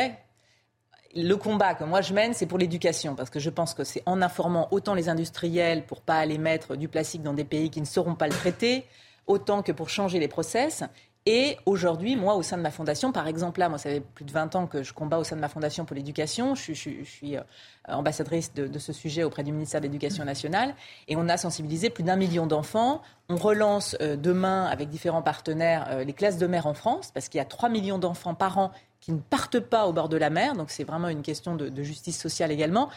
le 1.15 1.35
combat 1.35 1.75
que 1.75 1.85
moi 1.85 2.01
je 2.01 2.15
mène, 2.15 2.35
c'est 2.35 2.47
pour 2.47 2.59
l'éducation, 2.59 3.15
parce 3.15 3.31
que 3.31 3.41
je 3.41 3.51
pense 3.51 3.75
que 3.75 3.85
c'est 3.85 4.03
en 4.07 4.23
informant 4.23 4.69
autant 4.71 4.95
les 4.95 5.09
industriels 5.09 5.85
pour 5.85 6.01
pas 6.01 6.17
aller 6.17 6.39
mettre 6.39 6.77
du 6.77 6.89
plastique 6.89 7.23
dans 7.23 7.35
des 7.35 7.45
pays 7.45 7.71
qui 7.71 7.81
ne 7.81 7.87
sauront 7.87 8.15
pas 8.15 8.27
le 8.27 8.35
traiter, 8.35 8.87
autant 9.27 9.63
que 9.63 9.73
pour 9.73 9.89
changer 9.89 10.19
les 10.19 10.29
process. 10.29 10.85
Et 11.25 11.57
aujourd'hui, 11.67 12.17
moi, 12.17 12.35
au 12.35 12.43
sein 12.43 12.57
de 12.57 12.63
ma 12.63 12.73
fondation, 12.73 13.13
par 13.13 13.29
exemple, 13.29 13.61
là, 13.61 13.69
moi, 13.69 13.79
ça 13.79 13.91
fait 13.91 14.01
plus 14.01 14.25
de 14.25 14.33
20 14.33 14.57
ans 14.57 14.67
que 14.67 14.83
je 14.83 14.93
combats 14.93 15.19
au 15.19 15.25
sein 15.25 15.37
de 15.37 15.41
ma 15.41 15.49
fondation 15.49 15.85
pour 15.85 15.95
l'éducation. 15.95 16.57
Je, 16.57 16.73
suis 16.73 17.37
euh, 17.37 17.43
ambassadrice 17.87 18.53
de, 18.55 18.79
ce 18.81 18.93
sujet 18.93 19.23
auprès 19.23 19.45
du 19.45 19.53
ministère 19.53 19.81
de 19.81 19.87
l'Éducation 19.87 20.25
nationale. 20.25 20.75
Et 21.07 21.15
on 21.15 21.29
a 21.29 21.37
sensibilisé 21.37 21.91
plus 21.91 22.03
d'un 22.03 22.17
million 22.17 22.49
d'enfants. 22.49 23.03
On 23.29 23.37
relance 23.37 23.97
euh, 24.01 24.17
demain, 24.17 24.65
avec 24.65 24.89
différents 24.89 25.23
partenaires, 25.23 25.87
euh, 25.91 26.03
les 26.03 26.13
classes 26.13 26.39
de 26.39 26.47
mer 26.49 26.67
en 26.67 26.75
France, 26.75 27.13
parce 27.15 27.29
qu'il 27.29 27.39
y 27.39 27.43
a 27.43 27.45
3 27.45 27.69
millions 27.69 27.99
d'enfants 27.99 28.35
par 28.35 28.59
an 28.59 28.73
qui 29.03 29.13
ne 29.13 29.19
partent 29.19 29.61
pas 29.61 29.87
au 29.87 29.93
bord 29.93 30.09
de 30.09 30.17
la 30.17 30.31
mer. 30.31 30.55
Donc 30.55 30.71
c'est 30.71 30.85
vraiment 30.85 31.09
une 31.09 31.23
question 31.23 31.57
de, 31.57 31.83
justice 31.83 32.19
sociale 32.19 32.51
également. 32.51 32.89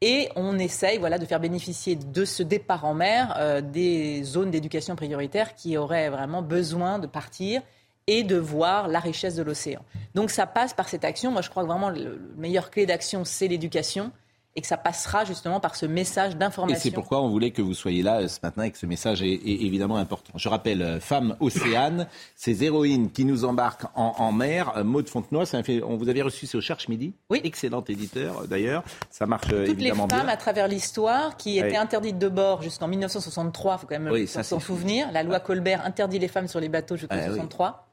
Et 0.00 0.30
on 0.34 0.58
essaye 0.58 0.98
voilà, 0.98 1.18
de 1.18 1.26
faire 1.26 1.38
bénéficier 1.38 1.94
de 1.94 2.24
ce 2.24 2.42
départ 2.42 2.86
en 2.86 2.94
mer 2.94 3.36
euh, 3.38 3.60
des 3.60 4.24
zones 4.24 4.50
d'éducation 4.50 4.96
prioritaire 4.96 5.54
qui 5.54 5.76
auraient 5.76 6.08
vraiment 6.08 6.40
besoin 6.40 6.98
de 6.98 7.06
partir 7.06 7.60
et 8.06 8.22
de 8.24 8.36
voir 8.36 8.88
la 8.88 8.98
richesse 8.98 9.36
de 9.36 9.42
l'océan. 9.42 9.82
Donc 10.14 10.30
ça 10.30 10.46
passe 10.46 10.72
par 10.72 10.88
cette 10.88 11.04
action. 11.04 11.30
Moi, 11.30 11.42
je 11.42 11.50
crois 11.50 11.62
que 11.62 11.68
vraiment 11.68 11.90
le, 11.90 12.02
le 12.02 12.34
meilleur 12.38 12.70
clé 12.70 12.86
d'action, 12.86 13.26
c'est 13.26 13.46
l'éducation 13.46 14.10
et 14.56 14.60
que 14.60 14.66
ça 14.66 14.76
passera 14.76 15.24
justement 15.24 15.60
par 15.60 15.76
ce 15.76 15.86
message 15.86 16.36
d'information. 16.36 16.76
Et 16.76 16.80
c'est 16.80 16.90
pourquoi 16.90 17.22
on 17.22 17.28
voulait 17.28 17.52
que 17.52 17.62
vous 17.62 17.74
soyez 17.74 18.02
là 18.02 18.20
euh, 18.20 18.28
ce 18.28 18.40
matin 18.42 18.64
et 18.64 18.70
que 18.70 18.78
ce 18.78 18.86
message 18.86 19.22
est, 19.22 19.40
évidemment 19.44 19.96
important. 19.96 20.32
Je 20.34 20.48
rappelle, 20.48 20.82
euh, 20.82 21.00
Femmes 21.00 21.36
Océane, 21.38 22.08
ces 22.34 22.64
héroïnes 22.64 23.12
qui 23.12 23.24
nous 23.24 23.44
embarquent 23.44 23.86
en, 23.94 24.32
mer. 24.32 24.72
Euh, 24.76 24.84
Maud 24.84 25.08
Fontenoy, 25.08 25.46
ça 25.46 25.62
fait, 25.62 25.82
on 25.82 25.96
vous 25.96 26.08
avait 26.08 26.22
reçu 26.22 26.46
sur 26.46 26.60
Cherche 26.60 26.88
Midi. 26.88 27.14
Oui. 27.30 27.40
Excellent 27.44 27.84
éditeur 27.88 28.48
d'ailleurs. 28.48 28.82
Ça 29.10 29.26
marche 29.26 29.48
Toutes 29.48 29.68
évidemment 29.68 30.08
les 30.10 30.16
femmes 30.16 30.28
à 30.28 30.36
travers 30.36 30.66
l'histoire 30.66 31.36
qui 31.36 31.58
étaient 31.58 31.76
interdites 31.76 32.18
de 32.18 32.28
bord 32.28 32.62
jusqu'en 32.62 32.88
1963, 32.88 33.74
il 33.74 33.80
faut 33.80 33.86
quand 33.86 34.00
même 34.00 34.26
s'en 34.26 34.60
souvenir. 34.60 35.10
La 35.12 35.22
loi 35.22 35.38
Colbert 35.40 35.84
interdit 35.84 36.18
les 36.18 36.28
femmes 36.28 36.48
sur 36.48 36.60
les 36.60 36.68
bateaux 36.68 36.96
jusqu'en 36.96 37.14
1963 37.14 37.89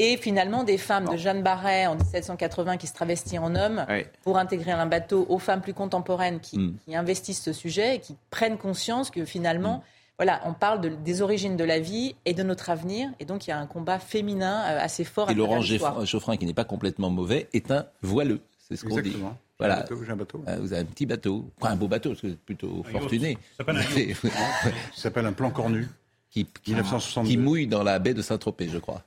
et 0.00 0.16
finalement 0.16 0.64
des 0.64 0.78
femmes 0.78 1.06
de 1.12 1.16
Jeanne 1.18 1.42
Barret 1.42 1.86
en 1.86 1.94
1780 1.94 2.78
qui 2.78 2.86
se 2.86 2.94
travestissent 2.94 3.38
en 3.38 3.54
hommes 3.54 3.84
pour 4.22 4.38
intégrer 4.38 4.72
un 4.72 4.86
bateau 4.86 5.26
aux 5.28 5.38
femmes 5.38 5.60
plus 5.60 5.74
contemporaines 5.74 6.40
qui, 6.40 6.58
mm. 6.58 6.78
investissent 6.94 7.42
ce 7.42 7.52
sujet 7.52 7.96
et 7.96 7.98
qui 8.00 8.16
prennent 8.30 8.56
conscience 8.56 9.10
que 9.10 9.26
finalement, 9.26 9.76
mm. 9.76 9.82
voilà, 10.16 10.40
on 10.46 10.54
parle 10.54 11.02
des 11.02 11.20
origines 11.20 11.58
de 11.58 11.64
la 11.64 11.80
vie 11.80 12.16
et 12.24 12.32
de 12.32 12.42
notre 12.42 12.70
avenir. 12.70 13.10
Et 13.20 13.26
donc 13.26 13.46
il 13.46 13.50
y 13.50 13.52
a 13.52 13.58
un 13.58 13.66
combat 13.66 13.98
féminin 13.98 14.62
euh, 14.70 14.78
assez 14.80 15.04
fort. 15.04 15.30
Et 15.30 15.34
Laurent 15.34 15.60
Geoffrin, 15.60 16.38
qui 16.38 16.46
n'est 16.46 16.54
pas 16.54 16.64
complètement 16.64 17.10
mauvais, 17.10 17.50
est 17.52 17.70
un 17.70 17.84
voileux. 18.00 18.40
C'est 18.58 18.76
ce 18.76 18.86
qu'on 18.86 19.00
dit. 19.00 19.16
Voilà. 19.58 19.84
J'ai 19.90 20.10
un 20.10 20.16
bateau. 20.16 20.42
Euh, 20.48 20.56
vous 20.62 20.72
avez 20.72 20.80
un 20.80 20.86
petit 20.86 21.04
bateau. 21.04 21.50
un 21.60 21.76
beau 21.76 21.88
bateau, 21.88 22.10
parce 22.10 22.22
que 22.22 22.30
c'est 22.30 22.38
plutôt 22.38 22.82
fortuné. 22.90 23.36
Ça 23.58 23.64
s'appelle 24.96 25.26
un, 25.26 25.32
plan 25.34 25.50
cornu. 25.50 25.86
Qui, 26.30 26.46
qui 26.62 27.36
mouille 27.36 27.66
dans 27.66 27.82
la 27.82 27.98
baie 27.98 28.14
de 28.14 28.22
Saint-Tropez, 28.22 28.68
je 28.70 28.78
crois. 28.78 29.02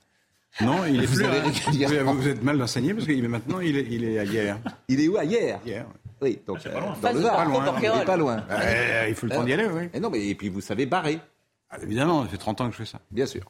Non, 0.60 0.84
il 0.86 1.02
est 1.02 1.06
vous, 1.06 2.14
vous, 2.14 2.28
êtes 2.28 2.42
mal 2.42 2.62
enseigné 2.62 2.94
parce 2.94 3.06
que 3.06 3.26
maintenant 3.26 3.58
il 3.60 3.76
est, 3.76 3.86
il 3.90 4.04
est 4.04 4.18
à 4.18 4.24
hier. 4.24 4.58
Il 4.88 5.00
est 5.00 5.08
où 5.08 5.16
à 5.16 5.24
hier 5.24 5.58
Hier. 5.66 5.86
Oui, 6.20 6.38
donc 6.46 6.58
ah, 6.64 6.68
pas, 6.68 6.80
loin. 6.80 6.94
Dans 7.02 7.12
le 7.12 7.22
pas 7.22 7.44
loin. 7.44 7.74
Il 7.80 7.84
est 7.84 8.04
pas 8.04 8.16
loin. 8.16 8.44
Euh, 8.50 9.06
il 9.08 9.14
faut 9.14 9.26
le 9.26 9.32
temps 9.32 9.42
d'y 9.42 9.52
aller, 9.52 9.66
oui. 9.66 9.88
Et 9.92 10.00
non, 10.00 10.10
mais 10.10 10.26
et 10.26 10.34
puis 10.34 10.48
vous 10.48 10.60
savez 10.60 10.86
barrer. 10.86 11.18
Ah, 11.70 11.78
évidemment, 11.82 12.22
ça 12.22 12.28
fait 12.28 12.38
30 12.38 12.60
ans 12.60 12.66
que 12.66 12.72
je 12.72 12.78
fais 12.78 12.84
ça. 12.84 13.00
Bien 13.10 13.26
sûr. 13.26 13.42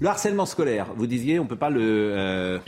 Le 0.00 0.08
harcèlement 0.08 0.46
scolaire, 0.46 0.88
vous 0.96 1.06
disiez, 1.06 1.38
on 1.38 1.44
ne 1.44 1.48
peut 1.48 1.56
pas 1.56 1.70
le, 1.70 1.80
euh, 1.80 2.58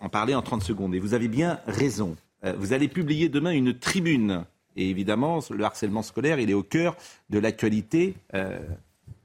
en 0.00 0.08
parler 0.08 0.34
en 0.34 0.42
30 0.42 0.62
secondes. 0.62 0.94
Et 0.94 1.00
vous 1.00 1.14
avez 1.14 1.28
bien 1.28 1.60
raison. 1.66 2.16
Euh, 2.44 2.54
vous 2.58 2.72
allez 2.72 2.88
publier 2.88 3.28
demain 3.28 3.52
une 3.52 3.78
tribune. 3.78 4.44
Et 4.74 4.88
évidemment, 4.88 5.40
le 5.50 5.62
harcèlement 5.64 6.02
scolaire, 6.02 6.40
il 6.40 6.50
est 6.50 6.54
au 6.54 6.62
cœur 6.62 6.96
de 7.28 7.38
l'actualité 7.38 8.14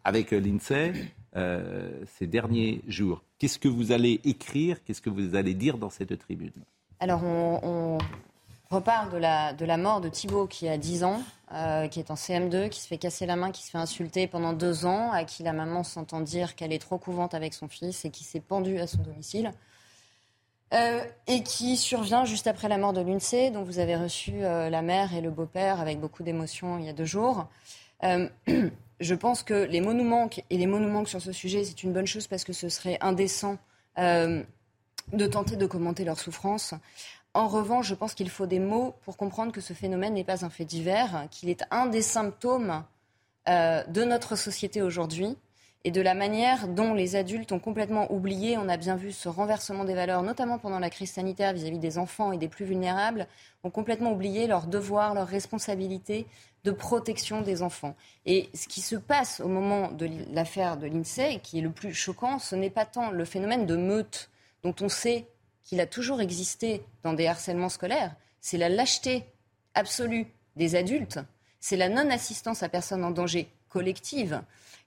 avec 0.03 0.31
l'INSEE 0.31 0.91
euh, 1.37 1.91
ces 2.17 2.25
derniers 2.25 2.81
jours. 2.87 3.21
Qu'est-ce 3.37 3.59
que 3.59 3.67
vous 3.67 3.91
allez 3.91 4.19
écrire? 4.23 4.83
Qu'est-ce 4.83 5.01
que 5.01 5.09
vous 5.09 5.35
allez 5.35 5.53
dire 5.53 5.77
dans 5.77 5.91
cette 5.91 6.17
tribune? 6.17 6.51
Alors, 6.99 7.23
on, 7.23 7.99
repart 8.71 9.11
de 9.11 9.17
la, 9.17 9.53
de 9.53 9.63
la 9.63 9.77
mort 9.77 10.01
de 10.01 10.09
Thibault 10.09 10.47
qui 10.47 10.67
a 10.67 10.77
10 10.77 11.03
ans, 11.03 11.21
euh, 11.53 11.87
qui 11.87 11.99
est 11.99 12.09
en 12.09 12.15
CM2, 12.15 12.69
qui 12.69 12.81
se 12.81 12.87
fait 12.87 12.97
casser 12.97 13.27
la 13.27 13.35
main, 13.35 13.51
qui 13.51 13.63
se 13.63 13.69
fait 13.69 13.77
insulter 13.77 14.25
pendant 14.25 14.51
deux 14.51 14.87
ans, 14.87 15.11
à 15.11 15.25
qui 15.25 15.43
la 15.43 15.53
maman 15.53 15.83
s'entend 15.83 16.21
dire 16.21 16.55
qu'elle 16.55 16.73
est 16.73 16.81
trop 16.81 16.97
couvante 16.97 17.35
avec 17.35 17.53
son 17.53 17.67
fils 17.67 18.03
et 18.03 18.09
qui 18.09 18.23
s'est 18.23 18.39
pendue 18.39 18.79
à 18.79 18.87
son 18.87 19.03
domicile. 19.03 19.51
Euh, 20.73 21.01
et 21.27 21.43
qui 21.43 21.77
survient 21.77 22.25
juste 22.25 22.47
après 22.47 22.67
la 22.67 22.79
mort 22.79 22.93
de 22.93 23.01
l'UNCE, 23.01 23.53
dont 23.53 23.63
vous 23.63 23.77
avez 23.77 23.95
reçu 23.95 24.39
la 24.39 24.81
mère 24.81 25.13
et 25.13 25.21
le 25.21 25.29
beau-père 25.29 25.79
avec 25.79 25.99
beaucoup 25.99 26.23
d'émotion 26.23 26.79
il 26.79 26.85
y 26.85 26.89
a 26.89 26.93
deux 26.93 27.05
jours. 27.05 27.47
je 28.99 29.15
pense 29.15 29.43
que 29.43 29.53
les 29.53 29.81
mots 29.81 29.93
nous 29.93 30.03
manquent 30.03 30.43
et 30.49 30.57
les 30.57 30.67
mots 30.67 30.79
nous 30.79 30.89
manquent 30.89 31.09
sur 31.09 31.21
ce 31.21 31.31
sujet, 31.31 31.63
c'est 31.63 31.83
une 31.83 31.93
bonne 31.93 32.07
chose 32.07 32.27
parce 32.27 32.43
que 32.43 32.53
ce 32.53 32.69
serait 32.69 32.97
indécent 33.01 33.57
euh, 33.97 34.43
de 35.13 35.27
tenter 35.27 35.55
de 35.55 35.65
commenter 35.65 36.03
leur 36.03 36.19
souffrance. 36.19 36.73
En 37.33 37.47
revanche, 37.47 37.87
je 37.87 37.95
pense 37.95 38.13
qu'il 38.13 38.29
faut 38.29 38.47
des 38.47 38.59
mots 38.59 38.95
pour 39.03 39.17
comprendre 39.17 39.51
que 39.51 39.61
ce 39.61 39.73
phénomène 39.73 40.15
n'est 40.15 40.23
pas 40.23 40.43
un 40.43 40.49
fait 40.49 40.65
divers, 40.65 41.27
qu'il 41.29 41.49
est 41.49 41.63
un 41.69 41.85
des 41.85 42.01
symptômes 42.01 42.83
euh, 43.47 43.83
de 43.83 44.03
notre 44.03 44.35
société 44.35 44.81
aujourd'hui 44.81 45.37
et 45.83 45.91
de 45.91 46.01
la 46.01 46.15
manière 46.15 46.67
dont 46.67 46.93
les 46.93 47.15
adultes 47.15 47.51
ont 47.51 47.59
complètement 47.59 48.11
oublié, 48.11 48.57
on 48.57 48.67
a 48.67 48.75
bien 48.75 48.95
vu 48.95 49.11
ce 49.11 49.29
renversement 49.29 49.85
des 49.85 49.93
valeurs, 49.93 50.23
notamment 50.23 50.57
pendant 50.57 50.79
la 50.79 50.89
crise 50.89 51.11
sanitaire 51.11 51.53
vis-à-vis 51.53 51.79
des 51.79 51.97
enfants 51.97 52.31
et 52.31 52.37
des 52.37 52.49
plus 52.49 52.65
vulnérables, 52.65 53.27
ont 53.63 53.69
complètement 53.69 54.11
oublié 54.11 54.47
leurs 54.47 54.67
devoirs, 54.67 55.13
leurs 55.13 55.27
responsabilités 55.27 56.25
de 56.67 56.71
protection 56.73 57.39
des 57.39 57.61
enfants. 57.61 57.95
Et 58.25 58.49
ce 58.53 58.67
qui 58.67 58.81
se 58.81 58.97
passe 58.97 59.39
au 59.39 59.47
moment 59.47 59.89
de 59.89 60.09
l'affaire 60.33 60.75
de 60.75 60.85
l'INSEE, 60.85 61.39
qui 61.41 61.59
est 61.59 61.61
le 61.61 61.71
plus 61.71 61.93
choquant, 61.93 62.39
ce 62.39 62.55
n'est 62.55 62.69
pas 62.69 62.85
tant 62.85 63.09
le 63.09 63.23
phénomène 63.23 63.65
de 63.65 63.77
meute 63.77 64.29
dont 64.63 64.75
on 64.81 64.89
sait 64.89 65.27
qu'il 65.63 65.79
a 65.79 65.85
toujours 65.85 66.19
existé 66.19 66.83
dans 67.03 67.13
des 67.13 67.25
harcèlements 67.25 67.69
scolaires, 67.69 68.13
c'est 68.41 68.57
la 68.57 68.67
lâcheté 68.67 69.23
absolue 69.75 70.27
des 70.57 70.75
adultes, 70.75 71.19
c'est 71.61 71.77
la 71.77 71.87
non-assistance 71.87 72.63
à 72.63 72.69
personne 72.69 73.05
en 73.05 73.11
danger 73.11 73.47
collective. 73.69 74.41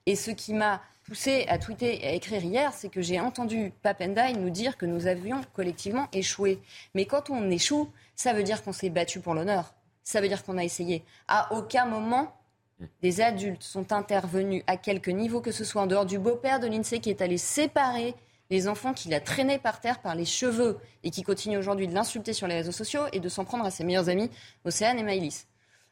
Et 0.05 0.15
ce 0.15 0.29
qui 0.29 0.53
m'a 0.53 0.83
poussé 1.03 1.45
à 1.47 1.57
tweeter 1.57 2.05
et 2.05 2.09
à 2.09 2.13
écrire 2.13 2.43
hier, 2.43 2.73
c'est 2.73 2.89
que 2.89 3.01
j'ai 3.01 3.19
entendu 3.19 3.73
Papendai 3.81 4.33
nous 4.33 4.51
dire 4.51 4.77
que 4.77 4.85
nous 4.85 5.07
avions 5.07 5.41
collectivement 5.53 6.07
échoué. 6.13 6.59
Mais 6.93 7.05
quand 7.05 7.31
on 7.31 7.49
échoue, 7.49 7.91
ça 8.15 8.33
veut 8.33 8.43
dire 8.43 8.63
qu'on 8.63 8.71
s'est 8.71 8.91
battu 8.91 9.19
pour 9.19 9.33
l'honneur 9.33 9.73
ça 10.03 10.21
veut 10.21 10.27
dire 10.27 10.43
qu'on 10.43 10.57
a 10.57 10.63
essayé. 10.63 11.03
À 11.27 11.53
aucun 11.53 11.85
moment, 11.85 12.33
des 13.01 13.21
adultes 13.21 13.63
sont 13.63 13.91
intervenus 13.91 14.63
à 14.67 14.77
quelque 14.77 15.11
niveau 15.11 15.41
que 15.41 15.51
ce 15.51 15.63
soit 15.63 15.81
en 15.81 15.87
dehors 15.87 16.05
du 16.05 16.19
beau-père 16.19 16.59
de 16.59 16.67
l'INSEE 16.67 16.99
qui 16.99 17.09
est 17.09 17.21
allé 17.21 17.37
séparer 17.37 18.15
les 18.49 18.67
enfants 18.67 18.93
qu'il 18.93 19.13
a 19.13 19.21
traînés 19.21 19.59
par 19.59 19.79
terre 19.79 20.01
par 20.01 20.13
les 20.13 20.25
cheveux 20.25 20.77
et 21.03 21.09
qui 21.09 21.23
continue 21.23 21.57
aujourd'hui 21.57 21.87
de 21.87 21.93
l'insulter 21.93 22.33
sur 22.33 22.47
les 22.47 22.55
réseaux 22.55 22.71
sociaux 22.71 23.03
et 23.13 23.19
de 23.19 23.29
s'en 23.29 23.45
prendre 23.45 23.65
à 23.65 23.71
ses 23.71 23.83
meilleurs 23.83 24.09
amis, 24.09 24.29
Océane 24.65 24.99
et 24.99 25.03
Maïlis. 25.03 25.45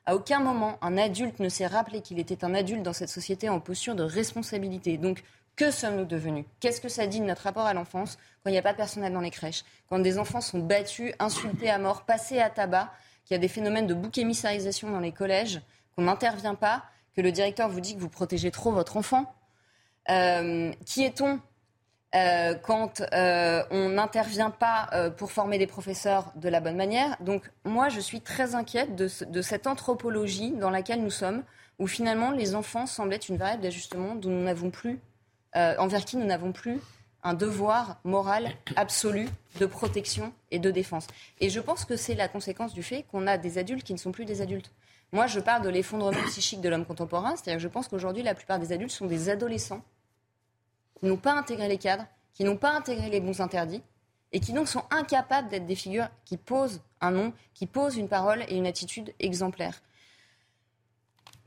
À 0.06 0.16
aucun 0.16 0.40
moment, 0.40 0.78
un 0.82 0.98
adulte 0.98 1.40
ne 1.40 1.50
s'est 1.50 1.68
rappelé 1.68 2.02
qu'il 2.02 2.20
était 2.20 2.44
un 2.44 2.54
adulte 2.54 2.84
dans 2.84 2.94
cette 2.94 3.10
société 3.10 3.48
en 3.48 3.60
posture 3.60 3.96
de 3.96 4.04
responsabilité. 4.04 4.98
Donc, 4.98 5.24
que 5.56 5.72
sommes-nous 5.72 6.06
devenus? 6.06 6.46
Qu'est-ce 6.60 6.82
que 6.82 6.90
ça 6.90 7.06
dit 7.06 7.20
de 7.20 7.26
notre 7.26 7.44
rapport 7.44 7.66
à 7.66 7.74
l'enfance 7.74 8.18
quand 8.44 8.50
il 8.50 8.54
n'y 8.54 8.60
a 8.60 8.62
pas 8.62 8.72
de 8.72 8.78
personnel 8.78 9.14
dans 9.14 9.22
les 9.22 9.30
crèches? 9.30 9.64
Quand 9.90 10.00
des 10.00 10.18
enfants 10.18 10.42
sont 10.42 10.60
battus, 10.60 11.14
insultés 11.20 11.70
à 11.70 11.78
mort, 11.78 12.06
passés 12.06 12.40
à 12.40 12.50
tabac 12.50 12.92
qu'il 13.30 13.36
y 13.36 13.38
a 13.38 13.42
des 13.42 13.48
phénomènes 13.48 13.86
de 13.86 13.94
bouc 13.94 14.18
émissarisation 14.18 14.90
dans 14.90 15.00
les 15.00 15.12
collèges, 15.12 15.62
qu'on 15.96 16.02
n'intervient 16.06 16.56
pas, 16.56 16.84
que 17.16 17.22
le 17.22 17.32
directeur 17.32 17.70
vous 17.70 17.80
dit 17.80 17.94
que 17.94 18.00
vous 18.00 18.10
protégez 18.10 18.50
trop 18.50 18.72
votre 18.72 18.98
enfant. 18.98 19.32
Euh, 20.10 20.74
qui 20.84 21.04
est-on 21.04 21.40
euh, 22.16 22.56
quand 22.56 23.04
euh, 23.14 23.62
on 23.70 23.90
n'intervient 23.90 24.50
pas 24.50 24.90
pour 25.16 25.32
former 25.32 25.60
des 25.60 25.68
professeurs 25.68 26.32
de 26.38 26.50
la 26.50 26.60
bonne 26.60 26.76
manière? 26.76 27.18
Donc 27.20 27.52
moi, 27.66 27.88
je 27.90 28.00
suis 28.00 28.22
très 28.22 28.56
inquiète 28.56 28.96
de, 28.96 29.08
de, 29.28 29.42
cette 29.44 29.68
anthropologie 29.68 30.54
dans 30.54 30.72
laquelle 30.72 31.04
nous 31.04 31.12
sommes, 31.12 31.44
où 31.78 31.86
finalement 31.86 32.32
les 32.32 32.56
enfants 32.56 32.88
semblent 32.88 33.14
être 33.14 33.30
une 33.30 33.38
variable 33.38 33.62
d'ajustement 33.62 34.16
dont 34.16 34.32
nous 34.32 34.44
n'avons 34.44 34.72
plus, 34.72 35.00
envers 35.54 36.04
qui 36.04 36.18
nous 36.18 36.26
n'avons 36.26 36.52
plus 36.52 36.80
un 37.24 37.34
devoir 37.34 38.00
moral 38.04 38.52
absolu 38.76 39.28
de 39.60 39.66
protection 39.66 40.34
et 40.52 40.60
de 40.60 40.72
défense. 40.72 41.08
Et 41.40 41.50
je 41.50 41.60
pense 41.60 41.86
que 41.86 41.96
c'est 41.96 42.16
la 42.16 42.28
conséquence 42.28 42.74
du 42.74 42.84
fait 42.84 43.04
qu'on 43.12 43.28
a 43.28 43.38
des 43.38 43.58
adultes 43.58 43.84
qui 43.84 43.94
ne 43.94 43.98
sont 43.98 44.12
plus 44.12 44.26
des 44.26 44.42
adultes. 44.42 44.72
Moi, 45.12 45.28
je 45.28 45.40
parle 45.40 45.64
de 45.64 45.70
l'effondrement 45.70 46.22
psychique 46.28 46.62
de 46.62 46.70
l'homme 46.70 46.86
contemporain, 46.86 47.36
c'est-à-dire 47.36 47.56
que 47.56 47.64
je 47.64 47.68
pense 47.68 47.88
qu'aujourd'hui, 47.88 48.24
la 48.24 48.36
plupart 48.36 48.60
des 48.60 48.72
adultes 48.72 48.92
sont 48.92 49.08
des 49.08 49.30
adolescents 49.30 49.84
qui 51.00 51.06
n'ont 51.06 51.18
pas 51.18 51.34
intégré 51.34 51.68
les 51.68 51.78
cadres, 51.78 52.06
qui 52.34 52.44
n'ont 52.44 52.58
pas 52.58 52.72
intégré 52.72 53.10
les 53.10 53.20
bons 53.20 53.42
interdits, 53.42 53.82
et 54.32 54.40
qui 54.40 54.54
donc 54.54 54.68
sont 54.68 54.84
incapables 54.92 55.50
d'être 55.50 55.66
des 55.66 55.76
figures 55.76 56.08
qui 56.26 56.38
posent 56.38 56.82
un 57.02 57.12
nom, 57.12 57.34
qui 57.54 57.66
posent 57.66 57.98
une 57.98 58.08
parole 58.08 58.44
et 58.48 58.56
une 58.56 58.68
attitude 58.68 59.14
exemplaire. 59.20 59.82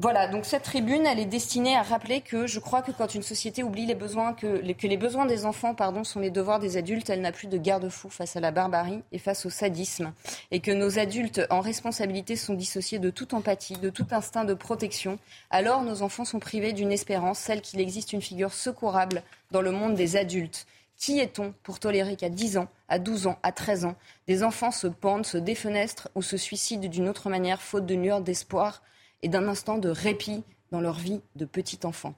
Voilà, 0.02 0.26
donc 0.26 0.46
cette 0.46 0.64
tribune, 0.64 1.06
elle 1.06 1.20
est 1.20 1.26
destinée 1.26 1.76
à 1.76 1.82
rappeler 1.82 2.22
que 2.22 2.48
je 2.48 2.58
crois 2.58 2.82
que 2.82 2.90
quand 2.90 3.14
une 3.14 3.22
société 3.22 3.62
oublie 3.62 3.86
les 3.86 3.94
besoins, 3.94 4.32
que 4.32 4.48
les, 4.48 4.74
que 4.74 4.88
les 4.88 4.96
besoins 4.96 5.26
des 5.26 5.46
enfants 5.46 5.76
pardon, 5.76 6.02
sont 6.02 6.18
les 6.18 6.32
devoirs 6.32 6.58
des 6.58 6.76
adultes, 6.76 7.08
elle 7.08 7.20
n'a 7.20 7.30
plus 7.30 7.46
de 7.46 7.56
garde-fou 7.56 8.10
face 8.10 8.34
à 8.34 8.40
la 8.40 8.50
barbarie 8.50 9.04
et 9.12 9.20
face 9.20 9.46
au 9.46 9.50
sadisme. 9.50 10.12
Et 10.50 10.58
que 10.58 10.72
nos 10.72 10.98
adultes 10.98 11.42
en 11.50 11.60
responsabilité 11.60 12.34
sont 12.34 12.54
dissociés 12.54 12.98
de 12.98 13.10
toute 13.10 13.32
empathie, 13.32 13.78
de 13.78 13.90
tout 13.90 14.08
instinct 14.10 14.44
de 14.44 14.54
protection. 14.54 15.20
Alors 15.50 15.82
nos 15.82 16.02
enfants 16.02 16.24
sont 16.24 16.40
privés 16.40 16.72
d'une 16.72 16.90
espérance, 16.90 17.38
celle 17.38 17.60
qu'il 17.60 17.80
existe 17.80 18.12
une 18.12 18.22
figure 18.22 18.52
secourable 18.52 19.22
dans 19.52 19.62
le 19.62 19.70
monde 19.70 19.94
des 19.94 20.16
adultes. 20.16 20.66
Qui 20.96 21.20
est-on 21.20 21.54
pour 21.62 21.78
tolérer 21.78 22.16
qu'à 22.16 22.28
10 22.28 22.58
ans, 22.58 22.66
à 22.88 22.98
12 22.98 23.28
ans, 23.28 23.38
à 23.44 23.52
13 23.52 23.84
ans, 23.84 23.94
des 24.26 24.42
enfants 24.42 24.72
se 24.72 24.88
pendent, 24.88 25.26
se 25.26 25.38
défenestrent 25.38 26.08
ou 26.16 26.22
se 26.22 26.36
suicident 26.36 26.88
d'une 26.88 27.08
autre 27.08 27.30
manière, 27.30 27.62
faute 27.62 27.86
de 27.86 27.94
lueur 27.94 28.20
d'espoir 28.20 28.82
et 29.22 29.28
d'un 29.28 29.48
instant 29.48 29.78
de 29.78 29.88
répit 29.88 30.42
dans 30.70 30.80
leur 30.80 30.98
vie 30.98 31.20
de 31.36 31.44
petit 31.44 31.80
enfant. 31.84 32.14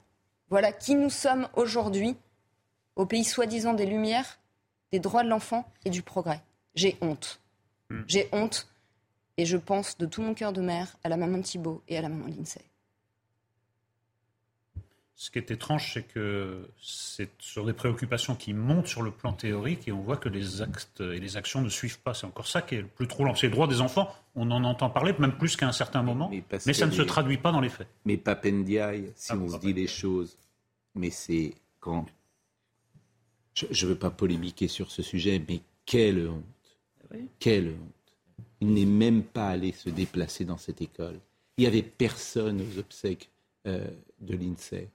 Voilà 0.49 0.71
qui 0.71 0.95
nous 0.95 1.09
sommes 1.09 1.47
aujourd'hui 1.55 2.15
au 2.95 3.05
pays 3.05 3.23
soi-disant 3.23 3.73
des 3.73 3.85
Lumières, 3.85 4.39
des 4.91 4.99
droits 4.99 5.23
de 5.23 5.29
l'enfant 5.29 5.71
et 5.83 5.89
du 5.89 6.01
progrès. 6.01 6.41
J'ai 6.75 6.97
honte. 7.01 7.41
Hmm. 7.89 8.01
J'ai 8.07 8.29
honte 8.31 8.67
et 9.37 9.45
je 9.45 9.57
pense 9.57 9.97
de 9.97 10.05
tout 10.05 10.21
mon 10.21 10.33
cœur 10.33 10.53
de 10.53 10.61
mère 10.61 10.97
à 11.03 11.09
la 11.09 11.17
maman 11.17 11.37
de 11.37 11.43
Thibault 11.43 11.81
et 11.87 11.97
à 11.97 12.01
la 12.01 12.09
maman 12.09 12.27
de 12.27 12.35
Lindsay. 12.35 12.61
Ce 15.17 15.31
qui 15.31 15.37
est 15.37 15.49
étrange, 15.49 15.93
c'est 15.93 16.03
que 16.03 16.69
c'est 16.81 17.29
sur 17.39 17.65
des 17.65 17.71
préoccupations 17.71 18.35
qui 18.35 18.53
montent 18.53 18.87
sur 18.87 19.01
le 19.01 19.11
plan 19.11 19.31
théorique 19.31 19.87
et 19.87 19.93
on 19.93 20.01
voit 20.01 20.17
que 20.17 20.27
les 20.27 20.61
actes 20.61 20.99
et 20.99 21.21
les 21.21 21.37
actions 21.37 21.61
ne 21.61 21.69
suivent 21.69 21.99
pas. 21.99 22.13
C'est 22.13 22.25
encore 22.25 22.47
ça 22.47 22.61
qui 22.61 22.75
est 22.75 22.81
le 22.81 22.87
plus 22.87 23.07
troublant. 23.07 23.33
C'est 23.33 23.47
le 23.47 23.53
droit 23.53 23.67
des 23.67 23.79
enfants, 23.79 24.13
on 24.35 24.51
en 24.51 24.65
entend 24.65 24.89
parler, 24.89 25.13
même 25.17 25.37
plus 25.37 25.55
qu'à 25.55 25.69
un 25.69 25.71
certain 25.71 26.03
moment, 26.03 26.29
mais, 26.29 26.73
ça 26.73 26.85
ne 26.85 26.91
se 26.91 27.01
traduit 27.01 27.37
pas 27.37 27.53
dans 27.53 27.61
les 27.61 27.69
faits. 27.69 27.87
Mais 28.03 28.17
Papendiaï, 28.17 29.13
si 29.15 29.31
ah, 29.31 29.37
on 29.37 29.47
se 29.47 29.57
dit 29.57 29.71
les 29.71 29.87
choses, 29.87 30.37
mais 30.95 31.11
c'est 31.11 31.53
quand. 31.79 32.05
Je 33.53 33.85
ne 33.85 33.91
veux 33.91 33.97
pas 33.97 34.11
polémiquer 34.11 34.67
sur 34.67 34.91
ce 34.91 35.01
sujet, 35.01 35.41
mais 35.47 35.61
quelle 35.85 36.27
honte. 36.27 36.43
Quelle 37.39 37.69
honte. 37.69 38.17
Il 38.59 38.73
n'est 38.73 38.85
même 38.85 39.23
pas 39.23 39.47
allé 39.47 39.71
se 39.71 39.89
déplacer 39.89 40.43
dans 40.43 40.57
cette 40.57 40.81
école. 40.81 41.21
Il 41.57 41.61
n'y 41.61 41.67
avait 41.67 41.83
personne 41.83 42.59
aux 42.59 42.79
obsèques 42.79 43.29
euh, 43.65 43.87
de 44.19 44.35
l'INSEE 44.35 44.89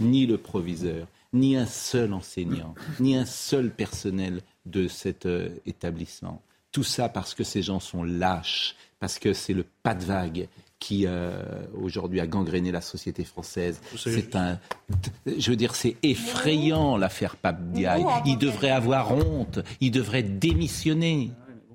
ni 0.00 0.26
le 0.26 0.38
proviseur, 0.38 1.06
ni 1.32 1.56
un 1.56 1.66
seul 1.66 2.12
enseignant, 2.12 2.74
ni 2.98 3.16
un 3.16 3.26
seul 3.26 3.70
personnel 3.70 4.40
de 4.66 4.88
cet 4.88 5.26
euh, 5.26 5.48
établissement. 5.66 6.42
Tout 6.72 6.84
ça 6.84 7.08
parce 7.08 7.34
que 7.34 7.44
ces 7.44 7.62
gens 7.62 7.80
sont 7.80 8.04
lâches, 8.04 8.76
parce 8.98 9.18
que 9.18 9.32
c'est 9.32 9.54
le 9.54 9.64
pas 9.82 9.94
de 9.94 10.04
vague 10.04 10.48
qui 10.78 11.04
euh, 11.06 11.42
aujourd'hui 11.74 12.20
a 12.20 12.26
gangréné 12.26 12.72
la 12.72 12.80
société 12.80 13.22
française. 13.24 13.80
C'est 13.96 14.34
un, 14.34 14.58
je 15.26 15.50
veux 15.50 15.56
dire, 15.56 15.74
c'est 15.74 15.96
effrayant 16.02 16.96
l'affaire 16.96 17.36
Pape 17.36 17.60
Il 18.24 18.38
devrait 18.38 18.70
avoir 18.70 19.12
honte, 19.12 19.60
il 19.80 19.90
devrait 19.90 20.22
démissionner. 20.22 21.30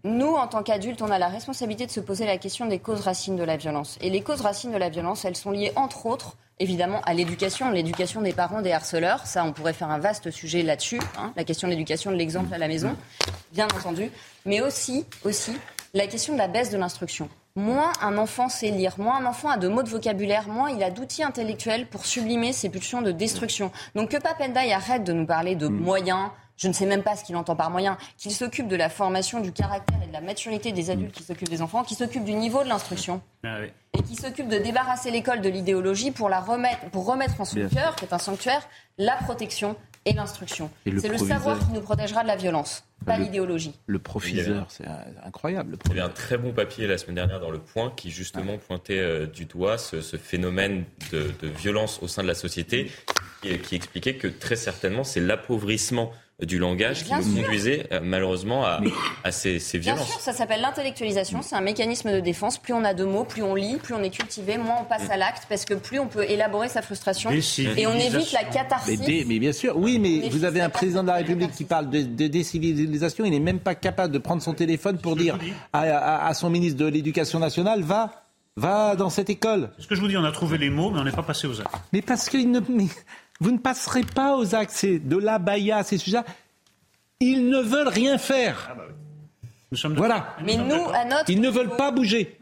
Nous, 0.06 0.36
en 0.36 0.46
tant 0.46 0.62
qu'adultes, 0.62 1.02
on 1.02 1.10
a 1.10 1.18
la 1.18 1.30
responsabilité 1.30 1.88
de 1.88 1.92
se 1.92 2.00
poser 2.00 2.28
la 2.28 2.38
question 2.38 2.68
des 2.68 2.78
causes 2.78 3.02
racines 3.02 3.36
de 3.36 3.44
la 3.44 3.58
violence. 3.58 3.98
Et 4.02 4.12
les 4.12 4.22
causes 4.22 4.42
racines 4.42 4.72
de 4.72 4.78
la 4.78 4.90
violence, 4.90 5.26
elles 5.26 5.36
sont 5.36 5.50
liées, 5.50 5.72
entre 5.76 6.06
autres, 6.06 6.36
évidemment 6.60 7.02
à 7.08 7.16
l'éducation, 7.16 7.72
l'éducation 7.72 8.22
des 8.22 8.32
parents 8.32 8.62
des 8.62 8.72
harceleurs. 8.72 9.26
Ça, 9.26 9.44
on 9.44 9.52
pourrait 9.52 9.74
faire 9.74 9.90
un 9.90 9.98
vaste 9.98 10.30
sujet 10.30 10.62
là-dessus, 10.62 11.00
hein, 11.18 11.34
la 11.36 11.44
question 11.44 11.68
de 11.68 11.74
l'éducation 11.74 12.12
de 12.12 12.18
l'exemple 12.18 12.54
à 12.54 12.60
la 12.60 12.68
maison, 12.68 12.96
bien 13.52 13.66
entendu, 13.66 14.12
mais 14.46 14.62
aussi, 14.62 15.08
aussi 15.24 15.54
la 15.96 16.06
question 16.06 16.34
de 16.34 16.38
la 16.38 16.50
baisse 16.50 16.70
de 16.70 16.78
l'instruction. 16.78 17.28
Moins 17.56 17.92
un 18.00 18.20
enfant 18.20 18.48
sait 18.48 18.70
lire, 18.70 19.00
moins 19.00 19.18
un 19.18 19.26
enfant 19.26 19.50
a 19.50 19.58
de 19.58 19.68
mots 19.68 19.82
de 19.82 19.90
vocabulaire, 19.90 20.48
moins 20.50 20.70
il 20.70 20.84
a 20.84 20.92
d'outils 20.92 21.24
intellectuels 21.24 21.88
pour 21.88 22.06
sublimer 22.06 22.54
ses 22.54 22.70
pulsions 22.70 23.02
de 23.02 23.12
destruction. 23.12 23.72
Donc 23.96 24.10
que 24.10 24.18
Papendai 24.18 24.72
arrête 24.72 25.04
de 25.04 25.14
nous 25.14 25.26
parler 25.26 25.56
de 25.56 25.68
mm. 25.68 25.80
moyens, 25.80 26.30
je 26.58 26.68
ne 26.68 26.74
sais 26.74 26.86
même 26.86 27.04
pas 27.04 27.16
ce 27.16 27.24
qu'il 27.24 27.36
entend 27.36 27.56
par 27.56 27.70
moyen, 27.70 27.98
qu'il 28.18 28.32
s'occupe 28.32 28.68
de 28.68 28.76
la 28.76 28.90
formation 28.90 29.42
du 29.42 29.52
caractère 29.52 30.02
et 30.04 30.08
de 30.08 30.14
la 30.14 30.22
maturité 30.22 30.72
des 30.72 30.90
adultes 30.90 31.14
qui 31.14 31.24
s'occupent 31.24 31.50
des 31.50 31.62
enfants, 31.62 31.84
qui 31.84 31.96
s'occupe 31.96 32.24
du 32.24 32.34
niveau 32.34 32.64
de 32.64 32.70
l'instruction. 32.70 33.22
Ah 33.44 33.60
et 33.98 34.04
qui 34.04 34.16
s'occupe 34.16 34.50
de 34.50 34.58
débarrasser 34.58 35.10
l'école 35.10 35.42
de 35.42 35.50
l'idéologie 35.50 36.12
pour, 36.12 36.28
la 36.28 36.42
remettre, 36.42 36.90
pour 36.92 37.06
remettre 37.06 37.40
en 37.40 37.46
son 37.46 37.68
cœur, 37.70 37.96
qui 37.96 38.04
est 38.04 38.14
un 38.14 38.18
sanctuaire, 38.18 38.68
la 38.98 39.16
protection 39.16 39.78
et 40.06 40.14
l'instruction. 40.14 40.70
C'est 40.86 41.08
le 41.08 41.18
savoir 41.18 41.60
qui 41.60 41.74
nous 41.74 41.82
protégera 41.82 42.24
de 42.24 42.28
la 42.28 42.36
violence, 42.36 42.84
pas 43.06 43.18
l'idéologie. 43.18 43.74
Le 43.88 44.00
professeur, 44.00 44.66
c'est 44.70 44.86
incroyable. 45.24 45.78
Il 45.86 45.90
y 45.90 46.00
avait 46.00 46.02
un 46.02 46.14
très 46.14 46.38
bon 46.38 46.52
papier 46.52 46.88
la 46.88 46.98
semaine 46.98 47.16
dernière 47.16 47.40
dans 47.40 47.50
Le 47.50 47.60
Point 47.60 47.92
qui 47.96 48.12
justement 48.12 48.58
pointait 48.58 49.00
euh, 49.00 49.26
du 49.26 49.46
doigt 49.46 49.78
ce, 49.78 50.02
phénomène 50.02 50.84
de, 51.12 51.48
violence 51.48 52.00
au 52.02 52.08
sein 52.08 52.22
de 52.22 52.28
la 52.28 52.36
société, 52.36 52.92
qui 53.42 53.76
expliquait 53.76 54.16
que 54.16 54.28
très 54.28 54.56
certainement 54.56 55.04
c'est 55.04 55.20
l'appauvrissement 55.20 56.12
du 56.44 56.60
langage 56.60 57.06
qui 57.06 57.14
nous 57.14 57.42
conduisait 57.42 57.88
euh, 57.94 58.02
malheureusement 58.04 58.66
à, 58.66 59.32
ces, 59.32 59.58
violences. 59.78 60.00
Bien 60.00 60.06
sûr, 60.06 60.20
ça 60.20 60.34
s'appelle 60.34 60.60
l'intellectualisation, 60.60 61.42
c'est 61.42 61.56
un 61.56 61.62
mécanisme 61.62 62.12
de 62.12 62.20
défense. 62.20 62.58
Plus 62.58 62.74
on 62.74 62.84
a 62.84 62.94
de 62.94 63.06
mots, 63.06 63.24
plus 63.24 63.42
on 63.42 63.56
lit, 63.56 63.78
plus 63.78 63.94
on 63.94 64.04
est 64.04 64.10
cultivé, 64.10 64.58
moins 64.58 64.80
on 64.82 64.84
passe 64.84 65.10
à 65.10 65.16
l'acte, 65.16 65.44
parce 65.48 65.64
que 65.64 65.74
plus 65.74 65.98
on 65.98 66.08
peut 66.08 66.26
élaborer 66.30 66.68
sa 66.68 66.82
frustration 66.82 67.32
et 67.32 67.88
on 67.88 67.94
évite 67.94 68.34
la 68.34 68.44
catharsis. 68.44 69.00
Mais, 69.28 69.40
bien 69.40 69.54
sûr, 69.54 69.78
oui, 69.78 69.98
mais 69.98 70.30
vous 70.30 70.44
avez 70.44 70.60
un 70.62 70.70
président 70.70 71.04
de 71.04 71.08
la 71.08 71.16
République 71.16 71.52
qui 71.52 71.64
parle 71.64 71.90
de, 71.90 72.28
décivilisation, 72.28 73.24
il 73.24 73.32
n'est 73.32 73.40
même 73.40 73.60
pas 73.60 73.76
capable 73.76 74.14
de 74.14 74.20
prendre 74.20 74.42
son 74.42 74.54
téléphone 74.54 74.98
pour 74.98 75.16
dire 75.16 75.38
à, 75.72 76.34
son 76.34 76.50
ministre 76.50 76.80
de 76.80 76.86
l'Éducation 76.86 77.40
nationale, 77.40 77.82
va 77.82 78.22
Va 78.58 78.96
dans 78.96 79.10
cette 79.10 79.30
école. 79.30 79.70
Ce 79.80 79.86
que 79.86 79.96
je 79.96 80.00
vous 80.00 80.08
dis, 80.08 80.16
on 80.16 80.24
a 80.24 80.32
trouvé 80.32 80.58
les 80.58 80.70
mots, 80.70 80.90
mais 80.90 81.00
on 81.00 81.04
n'est 81.04 81.12
pas 81.12 81.24
passé 81.24 81.46
aux 81.46 81.60
actes. 81.60 81.76
Mais 81.92 82.02
parce 82.02 82.30
qu'il 82.30 82.50
ne. 82.52 82.62
Vous 83.40 83.52
ne 83.52 83.58
passerez 83.58 84.04
pas 84.04 84.38
aux 84.38 84.56
actes. 84.56 84.72
C'est 84.74 85.00
de 85.00 85.18
l'abaya, 85.18 85.84
ces 85.84 85.98
sujets 85.98 86.20
Ils 87.20 87.50
ne 87.50 87.60
veulent 87.60 87.90
rien 87.90 88.18
faire. 88.18 88.70
Ah 88.72 88.76
bah 88.76 89.90
voilà. 89.96 90.36
Mais 90.44 90.56
nous, 90.56 90.90
à 90.94 91.06
notre 91.06 91.30
Ils 91.30 91.42
ne 91.42 91.50
veulent 91.50 91.76
pas 91.76 91.92
bouger. 91.92 92.38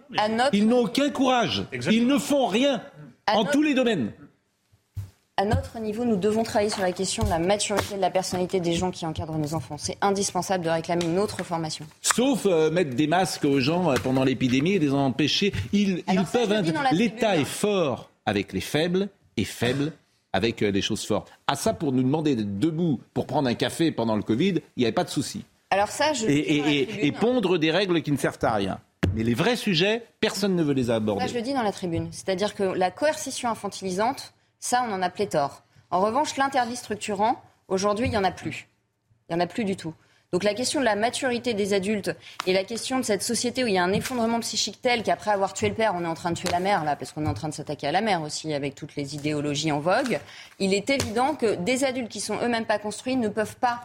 Ils 0.52 0.68
n'ont 0.68 0.82
aucun 0.82 1.10
courage. 1.10 1.66
Ils 1.92 2.08
ne 2.08 2.18
font 2.18 2.48
rien 2.48 2.82
en 3.28 3.46
tous 3.46 3.64
les 3.64 3.74
domaines. 3.74 4.12
À 5.36 5.46
notre 5.46 5.80
niveau, 5.80 6.06
nous 6.06 6.16
devons 6.16 6.44
travailler 6.44 6.70
sur 6.70 6.84
la 6.84 6.92
question 6.92 7.24
de 7.24 7.30
la 7.30 7.40
maturité 7.40 7.96
de 7.96 8.02
la 8.02 8.12
personnalité 8.12 8.60
des 8.60 8.74
gens 8.74 8.92
qui 8.92 9.04
encadrent 9.04 9.40
nos 9.40 9.56
enfants. 9.56 9.78
C'est 9.80 9.98
indispensable 10.00 10.64
de 10.64 10.70
réclamer 10.70 11.06
une 11.06 11.18
autre 11.18 11.44
formation. 11.44 11.88
Sauf 12.04 12.46
euh, 12.46 12.70
mettre 12.70 12.96
des 12.96 13.08
masques 13.08 13.46
aux 13.46 13.60
gens 13.60 13.90
euh, 13.90 13.96
pendant 13.96 14.24
l'épidémie 14.24 14.74
et 14.74 14.80
les 14.80 14.94
empêcher. 14.94 15.52
Ils, 15.72 16.04
ils 16.08 16.24
peuvent. 16.32 16.72
L'État 16.92 17.36
est 17.38 17.46
fort 17.46 18.12
avec 18.28 18.54
les 18.54 18.62
faibles 18.62 19.10
et 19.36 19.44
faible 19.44 19.94
avec 20.34 20.62
euh, 20.62 20.72
des 20.72 20.82
choses 20.82 21.06
fortes. 21.06 21.32
À 21.48 21.56
ça, 21.56 21.74
pour 21.74 21.92
nous 21.92 22.04
demander 22.04 22.36
d'être 22.36 22.60
debout 22.60 23.00
pour 23.14 23.28
prendre 23.28 23.48
un 23.48 23.54
café 23.54 23.92
pendant 23.92 24.16
le 24.16 24.24
Covid, 24.24 24.56
il 24.76 24.80
n'y 24.80 24.86
avait 24.86 24.92
pas 24.92 25.04
de 25.04 25.10
souci. 25.10 25.46
Alors 25.70 25.90
ça, 25.90 26.14
je 26.14 26.26
et, 26.28 27.08
et, 27.08 27.12
pondre 27.12 27.58
des 27.58 27.72
règles 27.72 28.02
qui 28.02 28.12
ne 28.12 28.18
servent 28.18 28.38
à 28.44 28.54
rien. 28.54 28.80
Mais 29.16 29.24
les 29.24 29.34
vrais 29.34 29.56
sujets, 29.56 30.06
personne 30.20 30.56
ne 30.56 30.64
veut 30.64 30.74
les 30.74 30.90
aborder. 30.90 31.22
Ça, 31.22 31.28
je 31.28 31.36
le 31.36 31.42
dis 31.42 31.54
dans 31.54 31.64
la 31.64 31.72
tribune. 31.72 32.10
C'est-à-dire 32.12 32.54
que 32.56 32.64
la 32.64 32.92
coercition 32.92 33.50
infantilisante, 33.50 34.34
ça, 34.60 34.86
on 34.88 34.94
en 34.94 35.02
a 35.02 35.10
pléthore. 35.10 35.64
En 35.92 36.02
revanche, 36.02 36.38
l'interdit 36.38 36.76
structurant, 36.76 37.42
aujourd'hui, 37.68 38.08
il 38.08 38.12
n'y 38.12 38.18
en 38.18 38.24
a 38.24 38.32
plus. 38.32 38.68
Il 39.30 39.36
n'y 39.36 39.42
en 39.42 39.44
a 39.44 39.48
plus 39.48 39.64
du 39.64 39.76
tout. 39.76 39.94
Donc 40.34 40.44
la 40.44 40.56
question 40.56 40.80
de 40.80 40.86
la 40.86 40.96
maturité 40.96 41.54
des 41.54 41.74
adultes 41.74 42.12
et 42.48 42.54
la 42.54 42.64
question 42.64 42.98
de 42.98 43.04
cette 43.04 43.22
société 43.22 43.64
où 43.64 43.68
il 43.68 43.76
y 43.76 43.78
a 43.78 43.84
un 43.84 43.94
effondrement 43.94 44.40
psychique 44.40 44.82
tel 44.82 45.04
qu'après 45.04 45.30
avoir 45.30 45.54
tué 45.54 45.70
le 45.70 45.76
père, 45.76 45.94
on 45.96 46.04
est 46.04 46.08
en 46.08 46.16
train 46.16 46.32
de 46.32 46.36
tuer 46.36 46.50
la 46.50 46.60
mère, 46.60 46.84
là, 46.84 46.96
parce 46.96 47.12
qu'on 47.12 47.24
est 47.28 47.30
en 47.30 47.36
train 47.36 47.50
de 47.50 47.54
s'attaquer 47.54 47.86
à 47.86 47.92
la 47.92 48.02
mère 48.02 48.24
aussi 48.24 48.52
avec 48.52 48.74
toutes 48.74 48.96
les 48.96 49.14
idéologies 49.14 49.72
en 49.72 49.80
vogue, 49.80 50.20
il 50.58 50.74
est 50.74 50.90
évident 50.90 51.36
que 51.36 51.54
des 51.54 51.84
adultes 51.84 52.10
qui 52.10 52.20
sont 52.20 52.40
eux-mêmes 52.42 52.66
pas 52.66 52.80
construits 52.80 53.16
ne 53.16 53.28
peuvent 53.28 53.58
pas 53.58 53.82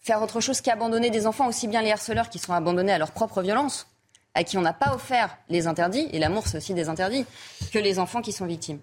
faire 0.00 0.20
autre 0.20 0.42
chose 0.42 0.60
qu'abandonner 0.60 1.08
des 1.08 1.26
enfants, 1.26 1.48
aussi 1.48 1.66
bien 1.66 1.80
les 1.80 1.92
harceleurs 1.92 2.28
qui 2.28 2.38
sont 2.38 2.52
abandonnés 2.52 2.92
à 2.92 2.98
leur 2.98 3.12
propre 3.12 3.40
violence, 3.40 3.86
à 4.34 4.44
qui 4.44 4.58
on 4.58 4.62
n'a 4.62 4.74
pas 4.74 4.94
offert 4.94 5.34
les 5.48 5.66
interdits, 5.66 6.08
et 6.12 6.18
l'amour 6.18 6.46
c'est 6.46 6.58
aussi 6.58 6.74
des 6.74 6.90
interdits, 6.90 7.24
que 7.72 7.78
les 7.78 7.98
enfants 7.98 8.20
qui 8.20 8.32
sont 8.32 8.44
victimes. 8.44 8.80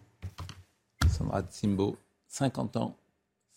Sandra 1.15 1.43
Tsimbo, 1.43 1.95
50 2.27 2.77
ans, 2.77 2.95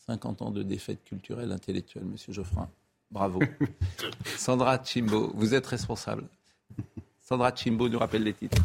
50 0.05 0.43
ans 0.43 0.51
de 0.51 0.63
défaite 0.63 1.03
culturelle, 1.05 1.53
intellectuelle, 1.53 2.05
Monsieur 2.05 2.35
Geoffrin. 2.35 2.69
Bravo. 3.11 3.41
Sandra 4.37 4.83
Chimbo, 4.85 5.33
vous 5.35 5.55
êtes 5.55 5.67
responsable. 5.67 6.25
Sandra 7.21 7.55
Chimbo 7.55 7.89
nous 7.89 7.99
rappelle 7.99 8.23
les 8.23 8.35
titres. 8.35 8.63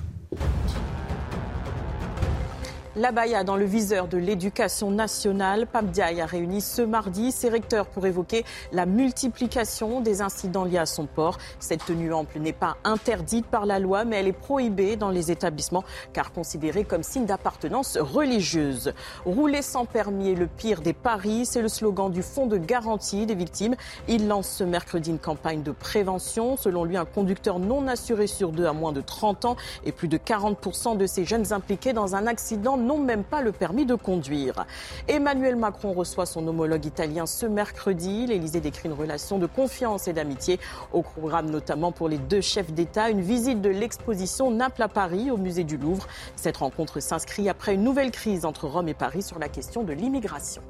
L'abaya 2.96 3.44
dans 3.44 3.56
le 3.56 3.66
viseur 3.66 4.08
de 4.08 4.20
l'éducation 4.20 4.92
nationale. 4.92 5.66
Pamdiaï 5.66 6.22
a 6.22 6.28
réuni 6.28 6.62
ce 6.62 6.84
mardi 6.84 7.32
ses 7.32 7.50
recteurs 7.50 7.88
pour 7.88 8.06
évoquer 8.06 8.46
la 8.72 8.86
multiplication 8.86 10.00
des 10.00 10.22
incidents 10.22 10.64
liés 10.64 10.78
à 10.78 10.86
son 10.86 11.08
port. 11.08 11.40
Cette 11.60 11.84
tenue 11.84 12.14
ample 12.14 12.38
n'est 12.38 12.54
pas 12.54 12.78
interdite 12.84 13.48
par 13.48 13.66
la 13.66 13.80
loi, 13.80 14.06
mais 14.06 14.18
elle 14.18 14.28
est 14.28 14.32
prohibée 14.32 14.96
dans 14.96 15.10
les 15.10 15.32
établissements 15.32 15.84
car 16.14 16.32
considérée 16.32 16.84
comme 16.84 17.02
signe 17.02 17.26
d'appartenance 17.26 17.98
religieuse. 17.98 18.94
Rouler 19.26 19.64
sans 19.64 19.86
permis 19.86 20.30
est 20.30 20.36
le 20.36 20.46
pire 20.46 20.82
des 20.82 20.94
paris, 20.94 21.48
c'est 21.48 21.64
le 21.64 21.70
slogan 21.70 22.12
du 22.12 22.22
Fonds 22.22 22.46
de 22.46 22.58
garantie 22.58 23.26
des 23.26 23.34
victimes. 23.34 23.74
Il 24.08 24.28
lance 24.28 24.50
ce 24.50 24.64
mercredi 24.64 25.10
une 25.10 25.18
campagne 25.18 25.64
de 25.64 25.72
prévention. 25.72 26.58
Selon 26.58 26.84
lui, 26.84 26.98
un 26.98 27.06
conducteur 27.06 27.58
non 27.58 27.88
assuré 27.88 28.28
sur 28.28 28.52
deux 28.52 28.68
a 28.68 28.74
moins 28.74 28.92
de 28.92 29.02
30 29.02 29.46
ans 29.46 29.56
et 29.84 29.92
plus 29.92 30.08
de 30.08 30.20
40% 30.20 30.96
de 30.96 31.08
ces 31.08 31.26
jeunes 31.26 31.54
impliqués 31.54 31.94
dans 31.94 32.16
un 32.16 32.28
accident 32.28 32.78
n'ont 32.84 33.00
même 33.00 33.24
pas 33.24 33.42
le 33.42 33.52
permis 33.52 33.86
de 33.86 33.96
conduire. 33.96 34.66
Emmanuel 35.08 35.56
Macron 35.56 35.94
reçoit 35.94 36.26
son 36.26 36.48
homologue 36.48 36.86
italien 36.86 37.26
ce 37.26 37.46
mercredi. 37.46 38.28
L'Élysée 38.28 38.62
décrit 38.62 38.90
une 38.90 38.96
relation 38.96 39.40
de 39.40 39.46
confiance 39.46 40.08
et 40.08 40.14
d'amitié. 40.14 40.60
Au 40.92 41.02
programme 41.02 41.50
notamment 41.50 41.92
pour 41.92 42.10
les 42.10 42.18
deux 42.18 42.42
chefs 42.42 42.72
d'État, 42.72 43.10
une 43.10 43.22
visite 43.22 43.62
de 43.62 43.70
l'exposition 43.70 44.52
Naples 44.52 44.84
à 44.84 44.88
Paris 44.88 45.32
au 45.32 45.38
musée 45.38 45.64
du 45.64 45.78
Louvre. 45.78 46.08
Cette 46.36 46.58
rencontre 46.58 47.00
s'inscrit 47.00 47.50
après 47.50 47.76
une 47.76 47.84
nouvelle 47.84 48.12
crise 48.12 48.46
entre 48.46 48.68
Rome 48.68 48.88
et 48.90 48.94
Paris 48.94 49.24
sur 49.24 49.40
la 49.40 49.50
question 49.50 49.84
de 49.84 49.94
l'immigration. 49.94 50.62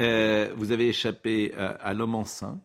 Euh, 0.00 0.52
vous 0.56 0.72
avez 0.72 0.88
échappé 0.88 1.52
euh, 1.56 1.74
à, 1.80 1.94
l'homme 1.94 2.14
enceint, 2.14 2.58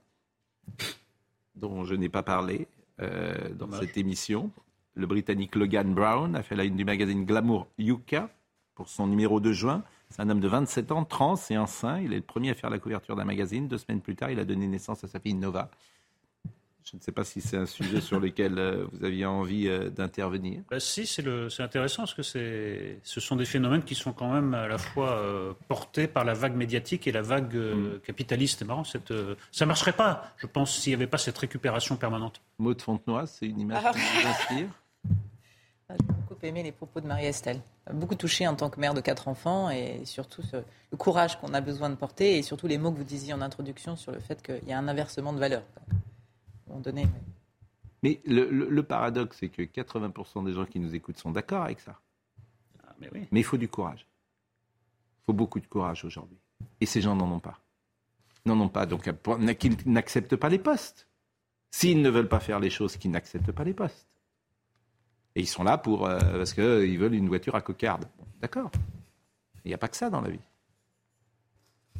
dont 1.56 1.84
je 1.86 1.94
n'ai 1.94 2.10
pas 2.10 2.24
parlé 2.24 2.68
euh, 3.02 3.50
dans 3.54 3.72
cette 3.72 3.98
émission. 3.98 4.52
Le 5.00 5.08
Britannique 5.08 5.56
Logan 5.56 5.94
Brown 5.94 6.36
a 6.36 6.44
fait 6.44 6.58
la 6.58 6.66
une 6.66 6.76
du 6.76 6.84
magazine 6.84 7.24
Glamour 7.24 7.68
Yuka 7.78 8.30
pour 8.76 8.90
son 8.90 9.08
numéro 9.08 9.40
de 9.40 9.54
juin. 9.54 9.82
C'est 10.10 10.22
un 10.22 10.30
homme 10.30 10.42
de 10.42 10.48
27 10.50 10.92
ans, 10.92 11.06
trans 11.06 11.36
et 11.50 11.58
enceint. 11.58 12.02
Il 12.02 12.12
est 12.12 12.18
le 12.18 12.22
premier 12.22 12.50
à 12.50 12.54
faire 12.54 12.70
la 12.70 12.80
couverture 12.80 13.16
d'un 13.16 13.24
magazine. 13.24 13.70
Deux 13.70 13.78
semaines 13.78 14.02
plus 14.02 14.18
tard, 14.18 14.30
il 14.30 14.40
a 14.40 14.44
donné 14.44 14.68
naissance 14.68 15.06
à 15.06 15.08
sa 15.08 15.22
fille 15.22 15.36
Nova. 15.36 15.72
Je 16.84 16.98
ne 16.98 17.02
sais 17.02 17.14
pas 17.14 17.24
si 17.24 17.40
c'est 17.40 17.56
un 17.56 17.66
sujet 17.66 18.02
sur 18.02 18.20
lequel 18.20 18.58
euh, 18.58 18.86
vous 18.92 19.06
aviez 19.06 19.26
envie 19.26 19.70
euh, 19.70 19.90
d'intervenir. 19.90 20.64
Bah, 20.70 20.82
si, 20.82 21.06
c'est 21.06 21.62
intéressant 21.62 22.04
parce 22.04 22.14
que 22.14 22.24
ce 22.24 23.20
sont 23.22 23.38
des 23.38 23.46
phénomènes 23.46 23.84
qui 23.84 23.96
sont 23.96 24.12
quand 24.12 24.34
même 24.34 24.54
à 24.54 24.68
la 24.68 24.78
fois 24.78 25.12
euh, 25.12 25.54
portés 25.70 26.08
par 26.08 26.26
la 26.26 26.34
vague 26.34 26.56
médiatique 26.56 27.08
et 27.08 27.14
la 27.14 27.22
vague 27.22 27.56
mm. 27.56 28.00
capitaliste. 28.00 28.60
C'est 28.60 28.66
marrant, 28.66 28.84
cette, 28.84 29.14
ça 29.52 29.64
ne 29.64 29.68
marcherait 29.68 29.94
pas, 29.94 30.34
je 30.38 30.48
pense, 30.48 30.78
s'il 30.78 30.92
n'y 30.92 30.96
avait 30.96 31.08
pas 31.08 31.20
cette 31.20 31.38
récupération 31.38 31.96
permanente. 31.96 32.42
Maud 32.58 32.82
Fontenoy, 32.82 33.28
c'est 33.28 33.46
une 33.46 33.62
image 33.62 33.82
qui 33.94 34.22
vous 34.22 34.28
inspire? 34.28 34.68
ah, 34.70 34.89
J'ai 35.90 36.06
beaucoup 36.06 36.46
aimé 36.46 36.64
les 36.64 36.72
propos 36.72 37.02
de 37.02 37.08
Marie-Estelle. 37.08 37.62
Beaucoup 37.92 38.16
touché 38.16 38.48
en 38.48 38.56
tant 38.56 38.70
que 38.70 38.80
mère 38.80 38.94
de 38.94 39.02
quatre 39.02 39.28
enfants 39.28 39.70
et 39.70 40.06
surtout 40.06 40.44
le 40.54 40.98
courage 40.98 41.40
qu'on 41.40 41.54
a 41.54 41.62
besoin 41.62 41.90
de 41.90 41.96
porter 41.96 42.38
et 42.38 42.44
surtout 42.44 42.68
les 42.68 42.78
mots 42.78 42.92
que 42.92 42.98
vous 42.98 43.04
disiez 43.04 43.34
en 43.34 43.42
introduction 43.42 43.96
sur 43.96 44.12
le 44.12 44.20
fait 44.20 44.42
qu'il 44.42 44.68
y 44.68 44.74
a 44.74 44.78
un 44.78 44.88
inversement 44.88 45.34
de 45.34 45.40
valeur 45.40 45.64
donné. 46.78 47.08
Mais 48.04 48.22
le, 48.26 48.82
paradoxe, 48.82 49.38
c'est 49.40 49.50
que 49.50 49.62
80% 49.64 50.46
des 50.46 50.54
gens 50.54 50.66
qui 50.66 50.80
nous 50.80 50.96
écoutent 50.96 51.18
sont 51.18 51.32
d'accord 51.32 51.64
avec 51.64 51.80
ça. 51.80 52.00
Ah, 52.88 52.96
mais, 53.00 53.28
il 53.32 53.44
faut 53.44 53.58
du 53.58 53.68
courage. 53.68 54.06
Il 55.22 55.26
faut 55.26 55.34
beaucoup 55.34 55.60
de 55.60 55.68
courage 55.68 56.06
aujourd'hui. 56.06 56.38
Et 56.80 56.86
ces 56.86 57.02
gens 57.02 57.16
n'en 57.16 57.30
ont 57.32 57.40
pas. 57.40 57.60
N'en 58.46 58.60
ont 58.60 58.70
pas. 58.70 58.86
Donc, 58.86 59.10
qu'ils 59.58 59.76
n'acceptent 59.86 60.38
pas 60.38 60.50
les 60.50 60.60
postes. 60.60 61.08
S'ils 61.72 62.02
ne 62.02 62.10
veulent 62.10 62.30
pas 62.30 62.40
faire 62.40 62.60
les 62.60 62.70
choses, 62.70 62.96
qu'ils 62.98 63.12
n'acceptent 63.12 63.52
pas 63.52 63.64
les 63.64 63.74
postes. 63.74 64.08
Et 65.40 65.44
ils 65.44 65.48
sont 65.48 65.64
là 65.64 65.78
pour, 65.78 66.06
euh, 66.06 66.20
parce 66.20 66.52
qu'ils 66.52 67.00
veulent 67.00 67.14
une 67.14 67.30
voiture 67.30 67.56
à 67.56 67.62
cocarde. 67.62 68.04
D'accord. 68.42 68.70
Il 69.64 69.70
n'y 69.70 69.74
a 69.74 69.78
pas 69.78 69.88
que 69.88 69.96
ça 69.96 70.10
dans 70.10 70.20
la 70.20 70.30
vie. 70.30 70.42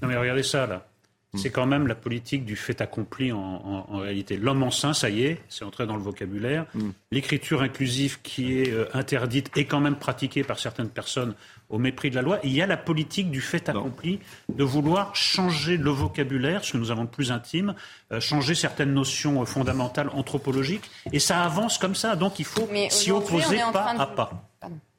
Non 0.02 0.10
mais 0.10 0.18
regardez 0.18 0.44
ça 0.44 0.68
là. 0.68 0.86
Mm. 1.34 1.38
c'est 1.38 1.50
quand 1.52 1.68
même 1.68 1.86
la 1.86 1.96
politique 1.96 2.44
du 2.44 2.56
fait 2.56 2.82
accompli 2.82 3.32
en, 3.32 3.86
réalité. 3.92 4.36
L'homme 4.36 4.64
enceint, 4.64 4.94
ça 4.94 5.10
y 5.10 5.24
est, 5.24 5.42
c'est 5.48 5.64
entré 5.64 5.86
dans 5.86 5.96
le 5.96 6.02
vocabulaire. 6.02 6.66
Mm. 6.74 6.90
L'écriture 7.12 7.62
inclusive 7.62 8.20
qui 8.22 8.60
est 8.60 8.72
euh, 8.72 8.86
interdite 8.94 9.52
est 9.56 9.66
quand 9.66 9.80
même 9.80 9.96
pratiquée 9.96 10.44
par 10.44 10.60
certaines 10.60 10.90
personnes 10.90 11.36
au 11.70 11.78
mépris 11.78 12.10
de 12.10 12.16
la 12.16 12.24
loi. 12.24 12.40
il 12.44 12.52
y 12.52 12.64
a 12.64 12.66
la 12.66 12.78
politique 12.78 13.30
du 13.30 13.42
fait 13.42 13.70
accompli 13.70 14.20
de 14.52 14.64
vouloir 14.64 15.16
changer 15.16 15.78
le 15.78 15.92
vocabulaire, 15.92 16.66
ce 16.66 16.72
que 16.74 16.78
nous 16.78 16.90
avons 16.90 17.04
de 17.04 17.10
plus 17.10 17.32
intime, 17.32 17.76
euh, 18.12 18.20
changer 18.20 18.56
certaines 18.56 18.94
notions 18.94 19.42
euh, 19.42 19.46
fondamentales 19.46 20.10
anthropologiques. 20.14 20.90
Et 21.14 21.20
ça 21.20 21.44
avance 21.44 21.78
comme 21.78 21.94
ça. 21.94 22.16
Donc 22.16 22.40
il 22.40 22.46
faut 22.46 22.68
s'y 22.90 23.12
opposer 23.12 23.60
pas 23.72 23.94
à 24.00 24.08
pas. 24.08 24.32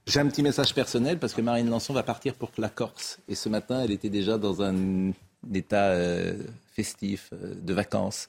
J'ai 0.07 0.21
un 0.21 0.29
petit 0.29 0.43
message 0.43 0.75
personnel 0.75 1.19
parce 1.19 1.35
que 1.35 1.41
Marine 1.41 1.69
Lançon 1.69 1.93
va 1.93 2.03
partir 2.03 2.35
pour 2.35 2.51
la 2.59 2.69
Corse. 2.69 3.19
Et 3.29 3.35
ce 3.35 3.49
matin, 3.49 3.83
elle 3.83 3.91
était 3.91 4.09
déjà 4.09 4.39
dans 4.39 4.63
un 4.63 5.13
d'état 5.43 5.89
euh, 5.89 6.35
festif, 6.75 7.31
euh, 7.33 7.55
de 7.61 7.73
vacances. 7.75 8.29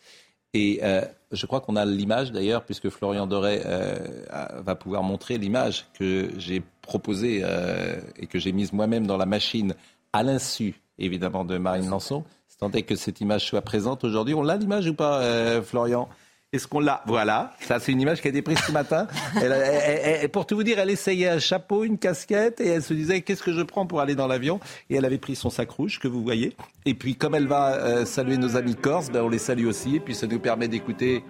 Et 0.53 0.79
euh, 0.83 1.01
je 1.31 1.45
crois 1.45 1.61
qu'on 1.61 1.75
a 1.75 1.85
l'image 1.85 2.31
d'ailleurs, 2.31 2.63
puisque 2.63 2.89
Florian 2.89 3.25
Doré 3.25 3.61
va 4.65 4.75
pouvoir 4.75 5.01
montrer 5.01 5.38
l'image 5.38 5.85
que 5.93 6.29
j'ai 6.38 6.61
proposée 6.81 7.41
et 8.17 8.27
que 8.27 8.38
j'ai 8.38 8.51
mise 8.51 8.73
moi-même 8.73 9.07
dans 9.07 9.15
la 9.15 9.25
machine, 9.25 9.75
à 10.11 10.23
l'insu 10.23 10.75
évidemment 10.97 11.45
de 11.45 11.57
Marine 11.57 11.89
Lançon. 11.89 12.25
C'est 12.49 12.57
tant 12.57 12.69
que 12.69 12.95
cette 12.97 13.21
image 13.21 13.45
soit 13.45 13.61
présente 13.61 14.03
aujourd'hui. 14.03 14.33
On 14.33 14.43
l'a 14.43 14.57
l'image 14.57 14.88
ou 14.88 14.93
pas, 14.93 15.61
Florian? 15.61 16.09
Est-ce 16.53 16.68
qu'on 16.68 16.82
l'a 16.82 17.02
Voilà, 17.06 17.53
ça 17.61 17.80
c'est 17.80 17.94
une 17.94 18.02
image 18.02 18.22
qui 18.22 18.28
a 18.28 18.30
été 18.30 18.41
prise 18.41 18.60
ce 18.60 18.73
matin. 18.73 19.07
pour 20.34 20.45
tout 20.45 20.56
vous 20.56 20.64
dire, 20.64 20.80
elle 20.80 20.90
essayait 20.90 21.30
un 21.30 21.40
chapeau, 21.40 21.86
une 21.86 21.98
casquette, 21.98 22.60
et 22.60 22.68
elle 22.68 22.84
se 22.84 22.94
disait 22.94 23.22
qu'est-ce 23.22 23.41
que 23.41 23.53
je 23.53 23.61
prends 23.61 23.86
pour 23.86 24.02
aller 24.02 24.15
dans 24.15 24.28
l'avion? 24.28 24.60
Et 24.90 24.95
elle 24.95 25.06
avait 25.06 25.18
pris 25.18 25.36
son 25.36 25.49
sac 25.49 25.69
rouge 25.72 25.99
que 25.99 26.10
vous 26.10 26.22
voyez. 26.22 26.53
Et 26.86 26.94
puis 26.94 27.15
comme 27.15 27.36
elle 27.36 27.48
va 27.48 27.76
euh, 27.76 28.06
saluer 28.06 28.36
nos 28.36 28.57
amis 28.57 28.76
corses, 28.76 29.10
ben, 29.10 29.22
on 29.22 29.30
les 29.30 29.38
salue 29.38 29.65
aussi, 29.65 29.95
et 29.95 29.99
puis 30.02 30.14
ça 30.14 30.28
nous 30.28 30.40
permet 30.40 30.68
d'écouter 30.68 31.23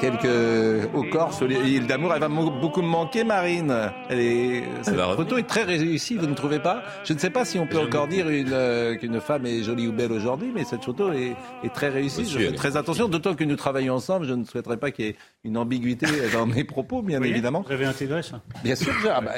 quelques 0.00 0.94
au 0.94 1.02
Corse, 1.04 1.42
l'île 1.42 1.86
d'amour. 1.86 2.12
Elle 2.14 2.20
va 2.20 2.28
beaucoup 2.28 2.82
me 2.82 2.88
manquer, 2.88 3.24
Marine. 3.24 3.74
Elle 4.08 4.20
est, 4.20 4.64
cette 4.82 4.96
photo 4.96 5.38
est 5.38 5.46
très 5.46 5.64
réussie, 5.64 6.16
vous 6.16 6.26
ne 6.26 6.34
trouvez 6.34 6.58
pas? 6.58 6.82
Je 7.04 7.12
ne 7.12 7.18
sais 7.18 7.30
pas 7.30 7.44
si 7.44 7.58
on 7.58 7.66
peut 7.66 7.78
encore 7.78 8.08
dire 8.08 8.26
euh, 8.28 8.96
qu'une 8.96 9.20
femme 9.20 9.46
est 9.46 9.62
jolie 9.62 9.86
ou 9.86 9.92
belle 9.92 10.12
aujourd'hui, 10.12 10.50
mais 10.54 10.64
cette 10.64 10.84
photo 10.84 11.12
est, 11.12 11.36
très 11.72 11.88
réussie. 11.88 12.24
je 12.24 12.38
fais 12.38 12.52
très 12.52 12.76
attention, 12.76 13.08
d'autant 13.08 13.34
que 13.34 13.44
nous 13.44 13.56
travaillons 13.56 13.94
ensemble. 13.94 14.26
Je 14.26 14.34
ne 14.34 14.44
souhaiterais 14.44 14.76
pas 14.76 14.90
qu'il 14.90 15.06
y 15.06 15.08
ait 15.08 15.16
une 15.44 15.56
ambiguïté 15.56 16.06
dans 16.32 16.46
mes 16.46 16.64
propos, 16.64 17.02
bien 17.02 17.22
évidemment. 17.22 17.64
Vous 17.66 17.72
avez 17.72 17.86
intégré 17.86 18.22
ça 18.22 18.40
Bien 18.62 18.74
sûr. 18.74 18.92
Ah, 19.10 19.20
bah, 19.20 19.32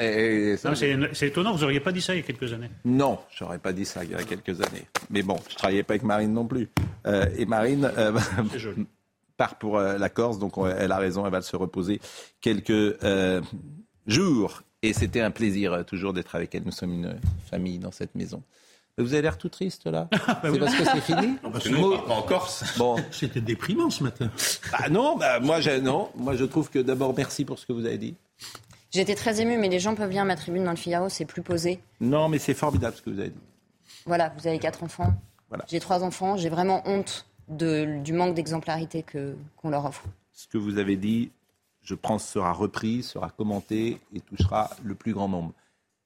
c'est 1.13 1.27
étonnant, 1.27 1.53
vous 1.53 1.61
n'auriez 1.61 1.79
pas 1.79 1.91
dit 1.91 2.01
ça 2.01 2.13
il 2.13 2.17
y 2.17 2.23
a 2.23 2.23
quelques 2.23 2.53
années. 2.53 2.69
Non, 2.85 3.19
je 3.31 3.43
n'aurais 3.43 3.59
pas 3.59 3.73
dit 3.73 3.85
ça 3.85 4.03
il 4.03 4.11
y 4.11 4.15
a 4.15 4.23
quelques 4.23 4.61
années. 4.61 4.85
Mais 5.09 5.21
bon, 5.21 5.37
je 5.47 5.53
ne 5.53 5.57
travaillais 5.57 5.83
pas 5.83 5.93
avec 5.93 6.03
Marine 6.03 6.33
non 6.33 6.45
plus. 6.45 6.69
Euh, 7.05 7.25
et 7.37 7.45
Marine, 7.45 7.89
euh, 7.97 8.11
part 9.37 9.55
pour 9.55 9.77
euh, 9.77 9.97
la 9.97 10.09
Corse, 10.09 10.39
donc 10.39 10.53
elle 10.57 10.91
a 10.91 10.97
raison, 10.97 11.25
elle 11.25 11.31
va 11.31 11.41
se 11.41 11.55
reposer 11.55 12.01
quelques 12.41 12.69
euh, 12.71 13.41
jours. 14.07 14.63
Et 14.83 14.93
c'était 14.93 15.21
un 15.21 15.31
plaisir 15.31 15.73
euh, 15.73 15.83
toujours 15.83 16.13
d'être 16.13 16.35
avec 16.35 16.53
elle. 16.53 16.63
Nous 16.63 16.71
sommes 16.71 16.93
une 16.93 17.19
famille 17.49 17.79
dans 17.79 17.91
cette 17.91 18.15
maison. 18.15 18.43
Vous 18.99 19.13
avez 19.13 19.21
l'air 19.21 19.37
tout 19.37 19.49
triste 19.49 19.85
là. 19.85 20.07
Ah, 20.27 20.39
bah 20.41 20.49
c'est 20.51 20.59
parce 20.59 20.75
que 20.75 20.85
c'est 20.85 21.01
fini. 21.01 21.37
Parce 21.43 21.63
que 21.65 21.69
nous, 21.69 21.93
en 21.93 22.21
Corse. 22.23 22.77
Bon, 22.77 22.95
c'était 23.11 23.41
déprimant 23.41 23.91
ce 23.91 24.03
matin. 24.03 24.31
Bah 24.71 24.89
non, 24.89 25.15
bah, 25.15 25.39
moi 25.39 25.61
je, 25.61 25.79
non, 25.79 26.09
moi 26.15 26.35
je 26.35 26.45
trouve 26.45 26.69
que 26.71 26.79
d'abord 26.79 27.13
merci 27.15 27.45
pour 27.45 27.59
ce 27.59 27.67
que 27.67 27.73
vous 27.73 27.85
avez 27.85 27.99
dit. 27.99 28.15
J'étais 28.89 29.15
très 29.15 29.39
ému, 29.39 29.57
mais 29.57 29.69
les 29.69 29.79
gens 29.79 29.93
peuvent 29.93 30.09
lire 30.09 30.25
ma 30.25 30.35
tribune 30.35 30.63
dans 30.63 30.71
le 30.71 30.77
Figaro, 30.77 31.09
c'est 31.09 31.25
plus 31.25 31.43
posé. 31.43 31.79
Non, 31.99 32.29
mais 32.29 32.39
c'est 32.39 32.55
formidable 32.55 32.95
ce 32.95 33.01
que 33.03 33.09
vous 33.11 33.19
avez 33.19 33.29
dit. 33.29 33.41
Voilà, 34.05 34.33
vous 34.37 34.47
avez 34.47 34.57
quatre 34.57 34.83
enfants. 34.83 35.13
Voilà. 35.49 35.65
J'ai 35.67 35.79
trois 35.79 36.03
enfants, 36.03 36.37
j'ai 36.37 36.49
vraiment 36.49 36.81
honte 36.85 37.27
du 37.47 38.13
manque 38.13 38.35
d'exemplarité 38.35 39.05
qu'on 39.55 39.69
leur 39.69 39.85
offre. 39.85 40.03
Ce 40.33 40.47
que 40.47 40.57
vous 40.57 40.77
avez 40.77 40.97
dit, 40.97 41.31
je 41.81 41.95
pense, 41.95 42.27
sera 42.27 42.51
repris, 42.51 43.03
sera 43.03 43.29
commenté 43.29 43.99
et 44.13 44.19
touchera 44.19 44.69
le 44.83 44.95
plus 44.95 45.13
grand 45.13 45.29
nombre. 45.29 45.53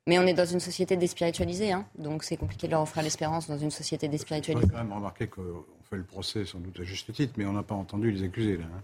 Mais 0.07 0.17
on 0.17 0.23
est 0.23 0.33
dans 0.33 0.45
une 0.45 0.59
société 0.59 0.97
déspiritualisée, 0.97 1.71
hein, 1.71 1.85
donc 1.97 2.23
c'est 2.23 2.37
compliqué 2.37 2.67
de 2.67 2.71
leur 2.71 2.81
offrir 2.81 3.03
l'espérance 3.03 3.47
dans 3.47 3.57
une 3.57 3.69
société 3.69 4.07
déspiritualisée. 4.07 4.65
On 4.65 4.69
a 4.69 4.71
quand 4.71 4.83
même 4.83 4.93
remarqué 4.93 5.27
qu'on 5.27 5.63
fait 5.89 5.97
le 5.97 6.03
procès 6.03 6.45
sans 6.45 6.59
doute 6.59 6.79
à 6.79 6.83
juste 6.83 7.13
titre, 7.13 7.33
mais 7.37 7.45
on 7.45 7.53
n'a 7.53 7.63
pas 7.63 7.75
entendu 7.75 8.11
les 8.11 8.23
accusés 8.23 8.57
là. 8.57 8.65
Hein. 8.65 8.81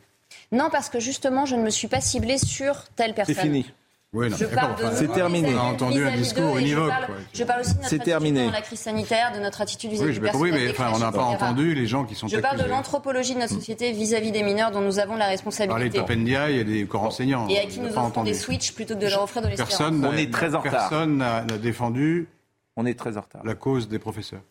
Non, 0.52 0.70
parce 0.72 0.90
que 0.90 1.00
justement, 1.00 1.46
je 1.46 1.56
ne 1.56 1.64
me 1.64 1.70
suis 1.70 1.88
pas 1.88 2.02
ciblée 2.02 2.38
sur 2.38 2.88
telle 2.90 3.14
personne. 3.14 3.36
C'est 3.36 3.42
fini. 3.42 3.66
Oui, 4.14 4.28
c'est 4.32 5.12
terminé. 5.12 5.54
On 5.54 5.60
a 5.60 5.64
entendu 5.64 6.06
un 6.06 6.16
discours 6.16 6.58
univoque. 6.58 6.94
Je 7.34 7.44
parle 7.44 7.62
aussi 7.62 7.74
de 7.74 7.82
notre 7.82 7.94
attitude 7.94 8.36
dans 8.36 8.52
la 8.52 8.62
crise 8.62 8.80
sanitaire, 8.80 9.32
de 9.34 9.40
notre 9.40 9.62
attitude 9.62 9.92
vis-à-vis 9.92 10.20
-vis 10.20 10.38
oui, 10.38 10.52
mais 10.54 10.72
enfin, 10.72 10.92
on 10.94 11.00
n'a 11.00 11.12
pas 11.12 11.24
entendu 11.24 11.76
les 11.76 11.88
gens 11.88 12.06
qui 12.06 12.16
sont 12.16 12.28
Je 12.28 12.38
parle 12.38 12.60
de 12.60 12.70
l'anthropologie 12.70 13.34
de 13.34 13.40
notre 13.40 13.54
société 13.54 13.92
vis-à-vis 13.92 14.32
des 14.32 14.44
mineurs 14.44 14.72
dont 14.72 14.82
nous 14.82 15.00
avons 15.00 15.18
la 15.18 15.28
responsabilité. 15.28 15.74
Parler 15.74 15.90
de 15.90 16.00
Papendia 16.00 16.50
et 16.50 16.64
des 16.64 16.86
corps 16.86 17.04
enseignants. 17.04 17.48
Et 17.50 17.60
à 17.60 17.66
qui 17.66 17.80
nous 17.80 17.90
offrons 17.90 18.24
des 18.24 18.34
switches 18.34 18.74
plutôt 18.74 18.96
que 18.96 19.02
de 19.02 19.08
leur 19.08 19.24
offrir 19.24 19.42
de 19.42 19.48
l'espérance. 19.48 19.78
Personne 19.78 20.06
on 20.06 20.14
est 20.14 20.32
très 20.32 20.56
en 20.56 20.60
retard. 20.60 20.90
Personne 20.90 21.18
n'a 21.18 21.44
défendu 21.44 22.30
on 22.78 22.86
est 22.86 22.98
très 22.98 23.18
en 23.18 23.22
retard. 23.22 23.44
la 23.44 23.56
cause 23.56 23.90
des 23.90 24.00
professeurs. 24.00 24.44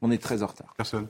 On 0.00 0.10
est 0.12 0.22
très 0.22 0.42
en 0.42 0.46
retard. 0.46 0.72
Personne. 0.76 1.08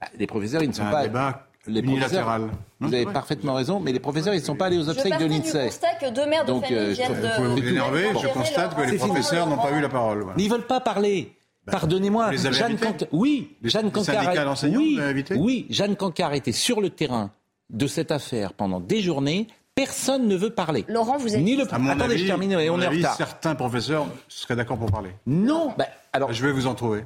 Bah, 0.00 0.08
les 0.18 0.26
professeurs, 0.26 0.62
ils 0.62 0.68
ne 0.68 0.72
sont 0.72 0.90
pas... 0.90 1.47
les 1.68 1.82
professeurs, 1.82 2.40
vous 2.80 2.94
avez 2.94 3.06
parfaitement 3.06 3.54
raison, 3.54 3.80
mais 3.80 3.92
les 3.92 4.00
professeurs, 4.00 4.34
ils 4.34 4.40
ne 4.40 4.44
sont 4.44 4.56
pas 4.56 4.66
allés 4.66 4.78
aux 4.78 4.88
obsèques 4.88 5.18
de 5.18 5.26
l'INSEE. 5.26 5.52
Je 5.52 5.64
constate 5.66 6.00
que 6.00 6.10
deux 6.14 6.26
mères 6.26 6.44
de 6.44 6.52
famille 6.52 6.76
euh, 6.76 6.92
viennent 6.92 7.12
de... 7.12 7.42
Vous 7.42 7.56
vous 7.56 7.68
énerver, 7.68 8.06
je 8.20 8.28
constate 8.28 8.76
que 8.76 8.82
les 8.82 8.96
professeurs 8.96 9.46
n'ont 9.46 9.58
pas 9.58 9.72
eu 9.72 9.80
la 9.80 9.88
parole. 9.88 10.26
Ils 10.36 10.44
ne 10.44 10.50
veulent 10.50 10.66
pas 10.66 10.80
parler. 10.80 11.32
Bah, 11.66 11.72
Pardonnez-moi, 11.72 12.32
Jeanne 12.34 12.78
Cancard. 12.78 13.08
Oui, 13.12 13.56
Jeanne 13.62 13.90
Cancard. 13.90 14.34
Oui, 14.64 14.98
oui, 15.36 15.66
Jeanne 15.68 15.96
Cancard 15.96 16.32
était 16.34 16.52
sur 16.52 16.80
le 16.80 16.90
terrain 16.90 17.30
de 17.68 17.86
cette 17.86 18.10
affaire 18.10 18.54
pendant 18.54 18.80
des 18.80 19.02
journées. 19.02 19.46
Personne 19.74 20.26
ne 20.26 20.34
veut 20.34 20.50
parler. 20.50 20.84
Laurent, 20.88 21.18
vous 21.18 21.36
êtes. 21.36 21.42
Ni 21.42 21.56
le. 21.56 21.62
Attendez, 21.62 22.18
je 22.18 22.26
termine 22.26 22.52
et 22.52 22.70
on 22.70 22.80
est 22.80 22.86
en 22.86 22.90
retard. 22.90 23.14
Certains 23.16 23.54
professeurs 23.54 24.06
seraient 24.28 24.56
d'accord 24.56 24.78
pour 24.78 24.90
parler. 24.90 25.10
Non. 25.26 25.72
Bah, 25.76 25.86
alors. 26.12 26.32
Je 26.32 26.44
vais 26.44 26.52
vous 26.52 26.66
en 26.66 26.74
trouver. 26.74 27.04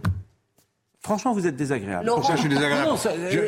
Franchement, 1.04 1.32
vous 1.32 1.48
êtes 1.48 1.56
désagréable. 1.56 2.06
Pourquoi 2.06 2.36
je 2.36 2.40
suis 2.42 2.48
désagréable 2.48 2.92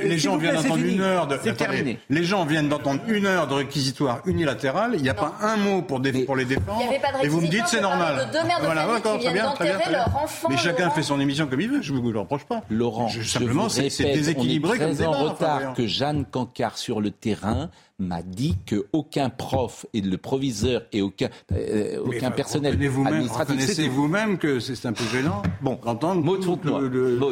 Les 0.03 0.19
gens 0.19 0.37
viennent 0.37 0.57
d'entendre 0.57 0.85
une 0.85 1.01
heure 1.01 1.27
de. 1.29 1.37
terminé. 1.37 2.01
Les 2.11 2.25
gens 2.25 2.45
viennent 2.45 2.69
d'entendre 2.69 3.01
une 3.07 3.27
heure 3.27 3.47
de 3.47 3.55
réquisitoire 3.55 4.23
unilatérale. 4.27 4.95
Il 4.97 5.03
n'y 5.03 5.09
a 5.09 5.15
pas 5.15 5.35
un 5.41 5.57
mot 5.57 5.81
pour, 5.83 6.03
pour 6.27 6.37
les 6.37 6.45
défendre. 6.45 6.83
et 7.23 7.29
vous 7.29 7.41
me 7.41 7.47
dites 7.47 7.67
c'est 7.69 7.81
normal. 7.81 8.27
De 8.27 8.33
deux 8.33 8.47
mères 8.47 8.59
de 8.59 8.65
voilà, 8.65 8.87
d'accord, 8.87 9.21
très 9.21 9.33
bien, 9.33 9.53
très 9.53 9.77
bien, 9.77 9.91
leur 9.91 10.17
enfant, 10.17 10.49
Mais 10.51 10.57
chacun 10.57 10.91
fait 10.91 11.03
son 11.03 11.21
émission 11.21 11.47
comme 11.47 11.61
il 11.61 11.71
veut. 11.71 11.83
Je 11.83 11.93
ne 11.93 11.99
vous 11.99 12.11
le 12.11 12.19
reproche 12.19 12.45
pas. 12.45 12.63
Laurent, 12.71 13.09
simplement, 13.09 13.69
c'est 13.69 13.89
déséquilibré 14.01 14.79
on 14.81 14.89
est 14.91 14.95
très 14.95 15.07
en 15.07 15.13
retard 15.13 15.75
que 15.75 15.87
Jeanne 15.87 16.25
Cancard 16.25 16.77
sur 16.77 17.01
le 17.01 17.13
terrain 17.13 17.71
m'a 17.99 18.23
dit 18.23 18.57
qu'aucun 18.69 19.31
prof 19.31 19.87
et 19.93 20.01
le 20.01 20.19
proviseur 20.19 20.83
et 20.93 21.01
aucun, 21.01 21.29
euh, 21.53 21.99
aucun 22.05 22.31
personnel 22.31 22.75
administratif. 22.75 23.39
Reconnaissez 23.39 23.89
vous-même 23.89 24.39
que 24.39 24.59
c'est 24.59 24.87
un 24.87 24.93
peu 24.93 25.05
gênant 25.05 25.43
bon, 25.63 25.79
d'entendre 25.85 26.23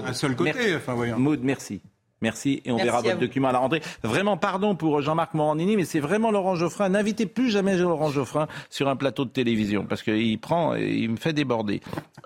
un 0.07 0.13
seul 0.13 0.37
côté. 0.37 0.53
Merci. 0.55 0.75
Enfin, 0.77 0.95
voyons. 0.95 1.19
Maud, 1.19 1.41
merci. 1.43 1.83
Merci 2.23 2.63
et 2.65 2.71
on 2.71 2.77
verra 2.77 3.03
votre 3.03 3.19
document 3.19 3.49
à 3.49 3.53
la 3.53 3.59
rentrée. 3.59 3.83
Vraiment, 4.03 4.37
pardon 4.37 4.75
pour 4.75 5.03
Jean-Marc 5.03 5.35
Morandini, 5.35 5.77
mais 5.77 5.85
c'est 5.85 6.01
vraiment 6.01 6.31
Laurent 6.31 6.55
Geoffrin. 6.55 6.89
N'invitez 6.89 7.27
plus 7.27 7.51
jamais 7.51 7.77
Laurent 7.77 8.11
Geoffrin 8.11 8.47
sur 8.71 8.89
un 8.89 8.97
plateau 8.97 9.25
de 9.25 9.31
télévision 9.31 9.85
parce 9.85 10.03
qu'il 10.03 10.39
prend 10.39 10.75
et 10.75 10.89
il 10.89 11.11
me 11.11 11.17
fait 11.17 11.33
déborder. 11.33 11.81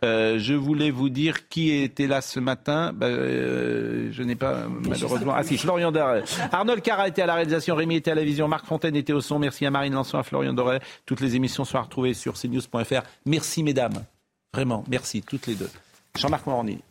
Euh, 0.05 0.39
je 0.39 0.55
voulais 0.55 0.91
vous 0.91 1.09
dire 1.09 1.49
qui 1.49 1.71
était 1.71 2.07
là 2.07 2.21
ce 2.21 2.39
matin. 2.39 2.93
Ben, 2.95 3.07
euh, 3.07 4.09
je 4.13 4.23
n'ai 4.23 4.37
pas 4.37 4.67
malheureusement. 4.87 5.33
Ah 5.35 5.43
si, 5.43 5.57
Florian 5.57 5.91
Doré. 5.91 6.23
Arnold 6.53 6.83
Cara 6.83 7.09
était 7.09 7.23
à 7.23 7.27
la 7.27 7.35
réalisation, 7.35 7.75
Rémi 7.75 7.97
était 7.97 8.11
à 8.11 8.15
la 8.15 8.25
vision, 8.25 8.49
Marc 8.49 8.67
Fontaine 8.67 8.97
était 8.97 9.13
au 9.13 9.21
son. 9.21 9.39
Merci 9.39 9.65
à 9.65 9.71
Marine 9.71 9.95
Lançon, 9.95 10.19
à 10.19 10.23
Florian 10.23 10.53
Doré. 10.53 10.79
Toutes 11.07 11.21
les 11.21 11.37
émissions 11.37 11.65
sont 11.65 11.79
à 11.79 11.83
retrouver 11.83 12.15
sur 12.15 12.35
cnews.fr. 12.35 13.03
Merci 13.25 13.63
mesdames. 13.63 14.05
Vraiment, 14.53 14.85
merci 14.89 15.23
toutes 15.23 15.47
les 15.47 15.55
deux. 15.55 15.71
Jean-Marc 16.17 16.47
Morandini. 16.47 16.83